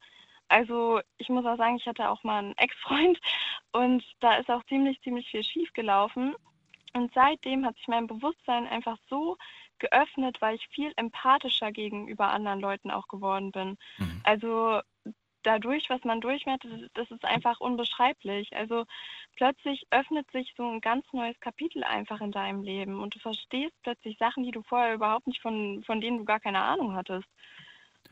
also 0.52 1.00
ich 1.18 1.30
muss 1.30 1.46
auch 1.46 1.58
sagen, 1.58 1.78
ich 1.78 1.88
hatte 1.88 2.10
auch 2.10 2.24
mal 2.24 2.40
einen 2.40 2.58
Ex-Freund 2.58 3.20
und 3.72 4.04
da 4.20 4.36
ist 4.36 4.50
auch 4.50 4.64
ziemlich, 4.66 5.02
ziemlich 5.02 5.30
viel 5.30 5.44
schief 5.44 5.72
gelaufen. 5.74 6.36
Und 6.94 7.14
seitdem 7.14 7.66
hat 7.66 7.76
sich 7.78 7.88
mein 7.88 8.06
Bewusstsein 8.06 8.68
einfach 8.68 8.98
so 9.10 9.38
geöffnet, 9.80 10.42
weil 10.42 10.56
ich 10.56 10.68
viel 10.68 10.92
empathischer 10.98 11.72
gegenüber 11.72 12.32
anderen 12.32 12.60
Leuten 12.60 12.92
auch 12.92 13.08
geworden 13.08 13.52
bin. 13.52 13.78
Mhm. 13.98 14.22
Also 14.24 14.82
dadurch, 15.44 15.90
was 15.90 16.04
man 16.04 16.20
durchmacht, 16.20 16.68
das 16.94 17.10
ist 17.10 17.24
einfach 17.24 17.62
unbeschreiblich. 17.62 18.56
Also 18.56 18.86
plötzlich 19.38 19.88
öffnet 19.90 20.30
sich 20.32 20.54
so 20.58 20.70
ein 20.70 20.82
ganz 20.82 21.06
neues 21.14 21.40
Kapitel 21.40 21.84
einfach 21.86 22.20
in 22.20 22.32
deinem 22.32 22.62
Leben 22.62 23.00
und 23.02 23.16
du 23.16 23.20
verstehst 23.20 23.74
plötzlich 23.84 24.18
Sachen, 24.18 24.44
die 24.44 24.52
du 24.52 24.62
vorher 24.64 24.94
überhaupt 24.94 25.28
nicht 25.28 25.42
von, 25.42 25.82
von 25.86 26.02
denen 26.02 26.20
du 26.20 26.26
gar 26.26 26.42
keine 26.42 26.62
Ahnung 26.62 26.94
hattest. 26.94 27.28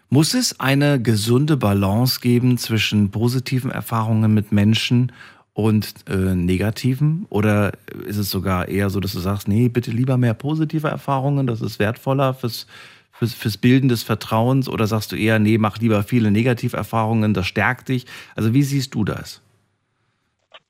Muss 0.10 0.34
es 0.34 0.60
eine 0.60 1.00
gesunde 1.00 1.56
Balance 1.56 2.20
geben 2.20 2.57
zwischen 2.57 3.11
positiven 3.11 3.70
Erfahrungen 3.70 4.34
mit 4.34 4.52
Menschen 4.52 5.11
und 5.53 5.94
äh, 6.10 6.34
negativen? 6.36 7.28
Oder 7.30 7.74
ist 8.06 8.18
es 8.18 8.32
sogar 8.32 8.70
eher 8.70 8.90
so, 8.90 8.99
dass 8.99 9.14
du 9.14 9.20
sagst, 9.20 9.48
nee, 9.48 9.70
bitte 9.70 9.91
lieber 9.91 10.18
mehr 10.18 10.34
positive 10.34 10.88
Erfahrungen, 10.88 11.45
das 11.45 11.61
ist 11.61 11.78
wertvoller 11.78 12.34
fürs, 12.34 12.66
fürs, 13.11 13.36
fürs 13.36 13.57
Bilden 13.57 13.88
des 13.88 14.02
Vertrauens? 14.02 14.68
Oder 14.68 14.88
sagst 14.88 15.11
du 15.11 15.16
eher, 15.16 15.38
nee, 15.38 15.60
mach 15.60 15.78
lieber 15.78 16.02
viele 16.02 16.32
Negativerfahrungen, 16.32 17.36
das 17.36 17.45
stärkt 17.45 17.90
dich? 17.90 18.07
Also 18.36 18.53
wie 18.53 18.64
siehst 18.64 18.95
du 18.95 19.03
das? 19.03 19.44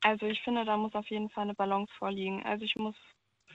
Also 0.02 0.26
ich 0.26 0.41
finde, 0.41 0.66
da 0.66 0.76
muss 0.76 0.94
auf 0.96 1.08
jeden 1.10 1.30
Fall 1.30 1.44
eine 1.44 1.54
Balance 1.54 1.91
vorliegen. 1.98 2.44
Also 2.44 2.66
ich 2.66 2.76
muss 2.76 2.96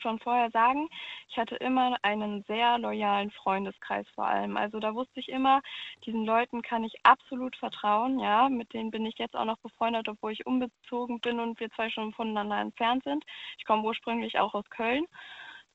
schon 0.00 0.18
vorher 0.18 0.50
sagen, 0.50 0.88
ich 1.28 1.36
hatte 1.36 1.56
immer 1.56 1.96
einen 2.02 2.42
sehr 2.44 2.78
loyalen 2.78 3.30
Freundeskreis 3.30 4.06
vor 4.14 4.26
allem. 4.26 4.56
Also 4.56 4.80
da 4.80 4.94
wusste 4.94 5.20
ich 5.20 5.28
immer, 5.28 5.60
diesen 6.04 6.24
Leuten 6.24 6.62
kann 6.62 6.84
ich 6.84 6.94
absolut 7.04 7.56
vertrauen, 7.56 8.18
ja. 8.18 8.48
Mit 8.48 8.72
denen 8.72 8.90
bin 8.90 9.06
ich 9.06 9.18
jetzt 9.18 9.36
auch 9.36 9.44
noch 9.44 9.58
befreundet, 9.58 10.08
obwohl 10.08 10.32
ich 10.32 10.46
umgezogen 10.46 11.20
bin 11.20 11.40
und 11.40 11.58
wir 11.60 11.70
zwei 11.70 11.90
schon 11.90 12.12
voneinander 12.12 12.58
entfernt 12.60 13.04
sind. 13.04 13.24
Ich 13.58 13.64
komme 13.64 13.84
ursprünglich 13.84 14.38
auch 14.38 14.54
aus 14.54 14.68
Köln. 14.70 15.06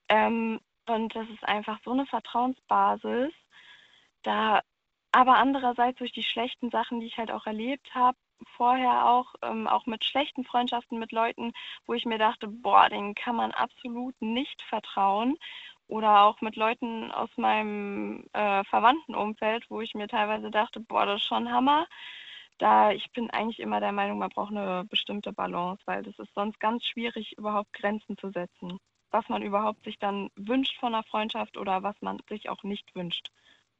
Ähm, 0.09 0.59
und 0.87 1.15
das 1.15 1.27
ist 1.29 1.43
einfach 1.43 1.79
so 1.83 1.91
eine 1.91 2.05
Vertrauensbasis. 2.07 3.31
Da 4.23 4.61
aber 5.11 5.37
andererseits 5.37 5.97
durch 5.97 6.11
die 6.11 6.23
schlechten 6.23 6.69
Sachen, 6.69 6.99
die 6.99 7.07
ich 7.07 7.17
halt 7.17 7.31
auch 7.31 7.45
erlebt 7.45 7.93
habe, 7.95 8.17
vorher 8.55 9.05
auch, 9.07 9.35
ähm, 9.41 9.67
auch 9.67 9.85
mit 9.85 10.03
schlechten 10.05 10.43
Freundschaften 10.43 10.99
mit 10.99 11.11
Leuten, 11.11 11.51
wo 11.85 11.93
ich 11.93 12.05
mir 12.05 12.17
dachte, 12.17 12.47
boah, 12.47 12.89
denen 12.89 13.15
kann 13.15 13.35
man 13.35 13.51
absolut 13.51 14.15
nicht 14.21 14.61
vertrauen. 14.63 15.37
Oder 15.87 16.23
auch 16.23 16.41
mit 16.41 16.55
Leuten 16.55 17.11
aus 17.11 17.29
meinem 17.37 18.25
äh, 18.33 18.63
Verwandtenumfeld, 18.65 19.65
wo 19.69 19.81
ich 19.81 19.95
mir 19.95 20.07
teilweise 20.07 20.51
dachte, 20.51 20.79
boah, 20.79 21.05
das 21.05 21.21
ist 21.21 21.27
schon 21.27 21.51
Hammer. 21.51 21.87
Da 22.59 22.91
ich 22.91 23.11
bin 23.11 23.29
eigentlich 23.31 23.59
immer 23.59 23.79
der 23.79 23.91
Meinung, 23.91 24.19
man 24.19 24.29
braucht 24.29 24.51
eine 24.51 24.85
bestimmte 24.85 25.33
Balance, 25.33 25.81
weil 25.85 26.03
das 26.03 26.17
ist 26.19 26.33
sonst 26.35 26.59
ganz 26.59 26.85
schwierig, 26.85 27.37
überhaupt 27.37 27.73
Grenzen 27.73 28.17
zu 28.17 28.29
setzen. 28.31 28.79
was 29.11 29.27
man 29.29 29.41
überhaupt 29.41 29.83
sich 29.83 29.97
dann 29.99 30.29
wünscht 30.35 30.79
von 30.79 30.93
einer 30.93 31.03
Freundschaft 31.03 31.57
oder 31.57 31.83
was 31.83 31.95
man 32.01 32.19
sich 32.29 32.49
auch 32.49 32.63
nicht 32.63 32.93
wünscht. 32.95 33.31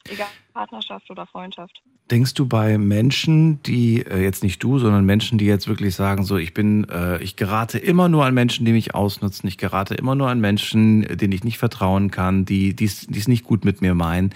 Egal, 0.07 0.27
Partnerschaft 0.53 1.09
oder 1.09 1.27
Freundschaft. 1.27 1.81
Denkst 2.09 2.33
du 2.33 2.47
bei 2.47 2.77
Menschen, 2.77 3.61
die 3.63 4.05
äh, 4.05 4.23
jetzt 4.23 4.43
nicht 4.43 4.63
du, 4.63 4.79
sondern 4.79 5.05
Menschen, 5.05 5.37
die 5.37 5.45
jetzt 5.45 5.67
wirklich 5.67 5.93
sagen, 5.93 6.23
so 6.23 6.37
ich 6.37 6.53
bin, 6.53 6.87
äh, 6.89 7.21
ich 7.21 7.35
gerate 7.35 7.77
immer 7.77 8.09
nur 8.09 8.25
an 8.25 8.33
Menschen, 8.33 8.65
die 8.65 8.71
mich 8.71 8.95
ausnutzen, 8.95 9.47
ich 9.47 9.57
gerate 9.57 9.93
immer 9.95 10.15
nur 10.15 10.29
an 10.29 10.39
Menschen, 10.39 11.01
denen 11.17 11.33
ich 11.33 11.43
nicht 11.43 11.59
vertrauen 11.59 12.09
kann, 12.09 12.45
die 12.45 12.75
es 12.79 13.27
nicht 13.27 13.43
gut 13.43 13.65
mit 13.65 13.81
mir 13.81 13.93
meinen. 13.93 14.33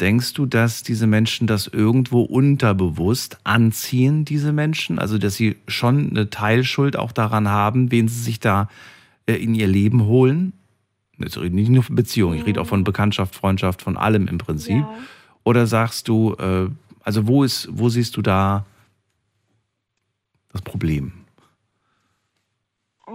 Denkst 0.00 0.34
du, 0.34 0.44
dass 0.44 0.82
diese 0.82 1.06
Menschen 1.06 1.46
das 1.46 1.68
irgendwo 1.68 2.20
unterbewusst 2.20 3.38
anziehen, 3.44 4.26
diese 4.26 4.52
Menschen? 4.52 4.98
Also, 4.98 5.16
dass 5.16 5.36
sie 5.36 5.56
schon 5.68 6.10
eine 6.10 6.28
Teilschuld 6.28 6.98
auch 6.98 7.12
daran 7.12 7.48
haben, 7.48 7.90
wen 7.90 8.08
sie 8.08 8.20
sich 8.20 8.38
da 8.38 8.68
äh, 9.24 9.34
in 9.34 9.54
ihr 9.54 9.68
Leben 9.68 10.04
holen? 10.04 10.52
Jetzt 11.18 11.38
rede 11.38 11.54
nicht 11.54 11.70
nur 11.70 11.82
von 11.82 11.96
Beziehungen, 11.96 12.38
ich 12.38 12.46
rede 12.46 12.60
auch 12.60 12.66
von 12.66 12.84
Bekanntschaft, 12.84 13.34
Freundschaft, 13.34 13.82
von 13.82 13.96
allem 13.96 14.28
im 14.28 14.38
Prinzip. 14.38 14.80
Ja. 14.80 14.98
Oder 15.44 15.66
sagst 15.66 16.08
du, 16.08 16.34
äh, 16.34 16.68
also 17.02 17.26
wo 17.26 17.44
ist, 17.44 17.68
wo 17.70 17.88
siehst 17.88 18.16
du 18.16 18.22
da 18.22 18.66
das 20.52 20.62
Problem? 20.62 21.24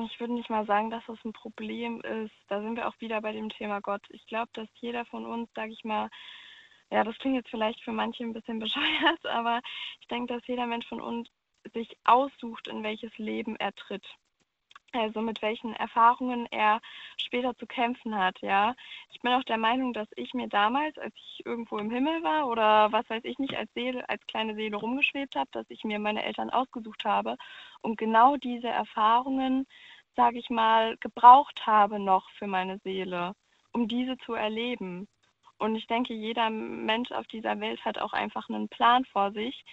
Ich 0.06 0.20
würde 0.20 0.34
nicht 0.34 0.50
mal 0.50 0.66
sagen, 0.66 0.90
dass 0.90 1.04
das 1.06 1.18
ein 1.26 1.34
Problem 1.34 2.00
ist. 2.02 2.32
Da 2.48 2.62
sind 2.62 2.78
wir 2.78 2.88
auch 2.88 2.96
wieder 3.00 3.20
bei 3.22 3.34
dem 3.34 3.50
Thema 3.50 3.82
Gott. 3.82 4.02
Ich 4.10 4.26
glaube, 4.26 4.50
dass 4.54 4.70
jeder 4.76 5.06
von 5.06 5.26
uns, 5.26 5.50
sage 5.54 5.74
ich 5.74 5.84
mal, 5.84 6.10
ja, 6.90 7.04
das 7.04 7.18
klingt 7.18 7.36
jetzt 7.36 7.50
vielleicht 7.50 7.82
für 7.82 7.92
manche 7.92 8.24
ein 8.24 8.34
bisschen 8.34 8.60
bescheuert, 8.60 9.26
aber 9.26 9.60
ich 10.00 10.08
denke, 10.08 10.34
dass 10.34 10.48
jeder 10.48 10.66
Mensch 10.66 10.88
von 10.88 11.02
uns 11.02 11.28
sich 11.74 11.98
aussucht, 12.06 12.68
in 12.68 12.84
welches 12.84 13.16
Leben 13.18 13.56
er 13.58 13.74
tritt 13.76 14.06
also 14.94 15.22
mit 15.22 15.42
welchen 15.42 15.74
Erfahrungen 15.76 16.46
er 16.52 16.82
später 17.18 17.56
zu 17.58 17.66
kämpfen 17.68 18.18
hat, 18.18 18.40
ja. 18.42 18.76
Ich 19.12 19.20
bin 19.22 19.32
auch 19.34 19.44
der 19.44 19.58
Meinung, 19.58 19.94
dass 19.94 20.08
ich 20.16 20.34
mir 20.34 20.48
damals, 20.48 20.98
als 20.98 21.14
ich 21.16 21.46
irgendwo 21.46 21.78
im 21.78 21.92
Himmel 21.92 22.24
war 22.24 22.48
oder 22.48 22.92
was 22.92 23.10
weiß 23.10 23.24
ich 23.24 23.40
nicht, 23.40 23.56
als 23.56 23.72
Seele, 23.74 24.08
als 24.10 24.26
kleine 24.28 24.56
Seele 24.56 24.78
rumgeschwebt 24.78 25.36
habe, 25.36 25.50
dass 25.52 25.66
ich 25.70 25.84
mir 25.84 26.00
meine 26.00 26.24
Eltern 26.24 26.50
ausgesucht 26.50 27.06
habe 27.06 27.38
und 27.82 27.98
genau 27.98 28.38
diese 28.38 28.68
Erfahrungen, 28.68 29.66
sage 30.16 30.40
ich 30.40 30.50
mal, 30.50 30.98
gebraucht 30.98 31.66
habe 31.66 32.00
noch 32.00 32.30
für 32.32 32.48
meine 32.48 32.78
Seele, 32.80 33.34
um 33.72 33.88
diese 33.88 34.18
zu 34.18 34.34
erleben. 34.34 35.08
Und 35.58 35.76
ich 35.76 35.86
denke, 35.86 36.14
jeder 36.16 36.50
Mensch 36.50 37.12
auf 37.12 37.28
dieser 37.28 37.60
Welt 37.60 37.86
hat 37.86 38.00
auch 38.00 38.14
einfach 38.14 38.50
einen 38.50 38.68
Plan 38.68 39.06
vor 39.06 39.32
sich, 39.32 39.64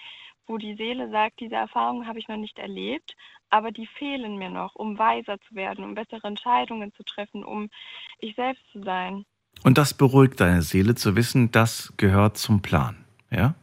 wo 0.49 0.59
die 0.59 0.75
Seele 0.75 1.11
sagt, 1.11 1.41
diese 1.41 1.55
Erfahrungen 1.55 2.07
habe 2.07 2.19
ich 2.19 2.29
noch 2.29 2.37
nicht 2.37 2.59
erlebt, 2.59 3.15
aber 3.51 3.70
die 3.70 3.87
fehlen 3.87 4.37
mir 4.37 4.51
noch, 4.51 4.75
um 4.75 4.99
weiser 4.99 5.39
zu 5.49 5.55
werden, 5.55 5.85
um 5.85 5.95
bessere 5.95 6.27
Entscheidungen 6.27 6.93
zu 6.95 7.03
treffen, 7.03 7.45
um 7.45 7.70
ich 8.19 8.35
selbst 8.35 8.62
zu 8.73 8.83
sein. 8.83 9.25
Und 9.62 9.79
das 9.79 9.95
beruhigt 9.95 10.41
deine 10.41 10.62
Seele 10.62 10.95
zu 10.95 11.16
wissen, 11.16 11.51
das 11.51 11.93
gehört 11.97 12.39
zum 12.39 12.62
Plan, 12.62 13.05
ja? 13.31 13.55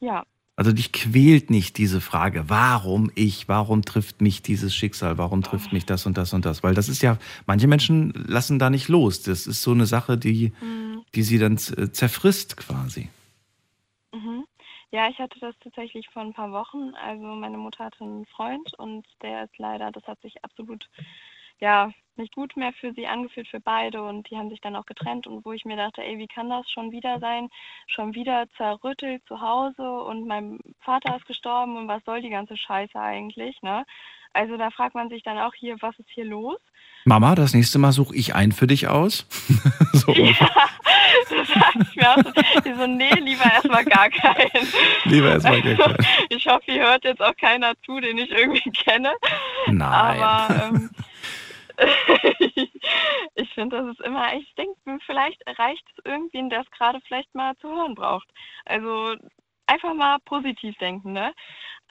Ja. 0.00 0.24
Also 0.56 0.72
dich 0.72 0.92
quält 0.92 1.50
nicht 1.50 1.78
diese 1.78 2.00
Frage, 2.00 2.44
warum 2.48 3.10
ich, 3.16 3.48
warum 3.48 3.82
trifft 3.82 4.20
mich 4.20 4.40
dieses 4.40 4.74
Schicksal, 4.74 5.18
warum 5.18 5.42
trifft 5.42 5.72
mich 5.72 5.84
das 5.84 6.06
und 6.06 6.16
das 6.16 6.32
und 6.32 6.44
das? 6.44 6.62
Weil 6.62 6.74
das 6.74 6.88
ist 6.88 7.02
ja, 7.02 7.18
manche 7.46 7.66
Menschen 7.66 8.12
lassen 8.28 8.60
da 8.60 8.70
nicht 8.70 8.86
los. 8.86 9.22
Das 9.22 9.48
ist 9.48 9.62
so 9.62 9.72
eine 9.72 9.86
Sache, 9.86 10.16
die, 10.16 10.52
mhm. 10.60 11.02
die 11.16 11.22
sie 11.24 11.38
dann 11.38 11.58
zerfrisst 11.58 12.56
quasi. 12.56 13.08
Ja, 14.94 15.08
ich 15.08 15.18
hatte 15.18 15.40
das 15.40 15.58
tatsächlich 15.58 16.08
vor 16.10 16.22
ein 16.22 16.32
paar 16.34 16.52
Wochen. 16.52 16.94
Also 16.94 17.24
meine 17.26 17.58
Mutter 17.58 17.84
hatte 17.86 18.04
einen 18.04 18.26
Freund 18.26 18.72
und 18.78 19.04
der 19.22 19.42
ist 19.44 19.58
leider, 19.58 19.90
das 19.90 20.06
hat 20.06 20.20
sich 20.20 20.44
absolut 20.44 20.88
ja 21.58 21.90
nicht 22.14 22.32
gut 22.36 22.56
mehr 22.56 22.72
für 22.72 22.92
sie 22.94 23.08
angefühlt 23.08 23.48
für 23.48 23.58
beide 23.58 24.04
und 24.04 24.30
die 24.30 24.36
haben 24.36 24.50
sich 24.50 24.60
dann 24.60 24.76
auch 24.76 24.86
getrennt 24.86 25.26
und 25.26 25.44
wo 25.44 25.50
ich 25.52 25.64
mir 25.64 25.76
dachte, 25.76 26.00
ey, 26.04 26.16
wie 26.18 26.28
kann 26.28 26.48
das 26.48 26.70
schon 26.70 26.92
wieder 26.92 27.18
sein? 27.18 27.48
Schon 27.88 28.14
wieder 28.14 28.46
zerrüttelt 28.56 29.24
zu 29.26 29.40
Hause 29.40 29.82
und 30.04 30.28
mein 30.28 30.60
Vater 30.78 31.16
ist 31.16 31.26
gestorben 31.26 31.76
und 31.76 31.88
was 31.88 32.04
soll 32.04 32.22
die 32.22 32.30
ganze 32.30 32.56
Scheiße 32.56 33.00
eigentlich, 33.00 33.62
ne? 33.62 33.84
Also 34.34 34.56
da 34.56 34.70
fragt 34.70 34.94
man 34.94 35.08
sich 35.08 35.22
dann 35.22 35.38
auch 35.38 35.54
hier, 35.54 35.76
was 35.80 35.98
ist 35.98 36.10
hier 36.12 36.24
los? 36.24 36.58
Mama, 37.04 37.34
das 37.34 37.54
nächste 37.54 37.78
Mal 37.78 37.92
suche 37.92 38.14
ich 38.16 38.34
einen 38.34 38.52
für 38.52 38.66
dich 38.66 38.88
aus. 38.88 39.26
so. 39.92 40.12
Ja, 40.12 40.34
das 41.30 41.48
sag 41.48 41.74
ich 41.76 41.96
mir 41.96 42.10
auch 42.10 42.16
so. 42.16 42.74
so 42.76 42.86
nee, 42.86 43.14
lieber 43.20 43.44
erstmal 43.44 43.84
gar 43.84 44.10
keinen. 44.10 44.68
Lieber 45.04 45.30
erstmal 45.30 45.62
gar 45.62 45.76
keinen. 45.76 46.06
Ich 46.30 46.46
hoffe, 46.46 46.64
hier 46.66 46.82
hört 46.82 47.04
jetzt 47.04 47.22
auch 47.22 47.36
keiner 47.36 47.74
zu, 47.84 48.00
den 48.00 48.18
ich 48.18 48.30
irgendwie 48.30 48.70
kenne. 48.72 49.12
Nein. 49.66 50.20
Aber 50.20 50.64
ähm, 50.64 50.90
ich 53.34 53.50
finde, 53.54 53.78
das 53.78 53.96
ist 53.96 54.00
immer, 54.00 54.34
ich 54.34 54.52
denke, 54.56 54.74
vielleicht 55.06 55.42
erreicht 55.42 55.84
es 55.96 56.04
irgendwen, 56.04 56.50
der 56.50 56.62
es 56.62 56.70
gerade 56.70 57.00
vielleicht 57.06 57.34
mal 57.34 57.56
zu 57.58 57.68
hören 57.68 57.94
braucht. 57.94 58.28
Also 58.64 59.14
einfach 59.66 59.94
mal 59.94 60.18
positiv 60.24 60.76
denken, 60.78 61.12
ne? 61.12 61.32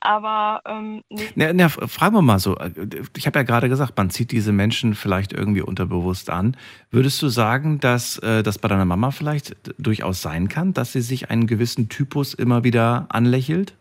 Aber 0.06 0.62
ähm, 0.66 1.02
na, 1.36 1.54
na, 1.54 1.70
fragen 1.70 2.16
wir 2.16 2.22
mal 2.22 2.38
so, 2.38 2.58
äh, 2.58 2.72
ich 3.16 3.26
habe 3.26 3.40
ja 3.40 3.44
gerade 3.44 3.70
gesagt, 3.70 3.96
man 3.96 4.10
zieht 4.10 4.34
diese 4.34 4.52
Menschen 4.52 4.96
vielleicht 4.96 5.32
irgendwie 5.32 5.62
unterbewusst 5.62 6.30
an. 6.30 6.58
Würdest 6.92 7.22
du 7.22 7.30
sagen, 7.30 7.80
dass 7.80 8.18
äh, 8.20 8.44
das 8.44 8.60
bei 8.60 8.68
deiner 8.68 8.84
Mama 8.84 9.12
vielleicht 9.12 9.56
durchaus 9.80 10.22
sein 10.22 10.50
kann, 10.50 10.74
dass 10.74 10.92
sie 10.92 11.00
sich 11.00 11.30
einen 11.30 11.48
gewissen 11.48 11.88
Typus 11.88 12.34
immer 12.34 12.66
wieder 12.66 13.06
anlächelt? 13.10 13.78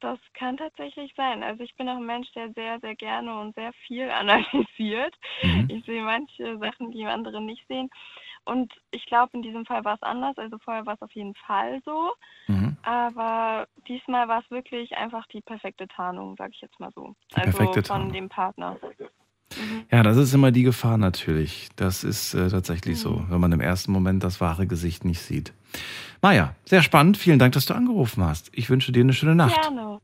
Das 0.00 0.18
kann 0.34 0.56
tatsächlich 0.56 1.12
sein. 1.16 1.44
Also 1.44 1.62
ich 1.62 1.76
bin 1.76 1.88
auch 1.88 1.96
ein 1.98 2.06
Mensch, 2.06 2.28
der 2.34 2.52
sehr, 2.54 2.80
sehr 2.80 2.96
gerne 2.96 3.38
und 3.38 3.54
sehr 3.54 3.72
viel 3.86 4.10
analysiert. 4.10 5.14
Mhm. 5.44 5.68
Ich 5.68 5.84
sehe 5.84 6.02
manche 6.02 6.58
Sachen, 6.58 6.90
die 6.90 7.04
andere 7.04 7.40
nicht 7.40 7.64
sehen. 7.68 7.88
Und 8.48 8.72
ich 8.92 9.04
glaube, 9.04 9.30
in 9.34 9.42
diesem 9.42 9.66
Fall 9.66 9.84
war 9.84 9.96
es 9.96 10.02
anders. 10.02 10.38
Also 10.38 10.56
vorher 10.58 10.86
war 10.86 10.94
es 10.94 11.02
auf 11.02 11.12
jeden 11.12 11.34
Fall 11.34 11.82
so. 11.84 12.12
Mhm. 12.46 12.78
Aber 12.82 13.66
diesmal 13.86 14.26
war 14.26 14.40
es 14.40 14.50
wirklich 14.50 14.96
einfach 14.96 15.26
die 15.26 15.42
perfekte 15.42 15.86
Tarnung, 15.86 16.34
sage 16.36 16.52
ich 16.54 16.60
jetzt 16.62 16.80
mal 16.80 16.90
so. 16.94 17.14
Die 17.32 17.36
also 17.36 17.50
perfekte 17.50 17.82
von 17.82 17.96
Tarnung. 17.96 18.12
dem 18.14 18.28
Partner. 18.30 18.78
Mhm. 19.54 19.84
Ja, 19.90 20.02
das 20.02 20.16
ist 20.16 20.32
immer 20.32 20.50
die 20.50 20.62
Gefahr 20.62 20.96
natürlich. 20.96 21.68
Das 21.76 22.04
ist 22.04 22.32
äh, 22.32 22.48
tatsächlich 22.48 22.96
mhm. 22.96 23.00
so, 23.00 23.24
wenn 23.28 23.40
man 23.40 23.52
im 23.52 23.60
ersten 23.60 23.92
Moment 23.92 24.24
das 24.24 24.40
wahre 24.40 24.66
Gesicht 24.66 25.04
nicht 25.04 25.20
sieht. 25.20 25.52
Maja, 26.22 26.54
sehr 26.64 26.82
spannend. 26.82 27.18
Vielen 27.18 27.38
Dank, 27.38 27.52
dass 27.52 27.66
du 27.66 27.74
angerufen 27.74 28.24
hast. 28.24 28.50
Ich 28.54 28.70
wünsche 28.70 28.92
dir 28.92 29.02
eine 29.02 29.12
schöne 29.12 29.34
Nacht. 29.34 29.60
Gerne. 29.60 30.00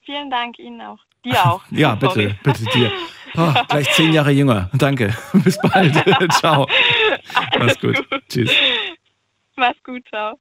Vielen 0.00 0.30
Dank 0.30 0.58
Ihnen 0.58 0.80
auch. 0.80 1.00
Dir 1.26 1.44
auch. 1.44 1.62
ja, 1.70 1.94
bitte, 2.00 2.36
bitte 2.42 2.64
dir. 2.74 2.90
Oh, 3.36 3.52
gleich 3.68 3.90
zehn 3.92 4.12
Jahre 4.12 4.30
jünger. 4.30 4.70
Danke. 4.72 5.14
Bis 5.32 5.58
bald. 5.58 5.94
ciao. 6.32 6.66
Mach's 7.58 7.80
gut. 7.80 7.96
gut. 8.10 8.22
Tschüss. 8.28 8.50
Mach's 9.56 9.82
gut, 9.84 10.02
ciao. 10.08 10.38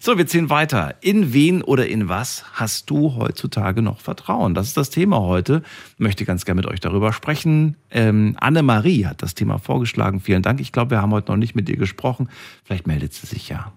So, 0.00 0.16
wir 0.16 0.26
ziehen 0.26 0.48
weiter. 0.48 0.94
In 1.00 1.34
wen 1.34 1.62
oder 1.62 1.86
in 1.86 2.08
was 2.08 2.44
hast 2.54 2.88
du 2.88 3.14
heutzutage 3.16 3.82
noch 3.82 4.00
Vertrauen? 4.00 4.54
Das 4.54 4.68
ist 4.68 4.76
das 4.76 4.88
Thema 4.88 5.20
heute. 5.20 5.62
Ich 5.94 5.98
möchte 5.98 6.24
ganz 6.24 6.44
gerne 6.44 6.62
mit 6.62 6.70
euch 6.70 6.80
darüber 6.80 7.12
sprechen. 7.12 7.76
Ähm, 7.90 8.34
Annemarie 8.40 9.04
hat 9.04 9.22
das 9.22 9.34
Thema 9.34 9.58
vorgeschlagen. 9.58 10.20
Vielen 10.20 10.42
Dank. 10.42 10.60
Ich 10.60 10.72
glaube, 10.72 10.92
wir 10.92 11.02
haben 11.02 11.12
heute 11.12 11.30
noch 11.30 11.36
nicht 11.36 11.54
mit 11.54 11.68
ihr 11.68 11.76
gesprochen. 11.76 12.30
Vielleicht 12.64 12.86
meldet 12.86 13.12
sie 13.12 13.26
sich 13.26 13.48
ja. 13.48 13.72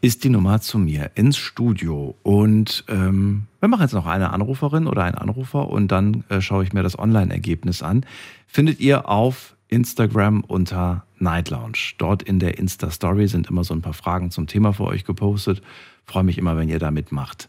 Ist 0.00 0.24
die 0.24 0.30
Nummer 0.30 0.60
zu 0.60 0.78
mir 0.78 1.10
ins 1.14 1.36
Studio. 1.36 2.16
Und 2.22 2.84
ähm, 2.88 3.46
wir 3.60 3.68
machen 3.68 3.82
jetzt 3.82 3.94
noch 3.94 4.06
eine 4.06 4.30
Anruferin 4.30 4.86
oder 4.86 5.04
einen 5.04 5.16
Anrufer 5.16 5.68
und 5.68 5.88
dann 5.88 6.24
äh, 6.28 6.40
schaue 6.40 6.64
ich 6.64 6.72
mir 6.72 6.82
das 6.82 6.98
Online-Ergebnis 6.98 7.82
an. 7.82 8.04
Findet 8.46 8.80
ihr 8.80 9.08
auf 9.08 9.56
Instagram 9.68 10.42
unter 10.44 11.04
Night 11.18 11.50
Lounge. 11.50 11.94
Dort 11.98 12.22
in 12.22 12.38
der 12.38 12.58
Insta-Story 12.58 13.28
sind 13.28 13.48
immer 13.48 13.64
so 13.64 13.74
ein 13.74 13.82
paar 13.82 13.92
Fragen 13.92 14.30
zum 14.30 14.46
Thema 14.46 14.72
für 14.72 14.84
euch 14.84 15.04
gepostet. 15.04 15.62
Freue 16.04 16.24
mich 16.24 16.38
immer, 16.38 16.56
wenn 16.56 16.68
ihr 16.68 16.78
da 16.78 16.90
mitmacht. 16.90 17.48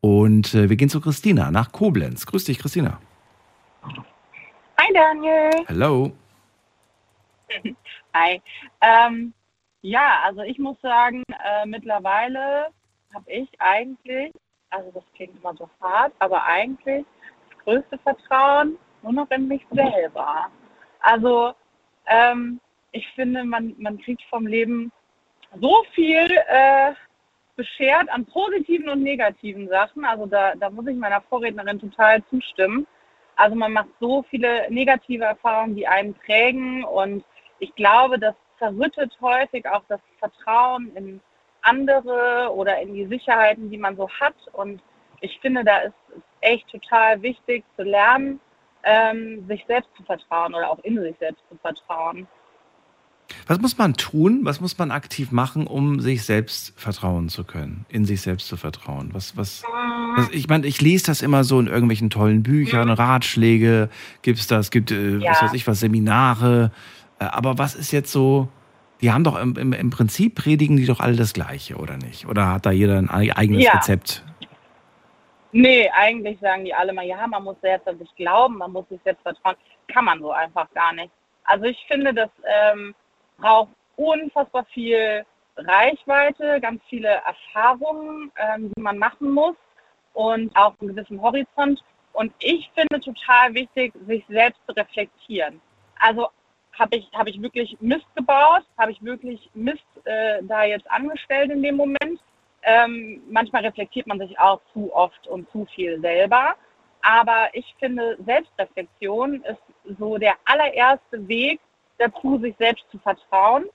Und 0.00 0.54
äh, 0.54 0.68
wir 0.68 0.76
gehen 0.76 0.90
zu 0.90 1.00
Christina 1.00 1.50
nach 1.50 1.72
Koblenz. 1.72 2.26
Grüß 2.26 2.44
dich, 2.44 2.58
Christina. 2.58 3.00
Hi, 3.82 4.92
Daniel. 4.92 5.50
Hallo. 5.68 6.12
Hi. 8.14 8.42
Ähm, 8.82 9.32
ja, 9.84 10.22
also 10.24 10.40
ich 10.40 10.58
muss 10.58 10.80
sagen, 10.80 11.22
äh, 11.28 11.66
mittlerweile 11.66 12.68
habe 13.12 13.30
ich 13.30 13.48
eigentlich, 13.58 14.32
also 14.70 14.90
das 14.92 15.04
klingt 15.14 15.36
immer 15.38 15.54
so 15.54 15.68
hart, 15.78 16.14
aber 16.20 16.42
eigentlich 16.42 17.04
das 17.50 17.58
größte 17.64 17.98
Vertrauen 17.98 18.78
nur 19.02 19.12
noch 19.12 19.30
in 19.30 19.46
mich 19.46 19.60
selber. 19.70 20.46
Also 21.00 21.52
ähm, 22.06 22.60
ich 22.92 23.06
finde, 23.14 23.44
man, 23.44 23.74
man 23.76 23.98
kriegt 23.98 24.22
vom 24.30 24.46
Leben 24.46 24.90
so 25.60 25.84
viel 25.92 26.30
äh, 26.48 26.94
beschert 27.54 28.08
an 28.08 28.24
positiven 28.24 28.88
und 28.88 29.02
negativen 29.02 29.68
Sachen. 29.68 30.06
Also 30.06 30.24
da, 30.24 30.54
da 30.54 30.70
muss 30.70 30.86
ich 30.86 30.96
meiner 30.96 31.20
Vorrednerin 31.20 31.78
total 31.78 32.24
zustimmen. 32.30 32.86
Also 33.36 33.54
man 33.54 33.74
macht 33.74 33.90
so 34.00 34.22
viele 34.30 34.66
negative 34.70 35.24
Erfahrungen, 35.24 35.76
die 35.76 35.86
einen 35.86 36.14
prägen 36.14 36.84
und 36.84 37.22
ich 37.58 37.74
glaube, 37.74 38.18
dass 38.18 38.34
zerrüttet 38.64 39.12
häufig 39.20 39.66
auch 39.68 39.82
das 39.88 40.00
Vertrauen 40.18 40.90
in 40.96 41.20
andere 41.62 42.52
oder 42.54 42.80
in 42.80 42.94
die 42.94 43.06
Sicherheiten, 43.06 43.70
die 43.70 43.78
man 43.78 43.96
so 43.96 44.08
hat. 44.20 44.34
Und 44.52 44.82
ich 45.20 45.38
finde, 45.40 45.64
da 45.64 45.78
ist 45.78 45.94
es 46.14 46.22
echt 46.40 46.68
total 46.68 47.20
wichtig 47.22 47.64
zu 47.76 47.82
lernen, 47.82 48.40
ähm, 48.82 49.46
sich 49.48 49.64
selbst 49.66 49.90
zu 49.96 50.02
vertrauen 50.02 50.54
oder 50.54 50.70
auch 50.70 50.78
in 50.80 51.00
sich 51.00 51.16
selbst 51.18 51.42
zu 51.48 51.56
vertrauen. 51.56 52.26
Was 53.46 53.58
muss 53.58 53.78
man 53.78 53.94
tun? 53.94 54.40
Was 54.42 54.60
muss 54.60 54.76
man 54.76 54.90
aktiv 54.90 55.32
machen, 55.32 55.66
um 55.66 56.00
sich 56.00 56.24
selbst 56.24 56.78
vertrauen 56.78 57.30
zu 57.30 57.44
können, 57.44 57.86
in 57.88 58.04
sich 58.04 58.20
selbst 58.20 58.48
zu 58.48 58.58
vertrauen? 58.58 59.10
Was, 59.14 59.34
was, 59.34 59.64
was 60.16 60.28
ich 60.28 60.46
meine, 60.48 60.66
ich 60.66 60.82
lese 60.82 61.06
das 61.06 61.22
immer 61.22 61.42
so 61.42 61.58
in 61.58 61.66
irgendwelchen 61.66 62.10
tollen 62.10 62.42
Büchern, 62.42 62.88
mhm. 62.88 62.94
Ratschläge 62.94 63.88
gibt 64.20 64.40
es 64.40 64.46
das, 64.46 64.70
gibt, 64.70 64.90
äh, 64.90 65.16
ja. 65.18 65.30
was 65.30 65.42
weiß 65.42 65.54
ich 65.54 65.66
was, 65.66 65.80
Seminare. 65.80 66.70
Äh, 67.18 67.24
aber 67.24 67.58
was 67.58 67.74
ist 67.74 67.92
jetzt 67.92 68.12
so, 68.12 68.48
die 69.04 69.12
haben 69.12 69.22
doch 69.22 69.36
im, 69.38 69.54
im, 69.74 69.90
Prinzip 69.90 70.34
predigen 70.34 70.78
die 70.78 70.86
doch 70.86 70.98
alle 70.98 71.14
das 71.14 71.34
Gleiche, 71.34 71.76
oder 71.76 71.98
nicht? 71.98 72.26
Oder 72.26 72.54
hat 72.54 72.64
da 72.64 72.70
jeder 72.70 72.96
ein 72.96 73.10
eigenes 73.10 73.62
ja. 73.62 73.72
Rezept? 73.72 74.24
Nee, 75.52 75.90
eigentlich 75.90 76.40
sagen 76.40 76.64
die 76.64 76.72
alle 76.72 76.94
mal, 76.94 77.04
ja, 77.04 77.26
man 77.26 77.44
muss 77.44 77.60
selbst 77.60 77.86
an 77.86 77.98
sich 77.98 78.08
glauben, 78.16 78.56
man 78.56 78.72
muss 78.72 78.88
sich 78.88 78.98
selbst 79.04 79.20
vertrauen. 79.20 79.56
Kann 79.88 80.06
man 80.06 80.20
so 80.20 80.30
einfach 80.32 80.72
gar 80.72 80.94
nicht. 80.94 81.10
Also 81.44 81.66
ich 81.66 81.76
finde, 81.86 82.14
das 82.14 82.30
ähm, 82.46 82.94
braucht 83.36 83.68
unfassbar 83.96 84.64
viel 84.72 85.22
Reichweite, 85.58 86.58
ganz 86.62 86.80
viele 86.88 87.20
Erfahrungen, 87.26 88.32
ähm, 88.38 88.72
die 88.74 88.80
man 88.80 88.96
machen 88.96 89.32
muss 89.32 89.56
und 90.14 90.56
auch 90.56 90.72
einen 90.80 90.96
gewissen 90.96 91.20
Horizont. 91.20 91.84
Und 92.14 92.32
ich 92.38 92.70
finde 92.74 93.00
total 93.00 93.52
wichtig, 93.52 93.92
sich 94.06 94.24
selbst 94.30 94.62
zu 94.66 94.74
reflektieren. 94.74 95.60
Also 96.00 96.28
habe 96.78 96.96
ich, 96.96 97.10
hab 97.12 97.26
ich 97.26 97.40
wirklich 97.40 97.76
Mist 97.80 98.06
gebaut? 98.14 98.64
Habe 98.78 98.92
ich 98.92 99.02
wirklich 99.02 99.50
Mist 99.54 99.84
äh, 100.04 100.42
da 100.42 100.64
jetzt 100.64 100.90
angestellt 100.90 101.50
in 101.50 101.62
dem 101.62 101.76
Moment? 101.76 102.20
Ähm, 102.62 103.22
manchmal 103.30 103.64
reflektiert 103.64 104.06
man 104.06 104.18
sich 104.18 104.38
auch 104.38 104.60
zu 104.72 104.94
oft 104.94 105.26
und 105.28 105.50
zu 105.50 105.66
viel 105.74 106.00
selber. 106.00 106.54
Aber 107.02 107.48
ich 107.52 107.74
finde, 107.78 108.16
Selbstreflexion 108.24 109.42
ist 109.42 109.98
so 109.98 110.16
der 110.16 110.34
allererste 110.46 111.28
Weg 111.28 111.60
dazu, 111.98 112.38
sich 112.38 112.56
selbst 112.58 112.84
zu 112.90 112.98
vertrauen 112.98 113.66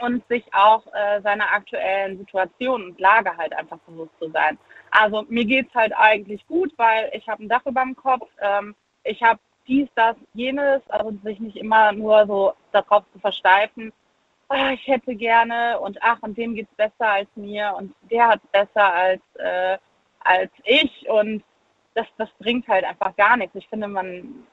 und 0.00 0.26
sich 0.28 0.44
auch 0.52 0.86
äh, 0.92 1.22
seiner 1.22 1.50
aktuellen 1.50 2.18
Situation 2.18 2.84
und 2.84 3.00
Lage 3.00 3.34
halt 3.36 3.54
einfach 3.54 3.78
bewusst 3.86 4.12
zu 4.20 4.30
sein. 4.30 4.58
Also 4.90 5.24
mir 5.28 5.46
geht 5.46 5.68
es 5.68 5.74
halt 5.74 5.92
eigentlich 5.96 6.46
gut, 6.46 6.72
weil 6.76 7.10
ich 7.14 7.26
habe 7.28 7.42
ein 7.42 7.48
Dach 7.48 7.64
über 7.64 7.82
dem 7.82 7.96
Kopf, 7.96 8.28
ähm, 8.40 8.74
ich 9.04 9.22
habe 9.22 9.40
dies, 9.66 9.88
das, 9.94 10.16
jenes, 10.34 10.82
also 10.88 11.12
sich 11.22 11.40
nicht 11.40 11.56
immer 11.56 11.92
nur 11.92 12.26
so 12.26 12.54
darauf 12.72 13.04
zu 13.12 13.18
versteifen, 13.18 13.92
ah, 14.48 14.70
ich 14.72 14.86
hätte 14.86 15.14
gerne 15.14 15.78
und 15.80 15.98
ach, 16.02 16.18
und 16.22 16.36
dem 16.36 16.54
geht 16.54 16.68
es 16.70 16.76
besser 16.76 17.10
als 17.10 17.28
mir 17.34 17.74
und 17.76 17.94
der 18.10 18.28
hat 18.28 18.40
es 18.44 18.50
besser 18.50 18.94
als, 18.94 19.22
äh, 19.36 19.78
als 20.20 20.50
ich 20.64 21.08
und 21.08 21.42
das, 21.94 22.06
das 22.18 22.28
bringt 22.38 22.68
halt 22.68 22.84
einfach 22.84 23.16
gar 23.16 23.36
nichts. 23.36 23.56
Ich 23.56 23.68
finde, 23.68 23.88
man 23.88 24.46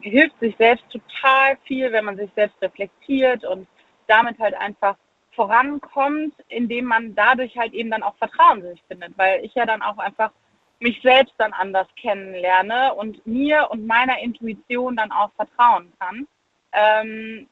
hilft 0.00 0.38
sich 0.40 0.56
selbst 0.56 0.84
total 0.90 1.56
viel, 1.64 1.92
wenn 1.92 2.04
man 2.04 2.16
sich 2.16 2.30
selbst 2.34 2.60
reflektiert 2.62 3.44
und 3.44 3.66
damit 4.06 4.38
halt 4.38 4.54
einfach 4.54 4.96
vorankommt, 5.32 6.34
indem 6.48 6.86
man 6.86 7.14
dadurch 7.14 7.56
halt 7.56 7.72
eben 7.72 7.90
dann 7.90 8.02
auch 8.02 8.16
Vertrauen 8.16 8.62
sich 8.62 8.82
findet, 8.88 9.16
weil 9.16 9.44
ich 9.44 9.54
ja 9.54 9.66
dann 9.66 9.82
auch 9.82 9.98
einfach 9.98 10.32
mich 10.80 11.00
selbst 11.02 11.34
dann 11.38 11.52
anders 11.52 11.86
kennenlerne 11.96 12.94
und 12.94 13.24
mir 13.26 13.68
und 13.70 13.86
meiner 13.86 14.18
Intuition 14.18 14.96
dann 14.96 15.12
auch 15.12 15.30
vertrauen 15.34 15.92
kann. 15.98 16.26
Ähm, 16.72 17.48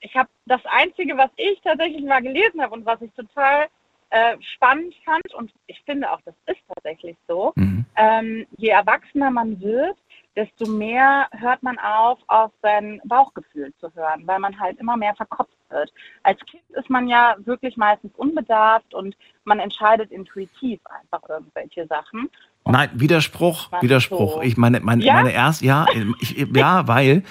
ich 0.00 0.14
habe 0.14 0.28
das 0.46 0.60
Einzige, 0.66 1.16
was 1.16 1.30
ich 1.36 1.60
tatsächlich 1.62 2.02
mal 2.02 2.22
gelesen 2.22 2.60
habe 2.60 2.74
und 2.74 2.84
was 2.84 3.00
ich 3.00 3.12
total 3.12 3.68
äh, 4.10 4.36
spannend 4.54 4.94
fand, 5.04 5.32
und 5.34 5.52
ich 5.66 5.80
finde 5.86 6.10
auch, 6.10 6.20
das 6.24 6.34
ist 6.46 6.60
tatsächlich 6.74 7.16
so, 7.28 7.52
mhm. 7.56 7.86
ähm, 7.96 8.46
je 8.58 8.68
erwachsener 8.68 9.30
man 9.30 9.58
wird, 9.60 9.96
desto 10.36 10.66
mehr 10.66 11.28
hört 11.32 11.62
man 11.62 11.78
auf, 11.78 12.18
auf 12.26 12.52
sein 12.60 13.00
Bauchgefühl 13.04 13.72
zu 13.80 13.94
hören, 13.94 14.26
weil 14.26 14.38
man 14.38 14.58
halt 14.58 14.78
immer 14.78 14.96
mehr 14.96 15.14
verkopft 15.14 15.56
wird. 15.72 15.92
Als 16.22 16.38
Kind 16.40 16.62
ist 16.70 16.90
man 16.90 17.08
ja 17.08 17.36
wirklich 17.44 17.76
meistens 17.76 18.12
unbedarft 18.16 18.94
und 18.94 19.16
man 19.44 19.58
entscheidet 19.58 20.10
intuitiv 20.12 20.80
einfach 20.86 21.28
irgendwelche 21.28 21.86
Sachen. 21.86 22.28
Nein, 22.64 22.90
Widerspruch, 22.94 23.70
Widerspruch. 23.80 24.34
So. 24.34 24.42
Ich 24.42 24.56
meine, 24.56 24.80
meine, 24.80 25.02
ja? 25.02 25.14
meine 25.14 25.32
erst, 25.32 25.62
ja, 25.62 25.86
ich, 26.20 26.46
ja, 26.54 26.86
weil 26.86 27.24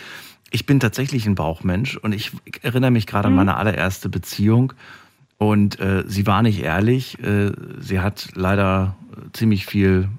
ich 0.52 0.66
bin 0.66 0.80
tatsächlich 0.80 1.26
ein 1.26 1.36
Bauchmensch 1.36 1.96
und 1.98 2.14
ich 2.14 2.32
erinnere 2.62 2.92
mich 2.92 3.08
gerade 3.08 3.30
mhm. 3.30 3.40
an 3.40 3.46
meine 3.46 3.58
allererste 3.58 4.10
Beziehung 4.10 4.74
und 5.38 5.80
äh, 5.80 6.04
sie 6.06 6.28
war 6.28 6.42
nicht 6.42 6.62
ehrlich. 6.62 7.18
Äh, 7.24 7.52
sie 7.80 8.00
hat 8.02 8.30
leider 8.36 8.96
ziemlich 9.34 9.66
viel 9.66 10.10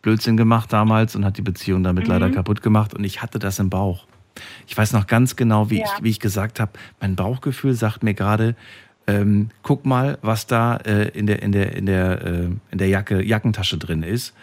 Blödsinn 0.00 0.36
gemacht 0.36 0.72
damals 0.72 1.14
und 1.14 1.24
hat 1.24 1.36
die 1.36 1.42
Beziehung 1.42 1.82
damit 1.82 2.04
mhm. 2.04 2.12
leider 2.12 2.30
kaputt 2.30 2.62
gemacht 2.62 2.94
und 2.94 3.04
ich 3.04 3.22
hatte 3.22 3.38
das 3.38 3.58
im 3.58 3.70
Bauch. 3.70 4.06
Ich 4.66 4.76
weiß 4.76 4.92
noch 4.92 5.06
ganz 5.06 5.36
genau, 5.36 5.70
wie, 5.70 5.80
ja. 5.80 5.84
ich, 5.84 6.02
wie 6.02 6.10
ich 6.10 6.20
gesagt 6.20 6.60
habe, 6.60 6.72
mein 7.00 7.16
Bauchgefühl 7.16 7.74
sagt 7.74 8.02
mir 8.02 8.14
gerade, 8.14 8.56
ähm, 9.06 9.50
guck 9.62 9.84
mal, 9.84 10.18
was 10.22 10.46
da 10.46 10.76
äh, 10.76 11.08
in 11.08 11.26
der, 11.26 11.42
in 11.42 11.52
der, 11.52 11.74
in 11.74 11.86
der, 11.86 12.24
äh, 12.24 12.48
in 12.70 12.78
der 12.78 12.88
Jacke, 12.88 13.22
Jackentasche 13.22 13.78
drin 13.78 14.02
ist. 14.02 14.34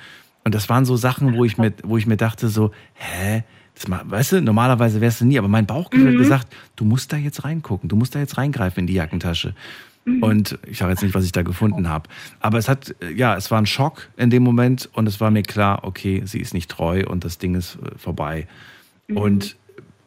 Und 0.44 0.56
das 0.56 0.70
waren 0.70 0.86
so 0.86 0.98
Sachen, 0.98 1.36
wo 1.36 1.45
ich 1.45 1.57
mir, 1.57 1.74
wo 1.84 1.98
ich 1.98 2.07
mir 2.07 2.18
dachte, 2.18 2.49
so, 2.49 2.72
hä? 2.95 3.44
Das, 3.76 3.86
weißt 3.88 4.34
du, 4.34 4.41
normalerweise 4.41 4.99
wärst 4.99 5.22
du 5.22 5.26
nie, 5.26 5.38
aber 5.38 5.48
mein 5.48 5.66
Bauchgefühl 5.66 6.11
mhm. 6.11 6.14
hat 6.14 6.18
gesagt, 6.18 6.56
du 6.76 6.86
musst 6.86 7.14
da 7.14 7.18
jetzt 7.18 7.45
reingucken, 7.45 7.88
du 7.88 7.95
musst 7.95 8.16
da 8.16 8.20
jetzt 8.20 8.38
reingreifen 8.38 8.82
in 8.82 8.88
die 8.88 8.94
Jackentasche. 8.94 9.53
Mhm. 10.06 10.24
Und 10.24 10.60
ich 10.66 10.80
sage 10.80 10.91
jetzt 10.91 11.03
nicht, 11.03 11.16
was 11.16 11.24
ich 11.24 11.32
da 11.32 11.44
gefunden 11.44 11.88
habe. 11.88 12.10
Aber 12.40 12.57
es 12.57 12.68
hat, 12.68 12.95
ja, 13.16 13.36
es 13.36 13.52
war 13.52 13.61
ein 13.61 13.66
Schock 13.66 14.10
in 14.18 14.30
dem 14.30 14.44
Moment 14.44 14.90
und 14.94 15.07
es 15.07 15.22
war 15.22 15.32
mir 15.32 15.44
klar, 15.44 15.84
okay, 15.84 16.22
sie 16.26 16.40
ist 16.40 16.53
nicht 16.53 16.70
treu 16.70 17.06
und 17.07 17.24
das 17.24 17.38
Ding 17.38 17.56
ist 17.56 17.76
äh, 17.76 17.98
vorbei. 17.98 18.48
Mhm. 19.07 19.18
Und 19.18 19.56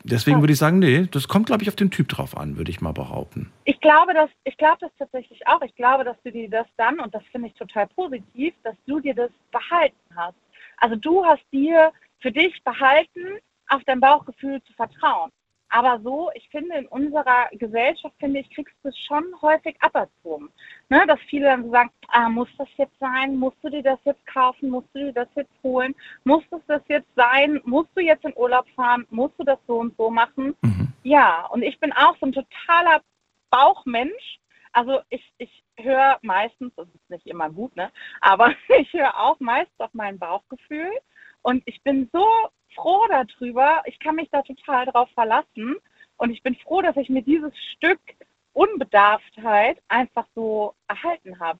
deswegen 0.04 0.40
würde 0.40 0.52
ich 0.52 0.58
sagen, 0.58 0.78
nee, 0.78 1.06
das 1.10 1.28
kommt, 1.28 1.46
glaube 1.46 1.62
ich, 1.62 1.68
auf 1.68 1.76
den 1.76 1.90
Typ 1.90 2.08
drauf 2.08 2.36
an, 2.36 2.56
würde 2.56 2.70
ich 2.70 2.80
mal 2.80 2.92
behaupten. 2.92 3.52
Ich 3.64 3.80
glaube, 3.80 4.14
dass, 4.14 4.30
ich 4.44 4.56
glaube 4.56 4.78
das 4.80 4.90
tatsächlich 4.98 5.46
auch. 5.46 5.62
Ich 5.62 5.74
glaube, 5.74 6.04
dass 6.04 6.16
du 6.22 6.30
dir 6.30 6.48
das 6.48 6.66
dann, 6.76 7.00
und 7.00 7.14
das 7.14 7.22
finde 7.30 7.48
ich 7.48 7.54
total 7.54 7.86
positiv, 7.88 8.54
dass 8.62 8.76
du 8.86 9.00
dir 9.00 9.14
das 9.14 9.30
behalten 9.50 9.96
hast. 10.16 10.36
Also 10.78 10.96
du 10.96 11.24
hast 11.24 11.44
dir 11.52 11.92
für 12.20 12.32
dich 12.32 12.62
behalten, 12.64 13.38
auf 13.68 13.82
dein 13.84 14.00
Bauchgefühl 14.00 14.62
zu 14.62 14.72
vertrauen. 14.74 15.30
Aber 15.74 15.98
so, 16.02 16.30
ich 16.34 16.46
finde, 16.50 16.76
in 16.76 16.86
unserer 16.88 17.48
Gesellschaft, 17.52 18.14
finde 18.20 18.40
ich, 18.40 18.50
kriegst 18.54 18.76
du 18.82 18.90
es 18.90 18.98
schon 18.98 19.24
häufig 19.40 19.74
aberzogen. 19.80 20.50
Ne? 20.90 21.02
Dass 21.06 21.18
viele 21.30 21.46
dann 21.46 21.70
sagen, 21.70 21.90
ah, 22.08 22.28
muss 22.28 22.48
das 22.58 22.68
jetzt 22.76 22.98
sein? 23.00 23.36
Musst 23.36 23.56
du 23.62 23.70
dir 23.70 23.82
das 23.82 23.98
jetzt 24.04 24.24
kaufen? 24.26 24.68
Musst 24.68 24.88
du 24.92 24.98
dir 24.98 25.12
das 25.14 25.28
jetzt 25.34 25.54
holen? 25.62 25.94
Muss 26.24 26.44
das 26.66 26.82
jetzt 26.88 27.08
sein? 27.16 27.58
Musst 27.64 27.88
du 27.94 28.02
jetzt 28.02 28.22
in 28.26 28.36
Urlaub 28.36 28.68
fahren? 28.76 29.06
Musst 29.08 29.32
du 29.38 29.44
das 29.44 29.58
so 29.66 29.78
und 29.78 29.96
so 29.96 30.10
machen? 30.10 30.54
Mhm. 30.60 30.92
Ja, 31.04 31.46
und 31.46 31.62
ich 31.62 31.80
bin 31.80 31.90
auch 31.94 32.18
so 32.20 32.26
ein 32.26 32.32
totaler 32.32 33.00
Bauchmensch. 33.48 34.40
Also 34.72 35.00
ich, 35.08 35.32
ich 35.38 35.64
höre 35.78 36.18
meistens, 36.20 36.74
das 36.76 36.88
ist 36.88 37.10
nicht 37.10 37.26
immer 37.26 37.48
gut, 37.48 37.74
ne? 37.76 37.90
aber 38.20 38.52
ich 38.78 38.92
höre 38.92 39.18
auch 39.18 39.40
meist 39.40 39.72
auf 39.78 39.94
mein 39.94 40.18
Bauchgefühl. 40.18 40.90
Und 41.42 41.62
ich 41.66 41.82
bin 41.82 42.08
so 42.12 42.26
froh 42.74 43.06
darüber. 43.08 43.82
Ich 43.86 43.98
kann 43.98 44.16
mich 44.16 44.30
da 44.30 44.42
total 44.42 44.86
drauf 44.86 45.08
verlassen. 45.14 45.76
Und 46.16 46.30
ich 46.30 46.42
bin 46.42 46.54
froh, 46.56 46.82
dass 46.82 46.96
ich 46.96 47.08
mir 47.08 47.22
dieses 47.22 47.52
Stück 47.74 48.00
Unbedarftheit 48.52 49.78
einfach 49.88 50.26
so 50.34 50.74
erhalten 50.88 51.38
habe. 51.40 51.58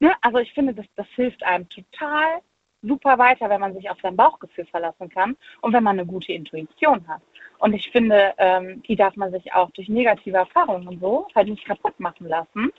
Ne? 0.00 0.14
Also 0.22 0.38
ich 0.38 0.52
finde, 0.52 0.74
das, 0.74 0.86
das 0.96 1.06
hilft 1.14 1.42
einem 1.42 1.68
total 1.68 2.40
super 2.82 3.18
weiter, 3.18 3.50
wenn 3.50 3.60
man 3.60 3.74
sich 3.74 3.90
auf 3.90 3.98
sein 4.02 4.16
Bauchgefühl 4.16 4.64
verlassen 4.66 5.10
kann 5.10 5.36
und 5.60 5.72
wenn 5.72 5.84
man 5.84 5.98
eine 5.98 6.06
gute 6.06 6.32
Intuition 6.32 7.06
hat. 7.06 7.20
Und 7.58 7.74
ich 7.74 7.90
finde, 7.90 8.32
ähm, 8.38 8.82
die 8.84 8.96
darf 8.96 9.16
man 9.16 9.30
sich 9.32 9.52
auch 9.52 9.70
durch 9.72 9.88
negative 9.88 10.38
Erfahrungen 10.38 10.88
und 10.88 11.00
so 11.00 11.28
halt 11.34 11.48
nicht 11.48 11.66
kaputt 11.66 11.98
machen 12.00 12.26
lassen. 12.26 12.72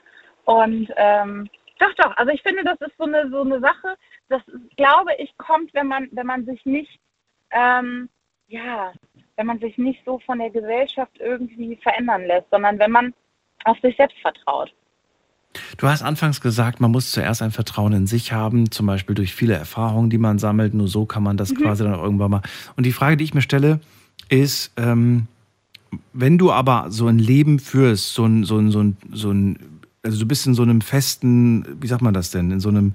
Und 0.44 0.92
ähm, 0.96 1.48
doch, 1.82 1.94
doch, 1.96 2.16
also 2.16 2.32
ich 2.32 2.42
finde, 2.42 2.64
das 2.64 2.80
ist 2.80 2.96
so 2.98 3.04
eine, 3.04 3.28
so 3.30 3.42
eine 3.42 3.60
Sache, 3.60 3.96
das 4.28 4.42
glaube 4.76 5.10
ich 5.18 5.36
kommt, 5.36 5.74
wenn 5.74 5.88
man, 5.88 6.08
wenn 6.12 6.26
man 6.26 6.44
sich 6.44 6.64
nicht 6.64 7.00
ähm, 7.50 8.08
ja, 8.52 8.92
wenn 9.36 9.46
man 9.46 9.58
sich 9.58 9.78
nicht 9.78 10.00
so 10.04 10.20
von 10.26 10.38
der 10.38 10.50
Gesellschaft 10.50 11.18
irgendwie 11.18 11.76
verändern 11.82 12.26
lässt, 12.26 12.48
sondern 12.50 12.78
wenn 12.78 12.90
man 12.90 13.14
auf 13.64 13.78
sich 13.80 13.96
selbst 13.96 14.18
vertraut. 14.20 14.72
Du 15.76 15.86
hast 15.86 16.02
anfangs 16.02 16.40
gesagt, 16.40 16.80
man 16.80 16.90
muss 16.90 17.12
zuerst 17.12 17.42
ein 17.42 17.50
Vertrauen 17.50 17.92
in 17.92 18.06
sich 18.06 18.32
haben, 18.32 18.70
zum 18.70 18.86
Beispiel 18.86 19.14
durch 19.14 19.34
viele 19.34 19.54
Erfahrungen, 19.54 20.10
die 20.10 20.18
man 20.18 20.38
sammelt. 20.38 20.74
Nur 20.74 20.88
so 20.88 21.04
kann 21.04 21.22
man 21.22 21.36
das 21.36 21.50
mhm. 21.50 21.56
quasi 21.56 21.84
dann 21.84 21.94
auch 21.94 22.02
irgendwann 22.02 22.30
mal. 22.30 22.42
Und 22.76 22.84
die 22.84 22.92
Frage, 22.92 23.16
die 23.16 23.24
ich 23.24 23.34
mir 23.34 23.42
stelle, 23.42 23.80
ist, 24.28 24.72
ähm, 24.76 25.28
wenn 26.14 26.38
du 26.38 26.52
aber 26.52 26.86
so 26.90 27.06
ein 27.06 27.18
Leben 27.18 27.58
führst, 27.58 28.14
so 28.14 28.24
ein, 28.24 28.44
so 28.44 28.58
ein, 28.58 28.70
so 28.70 28.82
ein, 28.82 28.96
so 29.12 29.30
ein, 29.30 29.71
also 30.02 30.18
du 30.18 30.26
bist 30.26 30.46
in 30.46 30.54
so 30.54 30.62
einem 30.62 30.80
festen, 30.80 31.66
wie 31.80 31.86
sagt 31.86 32.02
man 32.02 32.14
das 32.14 32.30
denn, 32.30 32.50
in 32.50 32.60
so 32.60 32.68
einem 32.68 32.94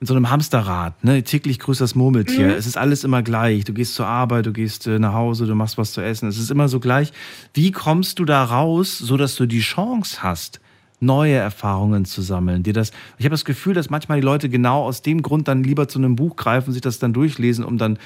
in 0.00 0.08
so 0.08 0.14
einem 0.14 0.28
Hamsterrad, 0.28 1.02
ne? 1.02 1.22
Täglich 1.22 1.58
grüßt 1.60 1.80
das 1.80 1.94
Murmeltier. 1.94 2.48
Mhm. 2.48 2.54
Es 2.54 2.66
ist 2.66 2.76
alles 2.76 3.04
immer 3.04 3.22
gleich. 3.22 3.64
Du 3.64 3.72
gehst 3.72 3.94
zur 3.94 4.06
Arbeit, 4.06 4.44
du 4.44 4.52
gehst 4.52 4.86
äh, 4.86 4.98
nach 4.98 5.14
Hause, 5.14 5.46
du 5.46 5.54
machst 5.54 5.78
was 5.78 5.92
zu 5.92 6.02
essen. 6.02 6.28
Es 6.28 6.36
ist 6.38 6.50
immer 6.50 6.68
so 6.68 6.78
gleich. 6.78 7.12
Wie 7.54 7.70
kommst 7.70 8.18
du 8.18 8.24
da 8.24 8.44
raus, 8.44 8.98
so 8.98 9.16
dass 9.16 9.36
du 9.36 9.46
die 9.46 9.60
Chance 9.60 10.22
hast, 10.22 10.60
neue 11.00 11.34
Erfahrungen 11.34 12.04
zu 12.04 12.22
sammeln. 12.22 12.62
Dir 12.62 12.72
das, 12.72 12.90
ich 13.18 13.24
habe 13.24 13.34
das 13.34 13.44
Gefühl, 13.44 13.74
dass 13.74 13.90
manchmal 13.90 14.20
die 14.20 14.24
Leute 14.24 14.48
genau 14.48 14.84
aus 14.84 15.02
dem 15.02 15.22
Grund 15.22 15.48
dann 15.48 15.62
lieber 15.62 15.88
zu 15.88 15.98
einem 15.98 16.16
Buch 16.16 16.36
greifen, 16.36 16.72
sich 16.72 16.82
das 16.82 16.98
dann 16.98 17.12
durchlesen, 17.12 17.64
um 17.64 17.78
dann 17.78 17.98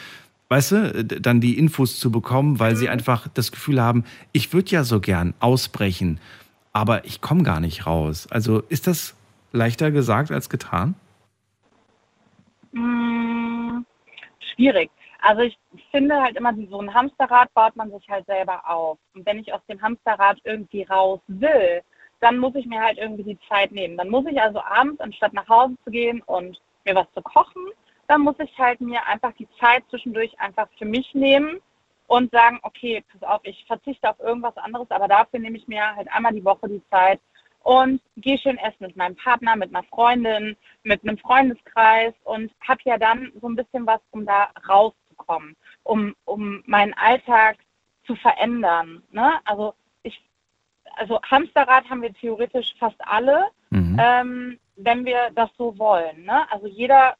weißt 0.51 0.73
du, 0.73 1.05
dann 1.05 1.41
die 1.41 1.59
Infos 1.59 1.99
zu 2.01 2.11
bekommen, 2.11 2.59
weil 2.59 2.77
sie 2.77 2.87
mhm. 2.87 2.93
einfach 2.93 3.29
das 3.35 3.53
Gefühl 3.53 3.81
haben, 3.81 4.05
ich 4.33 4.53
würde 4.53 4.71
ja 4.71 4.85
so 4.85 5.01
gern 5.01 5.35
ausbrechen, 5.41 6.21
aber 6.79 7.05
ich 7.05 7.21
komme 7.21 7.43
gar 7.43 7.59
nicht 7.59 7.89
raus. 7.89 8.29
Also 8.31 8.61
ist 8.69 8.87
das 8.87 9.17
leichter 9.51 9.91
gesagt 9.91 10.31
als 10.31 10.49
getan? 10.49 10.95
Hm, 12.73 13.85
schwierig. 14.55 14.89
Also 15.21 15.43
ich 15.43 15.59
finde 15.91 16.23
halt 16.23 16.37
immer, 16.37 16.55
so 16.71 16.81
ein 16.81 16.95
Hamsterrad 16.95 17.53
baut 17.53 17.75
man 17.75 17.91
sich 17.91 18.09
halt 18.09 18.27
selber 18.27 18.63
auf. 18.65 18.97
Und 19.13 19.27
wenn 19.27 19.41
ich 19.41 19.53
aus 19.53 19.61
dem 19.69 19.83
Hamsterrad 19.83 20.39
irgendwie 20.45 20.85
raus 20.85 21.19
will, 21.27 21.83
dann 22.21 22.39
muss 22.39 22.55
ich 22.55 22.67
mir 22.67 22.81
halt 22.81 22.97
irgendwie 22.99 23.25
die 23.25 23.39
Zeit 23.49 23.73
nehmen. 23.73 23.97
Dann 23.97 24.09
muss 24.09 24.27
ich 24.27 24.41
also 24.41 24.61
abends, 24.61 25.01
anstatt 25.01 25.33
nach 25.33 25.49
Hause 25.49 25.75
zu 25.83 25.91
gehen 25.91 26.23
und 26.27 26.61
mir 26.85 26.95
was 26.95 27.13
zu 27.13 27.23
kochen, 27.23 27.67
dann 28.07 28.21
muss 28.21 28.37
ich 28.39 28.57
halt 28.57 28.81
mir 28.81 29.05
einfach 29.05 29.33
die 29.33 29.49
Zeit 29.59 29.83
zwischendurch 29.91 30.39
einfach 30.39 30.69
für 30.79 30.85
mich 30.85 31.13
nehmen 31.13 31.61
und 32.09 32.33
sagen, 32.33 32.59
okay, 32.63 33.05
pass 33.13 33.23
auf, 33.23 33.41
ich 33.45 33.65
verzichte 33.67 34.11
auf 34.11 34.19
irgendwas 34.19 34.57
anderes, 34.57 34.91
aber 34.91 35.07
dafür 35.07 35.39
nehme 35.39 35.59
ich 35.59 35.69
mir 35.69 35.95
halt 35.95 36.11
einmal 36.11 36.33
die 36.33 36.45
Woche 36.45 36.69
die 36.69 36.83
Zeit 36.91 37.21
und 37.63 38.01
gehe 38.17 38.39
schön 38.39 38.57
essen 38.59 38.87
mit 38.87 38.97
meinem 38.97 39.15
Partner, 39.15 39.55
mit 39.55 39.75
einer 39.75 39.85
Freundin, 39.85 40.57
mit 40.85 41.03
einem 41.03 41.19
Freundeskreis 41.19 42.15
und 42.25 42.51
habe 42.67 42.81
ja 42.85 42.97
dann 42.97 43.31
so 43.41 43.49
ein 43.49 43.57
bisschen 43.57 43.87
was, 43.87 44.01
um 44.11 44.25
da 44.25 44.49
rauszukommen, 44.67 45.55
um, 45.83 46.17
um 46.25 46.63
meinen 46.67 46.95
Alltag 46.95 47.59
zu 48.07 48.17
verändern. 48.17 49.03
Ne? 49.11 49.35
Also 49.45 49.75
ich, 50.03 50.19
also 50.97 51.21
Hamsterrad 51.23 51.91
haben 51.91 52.01
wir 52.01 52.15
theoretisch 52.15 52.75
fast 52.79 52.97
alle, 53.01 53.49
mhm. 53.69 53.99
ähm, 54.01 54.59
wenn 54.77 55.05
wir 55.05 55.31
das 55.35 55.51
so 55.59 55.79
wollen. 55.79 56.25
Ne? 56.25 56.51
Also 56.51 56.67
jeder 56.67 57.17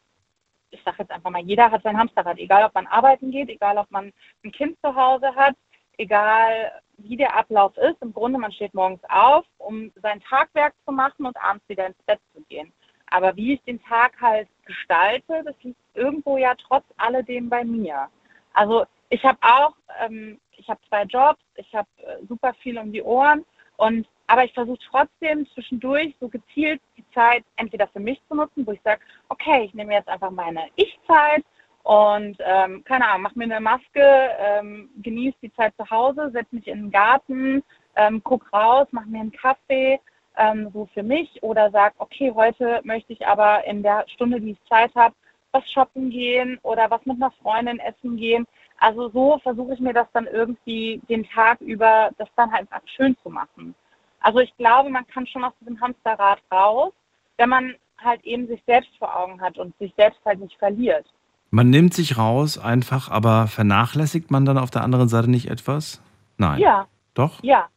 ich 0.71 0.83
sage 0.85 0.99
jetzt 1.01 1.11
einfach 1.11 1.31
mal, 1.31 1.43
jeder 1.43 1.71
hat 1.71 1.83
sein 1.83 1.99
Hamsterrad, 1.99 2.39
egal 2.39 2.65
ob 2.65 2.75
man 2.75 2.87
arbeiten 2.87 3.31
geht, 3.31 3.49
egal 3.49 3.79
ob 3.79 3.91
man 3.91 4.13
ein 4.45 4.53
Kind 4.53 4.79
zu 4.83 4.95
Hause 4.95 5.35
hat, 5.35 5.55
egal 5.99 6.73
wie 6.99 7.17
der 7.17 7.37
Ablauf 7.37 7.77
ist. 7.77 8.01
Im 8.01 8.13
Grunde, 8.13 8.39
man 8.39 8.53
steht 8.53 8.75
morgens 8.75 9.03
auf, 9.09 9.45
um 9.59 9.93
sein 10.03 10.21
Tagwerk 10.21 10.75
zu 10.85 10.93
machen 10.93 11.27
und 11.27 11.37
abends 11.37 11.69
wieder 11.69 11.87
ins 11.87 12.03
Bett 12.07 12.21
zu 12.35 12.43
gehen. 12.49 12.73
Aber 13.11 13.35
wie 13.37 13.55
ich 13.55 13.63
den 13.63 13.83
Tag 13.83 14.21
halt 14.21 14.49
gestalte, 14.67 15.43
das 15.45 15.55
liegt 15.63 15.81
irgendwo 15.95 16.37
ja 16.37 16.55
trotz 16.55 16.85
alledem 16.99 17.49
bei 17.49 17.65
mir. 17.65 18.09
Also 18.53 18.85
ich 19.09 19.25
habe 19.25 19.39
auch, 19.41 19.75
ähm, 20.01 20.39
ich 20.57 20.69
habe 20.69 20.81
zwei 20.89 21.05
Jobs, 21.05 21.41
ich 21.55 21.75
habe 21.75 21.89
äh, 21.99 22.25
super 22.29 22.53
viel 22.55 22.79
um 22.79 22.93
die 22.93 23.03
Ohren 23.03 23.45
und 23.77 24.07
aber 24.29 24.45
ich 24.45 24.53
versuche 24.53 24.79
trotzdem 24.91 25.47
zwischendurch 25.55 26.15
so 26.21 26.29
gezielt 26.29 26.81
die 26.97 27.05
Zeit 27.13 27.45
entweder 27.57 27.89
für 27.89 27.99
mich 27.99 28.21
zu 28.29 28.35
nutzen, 28.35 28.67
wo 28.67 28.73
ich 28.73 28.81
sage, 28.83 29.01
okay, 29.29 29.65
ich 29.65 29.75
nehme 29.75 29.95
jetzt 29.95 30.09
einfach 30.09 30.31
meine 30.31 30.67
Ich-Zeit 30.77 31.45
und 31.83 32.37
ähm, 32.41 32.85
keine 32.85 33.09
Ahnung, 33.09 33.23
mach 33.23 33.35
mir 33.35 33.45
eine 33.45 33.61
Maske, 33.61 34.31
ähm, 34.39 34.91
genieße 35.03 35.39
die 35.43 35.53
Zeit 35.55 35.75
zu 35.77 35.91
Hause, 35.91 36.31
setze 36.33 36.55
mich 36.55 36.69
in 36.69 36.83
den 36.83 36.91
Garten, 36.91 37.63
ähm, 37.97 38.21
guck 38.23 38.53
raus, 38.53 38.87
mach 38.91 39.07
mir 39.07 39.21
einen 39.21 39.33
Kaffee, 39.33 39.99
ähm, 40.37 40.71
so 40.75 40.87
für 40.93 41.03
mich 41.03 41.43
oder 41.43 41.71
sag, 41.71 41.95
okay, 41.97 42.31
heute 42.35 42.81
möchte 42.85 43.15
ich 43.15 43.27
aber 43.27 43.65
in 43.65 43.83
der 43.83 44.05
Stunde, 44.09 44.41
die 44.41 44.51
ich 44.51 44.69
Zeit 44.69 44.95
habe, 44.95 45.15
was 45.53 45.69
shoppen 45.71 46.11
gehen 46.11 46.59
oder 46.63 46.91
was 46.91 47.05
mit 47.07 47.17
einer 47.17 47.33
Freundin 47.43 47.79
essen 47.79 48.19
gehen. 48.19 48.47
Also 48.79 49.09
so 49.09 49.39
versuche 49.39 49.73
ich 49.73 49.81
mir 49.81 49.95
das 49.95 50.07
dann 50.13 50.27
irgendwie 50.27 51.01
den 51.09 51.27
Tag 51.31 51.63
über, 51.63 52.11
das 52.19 52.29
dann 52.37 52.53
halt 52.53 52.69
schön 52.85 53.17
zu 53.23 53.31
machen. 53.31 53.75
Also 54.21 54.41
ich 54.41 54.55
glaube, 54.57 54.91
man 54.91 55.07
kann 55.07 55.27
schon 55.27 55.45
aus 55.45 55.53
diesem 55.61 55.81
Hamsterrad 55.81 56.41
raus, 56.53 56.93
wenn 57.37 57.49
man 57.49 57.75
halt 57.99 58.25
eben 58.25 58.47
sich 58.47 58.63
selbst 58.67 58.91
vor 58.99 59.15
Augen 59.17 59.41
hat 59.41 59.59
und 59.59 59.77
sich 59.79 59.93
selbst 59.97 60.21
halt 60.25 60.41
nicht 60.41 60.57
verliert. 60.59 61.07
Man 61.51 61.71
nimmt 61.71 61.95
sich 61.95 62.19
raus 62.19 62.59
einfach, 62.59 63.11
aber 63.11 63.47
vernachlässigt 63.47 64.31
man 64.31 64.45
dann 64.45 64.59
auf 64.59 64.71
der 64.71 64.83
anderen 64.83 65.09
Seite 65.09 65.31
nicht 65.31 65.51
etwas? 65.51 66.03
Nein. 66.37 66.61
Ja. 66.61 66.87
Doch? 67.15 67.43
Ja, 67.43 67.69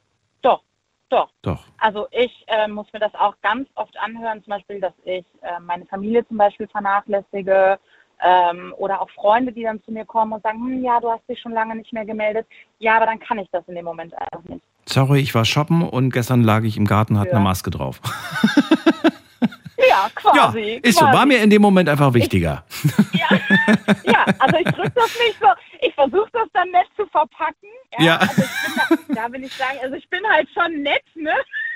doch, 0.41 0.61
doch. 1.09 1.30
Doch. 1.41 1.65
Also 1.80 2.07
ich 2.11 2.43
äh, 2.47 2.68
muss 2.68 2.91
mir 2.93 2.99
das 2.99 3.15
auch 3.15 3.35
ganz 3.41 3.68
oft 3.76 3.97
anhören, 3.97 4.43
zum 4.43 4.51
Beispiel, 4.51 4.80
dass 4.80 4.93
ich 5.03 5.26
äh, 5.41 5.59
meine 5.59 5.85
Familie 5.85 6.27
zum 6.27 6.38
Beispiel 6.38 6.68
vernachlässige 6.68 7.80
ähm, 8.22 8.73
oder 8.77 9.01
auch 9.01 9.09
Freunde, 9.11 9.51
die 9.51 9.63
dann 9.63 9.81
zu 9.84 9.91
mir 9.91 10.05
kommen 10.05 10.34
und 10.34 10.43
sagen, 10.43 10.59
hm, 10.59 10.84
ja, 10.84 10.99
du 10.99 11.09
hast 11.09 11.27
dich 11.27 11.39
schon 11.39 11.53
lange 11.53 11.76
nicht 11.76 11.91
mehr 11.91 12.05
gemeldet. 12.05 12.45
Ja, 12.80 12.97
aber 12.97 13.07
dann 13.07 13.19
kann 13.19 13.39
ich 13.39 13.49
das 13.51 13.68
in 13.68 13.76
dem 13.76 13.85
Moment 13.85 14.13
einfach 14.13 14.43
nicht. 14.43 14.63
Sorry, 14.86 15.20
ich 15.20 15.34
war 15.36 15.45
shoppen 15.45 15.82
und 15.84 16.12
gestern 16.12 16.44
lag 16.44 16.64
ich 16.64 16.78
im 16.78 16.86
Garten, 16.86 17.18
hatte 17.18 17.30
ja. 17.30 17.36
eine 17.36 17.44
Maske 17.44 17.70
drauf. 17.70 18.02
Ja, 19.90 20.10
quasi. 20.14 20.60
Ja, 20.60 20.80
ist 20.84 20.99
quasi. 20.99 21.12
so. 21.12 21.18
War 21.18 21.26
mir 21.26 21.41
in 21.41 21.49
dem 21.49 21.62
Moment 21.62 21.90
einfach 21.90 22.14
wichtiger. 22.14 22.64
Ich, 22.84 23.20
ja, 23.20 23.28
ja, 24.03 24.26
also 24.40 24.58
ich 24.58 24.72
drücke 24.74 24.91
das 24.95 25.18
nicht 25.20 25.38
so. 25.40 25.48
Ich 25.82 25.94
versuche 25.95 26.30
das 26.34 26.48
dann 26.53 26.70
nett 26.72 26.88
zu 26.95 27.06
verpacken. 27.08 27.70
Ja. 27.98 28.06
ja. 28.06 28.18
Also 28.18 28.44
da, 29.08 29.16
da 29.16 29.32
will 29.32 29.44
ich 29.44 29.53
sagen, 29.53 29.78
also 29.82 29.95
ich 29.95 30.08
bin 30.10 30.22
halt 30.32 30.48
schon 30.53 30.82
nett, 30.84 31.03
ne? 31.16 31.34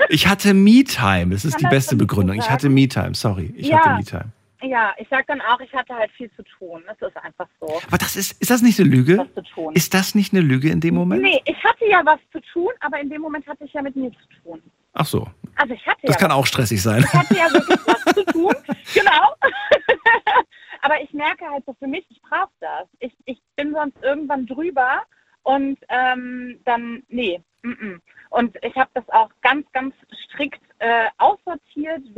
Ich 0.10 0.28
hatte 0.28 0.54
Me-Time. 0.54 1.34
Das 1.34 1.46
ist 1.46 1.60
die 1.60 1.68
beste 1.68 1.96
Begründung. 1.96 2.38
Ich 2.38 2.50
hatte 2.50 2.70
Me-Time, 2.70 3.16
sorry. 3.16 3.54
Ich 3.58 3.68
ja. 3.68 3.80
hatte 3.80 3.90
Me-Time. 3.96 4.32
Ja, 4.62 4.94
ich 4.98 5.08
sag 5.10 5.28
dann 5.28 5.42
auch, 5.42 5.60
ich 5.60 5.74
hatte 5.74 5.94
halt 5.94 6.12
viel 6.12 6.32
zu 6.32 6.44
tun. 6.44 6.84
Das 6.88 6.98
ist 7.10 7.18
einfach 7.18 7.48
so. 7.60 7.82
Aber 7.88 7.98
das 7.98 8.16
ist, 8.16 8.42
ist 8.42 8.50
das 8.50 8.62
nicht 8.62 8.80
eine 8.80 8.90
Lüge? 8.90 9.18
Was 9.18 9.34
zu 9.34 9.44
tun. 9.54 9.74
Ist 9.76 9.94
das 9.94 10.16
nicht 10.16 10.34
eine 10.34 10.42
Lüge 10.42 10.70
in 10.70 10.80
dem 10.80 10.96
Moment? 10.96 11.22
Nee, 11.22 11.42
ich 11.46 11.64
hatte 11.64 11.86
ja 11.88 12.02
was 12.06 12.20
zu 12.32 12.40
tun, 12.54 12.72
aber 12.80 13.00
in 13.00 13.10
dem 13.10 13.22
Moment 13.22 13.46
hatte 13.48 13.66
ich 13.66 13.74
ja 13.74 13.82
mit 13.82 13.96
mir 13.96 14.12
zu 14.12 14.42
tun. 14.44 14.62
Ach 14.94 15.06
so. 15.06 15.28
Also 15.56 15.74
ich 15.74 15.86
hatte 15.86 16.02
Das 16.04 16.16
ja 16.16 16.22
kann 16.22 16.32
auch 16.32 16.46
stressig 16.46 16.82
sein. 16.82 17.04
Ich 17.04 17.14
hatte 17.14 17.36
ja 17.36 17.52
wirklich 17.52 17.80
was 17.86 18.16
zu 18.16 18.26
tun. 18.32 18.56
Genau. 18.94 19.36
aber 20.82 21.02
ich 21.02 21.14
merke 21.14 21.46
halt 21.50 21.66
so 21.66 21.74
für 21.78 21.88
mich, 21.88 22.06
ich 22.10 22.22
brauche 22.22 22.52
das. 22.62 22.88
Ich, 23.00 23.14
ich 23.26 23.42
bin 23.56 23.74
sonst 23.74 23.98
irgendwann 24.02 24.46
drüber 24.46 25.04
und 25.44 25.78
ähm, 25.90 26.60
dann, 26.64 27.04
nee, 27.10 27.42
mm 27.64 27.72
-mm. 27.72 28.00
Und 28.36 28.58
ich 28.64 28.76
habe 28.76 28.90
das 28.94 29.08
auch 29.10 29.30
ganz, 29.42 29.66
ganz 29.72 29.95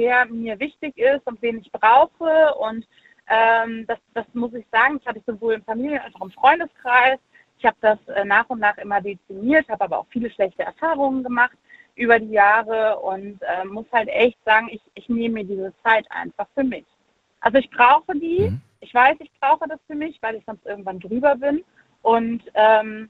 wer 0.07 0.25
mir 0.25 0.57
wichtig 0.59 0.97
ist 0.97 1.27
und 1.27 1.41
wen 1.41 1.59
ich 1.59 1.71
brauche. 1.71 2.55
Und 2.55 2.87
ähm, 3.29 3.85
das, 3.87 3.99
das 4.13 4.25
muss 4.33 4.53
ich 4.53 4.65
sagen, 4.71 4.97
das 4.97 5.05
hatte 5.07 5.19
ich 5.19 5.25
sowohl 5.25 5.55
im 5.55 5.63
Familien- 5.63 6.01
als 6.01 6.15
auch 6.15 6.25
im 6.25 6.31
Freundeskreis. 6.31 7.19
Ich 7.59 7.65
habe 7.65 7.77
das 7.81 7.99
äh, 8.07 8.23
nach 8.23 8.49
und 8.49 8.59
nach 8.59 8.77
immer 8.77 9.01
dezimiert, 9.01 9.67
habe 9.67 9.83
aber 9.83 9.99
auch 9.99 10.07
viele 10.09 10.29
schlechte 10.29 10.63
Erfahrungen 10.63 11.23
gemacht 11.23 11.57
über 11.95 12.19
die 12.19 12.31
Jahre 12.31 12.99
und 12.99 13.41
äh, 13.41 13.65
muss 13.65 13.87
halt 13.91 14.07
echt 14.09 14.37
sagen, 14.45 14.69
ich, 14.71 14.81
ich 14.93 15.09
nehme 15.09 15.35
mir 15.35 15.43
diese 15.43 15.73
Zeit 15.83 16.05
einfach 16.11 16.47
für 16.53 16.63
mich. 16.63 16.85
Also 17.41 17.57
ich 17.57 17.69
brauche 17.69 18.13
die, 18.13 18.51
mhm. 18.51 18.61
ich 18.79 18.93
weiß, 18.93 19.17
ich 19.19 19.31
brauche 19.41 19.67
das 19.67 19.79
für 19.87 19.95
mich, 19.95 20.17
weil 20.21 20.35
ich 20.35 20.45
sonst 20.45 20.65
irgendwann 20.65 20.99
drüber 20.99 21.35
bin. 21.35 21.63
Und 22.03 22.43
ähm, 22.53 23.09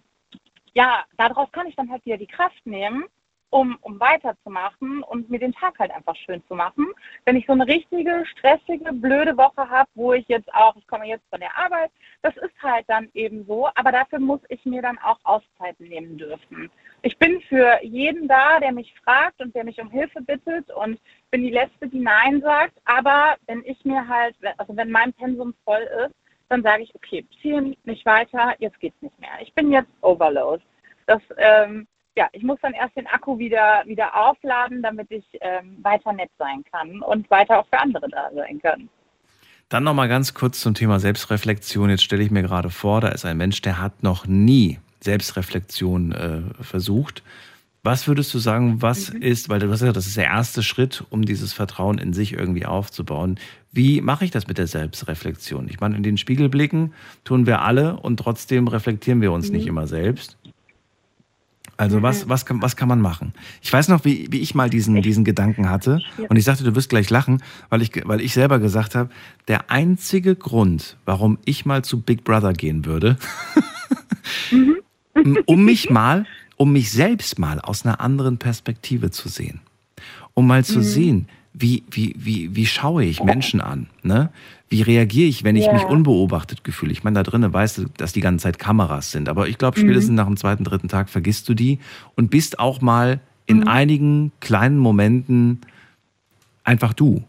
ja, 0.74 1.04
daraus 1.18 1.52
kann 1.52 1.68
ich 1.68 1.76
dann 1.76 1.92
halt 1.92 2.06
wieder 2.06 2.18
die 2.18 2.28
Kraft 2.28 2.66
nehmen, 2.66 3.06
um, 3.50 3.78
um 3.82 4.00
weiterzumachen 4.00 5.04
und 5.04 5.30
mir 5.30 5.40
den 5.40 5.54
Tag 5.54 5.80
halt 5.80 5.92
einfach 5.92 6.16
schön 6.16 6.44
zu 6.48 6.56
machen. 6.56 6.88
Wenn 7.26 7.36
ich 7.36 7.46
so 7.46 7.54
eine 7.54 7.68
richtige, 7.68 8.24
stressige, 8.26 8.92
blöde 8.94 9.38
Woche 9.38 9.70
habe, 9.70 9.90
wo 9.96 10.14
ich 10.14 10.28
jetzt 10.28 10.54
auch, 10.54 10.76
ich 10.76 10.88
komme 10.88 11.08
jetzt 11.08 11.26
von 11.30 11.40
der 11.40 11.58
Arbeit, 11.58 11.92
das 12.22 12.36
ist 12.38 12.62
halt 12.62 12.86
dann 12.88 13.10
eben 13.14 13.46
so, 13.46 13.70
aber 13.76 13.92
dafür 13.92 14.20
muss 14.20 14.42
ich 14.50 14.64
mir 14.66 14.82
dann 14.82 14.98
auch 15.00 15.20
Auszeiten 15.24 15.88
nehmen 15.88 16.18
dürfen. 16.18 16.70
Ich 17.02 17.18
bin 17.18 17.40
für 17.42 17.80
jeden 17.84 18.28
da, 18.28 18.60
der 18.60 18.72
mich 18.72 18.94
fragt 19.04 19.42
und 19.42 19.56
der 19.56 19.64
mich 19.64 19.80
um 19.80 19.90
Hilfe 19.90 20.22
bittet 20.22 20.70
und 20.72 21.00
bin 21.32 21.42
die 21.42 21.52
Letzte, 21.52 21.88
die 21.88 22.00
Nein 22.00 22.42
sagt, 22.42 22.74
aber 22.86 23.36
wenn 23.46 23.64
ich 23.66 23.84
mir 23.86 24.08
halt, 24.08 24.36
also 24.58 24.76
wenn 24.76 24.92
mein 24.92 25.14
Pensum 25.14 25.54
voll 25.64 25.88
ist, 26.06 26.16
dann 26.50 26.64
sage 26.64 26.84
ich, 26.84 26.96
okay, 26.96 27.26
ziehen 27.42 27.76
nicht 27.84 28.06
weiter, 28.06 28.56
jetzt 28.60 28.80
geht's 28.80 29.02
nicht 29.02 29.18
mehr. 29.20 29.32
Ich 29.42 29.54
bin 29.54 29.72
jetzt 29.72 29.90
Overload. 30.02 30.64
Das, 31.06 31.22
ähm, 31.38 31.88
ja, 32.18 32.28
ich 32.34 32.44
muss 32.44 32.58
dann 32.62 32.74
erst 32.74 32.98
den 32.98 33.06
Akku 33.08 33.38
wieder, 33.38 33.84
wieder 33.86 34.14
aufladen, 34.16 34.82
damit 34.82 35.10
ich 35.12 35.24
ähm, 35.40 35.78
weiter 35.84 36.12
nett 36.12 36.32
sein 36.40 36.64
kann 36.72 37.02
und 37.04 37.30
weiter 37.30 37.60
auch 37.60 37.68
für 37.68 37.80
andere 37.80 38.10
da 38.10 38.30
sein 38.34 38.60
kann. 38.60 38.90
Dann 39.70 39.84
nochmal 39.84 40.08
ganz 40.08 40.34
kurz 40.34 40.60
zum 40.60 40.74
Thema 40.74 41.00
Selbstreflexion. 41.00 41.92
Jetzt 41.92 42.04
stelle 42.04 42.24
ich 42.24 42.32
mir 42.32 42.42
gerade 42.42 42.72
vor, 42.72 43.02
da 43.02 43.10
ist 43.10 43.26
ein 43.26 43.38
Mensch, 43.38 43.62
der 43.62 43.80
hat 43.80 44.02
noch 44.02 44.26
nie 44.26 44.80
Selbstreflexion 45.02 46.12
äh, 46.12 46.64
versucht. 46.64 47.22
Was 47.84 48.08
würdest 48.08 48.34
du 48.34 48.40
sagen, 48.40 48.82
was 48.82 49.14
mhm. 49.14 49.22
ist, 49.22 49.50
weil 49.50 49.60
du 49.60 49.70
hast 49.70 49.80
gesagt, 49.82 49.96
das 49.96 50.08
ist 50.08 50.18
der 50.18 50.26
erste 50.26 50.64
Schritt, 50.64 51.04
um 51.10 51.24
dieses 51.24 51.54
Vertrauen 51.54 52.00
in 52.00 52.14
sich 52.14 52.34
irgendwie 52.34 52.66
aufzubauen. 52.66 53.40
Wie 53.72 54.02
mache 54.02 54.26
ich 54.26 54.32
das 54.32 54.48
mit 54.48 54.58
der 54.58 54.68
Selbstreflexion? 54.68 55.70
Ich 55.70 55.80
meine, 55.80 55.96
in 55.96 56.04
den 56.04 56.18
Spiegel 56.18 56.50
blicken 56.50 56.94
tun 57.24 57.46
wir 57.46 57.62
alle 57.62 57.98
und 57.98 58.18
trotzdem 58.18 58.68
reflektieren 58.68 59.22
wir 59.22 59.32
uns 59.32 59.50
mhm. 59.50 59.58
nicht 59.58 59.68
immer 59.68 59.86
selbst. 59.86 60.37
Also 61.78 62.02
was, 62.02 62.26
mhm. 62.26 62.30
was, 62.30 62.46
kann, 62.46 62.62
was 62.62 62.76
kann 62.76 62.88
man 62.88 63.00
machen? 63.00 63.34
Ich 63.62 63.72
weiß 63.72 63.88
noch, 63.88 64.04
wie, 64.04 64.28
wie 64.32 64.40
ich 64.40 64.56
mal 64.56 64.70
diesen, 64.70 65.02
diesen 65.02 65.24
Gedanken 65.24 65.70
hatte 65.70 66.02
und 66.28 66.36
ich 66.36 66.44
sagte, 66.44 66.64
du 66.64 66.76
wirst 66.76 66.90
gleich 66.90 67.10
lachen, 67.10 67.44
weil 67.70 67.82
ich, 67.84 67.92
weil 68.06 68.20
ich 68.20 68.34
selber 68.34 68.60
gesagt 68.60 68.96
habe, 68.96 69.10
der 69.48 69.70
einzige 69.70 70.36
Grund, 70.36 70.98
warum 71.06 71.38
ich 71.46 71.66
mal 71.66 71.84
zu 71.84 72.02
Big 72.02 72.24
Brother 72.24 72.54
gehen 72.54 72.86
würde, 72.86 73.18
mhm. 74.52 75.38
um 75.46 75.64
mich 75.64 75.90
mal 75.90 76.26
um 76.58 76.74
mich 76.74 76.92
selbst 76.92 77.40
mal 77.40 77.62
aus 77.62 77.86
einer 77.86 78.02
anderen 78.02 78.38
Perspektive 78.38 79.12
zu 79.12 79.30
sehen. 79.30 79.62
um 80.34 80.46
mal 80.46 80.64
zu 80.64 80.80
mhm. 80.80 80.84
sehen, 80.84 81.28
wie, 81.60 81.84
wie, 81.90 82.16
wie, 82.18 82.56
wie 82.56 82.66
schaue 82.66 83.04
ich 83.04 83.24
Menschen 83.24 83.62
an? 83.62 83.88
Ne? 84.04 84.30
Wie 84.70 84.82
reagiere 84.82 85.28
ich, 85.28 85.44
wenn 85.44 85.56
ich 85.56 85.66
ja. 85.66 85.74
mich 85.74 85.84
unbeobachtet 85.86 86.64
gefühle? 86.64 86.92
Ich 86.92 87.04
meine, 87.04 87.16
da 87.16 87.24
drinnen 87.24 87.52
weißt 87.52 87.78
du, 87.80 87.86
dass 87.98 88.14
die 88.14 88.22
ganze 88.22 88.44
Zeit 88.44 88.60
Kameras 88.60 89.12
sind. 89.12 89.28
Aber 89.30 89.48
ich 89.48 89.58
glaube, 89.58 89.80
spätestens 89.80 90.12
mhm. 90.12 90.16
nach 90.16 90.28
dem 90.28 90.38
zweiten, 90.38 90.64
dritten 90.64 90.88
Tag 90.88 91.10
vergisst 91.10 91.50
du 91.50 91.54
die 91.54 91.80
und 92.16 92.30
bist 92.30 92.60
auch 92.60 92.82
mal 92.82 93.20
in 93.46 93.62
mhm. 93.62 93.68
einigen 93.68 94.32
kleinen 94.40 94.78
Momenten 94.78 95.62
einfach 96.64 96.94
du. 96.94 97.24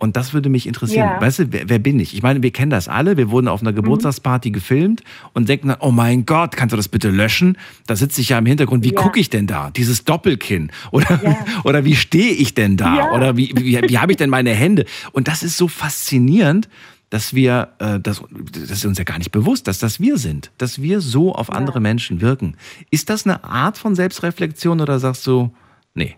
Und 0.00 0.16
das 0.16 0.32
würde 0.32 0.48
mich 0.48 0.66
interessieren. 0.66 1.10
Ja. 1.14 1.20
Weißt 1.20 1.40
du, 1.40 1.52
wer, 1.52 1.68
wer, 1.68 1.78
bin 1.78 2.00
ich? 2.00 2.14
Ich 2.14 2.22
meine, 2.22 2.42
wir 2.42 2.50
kennen 2.52 2.70
das 2.70 2.88
alle. 2.88 3.18
Wir 3.18 3.30
wurden 3.30 3.48
auf 3.48 3.60
einer 3.60 3.72
mhm. 3.72 3.76
Geburtstagsparty 3.76 4.48
mhm. 4.48 4.54
gefilmt 4.54 5.02
und 5.34 5.50
denken 5.50 5.68
dann, 5.68 5.76
oh 5.80 5.90
mein 5.90 6.24
Gott, 6.24 6.56
kannst 6.56 6.72
du 6.72 6.78
das 6.78 6.88
bitte 6.88 7.10
löschen? 7.10 7.58
Da 7.86 7.96
sitze 7.96 8.22
ich 8.22 8.30
ja 8.30 8.38
im 8.38 8.46
Hintergrund. 8.46 8.82
Wie 8.82 8.94
ja. 8.94 9.00
gucke 9.00 9.20
ich 9.20 9.28
denn 9.28 9.46
da? 9.46 9.70
Dieses 9.70 10.04
Doppelkinn. 10.04 10.72
Oder, 10.90 11.20
ja. 11.22 11.36
oder 11.64 11.84
wie 11.84 11.94
stehe 11.94 12.32
ich 12.32 12.54
denn 12.54 12.76
da? 12.76 13.12
Oder 13.12 13.36
wie, 13.36 13.52
wie, 13.54 13.80
wie 13.86 13.98
habe 13.98 14.12
ich 14.12 14.18
denn 14.18 14.30
meine 14.30 14.50
Hände? 14.50 14.86
Und 15.12 15.28
das 15.28 15.42
ist 15.42 15.56
so 15.56 15.68
faszinierend, 15.68 16.68
dass 17.10 17.34
wir, 17.34 17.68
äh, 17.78 18.00
das, 18.00 18.22
das 18.52 18.70
ist 18.70 18.84
uns 18.86 18.98
ja 18.98 19.04
gar 19.04 19.18
nicht 19.18 19.32
bewusst, 19.32 19.68
dass 19.68 19.78
das 19.78 20.00
wir 20.00 20.16
sind, 20.16 20.50
dass 20.58 20.80
wir 20.80 21.00
so 21.00 21.34
auf 21.34 21.52
andere 21.52 21.80
Menschen 21.80 22.20
wirken. 22.20 22.56
Ist 22.90 23.10
das 23.10 23.26
eine 23.26 23.44
Art 23.44 23.76
von 23.76 23.94
Selbstreflexion 23.94 24.80
oder 24.80 24.98
sagst 24.98 25.26
du, 25.26 25.52
nee? 25.94 26.16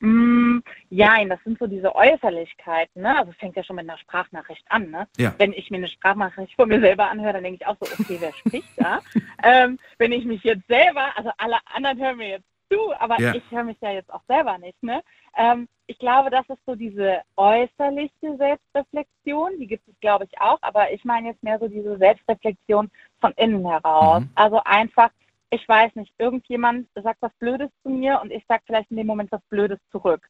Mm, 0.00 0.58
ja, 0.90 1.24
das 1.24 1.42
sind 1.44 1.58
so 1.58 1.66
diese 1.66 1.94
Äußerlichkeiten, 1.94 3.02
ne? 3.02 3.18
Also 3.18 3.32
fängt 3.32 3.56
ja 3.56 3.64
schon 3.64 3.76
mit 3.76 3.88
einer 3.88 3.98
Sprachnachricht 3.98 4.64
an, 4.68 4.90
ne? 4.90 5.08
Ja. 5.16 5.34
Wenn 5.38 5.52
ich 5.52 5.70
mir 5.70 5.78
eine 5.78 5.88
Sprachnachricht 5.88 6.54
von 6.54 6.68
mir 6.68 6.80
selber 6.80 7.08
anhöre, 7.08 7.34
dann 7.34 7.44
denke 7.44 7.60
ich 7.62 7.66
auch 7.66 7.76
so, 7.80 7.86
okay, 7.98 8.18
wer 8.20 8.32
spricht 8.34 8.68
da? 8.76 9.00
ähm, 9.42 9.78
wenn 9.98 10.12
ich 10.12 10.24
mich 10.24 10.42
jetzt 10.42 10.66
selber, 10.68 11.16
also 11.16 11.30
alle 11.38 11.56
anderen 11.74 11.98
hören 11.98 12.18
mir 12.18 12.28
jetzt 12.28 12.46
zu, 12.70 12.92
aber 12.98 13.18
ja. 13.20 13.34
ich 13.34 13.42
höre 13.50 13.64
mich 13.64 13.78
ja 13.80 13.92
jetzt 13.92 14.12
auch 14.12 14.22
selber 14.28 14.58
nicht, 14.58 14.82
ne? 14.82 15.02
Ähm, 15.36 15.68
ich 15.86 15.98
glaube, 15.98 16.30
das 16.30 16.48
ist 16.48 16.64
so 16.66 16.74
diese 16.74 17.20
äußerliche 17.36 18.36
Selbstreflexion, 18.36 19.52
die 19.58 19.66
gibt 19.66 19.86
es, 19.88 19.94
glaube 20.00 20.24
ich, 20.24 20.40
auch, 20.40 20.58
aber 20.62 20.92
ich 20.92 21.04
meine 21.04 21.28
jetzt 21.28 21.42
mehr 21.42 21.58
so 21.58 21.68
diese 21.68 21.96
Selbstreflexion 21.96 22.90
von 23.20 23.32
innen 23.36 23.64
heraus. 23.66 24.22
Mhm. 24.22 24.30
Also 24.34 24.60
einfach 24.64 25.10
ich 25.50 25.68
weiß 25.68 25.94
nicht, 25.94 26.12
irgendjemand 26.18 26.88
sagt 26.94 27.22
was 27.22 27.32
Blödes 27.38 27.70
zu 27.82 27.88
mir 27.88 28.20
und 28.20 28.30
ich 28.30 28.44
sage 28.46 28.62
vielleicht 28.66 28.90
in 28.90 28.96
dem 28.96 29.06
Moment 29.06 29.30
was 29.32 29.42
Blödes 29.48 29.78
zurück. 29.90 30.28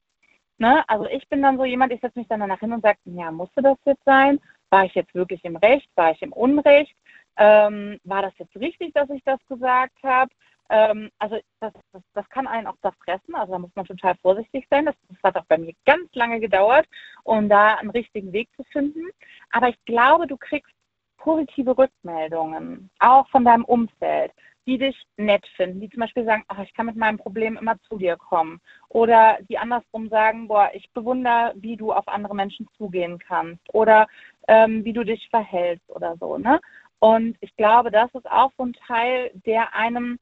Ne? 0.59 0.89
Also 0.89 1.07
ich 1.07 1.29
bin 1.29 1.43
dann 1.43 1.59
so 1.59 1.65
jemand, 1.65 1.93
ich 1.93 2.01
setze 2.01 2.19
mich 2.19 2.29
dann 2.29 2.41
danach 2.41 2.61
hin 2.61 2.73
und 2.73 2.83
sage, 2.83 2.99
ja, 3.05 3.31
musste 3.31 3.63
das 3.63 3.79
jetzt 3.85 4.05
sein? 4.05 4.41
War 4.71 4.85
ich 4.85 4.95
jetzt 4.95 5.15
wirklich 5.15 5.45
im 5.45 5.57
Recht? 5.57 5.89
War 5.95 6.13
ich 6.13 6.23
im 6.23 6.33
Unrecht? 6.33 6.97
Ähm, 7.37 7.99
war 8.05 8.23
das 8.23 8.33
jetzt 8.39 8.57
richtig, 8.57 8.95
dass 8.95 9.11
ich 9.11 9.23
das 9.25 9.39
gesagt 9.47 9.97
habe? 10.03 10.31
Ähm, 10.69 11.11
also 11.19 11.39
das, 11.61 11.73
das, 11.93 12.03
das, 12.15 12.29
kann 12.31 12.47
einen 12.47 12.67
auch 12.67 12.77
zerfressen, 12.81 13.35
also 13.35 13.53
da 13.53 13.59
muss 13.59 13.71
man 13.75 13.85
total 13.85 14.17
vorsichtig 14.17 14.67
sein. 14.71 14.87
Das, 14.87 14.97
das 15.09 15.19
hat 15.23 15.37
auch 15.37 15.47
bei 15.47 15.59
mir 15.59 15.73
ganz 15.85 16.13
lange 16.15 16.41
gedauert, 16.41 16.87
um 17.25 17.49
da 17.49 17.75
einen 17.75 17.91
richtigen 17.91 18.33
Weg 18.33 18.49
zu 18.57 18.65
finden. 18.65 19.03
Aber 19.51 19.69
ich 19.69 19.85
glaube, 19.85 20.27
du 20.27 20.37
kriegst 20.37 20.73
positive 21.19 21.77
Rückmeldungen, 21.77 22.91
auch 22.99 23.29
von 23.29 23.45
deinem 23.45 23.65
Umfeld 23.65 24.33
die 24.67 24.79
dich 24.79 25.07
nett 25.17 25.47
finden, 25.57 25.81
die 25.81 25.89
zum 25.89 26.01
Beispiel 26.01 26.25
sagen, 26.25 26.45
ach, 26.49 26.59
ich 26.59 26.75
kann 26.75 26.87
mit 26.87 26.97
meinem 26.97 27.19
Problem 27.19 27.57
immer 27.57 27.81
zu 27.83 27.99
dir 27.99 28.17
kommen. 28.17 28.61
Oder 28.89 29.39
die 29.49 29.59
andersrum 29.59 30.09
sagen, 30.09 30.49
boah, 30.49 30.71
ich 30.75 30.91
bewundere, 30.93 31.53
wie 31.57 31.77
du 31.77 31.93
auf 31.93 32.09
andere 32.09 32.35
Menschen 32.35 32.69
zugehen 32.77 33.19
kannst. 33.19 33.63
Oder 33.73 34.09
ähm, 34.49 34.85
wie 34.85 34.93
du 34.93 35.05
dich 35.05 35.29
verhältst 35.31 35.89
oder 35.91 36.17
so. 36.19 36.37
Ne? 36.37 36.61
Und 36.99 37.37
ich 37.41 37.55
glaube, 37.57 37.91
das 37.91 38.13
ist 38.15 38.29
auch 38.29 38.51
so 38.57 38.65
ein 38.65 38.73
Teil, 38.73 39.31
der 39.47 39.75
einem 39.75 40.19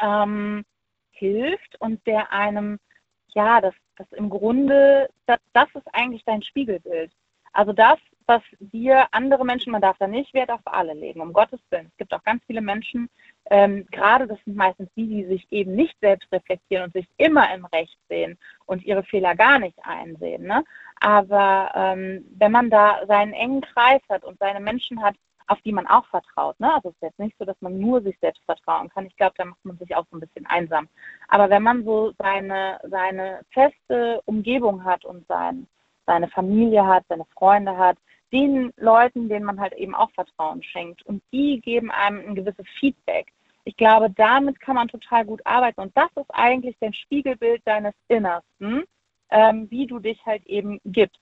ähm, 0.00 0.64
hilft 1.10 1.80
und 1.80 2.04
der 2.06 2.32
einem, 2.32 2.78
ja, 3.34 3.60
das, 3.60 3.74
das 3.96 4.10
im 4.12 4.30
Grunde, 4.30 5.08
das, 5.26 5.38
das 5.52 5.68
ist 5.74 5.86
eigentlich 5.92 6.24
dein 6.24 6.42
Spiegelbild. 6.42 7.10
Also 7.52 7.72
das, 7.72 7.98
was 8.26 8.42
dir 8.58 9.06
andere 9.12 9.44
Menschen, 9.44 9.72
man 9.72 9.82
darf 9.82 9.98
da 9.98 10.06
nicht 10.06 10.32
Wert 10.34 10.50
auf 10.50 10.60
alle 10.64 10.94
legen, 10.94 11.20
um 11.20 11.32
Gottes 11.32 11.60
Willen. 11.70 11.86
Es 11.86 11.96
gibt 11.96 12.14
auch 12.14 12.22
ganz 12.22 12.42
viele 12.46 12.60
Menschen, 12.60 13.08
ähm, 13.50 13.86
gerade 13.90 14.26
das 14.26 14.38
sind 14.44 14.56
meistens 14.56 14.88
die, 14.96 15.06
die 15.06 15.24
sich 15.24 15.46
eben 15.50 15.74
nicht 15.74 15.96
selbst 16.00 16.30
reflektieren 16.32 16.84
und 16.84 16.92
sich 16.92 17.06
immer 17.18 17.52
im 17.54 17.64
Recht 17.66 17.98
sehen 18.08 18.38
und 18.66 18.82
ihre 18.84 19.02
Fehler 19.04 19.34
gar 19.34 19.58
nicht 19.58 19.78
einsehen. 19.82 20.44
Ne? 20.44 20.64
Aber 21.00 21.70
ähm, 21.74 22.24
wenn 22.38 22.52
man 22.52 22.70
da 22.70 23.00
seinen 23.06 23.34
engen 23.34 23.60
Kreis 23.60 24.00
hat 24.08 24.24
und 24.24 24.38
seine 24.38 24.60
Menschen 24.60 25.02
hat, 25.02 25.16
auf 25.46 25.60
die 25.62 25.72
man 25.72 25.86
auch 25.86 26.06
vertraut. 26.06 26.58
Ne? 26.58 26.72
Also 26.72 26.88
es 26.88 26.94
ist 26.94 27.02
jetzt 27.02 27.18
nicht 27.18 27.36
so, 27.38 27.44
dass 27.44 27.60
man 27.60 27.78
nur 27.78 28.00
sich 28.02 28.18
selbst 28.20 28.42
vertrauen 28.44 28.88
kann. 28.88 29.06
Ich 29.06 29.16
glaube, 29.16 29.34
da 29.36 29.44
macht 29.44 29.64
man 29.64 29.78
sich 29.78 29.94
auch 29.94 30.06
so 30.10 30.16
ein 30.16 30.20
bisschen 30.20 30.46
einsam. 30.46 30.88
Aber 31.28 31.50
wenn 31.50 31.62
man 31.62 31.84
so 31.84 32.12
seine, 32.18 32.80
seine 32.84 33.40
feste 33.50 34.22
Umgebung 34.24 34.84
hat 34.84 35.04
und 35.04 35.26
sein, 35.26 35.66
seine 36.06 36.28
Familie 36.28 36.86
hat, 36.86 37.04
seine 37.08 37.24
Freunde 37.36 37.76
hat, 37.76 37.96
den 38.32 38.72
Leuten, 38.76 39.28
denen 39.28 39.44
man 39.44 39.60
halt 39.60 39.74
eben 39.74 39.94
auch 39.94 40.10
Vertrauen 40.10 40.62
schenkt. 40.62 41.02
Und 41.06 41.22
die 41.32 41.60
geben 41.60 41.90
einem 41.90 42.20
ein 42.20 42.34
gewisses 42.34 42.66
Feedback. 42.80 43.32
Ich 43.64 43.76
glaube, 43.76 44.10
damit 44.10 44.60
kann 44.60 44.74
man 44.74 44.88
total 44.88 45.24
gut 45.24 45.40
arbeiten. 45.44 45.80
Und 45.80 45.96
das 45.96 46.10
ist 46.16 46.30
eigentlich 46.30 46.76
dein 46.80 46.92
Spiegelbild 46.92 47.62
deines 47.64 47.94
Innersten, 48.08 48.84
ähm, 49.30 49.70
wie 49.70 49.86
du 49.86 49.98
dich 49.98 50.24
halt 50.26 50.44
eben 50.46 50.80
gibst. 50.84 51.20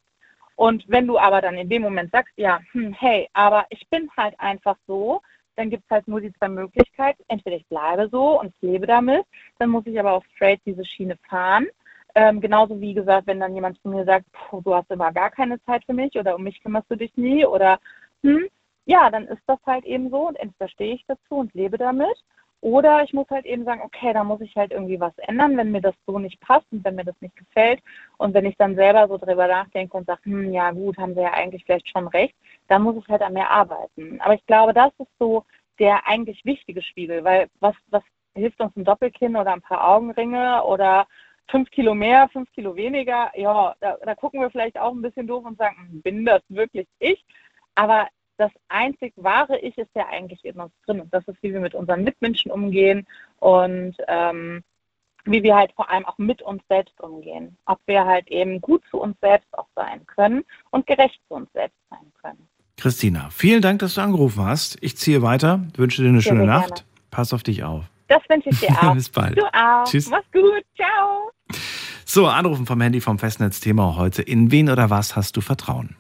Und 0.56 0.84
wenn 0.88 1.06
du 1.06 1.18
aber 1.18 1.40
dann 1.40 1.56
in 1.56 1.68
dem 1.68 1.82
Moment 1.82 2.10
sagst, 2.10 2.32
ja, 2.36 2.60
hm, 2.72 2.92
hey, 2.92 3.28
aber 3.32 3.66
ich 3.70 3.88
bin 3.90 4.10
halt 4.16 4.38
einfach 4.38 4.76
so, 4.86 5.20
dann 5.56 5.70
gibt 5.70 5.84
es 5.84 5.90
halt 5.90 6.08
nur 6.08 6.20
die 6.20 6.32
zwei 6.34 6.48
Möglichkeiten. 6.48 7.22
Entweder 7.28 7.56
ich 7.56 7.66
bleibe 7.66 8.08
so 8.10 8.40
und 8.40 8.54
lebe 8.60 8.86
damit, 8.86 9.24
dann 9.58 9.70
muss 9.70 9.86
ich 9.86 9.98
aber 9.98 10.12
auch 10.12 10.24
straight 10.34 10.60
diese 10.64 10.84
Schiene 10.84 11.16
fahren. 11.28 11.66
Ähm, 12.14 12.40
genauso 12.40 12.80
wie 12.80 12.94
gesagt, 12.94 13.26
wenn 13.26 13.40
dann 13.40 13.54
jemand 13.54 13.80
zu 13.82 13.88
mir 13.88 14.04
sagt, 14.04 14.26
du 14.52 14.74
hast 14.74 14.90
immer 14.90 15.12
gar 15.12 15.30
keine 15.30 15.62
Zeit 15.64 15.84
für 15.84 15.94
mich 15.94 16.14
oder 16.16 16.34
um 16.36 16.42
mich 16.42 16.62
kümmerst 16.62 16.90
du 16.90 16.96
dich 16.96 17.16
nie 17.16 17.46
oder 17.46 17.78
hm, 18.22 18.46
ja, 18.84 19.10
dann 19.10 19.26
ist 19.28 19.42
das 19.46 19.58
halt 19.66 19.84
eben 19.84 20.10
so 20.10 20.28
und 20.28 20.36
entweder 20.36 20.68
stehe 20.68 20.94
ich 20.94 21.04
dazu 21.06 21.36
und 21.36 21.54
lebe 21.54 21.78
damit 21.78 22.16
oder 22.62 23.02
ich 23.02 23.12
muss 23.12 23.28
halt 23.28 23.44
eben 23.44 23.64
sagen, 23.64 23.82
okay, 23.82 24.12
da 24.12 24.22
muss 24.22 24.40
ich 24.40 24.54
halt 24.56 24.70
irgendwie 24.70 25.00
was 25.00 25.12
ändern, 25.18 25.56
wenn 25.56 25.72
mir 25.72 25.80
das 25.80 25.96
so 26.06 26.18
nicht 26.18 26.40
passt 26.40 26.66
und 26.70 26.84
wenn 26.84 26.94
mir 26.94 27.04
das 27.04 27.20
nicht 27.20 27.34
gefällt 27.34 27.82
und 28.18 28.34
wenn 28.34 28.44
ich 28.44 28.56
dann 28.56 28.76
selber 28.76 29.08
so 29.08 29.18
drüber 29.18 29.48
nachdenke 29.48 29.96
und 29.96 30.06
sage, 30.06 30.20
hm, 30.24 30.52
ja 30.52 30.70
gut, 30.70 30.96
haben 30.96 31.14
sie 31.14 31.22
ja 31.22 31.32
eigentlich 31.32 31.64
vielleicht 31.64 31.88
schon 31.88 32.06
recht, 32.08 32.34
dann 32.68 32.82
muss 32.82 32.96
ich 32.96 33.08
halt 33.08 33.22
an 33.22 33.32
mir 33.32 33.50
arbeiten. 33.50 34.20
Aber 34.20 34.34
ich 34.34 34.46
glaube, 34.46 34.72
das 34.72 34.92
ist 34.98 35.10
so 35.18 35.44
der 35.80 36.06
eigentlich 36.06 36.44
wichtige 36.44 36.82
Spiegel, 36.82 37.24
weil 37.24 37.48
was, 37.58 37.74
was 37.90 38.04
hilft 38.34 38.60
uns 38.60 38.76
ein 38.76 38.84
Doppelkinn 38.84 39.34
oder 39.34 39.52
ein 39.52 39.60
paar 39.60 39.88
Augenringe 39.88 40.62
oder 40.64 41.08
fünf 41.50 41.70
Kilo 41.70 41.94
mehr, 41.94 42.28
fünf 42.32 42.50
Kilo 42.52 42.74
weniger, 42.76 43.30
ja, 43.36 43.74
da, 43.80 43.96
da 44.04 44.14
gucken 44.14 44.40
wir 44.40 44.50
vielleicht 44.50 44.78
auch 44.78 44.92
ein 44.92 45.02
bisschen 45.02 45.26
doof 45.26 45.44
und 45.44 45.58
sagen, 45.58 45.76
hm, 45.76 46.02
bin 46.02 46.24
das 46.24 46.42
wirklich 46.48 46.88
ich? 46.98 47.24
Aber 47.74 48.08
das 48.38 48.50
einzig 48.68 49.12
wahre 49.16 49.58
Ich 49.58 49.76
ist 49.78 49.90
ja 49.94 50.06
eigentlich 50.08 50.44
in 50.44 50.58
uns 50.58 50.72
drin. 50.86 51.00
Und 51.00 51.12
das 51.12 51.26
ist, 51.28 51.42
wie 51.42 51.52
wir 51.52 51.60
mit 51.60 51.74
unseren 51.74 52.02
Mitmenschen 52.02 52.50
umgehen 52.50 53.06
und 53.38 53.94
ähm, 54.08 54.62
wie 55.24 55.42
wir 55.42 55.54
halt 55.54 55.72
vor 55.76 55.88
allem 55.90 56.04
auch 56.04 56.18
mit 56.18 56.42
uns 56.42 56.62
selbst 56.68 57.00
umgehen. 57.00 57.56
Ob 57.66 57.78
wir 57.86 58.04
halt 58.04 58.28
eben 58.28 58.60
gut 58.60 58.82
zu 58.90 59.00
uns 59.00 59.16
selbst 59.20 59.52
auch 59.52 59.68
sein 59.76 60.04
können 60.06 60.44
und 60.70 60.86
gerecht 60.86 61.20
zu 61.28 61.34
uns 61.34 61.52
selbst 61.52 61.78
sein 61.90 62.12
können. 62.20 62.48
Christina, 62.76 63.28
vielen 63.30 63.62
Dank, 63.62 63.78
dass 63.78 63.94
du 63.94 64.00
angerufen 64.00 64.44
hast. 64.44 64.76
Ich 64.82 64.96
ziehe 64.96 65.22
weiter, 65.22 65.60
wünsche 65.76 66.02
dir 66.02 66.08
eine 66.08 66.20
sehr 66.20 66.32
schöne 66.32 66.46
sehr 66.46 66.48
Nacht. 66.48 66.74
Gerne. 66.74 66.86
Pass 67.10 67.32
auf 67.32 67.42
dich 67.42 67.62
auf. 67.62 67.84
Das 68.12 68.22
wünsche 68.28 68.50
ich 68.50 68.60
dir 68.60 68.70
auch. 68.82 68.94
Bis 68.94 69.08
bald. 69.08 69.38
Du 69.38 69.44
auch. 69.44 69.84
Tschüss. 69.84 70.10
Mach's 70.10 70.30
gut. 70.32 70.64
Ciao. 70.76 71.30
So, 72.04 72.26
anrufen 72.26 72.66
vom 72.66 72.80
Handy 72.80 73.00
vom 73.00 73.18
Festnetzthema 73.18 73.96
heute. 73.96 74.20
In 74.20 74.50
wen 74.50 74.68
oder 74.68 74.90
was 74.90 75.16
hast 75.16 75.36
du 75.36 75.40
Vertrauen? 75.40 75.96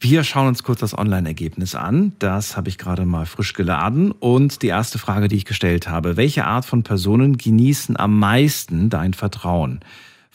Wir 0.00 0.24
schauen 0.24 0.46
uns 0.46 0.62
kurz 0.62 0.80
das 0.80 0.96
Online-Ergebnis 0.96 1.74
an. 1.74 2.12
Das 2.18 2.56
habe 2.56 2.68
ich 2.70 2.78
gerade 2.78 3.04
mal 3.04 3.26
frisch 3.26 3.52
geladen. 3.52 4.12
Und 4.12 4.62
die 4.62 4.68
erste 4.68 4.98
Frage, 4.98 5.28
die 5.28 5.36
ich 5.36 5.44
gestellt 5.44 5.88
habe, 5.88 6.16
welche 6.16 6.46
Art 6.46 6.64
von 6.64 6.82
Personen 6.82 7.36
genießen 7.36 7.96
am 7.98 8.18
meisten 8.18 8.88
dein 8.88 9.12
Vertrauen? 9.12 9.80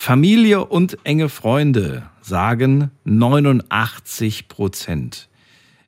Familie 0.06 0.66
und 0.66 0.98
enge 1.06 1.30
Freunde 1.30 2.04
sagen 2.20 2.92
89 3.06 4.50
Prozent. 4.50 5.30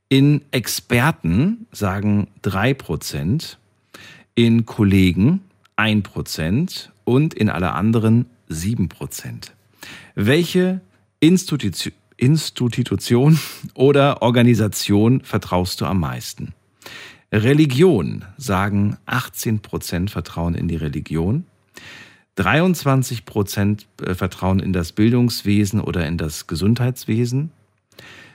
In 0.08 0.40
Experten 0.52 1.68
sagen 1.74 2.30
3 2.44 2.76
Prozent. 2.76 3.60
In 4.34 4.66
Kollegen 4.66 5.42
1 5.76 6.04
Prozent. 6.04 6.94
Und 7.04 7.34
in 7.34 7.50
alle 7.50 7.74
anderen 7.74 8.28
7 8.48 8.88
Prozent. 8.88 9.52
Welche 10.16 10.80
Institution, 11.20 11.92
oder 13.74 14.22
Organisation 14.22 15.20
vertraust 15.26 15.82
du 15.82 15.86
am 15.86 16.00
meisten? 16.00 16.54
Religion 17.34 18.24
sagen 18.38 18.96
18 19.08 19.60
Prozent 19.60 20.10
Vertrauen 20.10 20.56
in 20.56 20.70
die 20.70 20.78
Religion. 20.78 21.44
23 22.36 23.26
Prozent 23.26 23.88
äh, 24.02 24.14
Vertrauen 24.14 24.60
in 24.60 24.74
das 24.74 24.92
Bildungswesen 24.92 25.80
oder 25.80 26.08
in 26.08 26.18
das 26.18 26.48
Gesundheitswesen, 26.48 27.52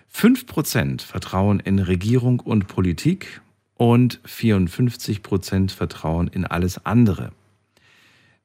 5 0.09 0.47
Prozent 0.47 1.02
Vertrauen 1.02 1.60
in 1.60 1.78
Regierung 1.78 2.40
und 2.40 2.66
Politik 2.66 3.40
und 3.77 4.20
54 4.24 5.22
Prozent 5.22 5.72
Vertrauen 5.72 6.28
in 6.28 6.44
alles 6.44 6.85
andere. 6.85 7.32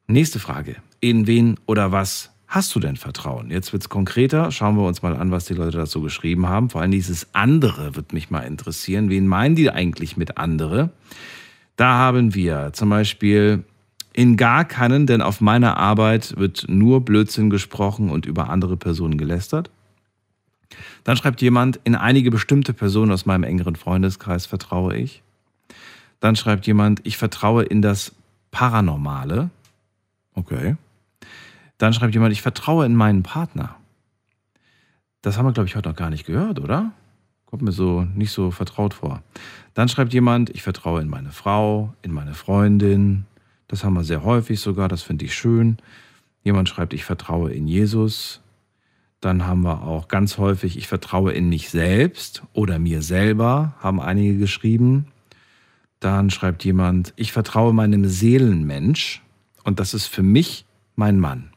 Nächste 0.08 0.40
Frage. 0.40 0.76
In 1.00 1.26
wen 1.26 1.58
oder 1.66 1.92
was 1.92 2.32
hast 2.48 2.76
du 2.76 2.80
denn 2.80 2.96
Vertrauen? 2.96 3.50
Jetzt 3.50 3.74
wird 3.74 3.84
es 3.84 3.90
konkreter. 3.90 4.52
Schauen 4.52 4.78
wir 4.78 4.86
uns 4.86 5.02
mal 5.02 5.16
an, 5.16 5.32
was 5.32 5.46
die 5.46 5.56
Leute 5.56 5.78
dazu 5.78 6.02
geschrieben 6.02 6.48
haben. 6.48 6.70
Vor 6.70 6.82
allem 6.82 6.92
dieses 6.92 7.34
andere 7.34 7.96
wird 7.96 8.14
mich 8.14 8.30
mal 8.30 8.42
interessieren. 8.42 9.10
Wen 9.10 9.28
meinen 9.28 9.56
die 9.56 9.72
eigentlich 9.72 10.16
mit 10.16 10.38
andere? 10.38 10.92
Da 11.76 11.96
haben 11.96 12.36
wir 12.36 12.72
zum 12.74 12.90
Beispiel 12.90 13.64
in 14.16 14.38
gar 14.38 14.64
keinen, 14.64 15.08
denn 15.08 15.22
auf 15.22 15.42
meiner 15.42 15.76
Arbeit 15.76 16.38
wird 16.38 16.68
nur 16.70 17.04
Blödsinn 17.04 17.50
gesprochen 17.50 18.10
und 18.10 18.26
über 18.26 18.50
andere 18.50 18.78
Personen 18.78 19.18
gelästert. 19.18 19.70
Dann 21.04 21.18
schreibt 21.18 21.42
jemand, 21.42 21.82
in 21.84 21.96
einige 21.96 22.32
bestimmte 22.32 22.74
Personen 22.74 23.12
aus 23.12 23.26
meinem 23.26 23.44
engeren 23.44 23.76
Freundeskreis 23.76 24.46
vertraue 24.46 24.96
ich. 24.96 25.22
Dann 26.22 26.38
schreibt 26.38 26.66
jemand, 26.66 27.02
ich 27.04 27.18
vertraue 27.18 27.64
in 27.64 27.82
das 27.82 28.16
Paranormale. 28.52 29.50
Okay. 30.34 30.78
Dann 31.78 31.92
schreibt 31.92 32.14
jemand, 32.14 32.32
ich 32.32 32.42
vertraue 32.42 32.86
in 32.86 32.96
meinen 32.96 33.22
Partner. 33.22 33.76
Das 35.22 35.38
haben 35.38 35.46
wir, 35.46 35.52
glaube 35.52 35.68
ich, 35.68 35.76
heute 35.76 35.90
noch 35.90 35.96
gar 35.96 36.10
nicht 36.10 36.26
gehört, 36.26 36.62
oder? 36.62 36.94
Kommt 37.48 37.64
mir 37.64 37.74
so 37.74 38.08
nicht 38.16 38.32
so 38.32 38.50
vertraut 38.50 38.94
vor. 38.94 39.22
Dann 39.74 39.90
schreibt 39.90 40.14
jemand, 40.14 40.52
ich 40.52 40.64
vertraue 40.64 41.02
in 41.02 41.10
meine 41.10 41.32
Frau, 41.32 41.94
in 42.02 42.14
meine 42.14 42.34
Freundin. 42.34 43.26
Das 43.68 43.84
haben 43.84 43.94
wir 43.94 44.04
sehr 44.04 44.24
häufig 44.24 44.60
sogar, 44.60 44.88
das 44.88 45.02
finde 45.02 45.26
ich 45.26 45.34
schön. 45.34 45.78
Jemand 46.44 46.70
schreibt, 46.70 46.94
ich 46.94 47.04
vertraue 47.04 47.52
in 47.52 47.68
Jesus. 47.68 48.42
Dann 49.22 49.48
haben 49.48 49.62
wir 49.62 49.82
auch 49.82 50.08
ganz 50.08 50.38
häufig, 50.38 50.78
ich 50.78 50.88
vertraue 50.88 51.34
in 51.34 51.50
mich 51.50 51.70
selbst 51.70 52.44
oder 52.54 52.78
mir 52.78 53.02
selber, 53.02 53.74
haben 53.80 54.00
einige 54.00 54.38
geschrieben. 54.38 55.08
Dann 56.00 56.30
schreibt 56.30 56.64
jemand, 56.64 57.14
ich 57.16 57.32
vertraue 57.32 57.74
meinem 57.74 58.06
Seelenmensch 58.06 59.24
und 59.64 59.80
das 59.80 59.96
ist 59.96 60.06
für 60.06 60.22
mich 60.22 60.66
mein 60.96 61.20
Mann. 61.20 61.50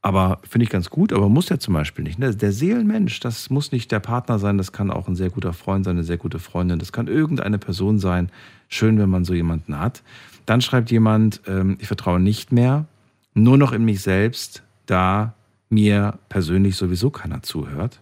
Aber 0.00 0.40
finde 0.48 0.64
ich 0.64 0.70
ganz 0.70 0.90
gut, 0.90 1.12
aber 1.12 1.28
muss 1.28 1.48
ja 1.48 1.58
zum 1.58 1.74
Beispiel 1.74 2.04
nicht. 2.04 2.18
Ne? 2.18 2.34
Der 2.34 2.52
Seelenmensch, 2.52 3.18
das 3.20 3.50
muss 3.50 3.72
nicht 3.72 3.90
der 3.90 4.00
Partner 4.00 4.38
sein, 4.38 4.58
das 4.58 4.72
kann 4.72 4.90
auch 4.90 5.08
ein 5.08 5.16
sehr 5.16 5.30
guter 5.30 5.52
Freund 5.52 5.84
sein, 5.84 5.96
eine 5.96 6.04
sehr 6.04 6.18
gute 6.18 6.38
Freundin, 6.38 6.78
das 6.78 6.92
kann 6.92 7.08
irgendeine 7.08 7.58
Person 7.58 7.98
sein. 7.98 8.30
Schön, 8.68 8.98
wenn 8.98 9.10
man 9.10 9.24
so 9.24 9.34
jemanden 9.34 9.78
hat. 9.78 10.02
Dann 10.48 10.62
schreibt 10.62 10.90
jemand, 10.90 11.42
ähm, 11.46 11.76
ich 11.78 11.88
vertraue 11.88 12.20
nicht 12.20 12.52
mehr, 12.52 12.86
nur 13.34 13.58
noch 13.58 13.72
in 13.72 13.84
mich 13.84 14.00
selbst, 14.00 14.62
da 14.86 15.34
mir 15.68 16.18
persönlich 16.30 16.76
sowieso 16.76 17.10
keiner 17.10 17.42
zuhört. 17.42 18.00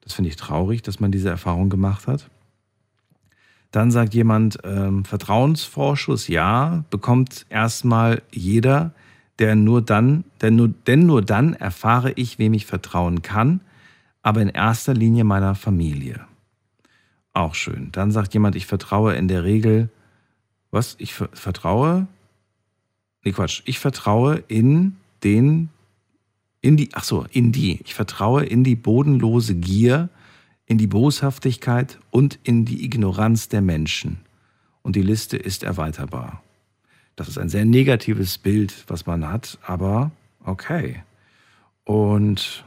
Das 0.00 0.12
finde 0.12 0.30
ich 0.30 0.34
traurig, 0.34 0.82
dass 0.82 0.98
man 0.98 1.12
diese 1.12 1.28
Erfahrung 1.28 1.68
gemacht 1.70 2.08
hat. 2.08 2.28
Dann 3.70 3.92
sagt 3.92 4.14
jemand, 4.14 4.58
ähm, 4.64 5.04
Vertrauensvorschuss 5.04 6.26
ja, 6.26 6.82
bekommt 6.90 7.46
erstmal 7.50 8.20
jeder, 8.32 8.90
der 9.38 9.54
nur 9.54 9.80
dann, 9.80 10.24
denn 10.42 10.56
nur, 10.56 10.70
denn 10.88 11.06
nur 11.06 11.22
dann 11.22 11.54
erfahre 11.54 12.10
ich, 12.16 12.40
wem 12.40 12.54
ich 12.54 12.66
vertrauen 12.66 13.22
kann, 13.22 13.60
aber 14.22 14.42
in 14.42 14.48
erster 14.48 14.92
Linie 14.92 15.22
meiner 15.22 15.54
Familie. 15.54 16.24
Auch 17.32 17.54
schön. 17.54 17.92
Dann 17.92 18.10
sagt 18.10 18.34
jemand, 18.34 18.56
ich 18.56 18.66
vertraue 18.66 19.14
in 19.14 19.28
der 19.28 19.44
Regel, 19.44 19.88
was? 20.70 20.96
Ich 20.98 21.14
vertraue? 21.14 22.06
Nee, 23.24 23.32
Quatsch. 23.32 23.62
Ich 23.64 23.78
vertraue 23.78 24.42
in 24.48 24.96
den, 25.24 25.70
in 26.60 26.76
die, 26.76 26.90
ach 26.92 27.04
so, 27.04 27.26
in 27.30 27.52
die. 27.52 27.80
Ich 27.84 27.94
vertraue 27.94 28.44
in 28.44 28.64
die 28.64 28.76
bodenlose 28.76 29.54
Gier, 29.54 30.08
in 30.66 30.78
die 30.78 30.86
Boshaftigkeit 30.86 31.98
und 32.10 32.38
in 32.42 32.64
die 32.64 32.84
Ignoranz 32.84 33.48
der 33.48 33.62
Menschen. 33.62 34.18
Und 34.82 34.96
die 34.96 35.02
Liste 35.02 35.36
ist 35.36 35.62
erweiterbar. 35.62 36.42
Das 37.16 37.28
ist 37.28 37.38
ein 37.38 37.48
sehr 37.48 37.64
negatives 37.64 38.38
Bild, 38.38 38.84
was 38.88 39.06
man 39.06 39.28
hat, 39.28 39.58
aber 39.62 40.10
okay. 40.44 41.02
Und 41.84 42.64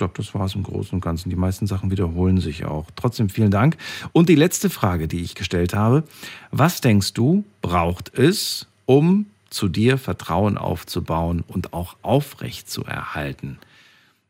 glaube, 0.00 0.14
das 0.16 0.34
war 0.34 0.46
es 0.46 0.54
im 0.54 0.62
Großen 0.62 0.94
und 0.94 1.00
Ganzen. 1.00 1.28
Die 1.30 1.36
meisten 1.36 1.66
Sachen 1.66 1.90
wiederholen 1.90 2.40
sich 2.40 2.64
auch. 2.64 2.86
Trotzdem 2.96 3.28
vielen 3.28 3.50
Dank. 3.50 3.76
Und 4.12 4.28
die 4.28 4.34
letzte 4.34 4.70
Frage, 4.70 5.06
die 5.06 5.20
ich 5.20 5.34
gestellt 5.34 5.74
habe. 5.74 6.04
Was 6.50 6.80
denkst 6.80 7.12
du, 7.12 7.44
braucht 7.60 8.18
es, 8.18 8.66
um 8.86 9.26
zu 9.50 9.68
dir 9.68 9.98
Vertrauen 9.98 10.56
aufzubauen 10.56 11.44
und 11.46 11.74
auch 11.74 11.96
aufrecht 12.00 12.70
zu 12.70 12.84
erhalten? 12.84 13.58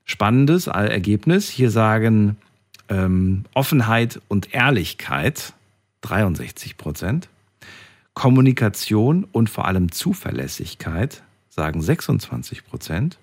Spannendes 0.05 0.67
Ergebnis. 0.67 1.49
Hier 1.49 1.71
sagen 1.71 2.37
ähm, 2.89 3.45
Offenheit 3.55 4.21
und 4.27 4.53
Ehrlichkeit 4.53 5.55
63 6.01 6.77
Prozent. 6.77 7.29
Kommunikation 8.15 9.25
und 9.31 9.49
vor 9.49 9.67
allem 9.67 9.93
Zuverlässigkeit, 9.93 11.23
sagen 11.49 11.81
26 11.81 12.67
Prozent. 12.67 13.19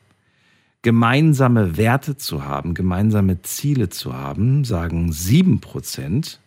Gemeinsame 0.82 1.78
Werte 1.78 2.18
zu 2.18 2.44
haben, 2.44 2.74
gemeinsame 2.74 3.42
Ziele 3.42 3.90
zu 3.90 4.14
haben, 4.14 4.64
sagen 4.64 5.12
7 5.12 5.60
Prozent. 5.60 6.40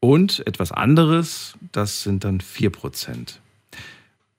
Und 0.00 0.46
etwas 0.46 0.72
anderes, 0.72 1.54
das 1.72 2.02
sind 2.02 2.24
dann 2.24 2.40
4 2.40 2.70
Prozent. 2.70 3.40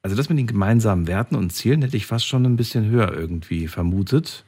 Also 0.03 0.15
das 0.15 0.29
mit 0.29 0.39
den 0.39 0.47
gemeinsamen 0.47 1.07
Werten 1.07 1.35
und 1.35 1.51
Zielen 1.51 1.83
hätte 1.83 1.97
ich 1.97 2.07
fast 2.07 2.25
schon 2.25 2.45
ein 2.45 2.55
bisschen 2.55 2.89
höher 2.89 3.13
irgendwie 3.13 3.67
vermutet, 3.67 4.45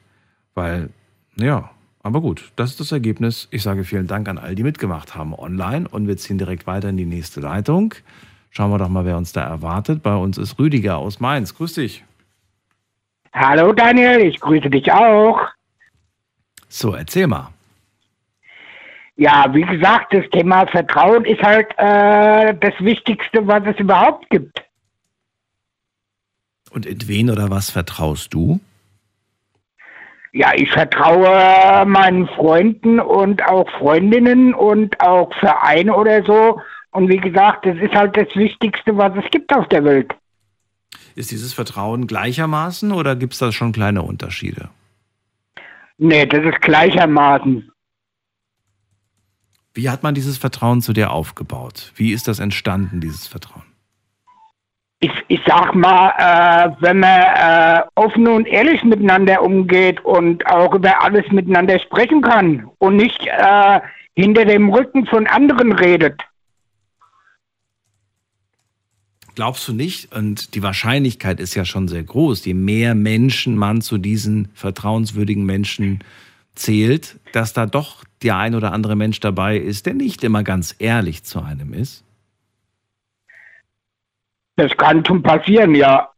weil, 0.54 0.90
ja, 1.36 1.70
aber 2.02 2.20
gut, 2.20 2.52
das 2.56 2.70
ist 2.70 2.80
das 2.80 2.92
Ergebnis. 2.92 3.48
Ich 3.50 3.62
sage 3.62 3.84
vielen 3.84 4.06
Dank 4.06 4.28
an 4.28 4.36
all 4.36 4.54
die 4.54 4.64
mitgemacht 4.64 5.14
haben 5.14 5.32
online 5.32 5.88
und 5.88 6.06
wir 6.06 6.16
ziehen 6.16 6.38
direkt 6.38 6.66
weiter 6.66 6.90
in 6.90 6.96
die 6.96 7.06
nächste 7.06 7.40
Leitung. 7.40 7.94
Schauen 8.50 8.70
wir 8.70 8.78
doch 8.78 8.88
mal, 8.88 9.04
wer 9.04 9.16
uns 9.16 9.32
da 9.32 9.42
erwartet. 9.42 10.02
Bei 10.02 10.14
uns 10.14 10.36
ist 10.36 10.58
Rüdiger 10.58 10.98
aus 10.98 11.18
Mainz. 11.18 11.54
Grüß 11.54 11.74
dich. 11.74 12.04
Hallo 13.34 13.72
Daniel, 13.72 14.20
ich 14.20 14.38
grüße 14.38 14.70
dich 14.70 14.92
auch. 14.92 15.40
So, 16.68 16.94
erzähl 16.94 17.26
mal. 17.26 17.48
Ja, 19.16 19.52
wie 19.52 19.62
gesagt, 19.62 20.14
das 20.14 20.24
Thema 20.30 20.66
Vertrauen 20.68 21.24
ist 21.24 21.42
halt 21.42 21.68
äh, 21.76 22.54
das 22.54 22.74
Wichtigste, 22.78 23.44
was 23.46 23.62
es 23.66 23.76
überhaupt 23.80 24.30
gibt. 24.30 24.62
Und 26.70 26.86
in 26.86 27.08
wen 27.08 27.30
oder 27.30 27.50
was 27.50 27.70
vertraust 27.70 28.32
du? 28.34 28.60
Ja, 30.32 30.52
ich 30.54 30.70
vertraue 30.70 31.84
meinen 31.86 32.28
Freunden 32.28 33.00
und 33.00 33.44
auch 33.44 33.68
Freundinnen 33.78 34.54
und 34.54 35.00
auch 35.00 35.32
Vereinen 35.40 35.90
oder 35.90 36.24
so. 36.24 36.60
Und 36.92 37.08
wie 37.08 37.18
gesagt, 37.18 37.66
das 37.66 37.76
ist 37.78 37.94
halt 37.94 38.16
das 38.16 38.34
Wichtigste, 38.34 38.96
was 38.96 39.12
es 39.16 39.28
gibt 39.32 39.52
auf 39.52 39.68
der 39.68 39.84
Welt. 39.84 40.14
Ist 41.14 41.30
dieses 41.30 41.52
Vertrauen 41.52 42.06
gleichermaßen 42.06 42.92
oder 42.92 43.14
gibt 43.16 43.34
es 43.34 43.38
da 43.38 43.52
schon 43.52 43.72
kleine 43.72 44.02
Unterschiede? 44.02 44.68
Nee, 45.96 46.26
das 46.26 46.44
ist 46.44 46.60
gleichermaßen. 46.60 47.70
Wie 49.74 49.90
hat 49.90 50.02
man 50.02 50.14
dieses 50.14 50.38
Vertrauen 50.38 50.82
zu 50.82 50.92
dir 50.92 51.12
aufgebaut? 51.12 51.92
Wie 51.96 52.12
ist 52.12 52.28
das 52.28 52.38
entstanden, 52.38 53.00
dieses 53.00 53.26
Vertrauen? 53.26 53.64
Ich, 55.00 55.12
ich 55.28 55.40
sag 55.46 55.74
mal, 55.74 56.12
äh, 56.16 56.70
wenn 56.80 57.00
man 57.00 57.20
äh, 57.20 57.82
offen 57.94 58.26
und 58.26 58.46
ehrlich 58.46 58.82
miteinander 58.84 59.42
umgeht 59.42 60.02
und 60.04 60.46
auch 60.46 60.74
über 60.74 61.02
alles 61.02 61.30
miteinander 61.30 61.78
sprechen 61.78 62.22
kann 62.22 62.68
und 62.78 62.96
nicht 62.96 63.26
äh, 63.26 63.80
hinter 64.16 64.44
dem 64.44 64.72
Rücken 64.72 65.06
von 65.06 65.26
anderen 65.26 65.72
redet, 65.72 66.22
Glaubst 69.34 69.66
du 69.66 69.72
nicht? 69.72 70.14
Und 70.14 70.54
die 70.54 70.62
Wahrscheinlichkeit 70.62 71.40
ist 71.40 71.54
ja 71.54 71.64
schon 71.64 71.88
sehr 71.88 72.04
groß, 72.04 72.44
je 72.44 72.54
mehr 72.54 72.94
Menschen 72.94 73.56
man 73.56 73.80
zu 73.80 73.98
diesen 73.98 74.48
vertrauenswürdigen 74.54 75.44
Menschen 75.44 76.04
zählt, 76.54 77.18
dass 77.32 77.52
da 77.52 77.66
doch 77.66 78.04
der 78.22 78.36
ein 78.36 78.54
oder 78.54 78.72
andere 78.72 78.94
Mensch 78.94 79.20
dabei 79.20 79.58
ist, 79.58 79.86
der 79.86 79.94
nicht 79.94 80.22
immer 80.22 80.44
ganz 80.44 80.74
ehrlich 80.78 81.24
zu 81.24 81.42
einem 81.42 81.72
ist? 81.74 82.04
Das 84.56 84.70
kann 84.76 85.04
schon 85.04 85.20
passieren, 85.22 85.74
ja. 85.74 86.08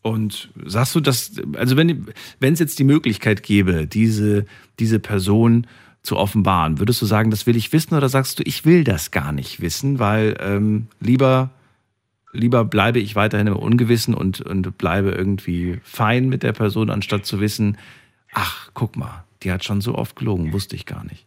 Und 0.00 0.50
sagst 0.64 0.94
du, 0.94 1.00
dass, 1.00 1.32
also 1.56 1.76
wenn 1.76 2.06
es 2.40 2.60
jetzt 2.60 2.78
die 2.78 2.84
Möglichkeit 2.84 3.42
gäbe, 3.42 3.86
diese, 3.86 4.46
diese 4.78 5.00
Person 5.00 5.66
zu 6.06 6.16
offenbaren. 6.16 6.78
Würdest 6.78 7.02
du 7.02 7.06
sagen, 7.06 7.30
das 7.30 7.46
will 7.46 7.56
ich 7.56 7.72
wissen 7.72 7.94
oder 7.94 8.08
sagst 8.08 8.38
du, 8.38 8.42
ich 8.46 8.64
will 8.64 8.84
das 8.84 9.10
gar 9.10 9.32
nicht 9.32 9.60
wissen, 9.60 9.98
weil 9.98 10.36
ähm, 10.40 10.86
lieber, 11.00 11.50
lieber 12.32 12.64
bleibe 12.64 12.98
ich 12.98 13.16
weiterhin 13.16 13.48
im 13.48 13.56
Ungewissen 13.56 14.14
und, 14.14 14.40
und 14.40 14.78
bleibe 14.78 15.10
irgendwie 15.10 15.80
fein 15.82 16.28
mit 16.28 16.42
der 16.42 16.52
Person, 16.52 16.90
anstatt 16.90 17.26
zu 17.26 17.40
wissen, 17.40 17.76
ach, 18.32 18.70
guck 18.72 18.96
mal, 18.96 19.24
die 19.42 19.52
hat 19.52 19.64
schon 19.64 19.80
so 19.80 19.94
oft 19.94 20.16
gelogen, 20.16 20.52
wusste 20.52 20.76
ich 20.76 20.86
gar 20.86 21.04
nicht. 21.04 21.26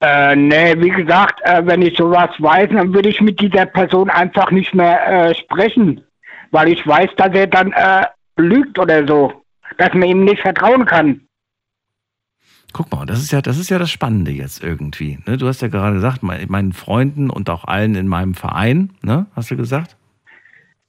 Äh, 0.00 0.36
nee, 0.36 0.74
wie 0.78 0.90
gesagt, 0.90 1.40
äh, 1.44 1.62
wenn 1.64 1.82
ich 1.82 1.96
sowas 1.96 2.30
weiß, 2.38 2.68
dann 2.70 2.92
würde 2.92 3.08
ich 3.08 3.20
mit 3.20 3.40
dieser 3.40 3.66
Person 3.66 4.10
einfach 4.10 4.50
nicht 4.50 4.74
mehr 4.74 5.06
äh, 5.06 5.34
sprechen, 5.34 6.04
weil 6.50 6.68
ich 6.68 6.86
weiß, 6.86 7.10
dass 7.16 7.32
er 7.32 7.46
dann 7.46 7.72
äh, 7.72 8.04
lügt 8.36 8.78
oder 8.78 9.06
so, 9.06 9.42
dass 9.78 9.94
man 9.94 10.08
ihm 10.08 10.24
nicht 10.24 10.42
vertrauen 10.42 10.84
kann. 10.84 11.25
Guck 12.76 12.92
mal, 12.92 13.06
das 13.06 13.20
ist 13.20 13.32
ja, 13.32 13.40
das 13.40 13.56
ist 13.56 13.70
ja 13.70 13.78
das 13.78 13.90
Spannende 13.90 14.32
jetzt 14.32 14.62
irgendwie. 14.62 15.18
Ne? 15.24 15.38
Du 15.38 15.48
hast 15.48 15.62
ja 15.62 15.68
gerade 15.68 15.94
gesagt, 15.94 16.22
meinen 16.22 16.74
Freunden 16.74 17.30
und 17.30 17.48
auch 17.48 17.64
allen 17.64 17.94
in 17.94 18.06
meinem 18.06 18.34
Verein, 18.34 18.90
ne? 19.00 19.24
Hast 19.34 19.50
du 19.50 19.56
gesagt? 19.56 19.96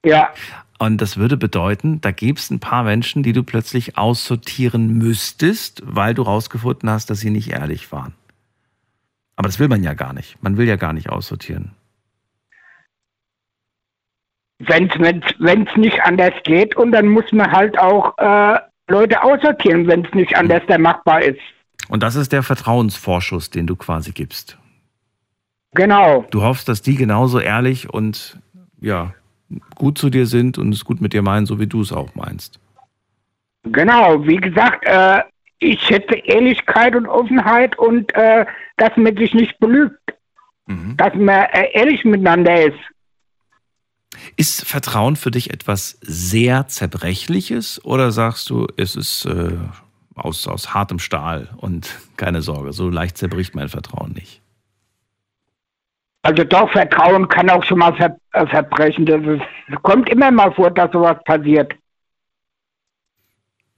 Ja. 0.03 0.33
Und 0.79 0.99
das 0.99 1.15
würde 1.15 1.37
bedeuten, 1.37 2.01
da 2.01 2.11
gäbe 2.11 2.37
es 2.37 2.51
ein 2.51 2.59
paar 2.59 2.83
Menschen, 2.83 3.23
die 3.23 3.31
du 3.31 3.41
plötzlich 3.41 3.97
aussortieren 3.97 4.97
müsstest, 4.97 5.81
weil 5.85 6.13
du 6.13 6.23
rausgefunden 6.23 6.89
hast, 6.89 7.09
dass 7.09 7.21
sie 7.21 7.29
nicht 7.29 7.51
ehrlich 7.51 7.89
waren. 7.93 8.13
Aber 9.37 9.47
das 9.47 9.57
will 9.57 9.69
man 9.69 9.81
ja 9.81 9.93
gar 9.93 10.11
nicht. 10.11 10.43
Man 10.43 10.57
will 10.57 10.67
ja 10.67 10.75
gar 10.75 10.91
nicht 10.91 11.07
aussortieren. 11.09 11.71
Wenn 14.59 14.89
es 14.89 15.77
nicht 15.77 16.01
anders 16.01 16.33
geht 16.43 16.75
und 16.75 16.91
dann 16.91 17.07
muss 17.07 17.31
man 17.31 17.49
halt 17.49 17.79
auch 17.79 18.17
äh, 18.17 18.59
Leute 18.89 19.23
aussortieren, 19.23 19.87
wenn 19.87 20.03
es 20.03 20.13
nicht 20.13 20.35
anders 20.35 20.63
der 20.67 20.79
machbar 20.79 21.21
ist. 21.21 21.39
Und 21.89 22.03
das 22.03 22.15
ist 22.15 22.31
der 22.31 22.43
Vertrauensvorschuss, 22.43 23.49
den 23.49 23.67
du 23.67 23.75
quasi 23.75 24.11
gibst. 24.11 24.57
Genau. 25.73 26.25
Du 26.31 26.41
hoffst, 26.41 26.67
dass 26.67 26.81
die 26.81 26.95
genauso 26.95 27.39
ehrlich 27.39 27.89
und 27.89 28.39
ja, 28.79 29.13
gut 29.75 29.97
zu 29.97 30.09
dir 30.09 30.25
sind 30.25 30.57
und 30.57 30.73
es 30.73 30.85
gut 30.85 31.01
mit 31.01 31.13
dir 31.13 31.21
meinen, 31.21 31.45
so 31.45 31.59
wie 31.59 31.67
du 31.67 31.81
es 31.81 31.91
auch 31.91 32.15
meinst. 32.15 32.59
Genau, 33.63 34.25
wie 34.25 34.37
gesagt, 34.37 34.85
äh, 34.85 35.21
ich 35.59 35.89
hätte 35.89 36.15
Ehrlichkeit 36.15 36.95
und 36.95 37.07
Offenheit 37.07 37.77
und 37.77 38.13
äh, 38.15 38.45
dass 38.77 38.95
man 38.95 39.15
sich 39.17 39.33
nicht 39.33 39.59
belügt. 39.59 39.99
Mhm. 40.67 40.97
Dass 40.97 41.13
man 41.15 41.45
äh, 41.51 41.69
ehrlich 41.73 42.03
miteinander 42.05 42.67
ist. 42.67 42.79
Ist 44.35 44.65
Vertrauen 44.65 45.15
für 45.15 45.31
dich 45.31 45.51
etwas 45.51 45.97
sehr 46.01 46.67
Zerbrechliches 46.67 47.83
oder 47.85 48.11
sagst 48.11 48.49
du, 48.49 48.67
es 48.77 48.95
ist 48.95 49.25
äh, 49.25 49.51
aus, 50.17 50.47
aus 50.47 50.73
hartem 50.73 50.99
Stahl 50.99 51.49
und 51.57 51.95
keine 52.17 52.41
Sorge, 52.41 52.73
so 52.73 52.89
leicht 52.89 53.17
zerbricht 53.17 53.55
mein 53.55 53.69
Vertrauen 53.69 54.13
nicht? 54.13 54.41
Also 56.23 56.43
doch, 56.43 56.69
Vertrauen 56.71 57.29
kann 57.29 57.49
auch 57.49 57.63
schon 57.63 57.79
mal 57.79 57.95
ver 57.95 58.17
äh, 58.33 58.45
verbrechen. 58.47 59.05
Das 59.05 59.21
ist, 59.21 59.81
kommt 59.83 60.09
immer 60.09 60.29
mal 60.29 60.53
vor, 60.53 60.69
dass 60.71 60.91
sowas 60.91 61.17
passiert. 61.23 61.73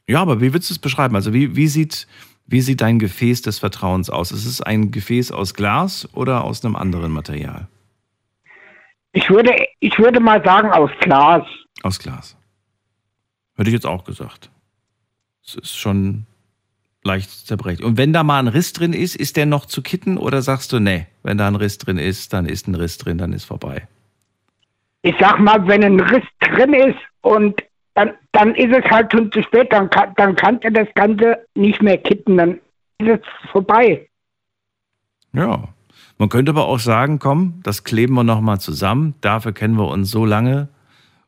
Ja, 0.08 0.22
aber 0.22 0.42
wie 0.42 0.52
würdest 0.52 0.72
du 0.72 0.74
es 0.74 0.80
beschreiben? 0.80 1.16
Also 1.16 1.32
wie, 1.34 1.56
wie, 1.56 1.68
sieht, 1.68 2.08
wie 2.48 2.62
sieht 2.62 2.82
dein 2.82 2.98
Gefäß 2.98 3.44
des 3.44 3.60
Vertrauens 3.60 4.10
aus? 4.10 4.32
Ist 4.32 4.48
es 4.48 4.62
ein 4.62 4.90
Gefäß 4.90 5.32
aus 5.32 5.54
Glas 5.54 6.10
oder 6.14 6.44
aus 6.44 6.66
einem 6.66 6.76
anderen 6.76 7.12
Material? 7.12 7.68
Ich 9.12 9.30
würde, 9.30 9.54
ich 9.80 9.98
würde 10.00 10.20
mal 10.20 10.44
sagen 10.44 10.72
aus 10.72 10.90
Glas. 11.02 11.44
Aus 11.84 12.00
Glas. 12.00 12.36
Hätte 13.56 13.70
ich 13.70 13.76
jetzt 13.76 13.86
auch 13.86 14.04
gesagt. 14.04 14.50
Es 15.46 15.54
ist 15.54 15.78
schon 15.78 16.26
leicht 17.10 17.48
zerbrechlich. 17.48 17.86
Und 17.86 17.98
wenn 17.98 18.14
da 18.14 18.24
mal 18.24 18.40
ein 18.40 18.48
Riss 18.48 18.74
drin 18.74 18.94
ist, 18.94 19.16
ist 19.16 19.36
der 19.36 19.46
noch 19.46 19.66
zu 19.66 19.82
kitten 19.82 20.18
oder 20.18 20.42
sagst 20.42 20.72
du, 20.72 20.80
nee, 20.80 21.08
wenn 21.24 21.38
da 21.38 21.48
ein 21.48 21.56
Riss 21.56 21.78
drin 21.80 21.98
ist, 21.98 22.34
dann 22.34 22.46
ist 22.46 22.68
ein 22.68 22.76
Riss 22.76 22.98
drin, 22.98 23.18
dann 23.18 23.34
ist 23.34 23.46
vorbei? 23.46 23.88
Ich 25.02 25.16
sag 25.20 25.40
mal, 25.40 25.68
wenn 25.68 25.84
ein 25.84 26.00
Riss 26.00 26.26
drin 26.40 26.74
ist 26.74 27.00
und 27.22 27.64
dann, 27.96 28.12
dann 28.32 28.54
ist 28.56 28.76
es 28.78 28.90
halt 28.92 29.12
schon 29.12 29.32
zu 29.32 29.42
spät, 29.42 29.72
dann 29.72 29.90
kann, 29.90 30.14
dann 30.18 30.36
kann 30.36 30.62
er 30.62 30.72
das 30.72 30.88
Ganze 30.94 31.40
nicht 31.56 31.82
mehr 31.82 31.98
kitten, 31.98 32.38
dann 32.38 32.60
ist 33.00 33.10
es 33.10 33.52
vorbei. 33.52 34.08
Ja. 35.34 35.64
Man 36.18 36.30
könnte 36.30 36.52
aber 36.52 36.66
auch 36.68 36.80
sagen, 36.80 37.18
komm, 37.18 37.62
das 37.64 37.84
kleben 37.86 38.14
wir 38.14 38.24
nochmal 38.24 38.60
zusammen, 38.60 39.16
dafür 39.22 39.54
kennen 39.54 39.76
wir 39.76 39.88
uns 39.88 40.12
so 40.12 40.26
lange 40.26 40.68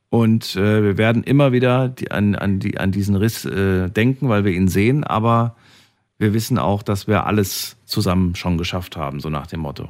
und 0.09 0.57
äh, 0.57 0.83
wir 0.83 0.97
werden 0.97 1.23
immer 1.23 1.53
wieder 1.53 1.87
die, 1.87 2.11
an, 2.11 2.35
an, 2.35 2.59
die, 2.59 2.77
an 2.77 2.91
diesen 2.91 3.15
Riss 3.15 3.45
äh, 3.45 3.89
denken, 3.89 4.27
weil 4.27 4.43
wir 4.43 4.51
ihn 4.51 4.67
sehen, 4.67 5.05
aber 5.05 5.55
wir 6.21 6.35
wissen 6.35 6.59
auch, 6.59 6.83
dass 6.83 7.07
wir 7.07 7.25
alles 7.25 7.77
zusammen 7.85 8.35
schon 8.35 8.59
geschafft 8.59 8.95
haben, 8.95 9.19
so 9.19 9.29
nach 9.29 9.47
dem 9.47 9.61
Motto. 9.61 9.89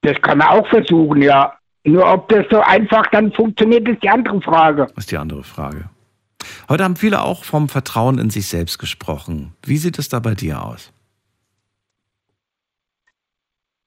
Das 0.00 0.20
kann 0.22 0.38
man 0.38 0.48
auch 0.48 0.66
versuchen, 0.68 1.20
ja. 1.20 1.52
Nur 1.84 2.10
ob 2.10 2.28
das 2.30 2.46
so 2.50 2.60
einfach 2.60 3.06
dann 3.08 3.30
funktioniert, 3.32 3.86
ist 3.86 4.02
die 4.02 4.08
andere 4.08 4.40
Frage. 4.40 4.86
Das 4.86 5.04
ist 5.04 5.10
die 5.10 5.18
andere 5.18 5.44
Frage. 5.44 5.90
Heute 6.68 6.82
haben 6.82 6.96
viele 6.96 7.22
auch 7.22 7.44
vom 7.44 7.68
Vertrauen 7.68 8.18
in 8.18 8.30
sich 8.30 8.48
selbst 8.48 8.78
gesprochen. 8.78 9.54
Wie 9.64 9.76
sieht 9.76 9.98
es 9.98 10.08
da 10.08 10.18
bei 10.18 10.34
dir 10.34 10.64
aus? 10.64 10.92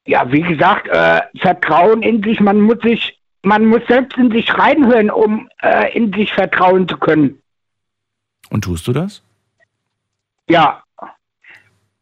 Ja, 0.05 0.31
wie 0.31 0.41
gesagt, 0.41 0.87
äh, 0.87 1.21
Vertrauen 1.39 2.03
in 2.03 2.21
sich, 2.21 2.39
man 2.39 2.61
muss 2.61 2.79
sich, 2.83 3.19
man 3.41 3.65
muss 3.65 3.81
selbst 3.87 4.15
in 4.17 4.29
sich 4.31 4.55
reinhören, 4.55 5.09
um 5.09 5.49
äh, 5.63 5.91
in 5.97 6.13
sich 6.13 6.31
vertrauen 6.31 6.87
zu 6.87 6.97
können. 6.97 7.41
Und 8.51 8.63
tust 8.63 8.87
du 8.87 8.93
das? 8.93 9.24
Ja. 10.49 10.81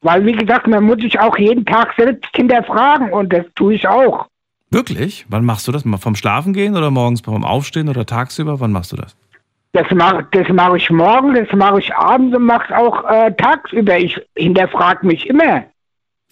Weil, 0.01 0.25
wie 0.25 0.33
gesagt, 0.33 0.67
man 0.67 0.83
muss 0.83 0.99
sich 0.99 1.19
auch 1.19 1.37
jeden 1.37 1.65
Tag 1.65 1.93
selbst 1.97 2.29
hinterfragen 2.35 3.11
und 3.13 3.31
das 3.31 3.45
tue 3.55 3.75
ich 3.75 3.87
auch. 3.87 4.27
Wirklich? 4.69 5.25
Wann 5.29 5.45
machst 5.45 5.67
du 5.67 5.71
das? 5.71 5.83
Vom 5.99 6.15
Schlafen 6.15 6.51
gehen 6.51 6.75
oder 6.75 6.91
morgens 6.91 7.21
beim 7.21 7.45
Aufstehen 7.45 7.89
oder 7.89 8.05
tagsüber? 8.05 8.59
Wann 8.59 8.71
machst 8.71 8.91
du 8.91 8.95
das? 8.95 9.15
Das 9.73 9.89
mache 9.91 10.27
das 10.31 10.47
mach 10.49 10.73
ich 10.75 10.89
morgen, 10.89 11.33
das 11.33 11.51
mache 11.51 11.79
ich 11.79 11.95
abends 11.95 12.35
und 12.35 12.43
mache 12.43 12.65
es 12.69 12.77
auch 12.77 13.09
äh, 13.09 13.31
tagsüber. 13.33 13.97
Ich 13.97 14.19
hinterfrage 14.35 15.05
mich 15.05 15.27
immer. 15.27 15.63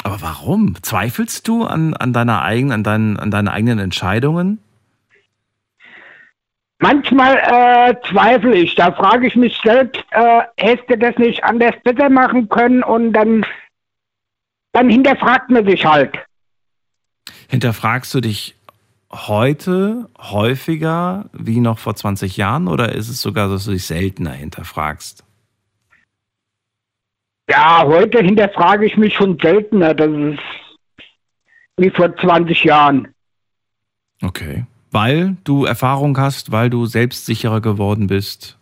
Aber 0.03 0.21
warum? 0.21 0.75
Zweifelst 0.81 1.47
du 1.47 1.63
an, 1.63 1.93
an 1.93 2.13
deiner 2.13 2.41
eigenen, 2.41 2.71
an 2.73 2.83
deinen, 2.83 3.19
an 3.19 3.31
deinen 3.31 3.47
eigenen 3.47 3.79
Entscheidungen? 3.79 4.59
Manchmal 6.81 7.37
äh, 7.37 7.95
zweifle 8.09 8.55
ich. 8.55 8.73
Da 8.73 8.91
frage 8.91 9.27
ich 9.27 9.35
mich 9.35 9.55
selbst, 9.63 10.03
äh, 10.09 10.41
hätte 10.57 10.97
das 10.97 11.15
nicht 11.17 11.43
anders 11.43 11.75
besser 11.83 12.09
machen 12.09 12.49
können 12.49 12.81
und 12.81 13.13
dann, 13.13 13.45
dann 14.73 14.89
hinterfragt 14.89 15.51
man 15.51 15.67
sich 15.67 15.85
halt. 15.85 16.17
Hinterfragst 17.49 18.11
du 18.15 18.19
dich 18.19 18.55
heute 19.11 20.09
häufiger 20.17 21.29
wie 21.33 21.59
noch 21.59 21.77
vor 21.77 21.95
20 21.95 22.35
Jahren 22.37 22.67
oder 22.67 22.93
ist 22.93 23.09
es 23.09 23.21
sogar, 23.21 23.47
dass 23.47 23.65
du 23.65 23.71
dich 23.71 23.85
seltener 23.85 24.31
hinterfragst? 24.31 25.23
Ja, 27.47 27.83
heute 27.85 28.23
hinterfrage 28.23 28.87
ich 28.87 28.97
mich 28.97 29.13
schon 29.13 29.37
seltener. 29.39 29.93
Das 29.93 30.09
ist 30.09 30.39
wie 31.77 31.91
vor 31.91 32.15
20 32.15 32.63
Jahren. 32.63 33.13
Okay 34.23 34.65
weil 34.91 35.37
du 35.43 35.65
Erfahrung 35.65 36.17
hast, 36.17 36.51
weil 36.51 36.69
du 36.69 36.85
selbstsicherer 36.85 37.61
geworden 37.61 38.07
bist. 38.07 38.57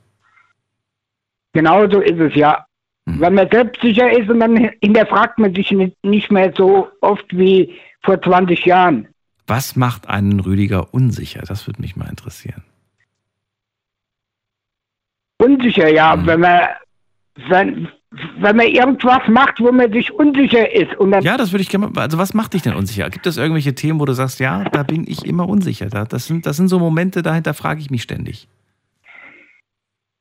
Genau 1.54 1.90
so 1.90 2.00
ist 2.00 2.20
es, 2.20 2.36
ja. 2.36 2.66
Hm. 3.08 3.20
Wenn 3.20 3.34
man 3.34 3.50
selbstsicher 3.52 4.12
ist 4.12 4.30
und 4.30 4.40
dann 4.40 4.72
hinterfragt 4.82 5.40
man 5.40 5.54
sich 5.54 5.76
nicht 6.04 6.32
mehr 6.32 6.54
so 6.56 6.88
oft 7.02 7.26
wie 7.36 7.76
vor 8.04 8.22
20 8.22 8.66
Jahren. 8.66 9.08
Was 9.48 9.76
macht 9.76 10.08
einen 10.08 10.40
Rüdiger 10.40 10.94
unsicher? 10.94 11.42
Das 11.48 11.66
würde 11.66 11.82
mich 11.82 11.96
mal 11.96 12.08
interessieren. 12.08 12.64
Unsicher, 15.42 15.90
ja, 15.90 16.14
hm. 16.14 16.28
wenn 16.28 16.40
man 16.40 16.62
wenn, 17.48 17.88
wenn 18.12 18.56
man 18.56 18.68
irgendwas 18.68 19.28
macht, 19.28 19.60
wo 19.60 19.72
man 19.72 19.92
sich 19.92 20.12
unsicher 20.12 20.74
ist. 20.74 20.96
Und 20.96 21.12
ja, 21.22 21.38
das 21.38 21.52
würde 21.52 21.62
ich 21.62 21.70
gerne. 21.70 21.92
Also, 21.96 22.18
was 22.18 22.34
macht 22.34 22.54
dich 22.54 22.64
denn 22.64 22.74
unsicher? 22.74 23.10
Gibt 23.10 23.28
es 23.28 23.38
irgendwelche 23.38 23.76
Themen, 23.76 24.00
wo 24.00 24.06
du 24.06 24.14
sagst, 24.14 24.40
ja, 24.40 24.64
da 24.64 24.84
bin 24.84 25.06
ich 25.08 25.26
immer 25.26 25.48
unsicher? 25.48 25.88
Das 25.88 26.26
sind, 26.26 26.46
das 26.46 26.58
sind 26.58 26.70
so 26.70 26.80
Momente, 26.80 27.22
dahinter 27.22 27.54
frage 27.54 27.82
ich 27.82 27.92
mich 27.92 28.02
ständig. 28.02 28.48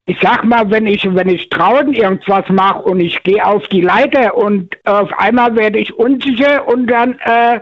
Ich 0.04 0.18
sag 0.22 0.44
mal, 0.44 0.70
wenn 0.70 0.86
ich, 0.86 1.04
wenn 1.04 1.28
ich 1.28 1.48
draußen 1.50 1.92
irgendwas 1.92 2.48
mache 2.48 2.80
und 2.80 3.00
ich 3.00 3.22
gehe 3.24 3.44
auf 3.44 3.66
die 3.68 3.82
Leiter 3.82 4.36
und 4.36 4.74
auf 4.84 5.10
einmal 5.18 5.54
werde 5.54 5.78
ich 5.78 5.92
unsicher 5.94 6.66
und 6.66 6.86
dann 6.86 7.18
äh, 7.20 7.60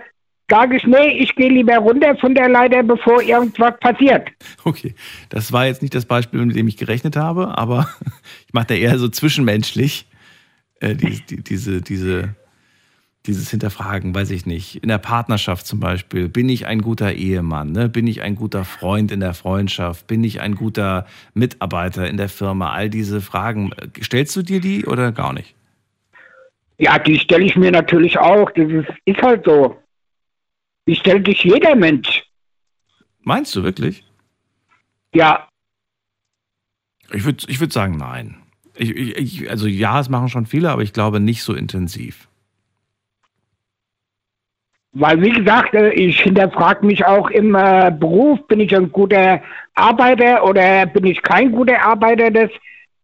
sage 0.48 0.76
ich, 0.76 0.86
nee, 0.86 1.18
ich 1.18 1.34
gehe 1.34 1.48
lieber 1.48 1.76
runter 1.78 2.16
von 2.16 2.36
der 2.36 2.48
Leiter, 2.48 2.84
bevor 2.84 3.20
irgendwas 3.20 3.74
passiert. 3.80 4.28
Okay, 4.64 4.94
das 5.28 5.52
war 5.52 5.66
jetzt 5.66 5.82
nicht 5.82 5.94
das 5.94 6.06
Beispiel, 6.06 6.44
mit 6.44 6.54
dem 6.54 6.68
ich 6.68 6.76
gerechnet 6.76 7.16
habe, 7.16 7.58
aber 7.58 7.88
ich 8.46 8.54
mache 8.54 8.66
da 8.68 8.74
eher 8.74 8.96
so 8.98 9.08
zwischenmenschlich 9.08 10.06
äh, 10.80 10.94
die, 10.94 11.20
die, 11.26 11.42
diese, 11.42 11.80
diese, 11.80 12.34
dieses 13.26 13.50
Hinterfragen, 13.50 14.14
weiß 14.14 14.30
ich 14.30 14.46
nicht. 14.46 14.82
In 14.82 14.88
der 14.88 14.98
Partnerschaft 14.98 15.66
zum 15.66 15.80
Beispiel, 15.80 16.28
bin 16.28 16.48
ich 16.48 16.66
ein 16.66 16.80
guter 16.80 17.12
Ehemann? 17.12 17.72
Ne? 17.72 17.88
Bin 17.88 18.06
ich 18.06 18.22
ein 18.22 18.36
guter 18.36 18.64
Freund 18.64 19.10
in 19.10 19.20
der 19.20 19.34
Freundschaft? 19.34 20.06
Bin 20.06 20.22
ich 20.24 20.40
ein 20.40 20.54
guter 20.54 21.06
Mitarbeiter 21.34 22.08
in 22.08 22.16
der 22.16 22.28
Firma? 22.28 22.72
All 22.72 22.90
diese 22.90 23.20
Fragen, 23.20 23.72
stellst 24.02 24.36
du 24.36 24.42
dir 24.42 24.60
die 24.60 24.86
oder 24.86 25.12
gar 25.12 25.32
nicht? 25.32 25.54
Ja, 26.78 26.98
die 26.98 27.18
stelle 27.18 27.44
ich 27.44 27.56
mir 27.56 27.70
natürlich 27.70 28.18
auch. 28.18 28.50
Das 28.52 28.68
ist, 28.70 28.88
ist 29.04 29.22
halt 29.22 29.44
so. 29.44 29.80
Die 30.86 30.94
stellt 30.94 31.26
sich 31.26 31.42
jeder 31.42 31.74
Mensch. 31.74 32.24
Meinst 33.22 33.56
du 33.56 33.64
wirklich? 33.64 34.04
Ja. 35.14 35.48
Ich 37.12 37.24
würde 37.24 37.44
ich 37.48 37.58
würd 37.58 37.72
sagen, 37.72 37.96
nein. 37.96 38.45
Ich, 38.78 38.90
ich, 38.90 39.50
also 39.50 39.66
ja, 39.66 40.00
es 40.00 40.08
machen 40.08 40.28
schon 40.28 40.46
viele, 40.46 40.70
aber 40.70 40.82
ich 40.82 40.92
glaube 40.92 41.20
nicht 41.20 41.42
so 41.42 41.54
intensiv. 41.54 42.28
Weil, 44.98 45.20
wie 45.20 45.30
gesagt, 45.30 45.74
äh, 45.74 45.90
ich 45.90 46.20
hinterfrage 46.20 46.86
mich 46.86 47.04
auch 47.04 47.28
im 47.28 47.54
äh, 47.54 47.92
Beruf, 47.98 48.46
bin 48.48 48.60
ich 48.60 48.74
ein 48.74 48.90
guter 48.90 49.42
Arbeiter 49.74 50.42
oder 50.44 50.86
bin 50.86 51.04
ich 51.04 51.20
kein 51.22 51.52
guter 51.52 51.82
Arbeiter? 51.82 52.30
Das, 52.30 52.50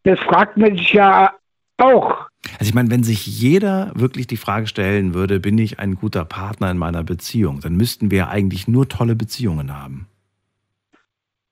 das 0.05 0.19
fragt 0.20 0.57
man 0.57 0.77
sich 0.77 0.94
ja 0.94 1.32
auch. 1.77 2.28
Also 2.59 2.69
ich 2.70 2.74
meine, 2.74 2.90
wenn 2.90 3.05
sich 3.05 3.27
jeder 3.27 3.93
wirklich 3.94 4.27
die 4.27 4.39
Frage 4.39 4.66
stellen 4.66 5.12
würde, 5.12 5.39
bin 5.39 5.59
ich 5.59 5.81
ein 5.81 5.97
guter 5.97 6.24
Partner 6.24 6.70
in 6.70 6.78
meiner 6.78 7.05
Beziehung, 7.05 7.61
dann 7.61 7.77
müssten 7.77 8.11
wir 8.11 8.28
eigentlich 8.28 8.66
nur 8.69 8.89
tolle 8.89 9.15
Beziehungen 9.15 9.77
haben. 9.77 10.07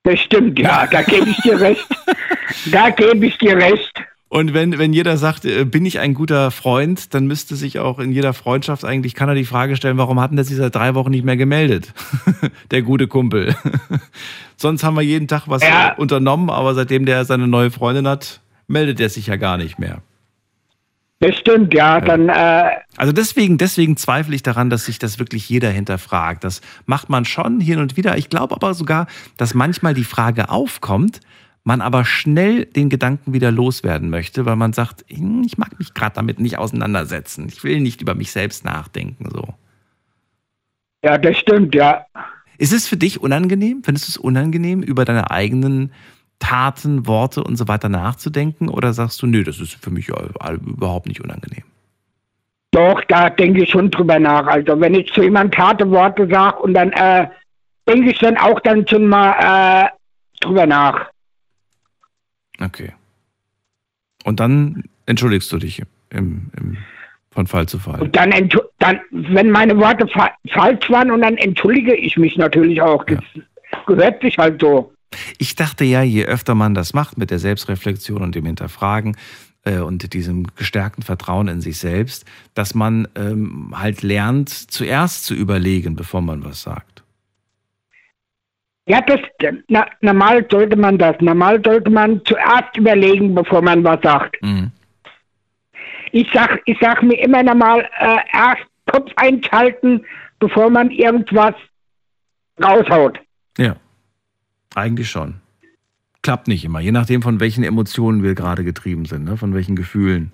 Das 0.05 0.19
stimmt, 0.21 0.59
ja, 0.59 0.87
da 0.87 1.03
gebe 1.03 1.29
ich 1.29 1.37
dir 1.39 1.61
recht. 1.61 1.87
Da 2.73 2.91
gebe 2.91 3.25
ich 3.27 3.39
dir 3.39 3.57
recht. 3.57 4.03
Und 4.33 4.55
wenn, 4.55 4.79
wenn 4.79 4.93
jeder 4.93 5.17
sagt, 5.17 5.45
äh, 5.45 5.65
bin 5.65 5.85
ich 5.85 5.99
ein 5.99 6.15
guter 6.15 6.53
Freund, 6.53 7.15
dann 7.15 7.27
müsste 7.27 7.57
sich 7.57 7.81
auch 7.81 7.99
in 7.99 8.13
jeder 8.13 8.33
Freundschaft 8.33 8.85
eigentlich, 8.85 9.17
kann 9.17 9.29
er 9.29 9.35
die 9.35 9.45
Frage 9.45 9.75
stellen, 9.75 9.99
warum 9.99 10.21
hat 10.21 10.31
denn 10.31 10.37
der 10.37 10.45
sich 10.45 10.57
seit 10.57 10.73
drei 10.73 10.95
Wochen 10.95 11.11
nicht 11.11 11.25
mehr 11.25 11.37
gemeldet? 11.37 11.93
der 12.71 12.83
gute 12.83 13.09
Kumpel. 13.09 13.57
Sonst 14.57 14.85
haben 14.85 14.95
wir 14.95 15.03
jeden 15.03 15.27
Tag 15.27 15.49
was 15.49 15.65
ja. 15.65 15.95
unternommen, 15.97 16.49
aber 16.49 16.75
seitdem 16.75 17.07
der 17.07 17.25
seine 17.25 17.49
neue 17.49 17.73
Freundin 17.73 18.07
hat, 18.07 18.41
meldet 18.69 19.01
er 19.01 19.09
sich 19.09 19.27
ja 19.27 19.35
gar 19.35 19.57
nicht 19.57 19.81
mehr. 19.81 20.01
Das 21.19 21.37
stimmt, 21.37 21.75
ja. 21.75 22.01
Dann, 22.01 22.29
äh 22.29 22.71
also 22.97 23.13
deswegen, 23.13 23.59
deswegen 23.59 23.97
zweifle 23.97 24.37
ich 24.37 24.45
daran, 24.45 24.71
dass 24.71 24.85
sich 24.85 25.01
das 25.01 25.19
wirklich 25.19 25.49
jeder 25.49 25.71
hinterfragt. 25.71 26.45
Das 26.45 26.61
macht 26.87 27.09
man 27.09 27.25
schon 27.25 27.61
hin 27.61 27.81
und 27.81 27.97
wieder. 27.97 28.17
Ich 28.17 28.29
glaube 28.29 28.55
aber 28.55 28.75
sogar, 28.75 29.09
dass 29.37 29.55
manchmal 29.55 29.93
die 29.93 30.05
Frage 30.05 30.51
aufkommt, 30.51 31.19
man 31.65 31.81
aber 31.81 32.05
schnell 32.05 32.65
den 32.65 32.89
Gedanken 32.89 33.33
wieder 33.33 33.51
loswerden 33.51 34.11
möchte, 34.11 34.47
weil 34.47 34.57
man 34.57 34.73
sagt, 34.73 35.05
hm, 35.09 35.43
ich 35.45 35.59
mag 35.59 35.79
mich 35.79 35.95
gerade 35.95 36.15
damit 36.15 36.41
nicht 36.41 36.59
auseinandersetzen. 36.59 37.47
Ich 37.49 37.63
will 37.65 37.81
nicht 37.81 38.01
über 38.01 38.15
mich 38.15 38.33
selbst 38.33 38.65
nachdenken. 38.65 39.29
So. 39.31 39.55
Ja, 41.05 41.19
das 41.19 41.37
stimmt, 41.39 41.75
ja. 41.75 42.05
Ist 42.59 42.73
es 42.73 42.89
für 42.89 42.97
dich 42.97 43.21
unangenehm? 43.21 43.83
Findest 43.85 44.09
du 44.09 44.11
es 44.11 44.17
unangenehm, 44.17 44.83
über 44.83 45.05
deine 45.05 45.31
eigenen 45.31 45.93
Taten, 46.39 47.07
Worte 47.07 47.45
und 47.45 47.57
so 47.57 47.69
weiter 47.69 47.89
nachzudenken? 47.89 48.69
Oder 48.69 48.93
sagst 48.93 49.23
du, 49.23 49.27
nö, 49.27 49.45
das 49.45 49.61
ist 49.61 49.75
für 49.83 49.91
mich 49.91 50.09
überhaupt 50.09 51.07
nicht 51.07 51.23
unangenehm? 51.23 51.65
Doch, 52.73 53.03
da 53.09 53.31
denke 53.31 53.65
ich 53.65 53.71
schon 53.71 53.91
drüber 53.91 54.19
nach. 54.19 54.47
Also 54.47 54.81
wenn 54.81 54.95
ich 54.95 55.13
zu 55.13 55.23
jemandem 55.23 55.53
Tate, 55.53 55.91
Worte 55.91 56.29
sage 56.31 56.59
und 56.59 56.75
dann 56.75 56.93
äh, 56.93 57.29
denke 57.89 58.11
ich 58.11 58.19
dann 58.19 58.37
auch 58.37 58.61
dann 58.61 58.87
schon 58.87 59.07
mal 59.07 59.87
äh, 59.87 59.89
drüber 60.41 60.67
nach. 60.67 61.11
Okay. 62.61 62.93
Und 64.25 64.41
dann 64.41 64.85
entschuldigst 65.07 65.51
du 65.53 65.59
dich 65.59 65.83
im, 66.11 66.51
im, 66.57 66.77
von 67.31 67.47
Fall 67.47 67.67
zu 67.67 67.79
Fall. 67.79 68.01
Und 68.01 68.15
dann, 68.17 68.31
dann, 68.79 69.01
wenn 69.11 69.51
meine 69.51 69.77
Worte 69.79 70.07
fa 70.09 70.31
falsch 70.51 70.91
waren, 70.91 71.11
und 71.11 71.23
dann 71.23 71.37
entschuldige 71.37 71.95
ich 71.95 72.17
mich 72.17 72.37
natürlich 72.37 72.81
auch. 72.83 73.05
Das 73.05 73.19
ja. 73.35 73.43
gehört 73.87 74.21
sich 74.21 74.37
halt 74.37 74.61
so. 74.61 74.93
Ich 75.39 75.55
dachte 75.55 75.85
ja, 75.85 76.03
je 76.03 76.25
öfter 76.25 76.55
man 76.55 76.75
das 76.75 76.95
macht 76.95 77.19
mit 77.19 77.31
der 77.31 77.39
Selbstreflexion 77.39 78.23
und 78.23 78.35
dem 78.35 78.47
Hinterfragen 78.47 79.17
äh, 79.65 79.79
und 79.79 80.13
diesem 80.13 80.47
gestärkten 80.55 81.03
Vertrauen 81.03 81.49
in 81.49 81.61
sich 81.61 81.79
selbst, 81.79 82.25
dass 82.55 82.75
man 82.75 83.09
ähm, 83.17 83.75
halt 83.75 84.03
lernt, 84.03 84.49
zuerst 84.51 85.25
zu 85.25 85.35
überlegen, 85.35 85.97
bevor 85.97 86.21
man 86.21 86.45
was 86.45 86.63
sagt. 86.63 87.00
Ja, 88.87 89.01
das, 89.03 89.21
na, 89.69 89.87
normal 90.01 90.47
sollte 90.51 90.77
man 90.77 90.99
das. 90.99 91.17
Normal 91.21 91.61
sollte 91.65 91.91
man 91.91 92.21
zuerst 92.25 92.77
überlegen, 92.77 93.35
bevor 93.35 93.63
man 93.63 93.85
was 93.85 94.01
sagt. 94.03 94.37
Mhm. 94.43 94.73
Ich 96.13 96.29
sag, 96.33 96.61
ich 96.65 96.77
sag 96.81 97.03
mir 97.03 97.21
immer 97.23 97.43
normal, 97.43 97.89
äh, 98.01 98.19
erst 98.33 98.67
Kopf 98.87 99.13
einschalten, 99.17 100.05
bevor 100.41 100.71
man 100.71 100.91
irgendwas 100.91 101.55
raushaut. 102.63 103.21
Ja. 103.59 103.77
Eigentlich 104.75 105.11
schon. 105.11 105.37
Klappt 106.23 106.49
nicht 106.49 106.65
immer, 106.65 106.81
je 106.81 106.93
nachdem, 106.93 107.23
von 107.23 107.41
welchen 107.41 107.65
Emotionen 107.65 108.23
wir 108.23 108.35
gerade 108.35 108.63
getrieben 108.63 109.05
sind, 109.07 109.25
ne? 109.25 109.37
von 109.37 109.55
welchen 109.55 109.75
Gefühlen. 109.75 110.33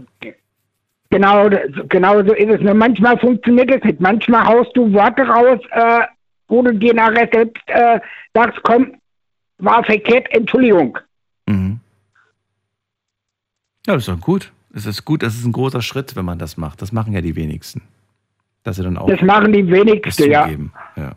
Genau, 1.10 1.48
genau 1.88 2.24
so 2.24 2.34
ist 2.34 2.50
es. 2.50 2.60
Nur 2.60 2.74
manchmal 2.74 3.18
funktioniert 3.18 3.70
es 3.70 3.84
nicht. 3.84 4.00
Manchmal 4.00 4.44
haust 4.44 4.76
du 4.76 4.92
Worte 4.92 5.22
raus, 5.22 5.60
äh, 5.70 6.02
wo 6.48 6.62
du 6.62 6.74
dir 6.74 6.94
nachher 6.94 7.28
selbst 7.32 7.62
äh, 7.66 8.00
sagst, 8.34 8.60
komm, 8.62 8.94
war 9.58 9.84
verkehrt, 9.84 10.26
Entschuldigung. 10.30 10.98
Mhm. 11.46 11.80
Ja, 13.86 13.94
das 13.94 14.02
ist 14.02 14.08
doch 14.08 14.20
gut. 14.20 14.52
Es 14.74 14.84
ist 14.84 15.04
gut, 15.04 15.22
das 15.22 15.34
ist 15.34 15.44
ein 15.44 15.52
großer 15.52 15.80
Schritt, 15.80 16.16
wenn 16.16 16.24
man 16.24 16.38
das 16.38 16.56
macht. 16.56 16.82
Das 16.82 16.92
machen 16.92 17.12
ja 17.12 17.20
die 17.20 17.36
wenigsten. 17.36 17.82
Dass 18.62 18.76
sie 18.76 18.82
dann 18.82 18.98
auch 18.98 19.08
das 19.08 19.22
machen 19.22 19.52
die 19.52 19.66
wenigsten, 19.66 20.30
ja. 20.30 20.48
ja. 20.96 21.12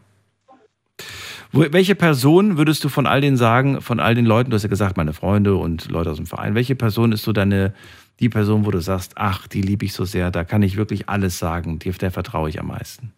Welche 1.51 1.95
Person 1.95 2.57
würdest 2.57 2.83
du 2.83 2.89
von 2.89 3.07
all 3.07 3.21
den 3.21 3.35
sagen, 3.35 3.81
von 3.81 3.99
all 3.99 4.13
den 4.13 4.25
Leuten, 4.25 4.51
du 4.51 4.55
hast 4.55 4.63
ja 4.63 4.69
gesagt, 4.69 4.97
meine 4.97 5.13
Freunde 5.13 5.55
und 5.55 5.89
Leute 5.89 6.11
aus 6.11 6.17
dem 6.17 6.27
Verein, 6.27 6.53
welche 6.53 6.75
Person 6.75 7.11
ist 7.11 7.23
so 7.23 7.33
deine, 7.33 7.73
die 8.19 8.29
Person, 8.29 8.67
wo 8.67 8.71
du 8.71 8.79
sagst, 8.79 9.13
ach, 9.15 9.47
die 9.47 9.63
liebe 9.63 9.83
ich 9.83 9.93
so 9.93 10.05
sehr, 10.05 10.29
da 10.29 10.43
kann 10.43 10.61
ich 10.61 10.77
wirklich 10.77 11.09
alles 11.09 11.39
sagen, 11.39 11.79
der 11.79 12.11
vertraue 12.11 12.49
ich 12.49 12.59
am 12.59 12.67
meisten? 12.67 13.13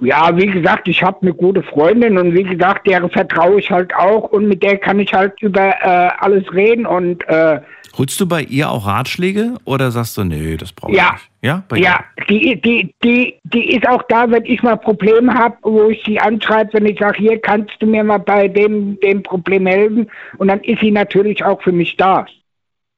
Ja, 0.00 0.34
wie 0.36 0.46
gesagt, 0.46 0.88
ich 0.88 1.02
habe 1.02 1.18
eine 1.22 1.34
gute 1.34 1.62
Freundin 1.62 2.16
und 2.16 2.34
wie 2.34 2.42
gesagt, 2.42 2.86
der 2.86 3.06
vertraue 3.08 3.60
ich 3.60 3.70
halt 3.70 3.94
auch 3.94 4.30
und 4.30 4.48
mit 4.48 4.62
der 4.62 4.78
kann 4.78 4.98
ich 4.98 5.12
halt 5.12 5.40
über 5.42 5.74
äh, 5.82 6.10
alles 6.18 6.50
reden 6.52 6.86
und 6.86 7.26
äh, 7.28 7.60
Holst 7.98 8.20
du 8.20 8.26
bei 8.26 8.42
ihr 8.42 8.70
auch 8.70 8.86
Ratschläge 8.86 9.56
oder 9.64 9.90
sagst 9.90 10.16
du, 10.16 10.24
nee, 10.24 10.56
das 10.56 10.72
brauche 10.72 10.92
ich 10.92 10.98
ja. 10.98 11.12
nicht? 11.12 11.30
Ja, 11.42 11.64
bei 11.68 11.78
ja, 11.78 12.04
die, 12.28 12.60
die, 12.60 12.94
die, 13.02 13.34
die 13.44 13.74
ist 13.74 13.86
auch 13.88 14.02
da, 14.08 14.30
wenn 14.30 14.44
ich 14.44 14.62
mal 14.62 14.76
Probleme 14.76 15.34
habe, 15.34 15.56
wo 15.62 15.90
ich 15.90 16.02
sie 16.04 16.20
anschreibe, 16.20 16.74
wenn 16.74 16.86
ich 16.86 16.98
sage, 16.98 17.18
hier 17.18 17.40
kannst 17.40 17.72
du 17.80 17.86
mir 17.86 18.04
mal 18.04 18.18
bei 18.18 18.46
dem, 18.46 18.98
dem 19.00 19.22
Problem 19.22 19.66
helfen. 19.66 20.10
Und 20.38 20.48
dann 20.48 20.60
ist 20.60 20.80
sie 20.80 20.90
natürlich 20.90 21.44
auch 21.44 21.60
für 21.62 21.72
mich 21.72 21.96
da. 21.96 22.26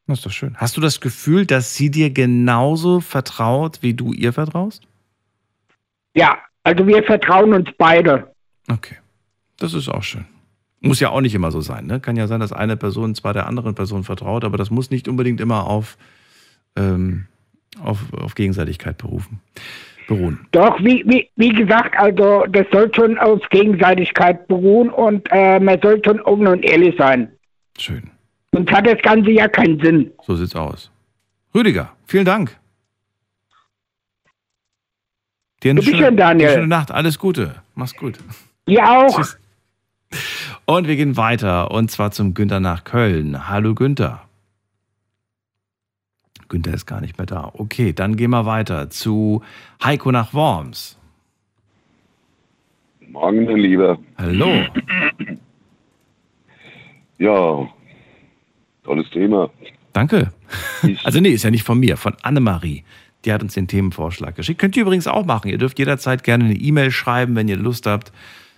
Das 0.06 0.18
ist 0.18 0.26
doch 0.26 0.32
schön. 0.32 0.56
Hast 0.58 0.76
du 0.76 0.80
das 0.80 1.00
Gefühl, 1.00 1.46
dass 1.46 1.74
sie 1.74 1.90
dir 1.90 2.10
genauso 2.10 3.00
vertraut, 3.00 3.78
wie 3.80 3.94
du 3.94 4.12
ihr 4.12 4.32
vertraust? 4.32 4.82
Ja, 6.14 6.38
also 6.64 6.86
wir 6.86 7.02
vertrauen 7.02 7.52
uns 7.52 7.68
beide. 7.76 8.32
Okay. 8.70 8.96
Das 9.58 9.74
ist 9.74 9.88
auch 9.88 10.02
schön. 10.02 10.24
Muss 10.80 10.98
ja 10.98 11.10
auch 11.10 11.20
nicht 11.20 11.34
immer 11.34 11.52
so 11.52 11.60
sein. 11.60 11.86
Ne? 11.86 12.00
Kann 12.00 12.16
ja 12.16 12.26
sein, 12.26 12.40
dass 12.40 12.52
eine 12.52 12.76
Person 12.76 13.14
zwar 13.14 13.32
der 13.32 13.46
anderen 13.46 13.74
Person 13.74 14.02
vertraut, 14.02 14.44
aber 14.44 14.58
das 14.58 14.70
muss 14.70 14.90
nicht 14.90 15.06
unbedingt 15.06 15.40
immer 15.40 15.68
auf, 15.68 15.96
ähm, 16.76 17.26
auf, 17.80 18.12
auf 18.12 18.34
Gegenseitigkeit 18.34 18.98
berufen, 18.98 19.40
beruhen. 20.08 20.48
Doch, 20.50 20.80
wie, 20.80 21.04
wie, 21.06 21.28
wie 21.36 21.50
gesagt, 21.50 21.96
also 21.96 22.44
das 22.48 22.66
soll 22.72 22.90
schon 22.94 23.16
auf 23.18 23.40
Gegenseitigkeit 23.50 24.48
beruhen 24.48 24.90
und 24.90 25.28
äh, 25.30 25.60
man 25.60 25.80
soll 25.80 26.02
schon 26.04 26.20
offen 26.22 26.48
und 26.48 26.64
ehrlich 26.64 26.96
sein. 26.98 27.30
Schön. 27.78 28.10
Sonst 28.52 28.72
hat 28.72 28.86
das 28.86 29.00
Ganze 29.02 29.30
ja 29.30 29.46
keinen 29.46 29.80
Sinn. 29.80 30.10
So 30.26 30.34
sieht's 30.34 30.56
aus. 30.56 30.90
Rüdiger, 31.54 31.92
vielen 32.06 32.24
Dank. 32.24 32.58
Dir 35.62 35.70
eine, 35.70 35.82
schöne, 35.82 35.98
schön, 35.98 36.16
Daniel. 36.16 36.48
eine 36.48 36.56
schöne 36.56 36.68
Nacht. 36.68 36.90
Alles 36.90 37.18
Gute. 37.18 37.56
Mach's 37.74 37.94
gut. 37.94 38.18
Dir 38.68 38.84
auch. 38.88 39.16
Tschüss. 39.16 39.38
Und 40.66 40.86
wir 40.88 40.96
gehen 40.96 41.16
weiter 41.16 41.70
und 41.70 41.90
zwar 41.90 42.10
zum 42.10 42.34
Günther 42.34 42.60
nach 42.60 42.84
Köln. 42.84 43.48
Hallo 43.48 43.74
Günther. 43.74 44.22
Günther 46.48 46.74
ist 46.74 46.86
gar 46.86 47.00
nicht 47.00 47.16
mehr 47.16 47.26
da. 47.26 47.50
Okay, 47.54 47.92
dann 47.92 48.16
gehen 48.16 48.30
wir 48.30 48.44
weiter 48.44 48.90
zu 48.90 49.42
Heiko 49.82 50.12
nach 50.12 50.34
Worms. 50.34 50.98
Morgen, 53.08 53.44
mein 53.44 53.56
Lieber. 53.58 53.98
Hallo. 54.18 54.64
Ja, 57.18 57.68
tolles 58.84 59.08
Thema. 59.10 59.50
Danke. 59.92 60.32
Also 61.04 61.20
nee, 61.20 61.30
ist 61.30 61.44
ja 61.44 61.50
nicht 61.50 61.64
von 61.64 61.78
mir, 61.78 61.96
von 61.96 62.14
Annemarie. 62.22 62.84
Die 63.24 63.32
hat 63.32 63.42
uns 63.42 63.54
den 63.54 63.68
Themenvorschlag 63.68 64.34
geschickt. 64.34 64.60
Könnt 64.60 64.76
ihr 64.76 64.82
übrigens 64.82 65.06
auch 65.06 65.24
machen. 65.24 65.48
Ihr 65.48 65.58
dürft 65.58 65.78
jederzeit 65.78 66.24
gerne 66.24 66.44
eine 66.44 66.54
E-Mail 66.54 66.90
schreiben, 66.90 67.36
wenn 67.36 67.48
ihr 67.48 67.56
Lust 67.56 67.86
habt 67.86 68.12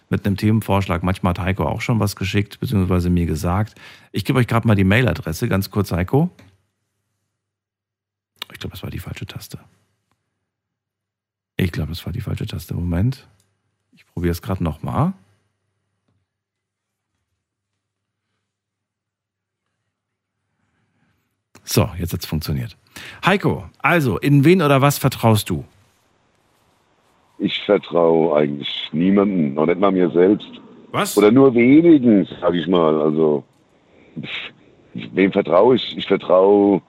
mit 0.09 0.27
einem 0.27 0.37
Themenvorschlag. 0.37 1.03
Manchmal 1.03 1.31
hat 1.31 1.41
Heiko 1.41 1.67
auch 1.67 1.81
schon 1.81 2.01
was 2.01 2.17
geschickt, 2.17 2.61
beziehungsweise 2.61 3.11
mir 3.11 3.27
gesagt. 3.27 3.75
Ich 4.13 4.25
gebe 4.25 4.39
euch 4.39 4.47
gerade 4.47 4.67
mal 4.67 4.75
die 4.75 4.85
Mailadresse, 4.85 5.49
ganz 5.49 5.71
kurz, 5.71 5.93
Heiko. 5.93 6.31
Ich 8.53 8.59
glaube, 8.59 8.73
das 8.73 8.83
war 8.83 8.91
die 8.91 8.99
falsche 8.99 9.27
Taste. 9.27 9.59
Ich 11.57 11.73
glaube, 11.73 11.91
das 11.91 12.05
war 12.05 12.13
die 12.13 12.21
falsche 12.21 12.47
Taste. 12.47 12.75
Moment. 12.75 13.29
Ich 13.93 14.07
probiere 14.07 14.33
es 14.33 14.43
gerade 14.43 14.63
nochmal. 14.63 15.13
So, 21.65 21.89
jetzt 21.99 22.13
hat 22.13 22.21
es 22.21 22.27
funktioniert. 22.27 22.77
Heiko, 23.25 23.65
also, 23.81 24.19
in 24.19 24.45
wen 24.45 24.63
oder 24.63 24.81
was 24.81 24.99
vertraust 24.99 25.51
du? 25.51 25.65
Ich 27.39 27.61
vertraue 27.63 28.37
eigentlich 28.37 28.89
niemandem, 28.93 29.55
noch 29.55 29.67
nicht 29.67 29.81
mal 29.81 29.91
mir 29.91 30.11
selbst. 30.11 30.49
Was? 30.93 31.17
Oder 31.19 31.33
nur 31.33 31.55
wenigen, 31.55 32.29
sag 32.41 32.55
ich 32.55 32.69
mal. 32.69 33.01
Also, 33.01 33.43
wem 34.95 35.33
vertraue 35.33 35.77
ich? 35.77 35.97
Ich 35.97 36.07
vertraue 36.07 36.81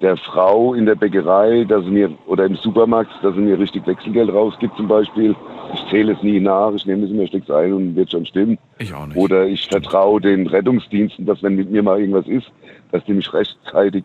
der 0.00 0.16
Frau 0.16 0.74
in 0.74 0.86
der 0.86 0.94
Bäckerei, 0.94 1.64
dass 1.64 1.84
sie 1.84 1.90
mir, 1.90 2.16
oder 2.26 2.46
im 2.46 2.54
Supermarkt, 2.56 3.10
dass 3.22 3.34
sie 3.34 3.40
mir 3.40 3.58
richtig 3.58 3.84
Wechselgeld 3.86 4.32
rausgibt 4.32 4.76
zum 4.76 4.86
Beispiel. 4.86 5.34
Ich 5.74 5.84
zähle 5.90 6.12
es 6.12 6.22
nie 6.22 6.38
nach, 6.38 6.72
ich 6.72 6.86
nehme 6.86 7.04
es 7.04 7.10
immer 7.10 7.26
stecks 7.26 7.50
ein 7.50 7.72
und 7.72 7.96
wird 7.96 8.12
schon 8.12 8.24
stimmen. 8.24 8.58
Ich 8.78 8.94
auch 8.94 9.06
nicht. 9.06 9.16
Oder 9.16 9.46
ich 9.46 9.66
vertraue 9.66 10.20
den 10.20 10.46
Rettungsdiensten, 10.46 11.26
dass 11.26 11.42
wenn 11.42 11.56
mit 11.56 11.70
mir 11.70 11.82
mal 11.82 11.98
irgendwas 11.98 12.26
ist, 12.28 12.50
dass 12.90 13.04
die 13.04 13.12
mich 13.12 13.32
rechtzeitig 13.32 14.04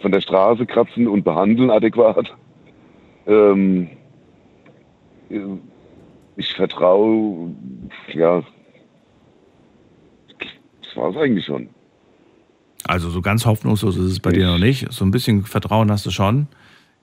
von 0.00 0.12
der 0.12 0.20
Straße 0.20 0.66
kratzen 0.66 1.06
und 1.06 1.24
behandeln 1.24 1.70
adäquat. 1.70 2.34
Ähm, 3.26 3.88
ich 6.36 6.54
vertraue, 6.54 7.54
ja, 8.12 8.42
das 10.82 10.96
war 10.96 11.10
es 11.10 11.16
eigentlich 11.16 11.44
schon. 11.44 11.68
Also 12.84 13.10
so 13.10 13.20
ganz 13.20 13.46
hoffnungslos 13.46 13.96
ist 13.96 14.04
es 14.04 14.20
bei 14.20 14.30
ich, 14.30 14.38
dir 14.38 14.46
noch 14.46 14.58
nicht. 14.58 14.90
So 14.90 15.04
ein 15.04 15.10
bisschen 15.10 15.44
Vertrauen 15.44 15.90
hast 15.90 16.06
du 16.06 16.10
schon 16.10 16.48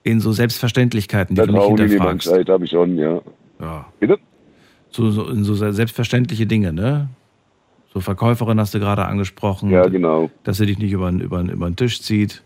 in 0.02 0.20
so 0.20 0.32
Selbstverständlichkeiten, 0.32 1.36
die 1.36 1.42
Vertrauen 1.42 1.76
du 1.76 1.82
nicht 1.84 1.92
hinterfragst. 1.92 2.26
in 2.26 2.32
die 2.32 2.36
Menschheit 2.38 2.52
habe 2.52 2.64
ich 2.64 2.70
schon, 2.70 2.98
ja. 2.98 3.20
Ja. 3.60 3.86
Bitte? 4.00 4.18
So, 4.90 5.10
so, 5.10 5.28
in 5.28 5.44
so 5.44 5.54
selbstverständliche 5.54 6.46
Dinge, 6.46 6.72
ne? 6.72 7.08
So 7.92 8.00
Verkäuferin 8.00 8.60
hast 8.60 8.74
du 8.74 8.80
gerade 8.80 9.06
angesprochen. 9.06 9.70
Ja, 9.70 9.86
genau. 9.86 10.30
Dass 10.44 10.58
sie 10.58 10.66
dich 10.66 10.78
nicht 10.78 10.92
über, 10.92 11.10
über, 11.10 11.40
über 11.40 11.66
den 11.66 11.76
Tisch 11.76 12.02
zieht. 12.02 12.42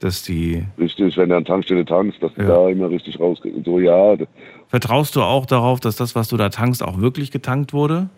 Dass 0.00 0.22
die. 0.22 0.64
Richtig, 0.78 1.16
wenn 1.16 1.30
du 1.30 1.36
an 1.36 1.44
Tankstelle 1.44 1.84
tankst, 1.84 2.22
dass 2.22 2.32
ja. 2.36 2.42
du 2.42 2.48
da 2.48 2.68
immer 2.68 2.90
richtig 2.90 3.18
rauskriegst. 3.18 3.64
So, 3.64 3.78
ja. 3.78 4.16
Vertraust 4.68 5.16
du 5.16 5.22
auch 5.22 5.46
darauf, 5.46 5.80
dass 5.80 5.96
das, 5.96 6.14
was 6.14 6.28
du 6.28 6.36
da 6.36 6.48
tankst, 6.48 6.82
auch 6.82 7.00
wirklich 7.00 7.30
getankt 7.30 7.72
wurde? 7.72 8.10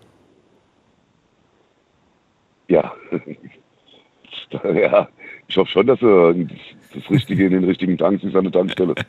Ja. 2.69 2.93
ja. 4.65 5.09
Ich 5.47 5.57
hoffe 5.57 5.71
schon, 5.71 5.87
dass 5.87 6.01
du 6.01 6.49
das 6.95 7.11
Richtige 7.11 7.47
in 7.47 7.53
den 7.53 7.65
richtigen 7.65 7.97
Tanks 7.97 8.25
ist 8.25 8.35
an 8.35 8.45
der 8.45 8.53
Tankstelle. 8.53 8.95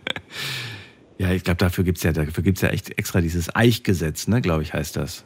Ja, 1.20 1.34
ich 1.34 1.44
glaube, 1.44 1.58
dafür 1.58 1.84
gibt 1.84 1.98
es 1.98 2.04
ja, 2.06 2.14
dafür 2.14 2.46
gibt's 2.46 2.62
ja 2.62 2.70
echt 2.70 2.98
extra 2.98 3.20
dieses 3.20 3.54
Eichgesetz, 3.54 4.30
ne, 4.30 4.40
glaube 4.40 4.64
ich, 4.64 4.74
heißt 4.74 4.96
das. 4.96 5.26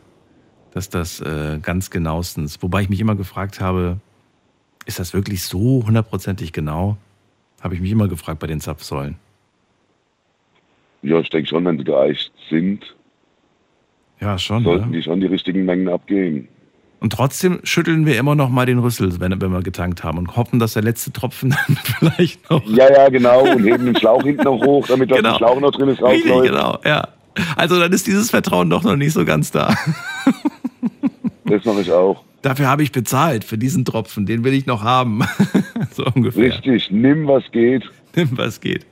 Dass 0.73 0.89
das 0.89 1.21
äh, 1.21 1.59
ganz 1.61 1.89
genauestens, 1.89 2.61
wobei 2.61 2.81
ich 2.81 2.89
mich 2.89 2.99
immer 2.99 3.15
gefragt 3.15 3.61
habe, 3.61 3.97
ist 4.85 4.99
das 4.99 5.13
wirklich 5.13 5.43
so 5.43 5.83
hundertprozentig 5.85 6.51
genau? 6.51 6.97
Habe 7.61 7.75
ich 7.75 7.81
mich 7.81 7.91
immer 7.91 8.07
gefragt 8.07 8.39
bei 8.39 8.47
den 8.47 8.59
Zapfsäulen. 8.59 9.15
Ja, 11.03 11.19
ich 11.19 11.29
denke 11.29 11.47
schon, 11.47 11.65
wenn 11.65 11.77
sie 11.77 11.83
geeicht 11.83 12.31
sind, 12.49 12.95
ja, 14.19 14.37
schon, 14.37 14.63
sollten 14.63 14.91
ne? 14.91 14.97
die 14.97 15.03
schon 15.03 15.19
die 15.19 15.27
richtigen 15.27 15.65
Mengen 15.65 15.89
abgeben. 15.89 16.47
Und 17.01 17.11
trotzdem 17.11 17.59
schütteln 17.63 18.05
wir 18.05 18.17
immer 18.17 18.33
noch 18.33 18.47
mal 18.47 18.65
den 18.65 18.79
Rüssel, 18.79 19.19
wenn, 19.19 19.41
wenn 19.41 19.51
wir 19.51 19.61
getankt 19.61 20.05
haben 20.05 20.17
und 20.17 20.37
hoffen, 20.37 20.59
dass 20.59 20.73
der 20.73 20.83
letzte 20.83 21.11
Tropfen 21.11 21.49
dann 21.67 21.75
vielleicht 21.75 22.49
noch. 22.49 22.65
Ja, 22.65 22.89
ja, 22.89 23.09
genau. 23.09 23.41
Und 23.41 23.65
heben 23.65 23.85
den 23.85 23.97
Schlauch 23.97 24.23
hinten 24.23 24.43
noch 24.43 24.61
hoch, 24.65 24.87
damit 24.87 25.09
genau. 25.09 25.21
der 25.21 25.35
Schlauch 25.35 25.59
noch 25.59 25.71
drin 25.71 25.89
ist, 25.89 26.01
rausläuft. 26.01 26.25
Richtig, 26.25 26.51
genau, 26.51 26.79
ja. 26.85 27.09
Also 27.57 27.79
dann 27.79 27.91
ist 27.91 28.07
dieses 28.07 28.29
Vertrauen 28.29 28.69
doch 28.69 28.83
noch 28.83 28.95
nicht 28.95 29.11
so 29.11 29.25
ganz 29.25 29.51
da. 29.51 29.75
Das 31.45 31.65
mache 31.65 31.81
ich 31.81 31.91
auch. 31.91 32.23
Dafür 32.41 32.67
habe 32.67 32.83
ich 32.83 32.91
bezahlt, 32.91 33.43
für 33.43 33.57
diesen 33.57 33.85
Tropfen. 33.85 34.25
Den 34.25 34.43
will 34.43 34.53
ich 34.53 34.65
noch 34.65 34.83
haben. 34.83 35.21
so 35.91 36.05
ungefähr. 36.13 36.43
Richtig, 36.43 36.91
nimm 36.91 37.27
was 37.27 37.43
geht. 37.51 37.89
Nimm 38.15 38.37
was 38.37 38.61
geht. 38.61 38.85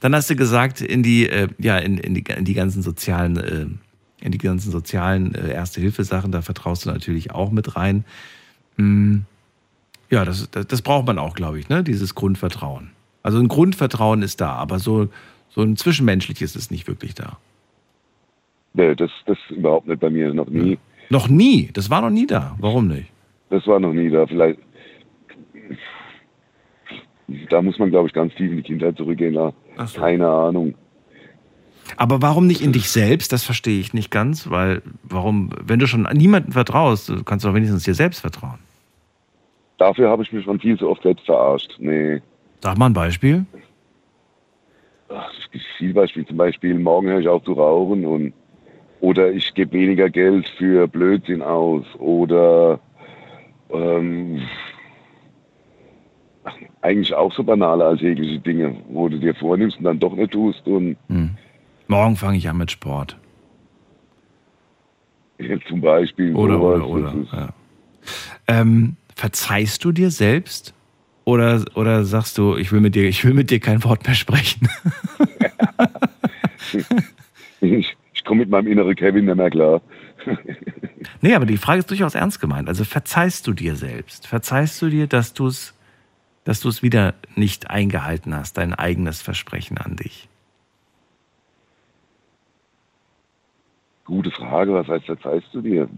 Dann 0.00 0.14
hast 0.14 0.30
du 0.30 0.36
gesagt, 0.36 0.80
in 0.80 1.02
die, 1.02 1.28
äh, 1.28 1.48
ja, 1.58 1.78
in, 1.78 1.98
in, 1.98 2.14
die, 2.14 2.24
in 2.36 2.44
die 2.44 2.54
ganzen 2.54 2.82
sozialen 2.82 3.36
äh, 3.36 3.66
in 4.20 4.32
die 4.32 4.38
ganzen 4.38 4.70
sozialen 4.70 5.34
äh, 5.34 5.52
Erste-Hilfe-Sachen, 5.52 6.32
da 6.32 6.42
vertraust 6.42 6.84
du 6.84 6.90
natürlich 6.90 7.32
auch 7.32 7.50
mit 7.50 7.76
rein. 7.76 8.04
Hm. 8.76 9.24
Ja, 10.10 10.24
das, 10.24 10.50
das, 10.50 10.66
das, 10.66 10.82
braucht 10.82 11.06
man 11.06 11.18
auch, 11.18 11.34
glaube 11.34 11.58
ich, 11.58 11.68
ne? 11.68 11.84
dieses 11.84 12.14
Grundvertrauen. 12.14 12.90
Also 13.22 13.38
ein 13.38 13.48
Grundvertrauen 13.48 14.22
ist 14.22 14.40
da, 14.40 14.52
aber 14.52 14.78
so, 14.78 15.08
so 15.50 15.62
ein 15.62 15.76
zwischenmenschliches 15.76 16.56
ist 16.56 16.70
nicht 16.70 16.88
wirklich 16.88 17.14
da. 17.14 17.38
Nee, 18.74 18.94
das, 18.94 19.10
das 19.26 19.38
überhaupt 19.50 19.86
nicht 19.86 20.00
bei 20.00 20.10
mir, 20.10 20.32
noch 20.32 20.48
nie. 20.48 20.78
Noch 21.10 21.28
nie? 21.28 21.70
Das 21.72 21.90
war 21.90 22.00
noch 22.00 22.10
nie 22.10 22.26
da. 22.26 22.56
Warum 22.58 22.88
nicht? 22.88 23.10
Das 23.50 23.66
war 23.66 23.80
noch 23.80 23.92
nie 23.92 24.10
da. 24.10 24.26
Vielleicht. 24.26 24.58
Da 27.50 27.62
muss 27.62 27.78
man, 27.78 27.90
glaube 27.90 28.08
ich, 28.08 28.14
ganz 28.14 28.34
tief 28.34 28.50
in 28.50 28.56
die 28.58 28.62
Kindheit 28.62 28.96
zurückgehen. 28.96 29.34
So. 29.34 29.52
Keine 30.00 30.28
Ahnung. 30.28 30.74
Aber 31.96 32.20
warum 32.20 32.46
nicht 32.46 32.60
in 32.60 32.72
dich 32.72 32.90
selbst? 32.90 33.32
Das 33.32 33.44
verstehe 33.44 33.80
ich 33.80 33.94
nicht 33.94 34.10
ganz, 34.10 34.50
weil 34.50 34.82
warum, 35.02 35.50
wenn 35.64 35.78
du 35.78 35.86
schon 35.86 36.02
niemandem 36.12 36.52
vertraust, 36.52 37.12
kannst 37.24 37.44
du 37.44 37.48
doch 37.48 37.54
wenigstens 37.54 37.84
dir 37.84 37.94
selbst 37.94 38.20
vertrauen. 38.20 38.58
Dafür 39.78 40.10
habe 40.10 40.22
ich 40.22 40.32
mich 40.32 40.44
schon 40.44 40.60
viel 40.60 40.78
zu 40.78 40.88
oft 40.88 41.02
selbst 41.02 41.24
verarscht. 41.24 41.76
Nee. 41.78 42.20
Sag 42.60 42.76
mal 42.76 42.86
ein 42.86 42.92
Beispiel. 42.92 43.46
Ach, 45.08 45.30
es 45.42 45.50
gibt 45.50 45.64
viele 45.78 45.94
Beispiele. 45.94 46.26
Zum 46.26 46.36
Beispiel, 46.36 46.78
morgen 46.78 47.08
höre 47.08 47.20
ich 47.20 47.28
auf 47.28 47.42
zu 47.44 47.52
rauchen 47.52 48.04
und 48.04 48.34
oder 49.00 49.32
ich 49.32 49.54
gebe 49.54 49.72
weniger 49.72 50.10
Geld 50.10 50.48
für 50.56 50.88
Blödsinn 50.88 51.42
aus 51.42 51.84
oder 51.98 52.80
ähm, 53.70 54.42
eigentlich 56.80 57.14
auch 57.14 57.32
so 57.34 57.44
banale 57.44 57.84
alltägliche 57.84 58.38
Dinge, 58.38 58.76
wo 58.88 59.08
du 59.08 59.18
dir 59.18 59.34
vornimmst 59.34 59.78
und 59.78 59.84
dann 59.84 59.98
doch 59.98 60.14
nicht 60.14 60.32
tust 60.32 60.66
und 60.66 60.96
hm. 61.08 61.36
Morgen 61.88 62.16
fange 62.16 62.36
ich 62.36 62.48
an 62.48 62.58
mit 62.58 62.70
Sport. 62.70 63.16
Zum 65.68 65.80
Beispiel. 65.80 66.34
Oder, 66.34 66.60
oder, 66.60 66.86
oder. 66.86 67.14
Ja. 67.32 67.48
Ähm, 68.46 68.96
verzeihst 69.14 69.84
du 69.84 69.92
dir 69.92 70.10
selbst? 70.10 70.74
Oder, 71.24 71.64
oder 71.74 72.04
sagst 72.04 72.38
du, 72.38 72.56
ich 72.56 72.72
will 72.72 72.80
mit 72.80 72.94
dir, 72.94 73.08
ich 73.08 73.24
will 73.24 73.34
mit 73.34 73.50
dir 73.50 73.60
kein 73.60 73.82
Wort 73.84 74.06
mehr 74.06 74.14
sprechen? 74.14 74.68
ich 77.60 77.96
komme 78.28 78.40
mit 78.40 78.50
meinem 78.50 78.68
inneren 78.68 78.94
Kevin 78.94 79.24
nicht 79.24 79.36
mehr 79.36 79.50
klar. 79.50 79.80
nee, 81.20 81.34
aber 81.34 81.46
die 81.46 81.56
Frage 81.56 81.80
ist 81.80 81.90
durchaus 81.90 82.14
ernst 82.14 82.40
gemeint. 82.40 82.68
Also 82.68 82.84
verzeihst 82.84 83.46
du 83.46 83.52
dir 83.52 83.74
selbst? 83.74 84.26
Verzeihst 84.26 84.80
du 84.82 84.88
dir, 84.88 85.08
dass 85.08 85.34
du 85.34 85.48
es 85.48 85.74
dass 86.48 86.60
du 86.60 86.70
es 86.70 86.82
wieder 86.82 87.12
nicht 87.36 87.68
eingehalten 87.68 88.34
hast, 88.34 88.56
dein 88.56 88.72
eigenes 88.72 89.20
Versprechen 89.20 89.76
an 89.76 89.96
dich? 89.96 90.30
Gute 94.06 94.30
Frage, 94.30 94.72
was 94.72 94.88
heißt 94.88 95.04
verzeihst 95.04 95.48
du 95.52 95.60
dir? 95.60 95.90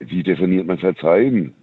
Wie 0.00 0.24
definiert 0.24 0.66
man 0.66 0.76
Verzeihen? 0.78 1.54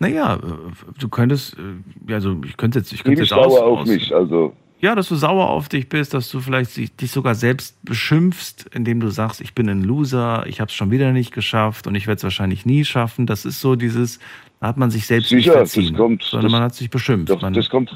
Naja, 0.00 0.34
äh, 0.34 0.98
du 0.98 1.08
könntest, 1.08 1.56
äh, 1.56 2.12
also 2.12 2.40
ich 2.44 2.56
könnte 2.56 2.80
jetzt, 2.80 2.92
ich 2.92 3.04
könnte 3.04 3.22
jetzt 3.22 3.32
aus, 3.32 3.56
auf 3.56 3.86
mich, 3.86 4.12
also. 4.12 4.52
Ja, 4.78 4.94
dass 4.94 5.08
du 5.08 5.14
sauer 5.14 5.48
auf 5.48 5.68
dich 5.68 5.88
bist, 5.88 6.12
dass 6.12 6.30
du 6.30 6.40
vielleicht 6.40 6.76
dich 7.00 7.10
sogar 7.10 7.34
selbst 7.34 7.82
beschimpfst, 7.84 8.66
indem 8.74 9.00
du 9.00 9.08
sagst, 9.08 9.40
ich 9.40 9.54
bin 9.54 9.68
ein 9.70 9.82
Loser, 9.82 10.44
ich 10.46 10.60
habe 10.60 10.68
es 10.68 10.74
schon 10.74 10.90
wieder 10.90 11.12
nicht 11.12 11.32
geschafft 11.32 11.86
und 11.86 11.94
ich 11.94 12.06
werde 12.06 12.18
es 12.18 12.24
wahrscheinlich 12.24 12.66
nie 12.66 12.84
schaffen. 12.84 13.26
Das 13.26 13.46
ist 13.46 13.60
so 13.60 13.74
dieses, 13.74 14.18
da 14.60 14.68
hat 14.68 14.76
man 14.76 14.90
sich 14.90 15.06
selbst 15.06 15.30
Sicher, 15.30 15.36
nicht 15.36 15.50
verziehen, 15.50 15.92
das 15.92 15.96
kommt, 15.96 16.22
sondern 16.22 16.44
das, 16.44 16.52
man 16.52 16.62
hat 16.62 16.74
sich 16.74 16.90
beschimpft. 16.90 17.30
Doch, 17.30 17.50
das 17.50 17.70
kommt, 17.70 17.90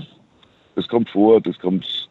das 0.74 0.88
kommt 0.88 1.10
vor, 1.10 1.40
das 1.42 1.58
kommt, 1.58 2.08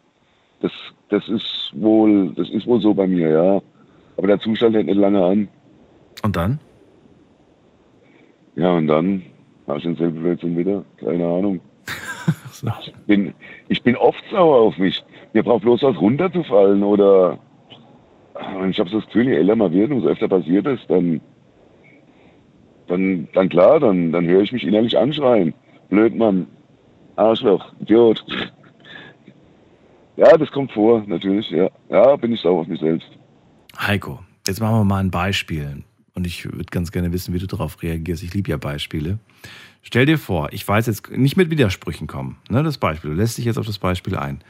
das, 0.62 0.72
das 1.10 1.28
ist 1.28 1.72
wohl, 1.74 2.32
das 2.36 2.50
ist 2.50 2.68
wohl 2.68 2.80
so 2.80 2.94
bei 2.94 3.08
mir, 3.08 3.30
ja. 3.30 3.62
Aber 4.18 4.28
der 4.28 4.40
Zustand 4.40 4.76
hält 4.76 4.86
nicht 4.86 4.98
lange 4.98 5.24
an. 5.24 5.48
Und 6.22 6.36
dann? 6.36 6.60
Ja, 8.56 8.74
und 8.74 8.88
dann 8.88 9.24
habe 9.68 9.78
ich 9.78 9.86
denselben 9.86 10.22
Blödsinn 10.22 10.58
wieder. 10.58 10.84
Keine 10.98 11.26
Ahnung. 11.26 11.62
so. 12.52 12.68
ich, 12.86 12.94
bin, 13.08 13.34
ich 13.70 13.82
bin 13.84 13.96
oft 13.96 14.24
sauer 14.30 14.58
auf 14.60 14.78
mich. 14.78 15.04
Mir 15.34 15.44
braucht 15.44 15.62
bloß 15.62 15.84
was 15.84 16.02
runterzufallen 16.02 16.84
oder 16.84 17.40
ich 18.70 18.80
habe 18.80 18.90
so 18.90 19.00
das 19.00 19.06
Gefühl, 19.08 19.28
je 19.28 19.36
älter 19.36 19.56
man 19.56 19.72
wird, 19.72 19.92
umso 19.92 20.08
öfter 20.08 20.28
passiert 20.28 20.66
es, 20.66 20.80
dann, 20.88 21.22
dann, 22.88 23.28
dann 23.34 23.50
klar, 23.50 23.80
dann, 23.80 24.12
dann 24.12 24.26
höre 24.28 24.42
ich 24.42 24.52
mich 24.52 24.66
innerlich 24.66 24.98
anschreien. 24.98 25.54
Blöd, 25.90 26.16
Mann. 26.16 26.48
Arschloch, 27.16 27.72
Idiot. 27.82 28.24
Ja, 30.16 30.38
das 30.38 30.52
kommt 30.52 30.72
vor, 30.72 31.04
natürlich, 31.06 31.50
ja. 31.52 31.70
Ja, 31.90 32.16
bin 32.16 32.34
ich 32.34 32.42
sauer 32.42 32.62
auf 32.62 32.68
mich 32.68 32.80
selbst. 32.80 33.10
Heiko, 33.78 34.20
jetzt 34.48 34.62
machen 34.62 34.80
wir 34.80 34.86
mal 34.86 35.00
ein 35.00 35.12
Beispiel. 35.12 35.84
Und 36.16 36.26
ich 36.26 36.46
würde 36.46 36.66
ganz 36.66 36.92
gerne 36.92 37.14
wissen, 37.14 37.34
wie 37.34 37.40
du 37.40 37.48
darauf 37.48 37.82
reagierst. 37.82 38.24
Ich 38.24 38.34
liebe 38.34 38.50
ja 38.50 38.58
Beispiele. 38.58 39.20
Stell 39.82 40.06
dir 40.06 40.18
vor, 40.18 40.50
ich 40.52 40.68
weiß 40.68 40.88
jetzt 40.88 41.10
nicht 41.12 41.38
mit 41.38 41.50
Widersprüchen 41.50 42.08
kommen. 42.08 42.38
Ne, 42.50 42.64
das 42.64 42.78
Beispiel, 42.78 43.12
du 43.12 43.16
lässt 43.16 43.38
dich 43.38 43.46
jetzt 43.46 43.58
auf 43.58 43.66
das 43.66 43.80
Beispiel 43.80 44.16
ein. 44.16 44.42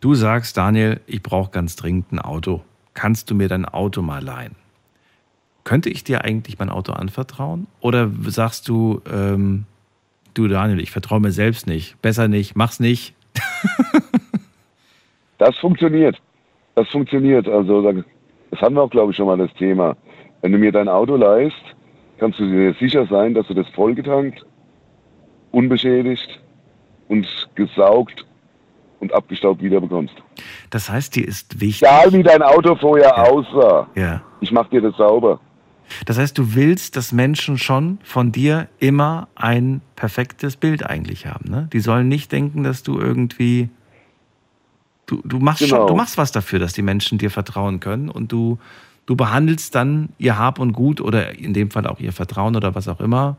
Du 0.00 0.14
sagst, 0.14 0.56
Daniel, 0.56 1.00
ich 1.06 1.22
brauche 1.22 1.50
ganz 1.50 1.76
dringend 1.76 2.12
ein 2.12 2.18
Auto. 2.18 2.62
Kannst 2.94 3.30
du 3.30 3.34
mir 3.34 3.48
dein 3.48 3.64
Auto 3.64 4.02
mal 4.02 4.22
leihen? 4.22 4.54
Könnte 5.64 5.90
ich 5.90 6.04
dir 6.04 6.24
eigentlich 6.24 6.58
mein 6.58 6.70
Auto 6.70 6.92
anvertrauen? 6.92 7.66
Oder 7.80 8.10
sagst 8.26 8.68
du, 8.68 9.02
ähm, 9.12 9.66
du 10.34 10.48
Daniel, 10.48 10.80
ich 10.80 10.90
vertraue 10.90 11.20
mir 11.20 11.32
selbst 11.32 11.66
nicht. 11.66 12.00
Besser 12.00 12.28
nicht, 12.28 12.56
mach's 12.56 12.80
nicht. 12.80 13.14
das 15.38 15.56
funktioniert. 15.58 16.20
Das 16.74 16.88
funktioniert. 16.88 17.48
Also 17.48 17.82
das 18.50 18.60
haben 18.60 18.76
wir 18.76 18.82
auch, 18.82 18.90
glaube 18.90 19.10
ich, 19.10 19.16
schon 19.16 19.26
mal 19.26 19.36
das 19.36 19.52
Thema. 19.54 19.96
Wenn 20.40 20.52
du 20.52 20.58
mir 20.58 20.72
dein 20.72 20.88
Auto 20.88 21.16
leihst, 21.16 21.56
kannst 22.18 22.38
du 22.38 22.46
dir 22.46 22.72
sicher 22.74 23.06
sein, 23.06 23.34
dass 23.34 23.46
du 23.48 23.54
das 23.54 23.68
vollgetankt, 23.70 24.44
unbeschädigt 25.50 26.40
und 27.08 27.26
gesaugt 27.54 28.26
und 29.00 29.12
abgestaubt 29.12 29.62
wiederbekommst. 29.62 30.14
Das 30.70 30.90
heißt, 30.90 31.16
dir 31.16 31.26
ist 31.26 31.60
wichtig. 31.60 31.88
Egal 31.88 32.12
wie 32.12 32.22
dein 32.22 32.42
Auto 32.42 32.74
vorher 32.76 33.14
ja. 33.16 33.22
aussah. 33.24 33.86
Ja. 33.94 34.22
Ich 34.40 34.50
mache 34.50 34.70
dir 34.70 34.82
das 34.82 34.96
sauber. 34.96 35.40
Das 36.04 36.18
heißt, 36.18 36.36
du 36.36 36.54
willst, 36.54 36.96
dass 36.96 37.12
Menschen 37.12 37.56
schon 37.56 37.98
von 38.02 38.30
dir 38.30 38.68
immer 38.78 39.28
ein 39.34 39.80
perfektes 39.96 40.56
Bild 40.56 40.84
eigentlich 40.84 41.26
haben. 41.26 41.50
Ne? 41.50 41.68
Die 41.72 41.80
sollen 41.80 42.08
nicht 42.08 42.30
denken, 42.30 42.62
dass 42.62 42.82
du 42.82 42.98
irgendwie. 42.98 43.70
Du, 45.06 45.22
du, 45.24 45.38
machst 45.38 45.60
genau. 45.60 45.76
schon, 45.76 45.86
du 45.86 45.94
machst 45.94 46.18
was 46.18 46.32
dafür, 46.32 46.58
dass 46.58 46.74
die 46.74 46.82
Menschen 46.82 47.16
dir 47.16 47.30
vertrauen 47.30 47.80
können 47.80 48.10
und 48.10 48.30
du, 48.30 48.58
du 49.06 49.16
behandelst 49.16 49.74
dann 49.74 50.10
ihr 50.18 50.38
Hab 50.38 50.58
und 50.58 50.74
Gut 50.74 51.00
oder 51.00 51.38
in 51.38 51.54
dem 51.54 51.70
Fall 51.70 51.86
auch 51.86 51.98
ihr 51.98 52.12
Vertrauen 52.12 52.54
oder 52.56 52.74
was 52.74 52.88
auch 52.88 53.00
immer 53.00 53.38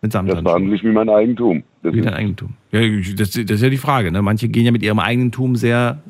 mit 0.00 0.12
Samt 0.12 0.30
Das 0.30 0.42
behandle 0.42 0.74
ich 0.74 0.84
wie 0.84 0.92
mein 0.92 1.08
Eigentum. 1.08 1.64
Das 1.82 1.92
wie 1.92 2.00
dein 2.00 2.14
Eigentum. 2.14 2.54
Ja, 2.70 2.80
das, 3.16 3.30
das, 3.30 3.36
ist 3.36 3.62
ja 3.62 3.70
die 3.70 3.76
Frage. 3.76 4.12
Ne? 4.12 4.22
Manche 4.22 4.48
gehen 4.48 4.64
ja 4.64 4.72
mit 4.72 4.82
ihrem 4.82 5.00
Eigentum 5.00 5.56
sehr, 5.56 6.02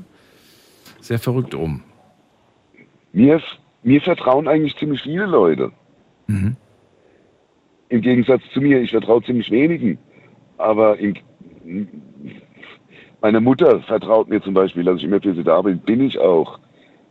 sehr 1.00 1.18
verrückt 1.18 1.54
um. 1.54 1.82
Mir, 3.12 3.40
mir 3.82 4.00
vertrauen 4.00 4.46
eigentlich 4.46 4.76
ziemlich 4.76 5.02
viele 5.02 5.26
Leute. 5.26 5.72
Mhm. 6.26 6.56
Im 7.88 8.00
Gegensatz 8.02 8.42
zu 8.52 8.60
mir, 8.60 8.80
ich 8.80 8.90
vertraue 8.90 9.22
ziemlich 9.22 9.50
wenigen. 9.50 9.98
Aber 10.58 10.98
in, 10.98 11.18
meine 13.22 13.40
Mutter 13.40 13.80
vertraut 13.80 14.28
mir 14.28 14.42
zum 14.42 14.54
Beispiel, 14.54 14.84
dass 14.84 14.98
ich 14.98 15.04
immer 15.04 15.20
für 15.20 15.34
sie 15.34 15.44
da 15.44 15.62
bin, 15.62 15.78
bin 15.78 16.02
ich 16.02 16.18
auch. 16.18 16.58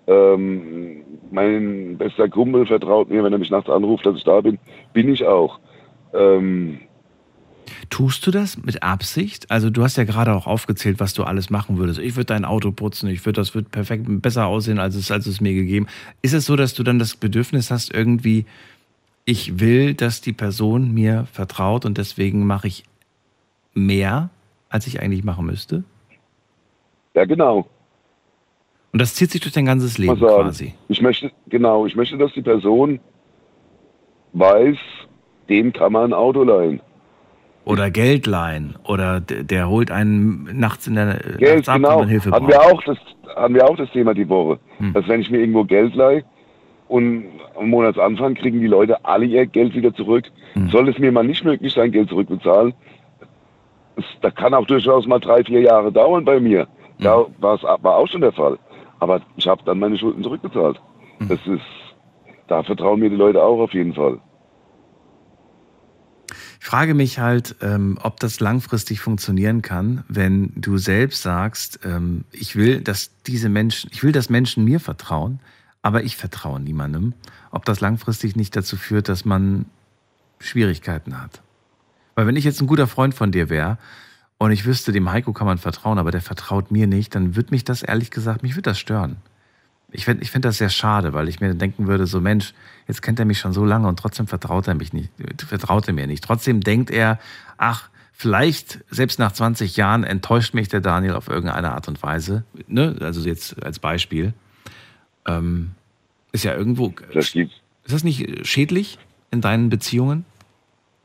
Ähm, 0.07 1.03
mein 1.31 1.97
bester 1.97 2.29
Kumpel 2.29 2.65
vertraut 2.65 3.09
mir, 3.09 3.23
wenn 3.23 3.33
er 3.33 3.39
mich 3.39 3.49
nachts 3.49 3.69
anruft, 3.69 4.05
dass 4.05 4.15
ich 4.15 4.23
da 4.23 4.39
bin, 4.41 4.57
bin 4.93 5.09
ich 5.09 5.25
auch. 5.25 5.59
Ähm, 6.13 6.79
Tust 7.89 8.25
du 8.27 8.31
das 8.31 8.57
mit 8.57 8.83
Absicht? 8.83 9.49
Also 9.49 9.69
du 9.69 9.83
hast 9.83 9.97
ja 9.97 10.03
gerade 10.03 10.33
auch 10.33 10.47
aufgezählt, 10.47 10.99
was 10.99 11.13
du 11.13 11.23
alles 11.23 11.49
machen 11.49 11.77
würdest. 11.77 11.99
Ich 11.99 12.15
würde 12.15 12.25
dein 12.25 12.45
Auto 12.45 12.71
putzen, 12.71 13.09
ich 13.09 13.25
würde 13.25 13.39
das 13.41 13.55
wird 13.55 13.71
perfekt 13.71 14.05
besser 14.21 14.45
aussehen, 14.45 14.79
als 14.79 14.95
es, 14.95 15.11
als 15.11 15.25
es 15.25 15.41
mir 15.41 15.53
gegeben. 15.53 15.87
Ist 16.21 16.33
es 16.33 16.45
so, 16.45 16.55
dass 16.55 16.73
du 16.73 16.83
dann 16.83 16.99
das 16.99 17.15
Bedürfnis 17.15 17.71
hast, 17.71 17.93
irgendwie, 17.93 18.45
ich 19.25 19.59
will, 19.59 19.93
dass 19.93 20.21
die 20.21 20.33
Person 20.33 20.93
mir 20.93 21.27
vertraut 21.31 21.85
und 21.85 21.97
deswegen 21.97 22.45
mache 22.45 22.67
ich 22.67 22.83
mehr, 23.73 24.29
als 24.69 24.87
ich 24.87 25.01
eigentlich 25.01 25.23
machen 25.23 25.45
müsste? 25.45 25.83
Ja, 27.13 27.25
genau. 27.25 27.67
Und 28.91 29.01
das 29.01 29.15
zieht 29.15 29.31
sich 29.31 29.41
durch 29.41 29.53
dein 29.53 29.65
ganzes 29.65 29.97
Leben 29.97 30.17
quasi. 30.17 30.73
Ich 30.87 31.01
möchte, 31.01 31.31
genau, 31.47 31.85
ich 31.85 31.95
möchte, 31.95 32.17
dass 32.17 32.33
die 32.33 32.41
Person 32.41 32.99
weiß, 34.33 34.77
dem 35.49 35.73
kann 35.73 35.91
man 35.91 36.11
ein 36.11 36.13
Auto 36.13 36.43
leihen. 36.43 36.81
Oder 37.67 37.91
Geld 37.91 38.27
leihen. 38.27 38.75
Oder 38.85 39.19
der, 39.19 39.67
holt 39.67 39.91
einen 39.91 40.47
nachts 40.53 40.87
in 40.87 40.95
der 40.95 41.19
Geld, 41.37 41.55
nachts 41.55 41.69
ab, 41.69 41.75
genau. 41.75 42.01
wenn 42.01 42.07
Hilfe 42.07 42.31
hatten 42.31 42.47
Wir 42.47 42.61
auch 42.61 42.81
das, 42.83 42.97
haben 43.35 43.55
wir 43.55 43.69
auch 43.69 43.75
das 43.75 43.91
Thema 43.91 44.13
die 44.13 44.29
Woche. 44.29 44.57
Hm. 44.77 44.93
Dass 44.93 45.07
wenn 45.07 45.19
ich 45.19 45.29
mir 45.29 45.39
irgendwo 45.39 45.65
Geld 45.65 45.93
leihe 45.93 46.23
und 46.87 47.25
am 47.59 47.69
Monatsanfang 47.69 48.35
kriegen 48.35 48.61
die 48.61 48.67
Leute 48.67 49.03
alle 49.03 49.25
ihr 49.25 49.45
Geld 49.45 49.75
wieder 49.75 49.93
zurück. 49.93 50.25
Hm. 50.53 50.69
Soll 50.69 50.87
es 50.87 50.97
mir 50.97 51.11
mal 51.11 51.25
nicht 51.25 51.43
möglich 51.43 51.73
sein, 51.73 51.91
Geld 51.91 52.07
zurückbezahlen, 52.07 52.73
das, 53.97 54.05
das 54.21 54.35
kann 54.35 54.53
auch 54.53 54.65
durchaus 54.65 55.05
mal 55.05 55.19
drei, 55.19 55.43
vier 55.43 55.61
Jahre 55.61 55.91
dauern 55.91 56.23
bei 56.23 56.39
mir. 56.39 56.61
Hm. 56.61 56.67
Da 56.99 57.25
war 57.39 57.59
war 57.83 57.95
auch 57.97 58.07
schon 58.07 58.21
der 58.21 58.31
Fall. 58.31 58.57
Aber 58.99 59.21
ich 59.35 59.45
habe 59.45 59.61
dann 59.65 59.79
meine 59.79 59.97
Schulden 59.97 60.23
zurückbezahlt. 60.23 60.79
Hm. 61.17 61.27
Das 61.27 61.39
ist, 61.45 61.65
da 62.47 62.63
vertrauen 62.63 63.01
mir 63.01 63.09
die 63.09 63.15
Leute 63.17 63.43
auch 63.43 63.59
auf 63.59 63.73
jeden 63.73 63.93
Fall. 63.93 64.19
Ich 66.59 66.65
frage 66.65 66.93
mich 66.93 67.19
halt, 67.19 67.55
ähm, 67.61 67.97
ob 68.01 68.19
das 68.19 68.39
langfristig 68.39 68.99
funktionieren 68.99 69.61
kann, 69.61 70.03
wenn 70.07 70.51
du 70.55 70.77
selbst 70.77 71.21
sagst, 71.21 71.79
ähm, 71.83 72.25
ich 72.31 72.55
will, 72.55 72.81
dass 72.81 73.11
diese 73.25 73.49
Menschen, 73.49 73.89
ich 73.93 74.03
will, 74.03 74.11
dass 74.11 74.29
Menschen 74.29 74.63
mir 74.63 74.79
vertrauen, 74.79 75.39
aber 75.81 76.03
ich 76.03 76.17
vertraue 76.17 76.59
niemandem. 76.59 77.13
Ob 77.51 77.65
das 77.65 77.79
langfristig 77.79 78.35
nicht 78.35 78.55
dazu 78.55 78.75
führt, 78.75 79.07
dass 79.07 79.23
man 79.23 79.65
Schwierigkeiten 80.39 81.21
hat. 81.21 81.41
Weil 82.15 82.27
wenn 82.27 82.35
ich 82.35 82.43
jetzt 82.43 82.61
ein 82.61 82.67
guter 82.67 82.87
Freund 82.87 83.13
von 83.13 83.31
dir 83.31 83.49
wäre 83.49 83.77
und 84.37 84.51
ich 84.51 84.65
wüsste, 84.65 84.91
dem 84.91 85.11
Heiko 85.11 85.33
kann 85.33 85.47
man 85.47 85.59
vertrauen, 85.59 85.99
aber 85.99 86.11
der 86.11 86.21
vertraut 86.21 86.71
mir 86.71 86.87
nicht, 86.87 87.15
dann 87.15 87.35
würde 87.35 87.51
mich 87.51 87.63
das 87.63 87.83
ehrlich 87.83 88.11
gesagt, 88.11 88.43
mich 88.43 88.55
würde 88.55 88.69
das 88.71 88.79
stören 88.79 89.17
ich 89.91 90.05
finde 90.05 90.23
ich 90.23 90.31
find 90.31 90.45
das 90.45 90.57
sehr 90.57 90.69
schade, 90.69 91.13
weil 91.13 91.29
ich 91.29 91.39
mir 91.39 91.53
denken 91.53 91.87
würde, 91.87 92.07
so 92.07 92.19
Mensch, 92.19 92.53
jetzt 92.87 93.01
kennt 93.01 93.19
er 93.19 93.25
mich 93.25 93.39
schon 93.39 93.53
so 93.53 93.65
lange 93.65 93.87
und 93.87 93.99
trotzdem 93.99 94.27
vertraut 94.27 94.67
er 94.67 94.75
mich 94.75 94.93
nicht, 94.93 95.11
vertraut 95.37 95.87
er 95.87 95.93
mir 95.93 96.07
nicht. 96.07 96.23
Trotzdem 96.23 96.61
denkt 96.61 96.89
er, 96.91 97.19
ach, 97.57 97.89
vielleicht 98.13 98.79
selbst 98.89 99.19
nach 99.19 99.31
20 99.31 99.77
Jahren 99.77 100.03
enttäuscht 100.03 100.53
mich 100.53 100.69
der 100.69 100.81
Daniel 100.81 101.13
auf 101.13 101.27
irgendeine 101.27 101.73
Art 101.73 101.87
und 101.87 102.01
Weise. 102.01 102.43
Ne? 102.67 102.95
Also 102.99 103.27
jetzt 103.27 103.63
als 103.63 103.79
Beispiel. 103.79 104.33
Ähm, 105.27 105.71
ist 106.31 106.43
ja 106.43 106.55
irgendwo. 106.55 106.93
Das 107.13 107.33
ist 107.33 107.61
das 107.87 108.03
nicht 108.03 108.45
schädlich 108.45 108.97
in 109.31 109.41
deinen 109.41 109.69
Beziehungen? 109.69 110.25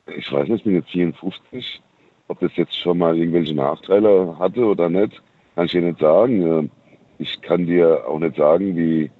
Ich 0.07 0.33
weiß 0.33 0.49
nicht, 0.49 0.59
ich 0.59 0.65
bin 0.65 0.75
jetzt 0.75 0.91
54. 0.91 1.81
Ob 2.29 2.41
das 2.41 2.53
jetzt 2.57 2.77
schon 2.77 2.99
mal 2.99 3.17
irgendwelche 3.17 3.55
Nachteile 3.55 4.37
hatte 4.39 4.65
oder 4.65 4.89
nicht, 4.89 5.23
kann 5.55 5.67
ich 5.67 5.73
dir 5.73 5.83
nicht 5.83 6.01
sagen. 6.01 6.43
Ähm, 6.43 6.71
ich 7.19 7.41
kann 7.43 7.67
dir 7.67 8.07
auch 8.09 8.19
nicht 8.19 8.37
sagen, 8.37 8.77
wie, 8.77 9.11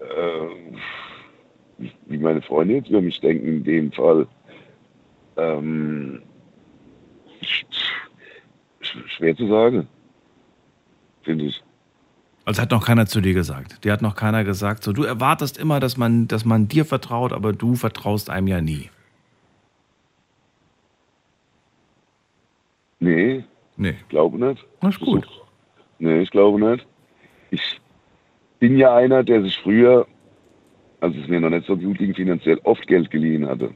äh, 0.00 0.76
wie 2.06 2.18
meine 2.18 2.42
Freunde 2.42 2.74
jetzt 2.74 2.88
über 2.88 3.00
mich 3.00 3.20
denken 3.20 3.46
in 3.46 3.64
dem 3.64 3.92
Fall. 3.92 4.26
Ähm, 5.36 6.22
schwer 9.16 9.36
zu 9.36 9.48
sagen, 9.48 9.88
finde 11.22 11.46
ich. 11.46 11.62
Also 12.44 12.62
hat 12.62 12.70
noch 12.70 12.84
keiner 12.84 13.06
zu 13.06 13.20
dir 13.20 13.34
gesagt. 13.34 13.84
Dir 13.84 13.92
hat 13.92 14.02
noch 14.02 14.16
keiner 14.16 14.44
gesagt, 14.44 14.82
so 14.82 14.92
du 14.92 15.04
erwartest 15.04 15.58
immer, 15.58 15.78
dass 15.78 15.96
man, 15.96 16.26
dass 16.26 16.44
man 16.44 16.68
dir 16.68 16.84
vertraut, 16.84 17.32
aber 17.32 17.52
du 17.52 17.74
vertraust 17.74 18.30
einem 18.30 18.46
ja 18.48 18.60
nie. 18.60 18.90
Nee. 22.98 23.44
Nee. 23.76 23.94
Ich 24.00 24.08
glaube 24.08 24.38
nicht. 24.44 24.66
Das 24.80 24.94
ist 24.94 25.00
gut. 25.00 25.26
Nee, 25.98 26.22
ich 26.22 26.30
glaube 26.30 26.60
nicht 26.60 26.86
ich 27.50 27.80
bin 28.58 28.76
ja 28.76 28.94
einer, 28.94 29.22
der 29.22 29.42
sich 29.42 29.58
früher, 29.58 30.06
als 31.00 31.16
es 31.16 31.28
mir 31.28 31.40
noch 31.40 31.50
nicht 31.50 31.66
so 31.66 31.76
gut 31.76 31.98
ging, 31.98 32.14
finanziell 32.14 32.58
oft 32.64 32.86
Geld 32.86 33.10
geliehen 33.10 33.46
hatte. 33.46 33.70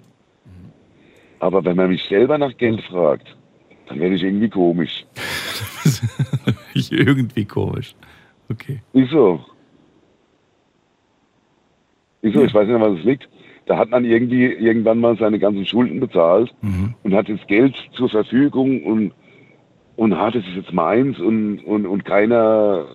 Aber 1.41 1.65
wenn 1.65 1.77
man 1.77 1.91
mich 1.91 2.03
selber 2.05 2.39
nach 2.39 2.57
Geld 2.57 2.81
fragt, 2.83 3.37
dann 3.87 4.01
werde 4.01 4.15
ich 4.15 4.23
irgendwie 4.23 4.49
komisch. 4.49 5.05
ich 6.75 6.91
irgendwie 6.91 7.45
komisch. 7.45 7.95
Okay. 8.51 8.81
Wieso? 8.93 9.45
Wieso? 12.23 12.41
Ja. 12.41 12.47
Ich 12.47 12.55
weiß 12.55 12.67
nicht, 12.67 12.81
was 12.81 12.99
es 12.99 13.05
liegt. 13.05 13.29
Da 13.67 13.79
hat 13.79 13.91
man 13.91 14.05
irgendwie 14.05 14.45
irgendwann 14.45 15.01
mal 15.01 15.17
seine 15.17 15.39
ganzen 15.39 15.65
Schulden 15.67 16.01
bezahlt 16.01 16.55
mhm. 16.61 16.95
und 17.03 17.15
hat 17.15 17.29
jetzt 17.29 17.49
Geld 17.49 17.75
zur 17.93 18.11
Verfügung 18.11 18.83
und, 18.85 19.13
und 19.97 20.17
hat 20.17 20.35
es 20.35 20.47
ist 20.47 20.57
jetzt 20.57 20.73
meins 20.73 21.19
und, 21.19 21.61
und, 21.61 21.87
und 21.87 22.05
keiner 22.05 22.87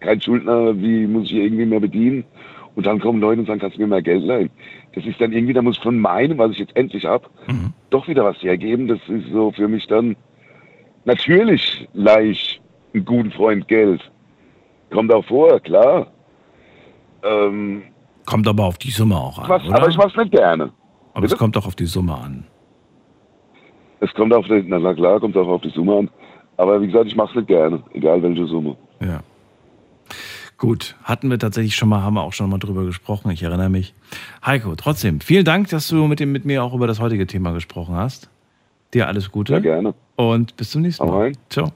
kein 0.00 0.20
Schuldner, 0.20 0.80
wie 0.80 1.06
muss 1.06 1.30
ich 1.30 1.36
irgendwie 1.36 1.64
mehr 1.64 1.80
bedienen? 1.80 2.24
Und 2.76 2.86
dann 2.86 3.00
kommen 3.00 3.20
Leute 3.20 3.40
und 3.40 3.46
sagen, 3.46 3.60
kannst 3.60 3.76
du 3.76 3.82
mir 3.82 3.86
mehr 3.86 4.02
Geld 4.02 4.24
leihen? 4.24 4.50
Das 4.94 5.04
ist 5.06 5.20
dann 5.20 5.32
irgendwie, 5.32 5.52
da 5.52 5.62
muss 5.62 5.78
von 5.78 5.98
meinem, 5.98 6.38
was 6.38 6.52
ich 6.52 6.58
jetzt 6.58 6.76
endlich 6.76 7.04
habe, 7.04 7.28
mhm. 7.46 7.72
doch 7.90 8.08
wieder 8.08 8.24
was 8.24 8.42
hergeben. 8.42 8.88
Das 8.88 8.98
ist 9.08 9.30
so 9.32 9.52
für 9.52 9.68
mich 9.68 9.86
dann, 9.86 10.16
natürlich 11.04 11.88
leicht 11.92 12.60
einen 12.92 13.04
guten 13.04 13.30
Freund 13.30 13.68
Geld. 13.68 14.00
Kommt 14.90 15.12
auch 15.12 15.24
vor, 15.24 15.60
klar. 15.60 16.08
Ähm, 17.22 17.82
kommt 18.26 18.46
aber 18.48 18.64
auf 18.64 18.78
die 18.78 18.90
Summe 18.90 19.16
auch 19.16 19.38
an. 19.38 19.48
Was, 19.48 19.62
aber 19.70 19.88
ich 19.88 19.96
mach's 19.96 20.16
nicht 20.16 20.32
gerne. 20.32 20.72
Aber 21.12 21.22
Bitte? 21.22 21.34
es 21.34 21.38
kommt 21.38 21.56
auch 21.56 21.66
auf 21.66 21.76
die 21.76 21.86
Summe 21.86 22.14
an. 22.14 22.44
Es 24.00 24.12
kommt 24.14 24.34
auf 24.34 24.46
die, 24.46 24.64
na 24.66 24.94
klar, 24.94 25.20
kommt 25.20 25.36
auch 25.36 25.48
auf 25.48 25.62
die 25.62 25.70
Summe 25.70 25.96
an. 25.98 26.10
Aber 26.56 26.80
wie 26.80 26.86
gesagt, 26.86 27.06
ich 27.06 27.16
mach's 27.16 27.34
nicht 27.34 27.48
gerne, 27.48 27.82
egal 27.92 28.22
welche 28.22 28.46
Summe. 28.46 28.76
Ja. 29.00 29.20
Gut, 30.56 30.94
hatten 31.02 31.30
wir 31.30 31.38
tatsächlich 31.38 31.74
schon 31.74 31.88
mal, 31.88 32.02
haben 32.02 32.14
wir 32.14 32.22
auch 32.22 32.32
schon 32.32 32.48
mal 32.48 32.58
drüber 32.58 32.84
gesprochen, 32.84 33.30
ich 33.30 33.42
erinnere 33.42 33.68
mich. 33.68 33.94
Heiko, 34.44 34.76
trotzdem, 34.76 35.20
vielen 35.20 35.44
Dank, 35.44 35.68
dass 35.68 35.88
du 35.88 36.06
mit, 36.06 36.20
dem, 36.20 36.32
mit 36.32 36.44
mir 36.44 36.62
auch 36.62 36.74
über 36.74 36.86
das 36.86 37.00
heutige 37.00 37.26
Thema 37.26 37.52
gesprochen 37.52 37.96
hast. 37.96 38.28
Dir 38.92 39.08
alles 39.08 39.32
Gute. 39.32 39.52
Sehr 39.54 39.60
gerne. 39.60 39.94
Und 40.16 40.56
bis 40.56 40.70
zum 40.70 40.82
nächsten 40.82 41.06
Mal. 41.06 41.32
Ciao. 41.50 41.72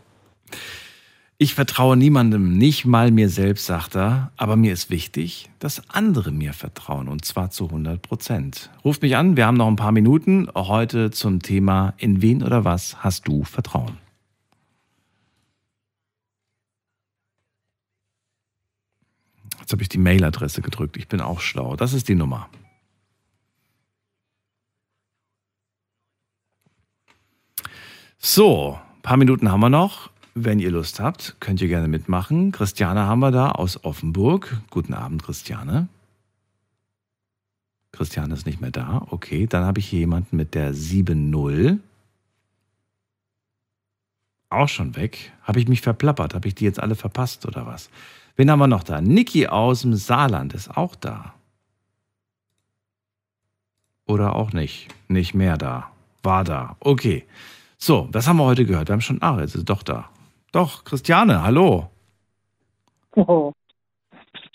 Ich 1.41 1.55
vertraue 1.55 1.97
niemandem, 1.97 2.59
nicht 2.59 2.85
mal 2.85 3.13
mir 3.13 3.29
selbst, 3.29 3.67
sagt 3.67 3.95
er, 3.95 4.33
aber 4.37 4.57
mir 4.57 4.73
ist 4.73 4.91
wichtig, 4.91 5.49
dass 5.61 5.83
andere 5.89 6.33
mir 6.33 6.53
vertrauen 6.53 7.07
und 7.07 7.25
zwar 7.25 7.51
zu 7.51 7.67
100 7.67 8.03
Prozent. 8.03 8.71
Ruft 8.85 9.03
mich 9.03 9.17
an, 9.17 9.37
wir 9.37 9.47
haben 9.47 9.57
noch 9.57 9.69
ein 9.69 9.77
paar 9.77 9.93
Minuten 9.93 10.49
heute 10.55 11.13
zum 11.13 11.41
Thema, 11.41 11.95
in 11.97 12.23
wen 12.23 12.43
oder 12.43 12.65
was 12.65 13.05
hast 13.05 13.29
du 13.29 13.45
Vertrauen? 13.45 13.99
Jetzt 19.69 19.75
habe 19.75 19.83
ich 19.83 19.91
die 19.91 19.99
Mailadresse 19.99 20.63
gedrückt. 20.63 20.97
Ich 20.97 21.09
bin 21.09 21.21
auch 21.21 21.43
schlau. 21.43 21.77
Das 21.77 21.93
ist 21.93 22.09
die 22.09 22.15
Nummer. 22.15 22.49
So, 28.17 28.81
ein 28.97 29.03
paar 29.03 29.19
Minuten 29.19 29.53
haben 29.53 29.61
wir 29.61 29.69
noch. 29.69 30.09
Wenn 30.33 30.59
ihr 30.59 30.71
Lust 30.71 31.01
habt, 31.01 31.37
könnt 31.39 31.61
ihr 31.61 31.69
gerne 31.69 31.87
mitmachen. 31.87 32.51
Christiane 32.51 33.01
haben 33.01 33.19
wir 33.19 33.31
da 33.31 33.51
aus 33.51 33.85
Offenburg. 33.85 34.57
Guten 34.71 34.95
Abend, 34.95 35.23
Christiane. 35.23 35.89
Christiane 37.93 38.33
ist 38.33 38.47
nicht 38.47 38.63
mehr 38.63 38.71
da. 38.71 39.07
Okay, 39.11 39.47
dann 39.47 39.65
habe 39.65 39.81
ich 39.81 39.87
hier 39.87 39.99
jemanden 39.99 40.39
mit 40.39 40.55
der 40.55 40.73
7-0. 40.73 41.79
Auch 44.49 44.69
schon 44.71 44.97
weg. 44.97 45.31
Habe 45.43 45.61
ich 45.61 45.69
mich 45.69 45.83
verplappert? 45.83 46.33
Habe 46.33 46.49
ich 46.49 46.55
die 46.55 46.65
jetzt 46.65 46.81
alle 46.81 46.95
verpasst 46.95 47.45
oder 47.45 47.67
was? 47.67 47.91
Wen 48.39 48.53
haben 48.53 48.61
wir 48.61 48.69
noch 48.69 48.85
da? 48.85 49.01
Niki 49.01 49.49
aus 49.49 49.83
dem 49.83 49.95
Saarland 49.95 50.55
ist 50.55 50.77
auch 50.77 50.95
da. 50.95 51.35
Oder 54.07 54.37
auch 54.37 54.53
nicht. 54.53 54.87
Nicht 55.09 55.35
mehr 55.35 55.59
da. 55.59 55.91
War 56.23 56.45
da. 56.45 56.77
Okay. 56.79 57.25
So, 57.79 58.09
was 58.13 58.29
haben 58.29 58.37
wir 58.37 58.45
heute 58.45 58.65
gehört? 58.65 58.89
Wir 58.89 58.93
haben 58.93 59.01
schon. 59.01 59.21
Ah, 59.23 59.41
jetzt 59.41 59.57
ist 59.57 59.69
doch 59.69 59.83
da. 59.83 60.09
Doch, 60.53 60.85
Christiane, 60.85 61.43
hallo. 61.43 61.91
Oh, 63.17 63.53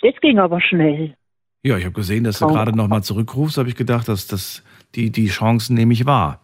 das 0.01 0.13
ging 0.21 0.39
aber 0.39 0.61
schnell. 0.61 1.15
Ja, 1.61 1.77
ich 1.77 1.83
habe 1.83 1.93
gesehen, 1.93 2.23
dass 2.23 2.39
du 2.39 2.45
oh. 2.45 2.53
gerade 2.53 2.75
nochmal 2.75 3.03
zurückrufst. 3.03 3.57
Habe 3.57 3.67
ich 3.67 3.75
gedacht, 3.75 4.07
dass 4.07 4.27
das 4.27 4.63
die, 4.95 5.11
die 5.11 5.27
Chancen 5.27 5.75
nehme 5.75 5.91
ich 5.91 6.05
wahr. 6.05 6.39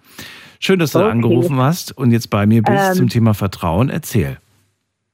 Schön, 0.59 0.79
dass 0.79 0.91
du 0.91 0.99
okay. 0.99 1.11
angerufen 1.11 1.57
hast 1.57 1.97
und 1.97 2.11
jetzt 2.11 2.29
bei 2.29 2.45
mir 2.45 2.61
bist 2.63 2.89
ähm, 2.89 2.95
zum 2.95 3.09
Thema 3.09 3.33
Vertrauen. 3.33 3.89
Erzähl. 3.89 4.39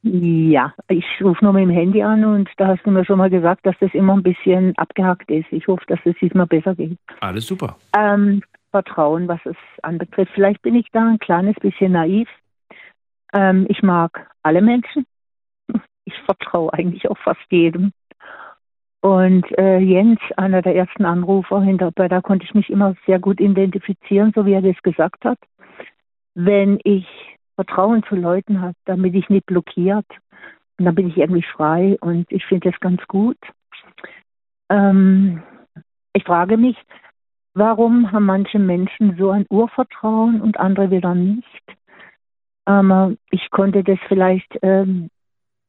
Ja, 0.08 0.72
ich 0.88 1.04
rufe 1.20 1.44
nur 1.44 1.54
mit 1.54 1.64
dem 1.64 1.72
Handy 1.72 2.04
an 2.04 2.24
und 2.26 2.48
da 2.58 2.68
hast 2.68 2.86
du 2.86 2.92
mir 2.92 3.04
schon 3.06 3.18
mal 3.18 3.32
gesagt, 3.32 3.66
dass 3.66 3.76
das 3.80 3.92
immer 3.96 4.14
ein 4.14 4.22
bisschen 4.22 4.78
abgehackt 4.78 5.32
ist. 5.32 5.48
Ich 5.50 5.68
hoffe, 5.68 5.84
dass 5.88 5.98
es 6.06 6.16
diesmal 6.22 6.46
besser 6.46 6.76
geht. 6.76 7.00
Alles 7.22 7.48
super. 7.48 7.76
Ähm, 7.98 8.44
Vertrauen, 8.70 9.28
was 9.28 9.40
es 9.46 9.56
anbetrifft. 9.82 10.32
Vielleicht 10.36 10.62
bin 10.62 10.76
ich 10.76 10.86
da 10.92 11.08
ein 11.08 11.18
kleines 11.18 11.56
bisschen 11.56 11.94
naiv. 11.94 12.30
Ähm, 13.34 13.66
ich 13.68 13.82
mag 13.82 14.30
alle 14.44 14.62
Menschen. 14.62 15.08
Ich 16.04 16.14
vertraue 16.26 16.72
eigentlich 16.72 17.10
auch 17.10 17.18
fast 17.18 17.42
jedem. 17.50 17.92
Und 19.02 19.46
äh, 19.58 19.80
Jens, 19.80 20.20
einer 20.38 20.62
der 20.62 20.76
ersten 20.76 21.06
Anrufer, 21.06 21.64
hinter, 21.64 21.92
da 21.92 22.22
konnte 22.22 22.46
ich 22.46 22.54
mich 22.54 22.70
immer 22.70 22.94
sehr 23.08 23.18
gut 23.18 23.40
identifizieren, 23.40 24.34
so 24.36 24.46
wie 24.46 24.54
er 24.54 24.62
das 24.62 24.80
gesagt 24.84 25.26
hat. 25.26 25.40
Wenn 26.36 26.80
ich 26.84 27.08
Vertrauen 27.56 28.04
zu 28.04 28.16
Leuten 28.16 28.74
dann 28.86 29.02
bin 29.02 29.14
ich 29.14 29.30
nicht 29.30 29.46
blockiert 29.46 30.06
und 30.78 30.86
dann 30.86 30.96
bin 30.96 31.08
ich 31.08 31.18
irgendwie 31.18 31.44
frei 31.44 31.98
und 32.02 32.32
ich 32.32 32.46
finde 32.46 32.72
das 32.72 32.80
ganz 32.80 33.02
gut. 33.08 33.38
Ähm, 34.70 35.42
ich 36.14 36.24
frage 36.24 36.58
mich, 36.58 36.78
warum 37.54 38.12
haben 38.12 38.26
manche 38.26 38.60
Menschen 38.60 39.16
so 39.18 39.32
ein 39.32 39.46
Urvertrauen 39.50 40.42
und 40.42 40.60
andere 40.60 40.92
wieder 40.92 41.16
nicht? 41.16 41.64
Ähm, 42.68 43.18
ich 43.32 43.50
konnte 43.52 43.84
das 43.84 44.00
vielleicht 44.08 44.58
ähm, 44.62 45.10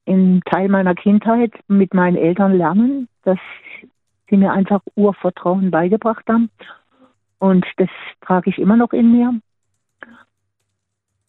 im 0.06 0.40
Teil 0.44 0.68
meiner 0.68 0.94
Kindheit 0.94 1.52
mit 1.68 1.94
meinen 1.94 2.16
Eltern 2.16 2.56
lernen, 2.56 3.08
dass 3.22 3.38
sie 4.28 4.36
mir 4.36 4.52
einfach 4.52 4.80
Urvertrauen 4.94 5.70
beigebracht 5.70 6.24
haben. 6.28 6.50
Und 7.38 7.66
das 7.76 7.90
trage 8.20 8.50
ich 8.50 8.58
immer 8.58 8.76
noch 8.76 8.92
in 8.92 9.12
mir. 9.12 9.40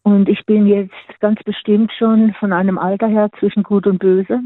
Und 0.08 0.26
ich 0.26 0.46
bin 0.46 0.66
jetzt 0.66 0.94
ganz 1.20 1.38
bestimmt 1.42 1.92
schon 1.98 2.32
von 2.40 2.54
einem 2.54 2.78
Alter 2.78 3.08
her 3.08 3.28
zwischen 3.38 3.62
Gut 3.62 3.86
und 3.86 3.98
Böse 3.98 4.40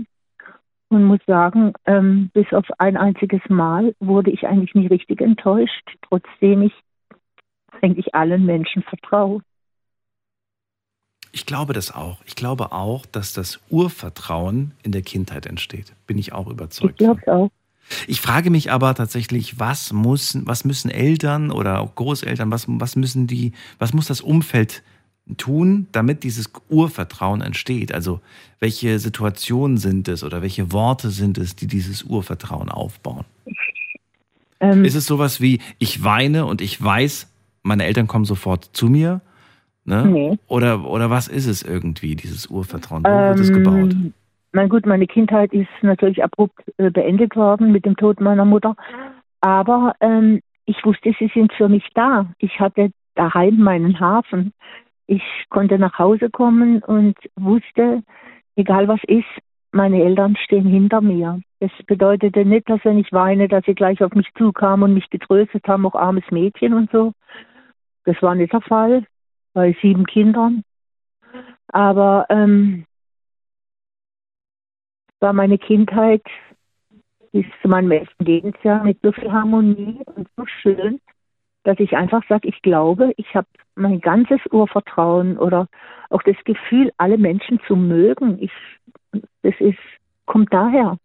und 0.89 1.05
muss 1.05 1.20
sagen, 1.24 1.72
ähm, 1.86 2.30
bis 2.34 2.52
auf 2.52 2.66
ein 2.78 2.97
einziges 2.97 3.40
Mal 3.48 3.94
wurde 4.01 4.32
ich 4.32 4.44
eigentlich 4.44 4.74
nie 4.74 4.89
richtig 4.89 5.20
enttäuscht, 5.20 5.89
trotzdem 6.09 6.62
ich 6.62 6.72
eigentlich 7.80 8.12
allen 8.12 8.44
Menschen 8.44 8.82
vertraue. 8.82 9.40
Ich 11.30 11.47
glaube 11.47 11.74
das 11.74 11.94
auch. 11.94 12.18
Ich 12.26 12.34
glaube 12.34 12.72
auch, 12.72 13.06
dass 13.06 13.32
das 13.32 13.60
Urvertrauen 13.70 14.72
in 14.82 14.90
der 14.90 15.02
Kindheit 15.02 15.47
entsteht. 15.47 15.94
Bin 16.09 16.18
ich 16.18 16.32
auch 16.32 16.48
überzeugt. 16.48 17.01
Ich 17.01 17.06
glaube 17.06 17.22
auch. 17.32 17.51
Ich 18.09 18.20
frage 18.20 18.51
mich 18.51 18.72
aber 18.72 18.94
tatsächlich, 18.97 19.60
was, 19.60 19.93
muss, 19.93 20.36
was 20.44 20.64
müssen 20.64 20.90
Eltern 20.90 21.52
oder 21.52 21.80
auch 21.80 21.94
Großeltern, 21.94 22.51
was, 22.51 22.66
was 22.66 22.97
müssen 22.97 23.28
die, 23.28 23.52
was 23.78 23.93
muss 23.93 24.06
das 24.06 24.20
Umfeld 24.20 24.82
tun, 25.36 25.86
damit 25.92 26.24
dieses 26.24 26.52
Urvertrauen 26.68 27.40
entsteht? 27.40 27.92
Also 27.92 28.20
welche 28.60 28.98
Situationen 28.98 29.76
sind 29.76 30.09
es 30.09 30.24
oder 30.24 30.42
welche 30.42 30.72
Worte 30.72 31.10
sind 31.10 31.38
es, 31.38 31.56
die 31.56 31.66
dieses 31.66 32.02
Urvertrauen 32.02 32.68
aufbauen? 32.68 33.24
Ähm, 34.60 34.84
Ist 34.84 34.94
es 34.94 35.06
sowas 35.06 35.40
wie, 35.40 35.60
ich 35.78 36.04
weine 36.04 36.46
und 36.46 36.60
ich 36.60 36.82
weiß, 36.82 37.32
meine 37.62 37.84
Eltern 37.84 38.06
kommen 38.06 38.24
sofort 38.24 38.70
zu 38.72 38.88
mir? 38.88 39.20
Ne? 39.84 40.06
Nee. 40.06 40.38
Oder, 40.46 40.88
oder 40.88 41.10
was 41.10 41.26
ist 41.26 41.46
es 41.46 41.62
irgendwie, 41.62 42.14
dieses 42.14 42.46
Urvertrauen? 42.46 43.02
Wo 43.02 43.09
ähm, 43.09 43.28
wird 43.30 43.40
es 43.40 43.50
ähm, 43.50 43.54
gebaut? 43.54 43.96
Mein 44.52 44.68
gut, 44.68 44.86
meine 44.86 45.06
Kindheit 45.06 45.52
ist 45.52 45.68
natürlich 45.82 46.22
abrupt 46.22 46.62
äh, 46.76 46.90
beendet 46.90 47.34
worden 47.34 47.72
mit 47.72 47.84
dem 47.84 47.96
Tod 47.96 48.20
meiner 48.20 48.44
Mutter. 48.44 48.76
Aber 49.40 49.94
ähm, 50.00 50.40
ich 50.66 50.76
wusste, 50.84 51.12
sie 51.18 51.30
sind 51.34 51.52
für 51.54 51.68
mich 51.68 51.84
da. 51.94 52.26
Ich 52.38 52.60
hatte 52.60 52.92
daheim 53.14 53.59
meinen 53.59 53.98
Hafen. 53.98 54.52
Ich 55.06 55.22
konnte 55.50 55.78
nach 55.78 55.98
Hause 55.98 56.30
kommen 56.30 56.82
und 56.82 57.16
wusste, 57.36 58.02
egal 58.56 58.88
was 58.88 59.00
ist, 59.06 59.26
meine 59.72 60.02
Eltern 60.02 60.36
stehen 60.36 60.66
hinter 60.66 61.00
mir. 61.00 61.40
Das 61.60 61.70
bedeutete 61.86 62.44
nicht, 62.44 62.68
dass 62.68 62.84
wenn 62.84 62.98
ich 62.98 63.12
weine, 63.12 63.48
dass 63.48 63.64
sie 63.64 63.74
gleich 63.74 64.02
auf 64.02 64.12
mich 64.12 64.28
zukamen 64.36 64.84
und 64.84 64.94
mich 64.94 65.08
getröstet 65.10 65.66
haben, 65.66 65.86
auch 65.86 65.94
armes 65.94 66.24
Mädchen 66.30 66.74
und 66.74 66.90
so. 66.90 67.12
Das 68.04 68.20
war 68.20 68.34
nicht 68.34 68.52
der 68.52 68.60
Fall 68.60 69.04
bei 69.54 69.76
sieben 69.80 70.06
Kindern. 70.06 70.62
Aber 71.68 72.26
ähm, 72.28 72.84
war 75.20 75.32
meine 75.32 75.56
Kindheit 75.56 76.22
bis 77.32 77.46
zu 77.62 77.68
meinem 77.68 77.90
elften 77.92 78.24
Lebensjahr 78.24 78.84
mit 78.84 78.98
so 79.02 79.12
viel 79.12 79.32
Harmonie 79.32 80.00
und 80.14 80.28
so 80.36 80.44
schön, 80.46 81.00
dass 81.64 81.78
ich 81.78 81.97
einfach 81.97 82.22
sage, 82.28 82.48
ich 82.48 82.60
glaube, 82.62 83.12
ich 83.16 83.34
habe 83.34 83.47
mein 83.74 84.01
ganzes 84.01 84.40
Urvertrauen 84.51 85.39
oder 85.39 85.68
auch 86.10 86.22
das 86.22 86.36
Gefühl, 86.44 86.90
alle 86.98 87.18
Menschen 87.18 87.60
zu 87.66 87.76
mögen. 87.76 88.39
Ich, 88.40 88.52
das 89.43 89.55
ist, 89.59 89.78
kommt 90.26 90.52
daher. 90.52 90.98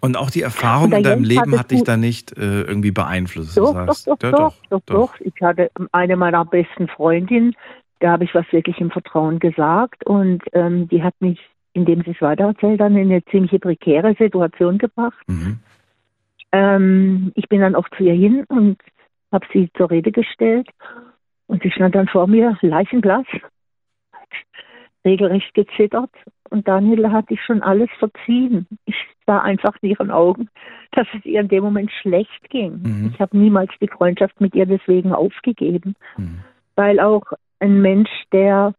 Und 0.00 0.18
auch 0.18 0.30
die 0.30 0.42
Erfahrung 0.42 0.92
in 0.92 1.02
deinem 1.02 1.24
Leben 1.24 1.58
hat 1.58 1.70
dich 1.70 1.82
da 1.82 1.96
nicht 1.96 2.36
äh, 2.36 2.62
irgendwie 2.62 2.90
beeinflusst. 2.90 3.56
Doch, 3.56 3.72
doch, 3.86 4.04
doch, 4.04 4.22
ja, 4.22 4.30
doch, 4.30 4.54
doch, 4.68 4.80
doch, 4.84 5.20
Ich 5.20 5.32
hatte 5.40 5.70
eine 5.92 6.16
meiner 6.16 6.44
besten 6.44 6.88
Freundinnen, 6.88 7.54
da 8.00 8.12
habe 8.12 8.24
ich 8.24 8.34
was 8.34 8.44
wirklich 8.50 8.78
im 8.80 8.90
Vertrauen 8.90 9.38
gesagt 9.38 10.04
und 10.04 10.42
ähm, 10.52 10.88
die 10.88 11.02
hat 11.02 11.14
mich, 11.20 11.40
indem 11.72 12.02
sie 12.02 12.10
es 12.10 12.20
weitererzählt, 12.20 12.80
dann 12.80 12.96
in 12.96 13.10
eine 13.10 13.24
ziemliche 13.24 13.58
prekäre 13.58 14.14
Situation 14.18 14.76
gebracht. 14.76 15.16
Mhm. 15.26 15.58
Ähm, 16.54 17.32
ich 17.34 17.48
bin 17.48 17.60
dann 17.60 17.74
auch 17.74 17.88
zu 17.96 18.04
ihr 18.04 18.14
hin 18.14 18.44
und 18.46 18.78
habe 19.32 19.44
sie 19.52 19.68
zur 19.76 19.90
Rede 19.90 20.12
gestellt 20.12 20.68
und 21.48 21.64
sie 21.64 21.70
stand 21.72 21.96
dann 21.96 22.06
vor 22.06 22.28
mir, 22.28 22.56
leichenblass, 22.60 23.26
regelrecht 25.04 25.52
gezittert 25.54 26.12
und 26.50 26.68
Daniela 26.68 27.10
hatte 27.10 27.34
ich 27.34 27.42
schon 27.42 27.60
alles 27.60 27.90
verziehen. 27.98 28.68
Ich 28.84 28.94
war 29.26 29.42
einfach 29.42 29.74
in 29.80 29.90
ihren 29.90 30.12
Augen, 30.12 30.48
dass 30.92 31.08
es 31.18 31.24
ihr 31.24 31.40
in 31.40 31.48
dem 31.48 31.64
Moment 31.64 31.90
schlecht 31.90 32.48
ging. 32.50 32.80
Mhm. 32.84 33.10
Ich 33.12 33.20
habe 33.20 33.36
niemals 33.36 33.72
die 33.80 33.88
Freundschaft 33.88 34.40
mit 34.40 34.54
ihr 34.54 34.66
deswegen 34.66 35.12
aufgegeben, 35.12 35.96
mhm. 36.16 36.38
weil 36.76 37.00
auch 37.00 37.24
ein 37.58 37.82
Mensch, 37.82 38.10
der 38.30 38.74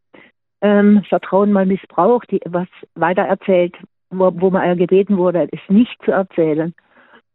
ähm, 0.62 1.04
Vertrauen 1.10 1.52
mal 1.52 1.66
missbraucht, 1.66 2.32
die 2.32 2.40
was 2.46 2.70
weitererzählt, 2.94 3.76
wo, 4.12 4.32
wo 4.34 4.50
man 4.50 4.78
gebeten 4.78 5.18
wurde, 5.18 5.50
es 5.52 5.60
nicht 5.68 6.02
zu 6.06 6.12
erzählen, 6.12 6.74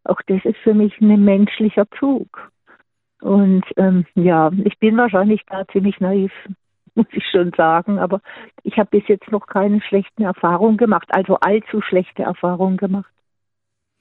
auch 0.05 0.21
das 0.27 0.45
ist 0.45 0.59
für 0.59 0.75
mich 0.75 0.99
ein 1.01 1.25
menschlicher 1.25 1.87
Zug. 1.99 2.51
Und 3.21 3.65
ähm, 3.77 4.07
ja, 4.15 4.51
ich 4.65 4.79
bin 4.79 4.97
wahrscheinlich 4.97 5.43
da 5.47 5.67
ziemlich 5.69 6.01
naiv 6.01 6.33
muss 6.95 7.07
ich 7.13 7.25
schon 7.31 7.53
sagen. 7.57 7.99
Aber 7.99 8.21
ich 8.63 8.79
habe 8.79 8.91
bis 8.91 9.09
jetzt 9.09 9.31
noch 9.31 9.47
keine 9.47 9.81
schlechten 9.83 10.23
Erfahrungen 10.23 10.77
gemacht, 10.77 11.09
also 11.11 11.37
allzu 11.37 11.81
schlechte 11.81 12.23
Erfahrungen 12.23 12.77
gemacht, 12.77 13.11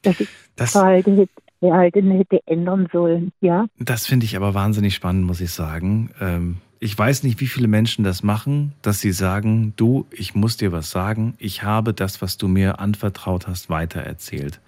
dass 0.01 0.19
ich 0.19 0.29
das 0.55 0.73
Verhalten 0.73 1.17
hätte, 1.17 1.33
Verhalten 1.59 2.11
hätte 2.11 2.39
ändern 2.45 2.87
sollen. 2.91 3.31
Ja. 3.41 3.67
Das 3.79 4.07
finde 4.07 4.25
ich 4.25 4.35
aber 4.35 4.53
wahnsinnig 4.53 4.95
spannend, 4.95 5.25
muss 5.25 5.41
ich 5.41 5.51
sagen. 5.51 6.11
Ähm, 6.19 6.57
ich 6.79 6.97
weiß 6.97 7.23
nicht, 7.23 7.41
wie 7.41 7.47
viele 7.47 7.67
Menschen 7.67 8.05
das 8.05 8.23
machen, 8.23 8.73
dass 8.81 9.01
sie 9.01 9.11
sagen, 9.11 9.73
du, 9.75 10.05
ich 10.11 10.33
muss 10.33 10.55
dir 10.55 10.71
was 10.71 10.89
sagen, 10.89 11.33
ich 11.37 11.63
habe 11.63 11.93
das, 11.93 12.21
was 12.21 12.37
du 12.37 12.47
mir 12.47 12.79
anvertraut 12.79 13.47
hast, 13.47 13.69
weitererzählt. 13.69 14.61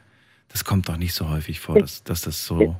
Das 0.52 0.66
kommt 0.66 0.90
doch 0.90 0.98
nicht 0.98 1.14
so 1.14 1.30
häufig 1.30 1.60
vor, 1.60 1.80
dass, 1.80 2.04
dass 2.04 2.22
das 2.22 2.46
so 2.46 2.76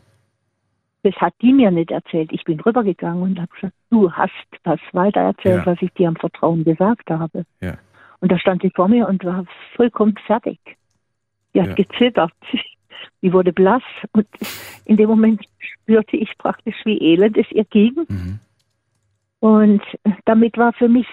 das 1.04 1.16
hat 1.16 1.34
die 1.42 1.54
mir 1.54 1.72
nicht 1.72 1.92
erzählt. 1.92 2.32
Ich 2.32 2.44
bin 2.44 2.60
rübergegangen 2.60 3.24
und 3.24 3.40
habe 3.40 3.52
gesagt, 3.54 3.74
du 3.90 4.12
hast 4.12 4.32
was 4.64 4.80
weitererzählt, 4.92 5.66
ja. 5.66 5.66
was 5.66 5.82
ich 5.82 5.92
dir 5.94 6.08
am 6.08 6.16
Vertrauen 6.16 6.64
gesagt 6.64 7.10
habe. 7.10 7.46
Ja. 7.60 7.78
Und 8.20 8.32
da 8.32 8.38
stand 8.38 8.62
sie 8.62 8.70
vor 8.70 8.88
mir 8.88 9.08
und 9.08 9.24
war 9.26 9.46
vollkommen 9.76 10.16
fertig. 10.28 10.60
Die 11.54 11.62
hat 11.62 11.70
ja. 11.70 11.74
gezittert. 11.74 12.34
Die 13.24 13.34
wurde 13.34 13.52
blass 13.52 13.84
und 14.14 14.28
in 14.86 14.98
dem 14.98 15.10
Moment 15.10 15.42
spürte 15.60 16.18
ich 16.18 16.38
praktisch, 16.38 16.76
wie 16.86 17.00
elend 17.00 17.38
es 17.38 17.50
ihr 17.52 17.66
ging. 17.66 17.94
Mhm. 18.08 18.40
Und 19.40 19.82
damit 20.26 20.58
war 20.58 20.74
für 20.74 20.88
mich 20.88 21.08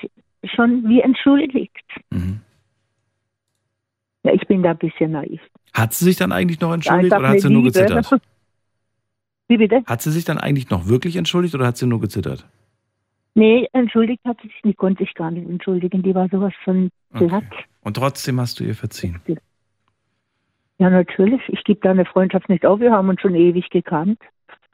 schon 0.44 0.86
wie 0.88 1.00
entschuldigt. 1.00 1.84
Mhm. 2.10 2.40
Ja, 4.22 4.32
ich 4.32 4.46
bin 4.46 4.62
da 4.62 4.70
ein 4.70 4.78
bisschen 4.78 5.12
naiv. 5.12 5.40
Hat 5.74 5.92
sie 5.94 6.04
sich 6.04 6.16
dann 6.16 6.32
eigentlich 6.32 6.60
noch 6.60 6.72
entschuldigt 6.72 7.14
oder 7.14 7.28
hat 7.28 7.40
sie 7.40 7.50
nur 7.50 7.62
Liebe. 7.62 7.72
gezittert? 7.72 8.20
Wie 9.48 9.56
bitte? 9.56 9.82
Hat 9.86 10.02
sie 10.02 10.10
sich 10.10 10.24
dann 10.24 10.38
eigentlich 10.38 10.70
noch 10.70 10.88
wirklich 10.88 11.16
entschuldigt 11.16 11.54
oder 11.54 11.66
hat 11.66 11.76
sie 11.76 11.86
nur 11.86 12.00
gezittert? 12.00 12.46
Nee, 13.34 13.68
entschuldigt 13.72 14.24
hat 14.24 14.38
sie 14.42 14.48
sich 14.48 14.64
nicht, 14.64 14.78
konnte 14.78 15.04
sich 15.04 15.14
gar 15.14 15.30
nicht 15.30 15.48
entschuldigen. 15.48 16.02
Die 16.02 16.14
war 16.14 16.28
sowas 16.28 16.52
von 16.64 16.90
platt. 17.12 17.44
Und 17.82 17.94
trotzdem 17.94 18.40
hast 18.40 18.60
du 18.60 18.64
ihr 18.64 18.74
verziehen. 18.74 19.20
Ja, 20.78 20.90
natürlich. 20.90 21.40
Ich 21.48 21.64
gebe 21.64 21.80
da 21.80 21.90
eine 21.90 22.04
Freundschaft 22.04 22.48
nicht 22.48 22.66
auf. 22.66 22.80
Wir 22.80 22.92
haben 22.92 23.08
uns 23.08 23.20
schon 23.20 23.34
ewig 23.34 23.70
gekannt. 23.70 24.18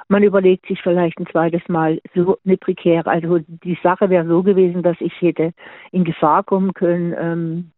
Man 0.08 0.22
überlegt 0.22 0.66
sich 0.66 0.80
vielleicht 0.82 1.18
ein 1.18 1.26
zweites 1.26 1.62
Mal 1.68 2.00
so 2.14 2.38
eine 2.44 2.56
prekäre. 2.56 3.10
Also 3.10 3.38
die 3.46 3.78
Sache 3.82 4.10
wäre 4.10 4.26
so 4.26 4.42
gewesen, 4.42 4.82
dass 4.82 4.96
ich 5.00 5.12
hätte 5.20 5.52
in 5.92 6.04
Gefahr 6.04 6.42
kommen 6.42 6.74
können, 6.74 7.14
ähm, 7.18 7.70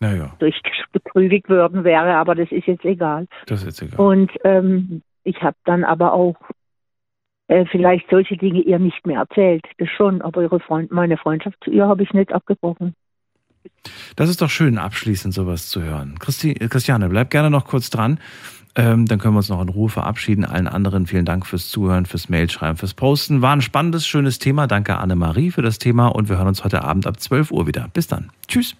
Naja, 0.00 0.34
durch 0.38 0.60
betrügig 0.92 1.48
worden 1.48 1.84
wäre, 1.84 2.16
aber 2.16 2.34
das 2.34 2.50
ist 2.50 2.66
jetzt 2.66 2.84
egal. 2.84 3.26
das 3.46 3.60
ist 3.62 3.80
jetzt 3.80 3.82
egal. 3.82 4.06
Und 4.06 4.30
ähm, 4.44 5.02
ich 5.24 5.42
habe 5.42 5.56
dann 5.64 5.84
aber 5.84 6.12
auch 6.12 6.36
äh, 7.48 7.64
vielleicht 7.66 8.08
solche 8.10 8.36
Dinge 8.36 8.60
ihr 8.60 8.78
nicht 8.78 9.06
mehr 9.06 9.20
erzählt. 9.20 9.64
Das 9.78 9.88
schon, 9.90 10.22
aber 10.22 10.42
ihre 10.42 10.60
Freund, 10.60 10.90
meine 10.90 11.16
Freundschaft 11.16 11.56
zu 11.64 11.70
ihr 11.70 11.86
habe 11.86 12.02
ich 12.02 12.12
nicht 12.12 12.32
abgebrochen. 12.32 12.94
Das 14.14 14.28
ist 14.28 14.40
doch 14.40 14.50
schön, 14.50 14.78
abschließend 14.78 15.34
sowas 15.34 15.68
zu 15.68 15.82
hören. 15.82 16.18
Christi, 16.18 16.52
äh, 16.52 16.68
Christiane, 16.68 17.08
bleib 17.08 17.30
gerne 17.30 17.50
noch 17.50 17.66
kurz 17.66 17.90
dran. 17.90 18.20
Ähm, 18.78 19.06
dann 19.06 19.18
können 19.18 19.34
wir 19.34 19.38
uns 19.38 19.48
noch 19.48 19.62
in 19.62 19.70
Ruhe 19.70 19.88
verabschieden. 19.88 20.44
Allen 20.44 20.68
anderen 20.68 21.06
vielen 21.06 21.24
Dank 21.24 21.46
fürs 21.46 21.70
Zuhören, 21.70 22.04
fürs 22.04 22.28
Mailschreiben, 22.28 22.76
fürs 22.76 22.92
Posten. 22.92 23.40
War 23.40 23.52
ein 23.52 23.62
spannendes, 23.62 24.06
schönes 24.06 24.38
Thema. 24.38 24.66
Danke 24.66 24.98
Annemarie 24.98 25.50
für 25.50 25.62
das 25.62 25.78
Thema 25.78 26.08
und 26.08 26.28
wir 26.28 26.36
hören 26.36 26.48
uns 26.48 26.62
heute 26.62 26.82
Abend 26.82 27.06
ab 27.06 27.18
12 27.18 27.52
Uhr 27.52 27.66
wieder. 27.66 27.88
Bis 27.92 28.06
dann. 28.06 28.30
Tschüss. 28.46 28.76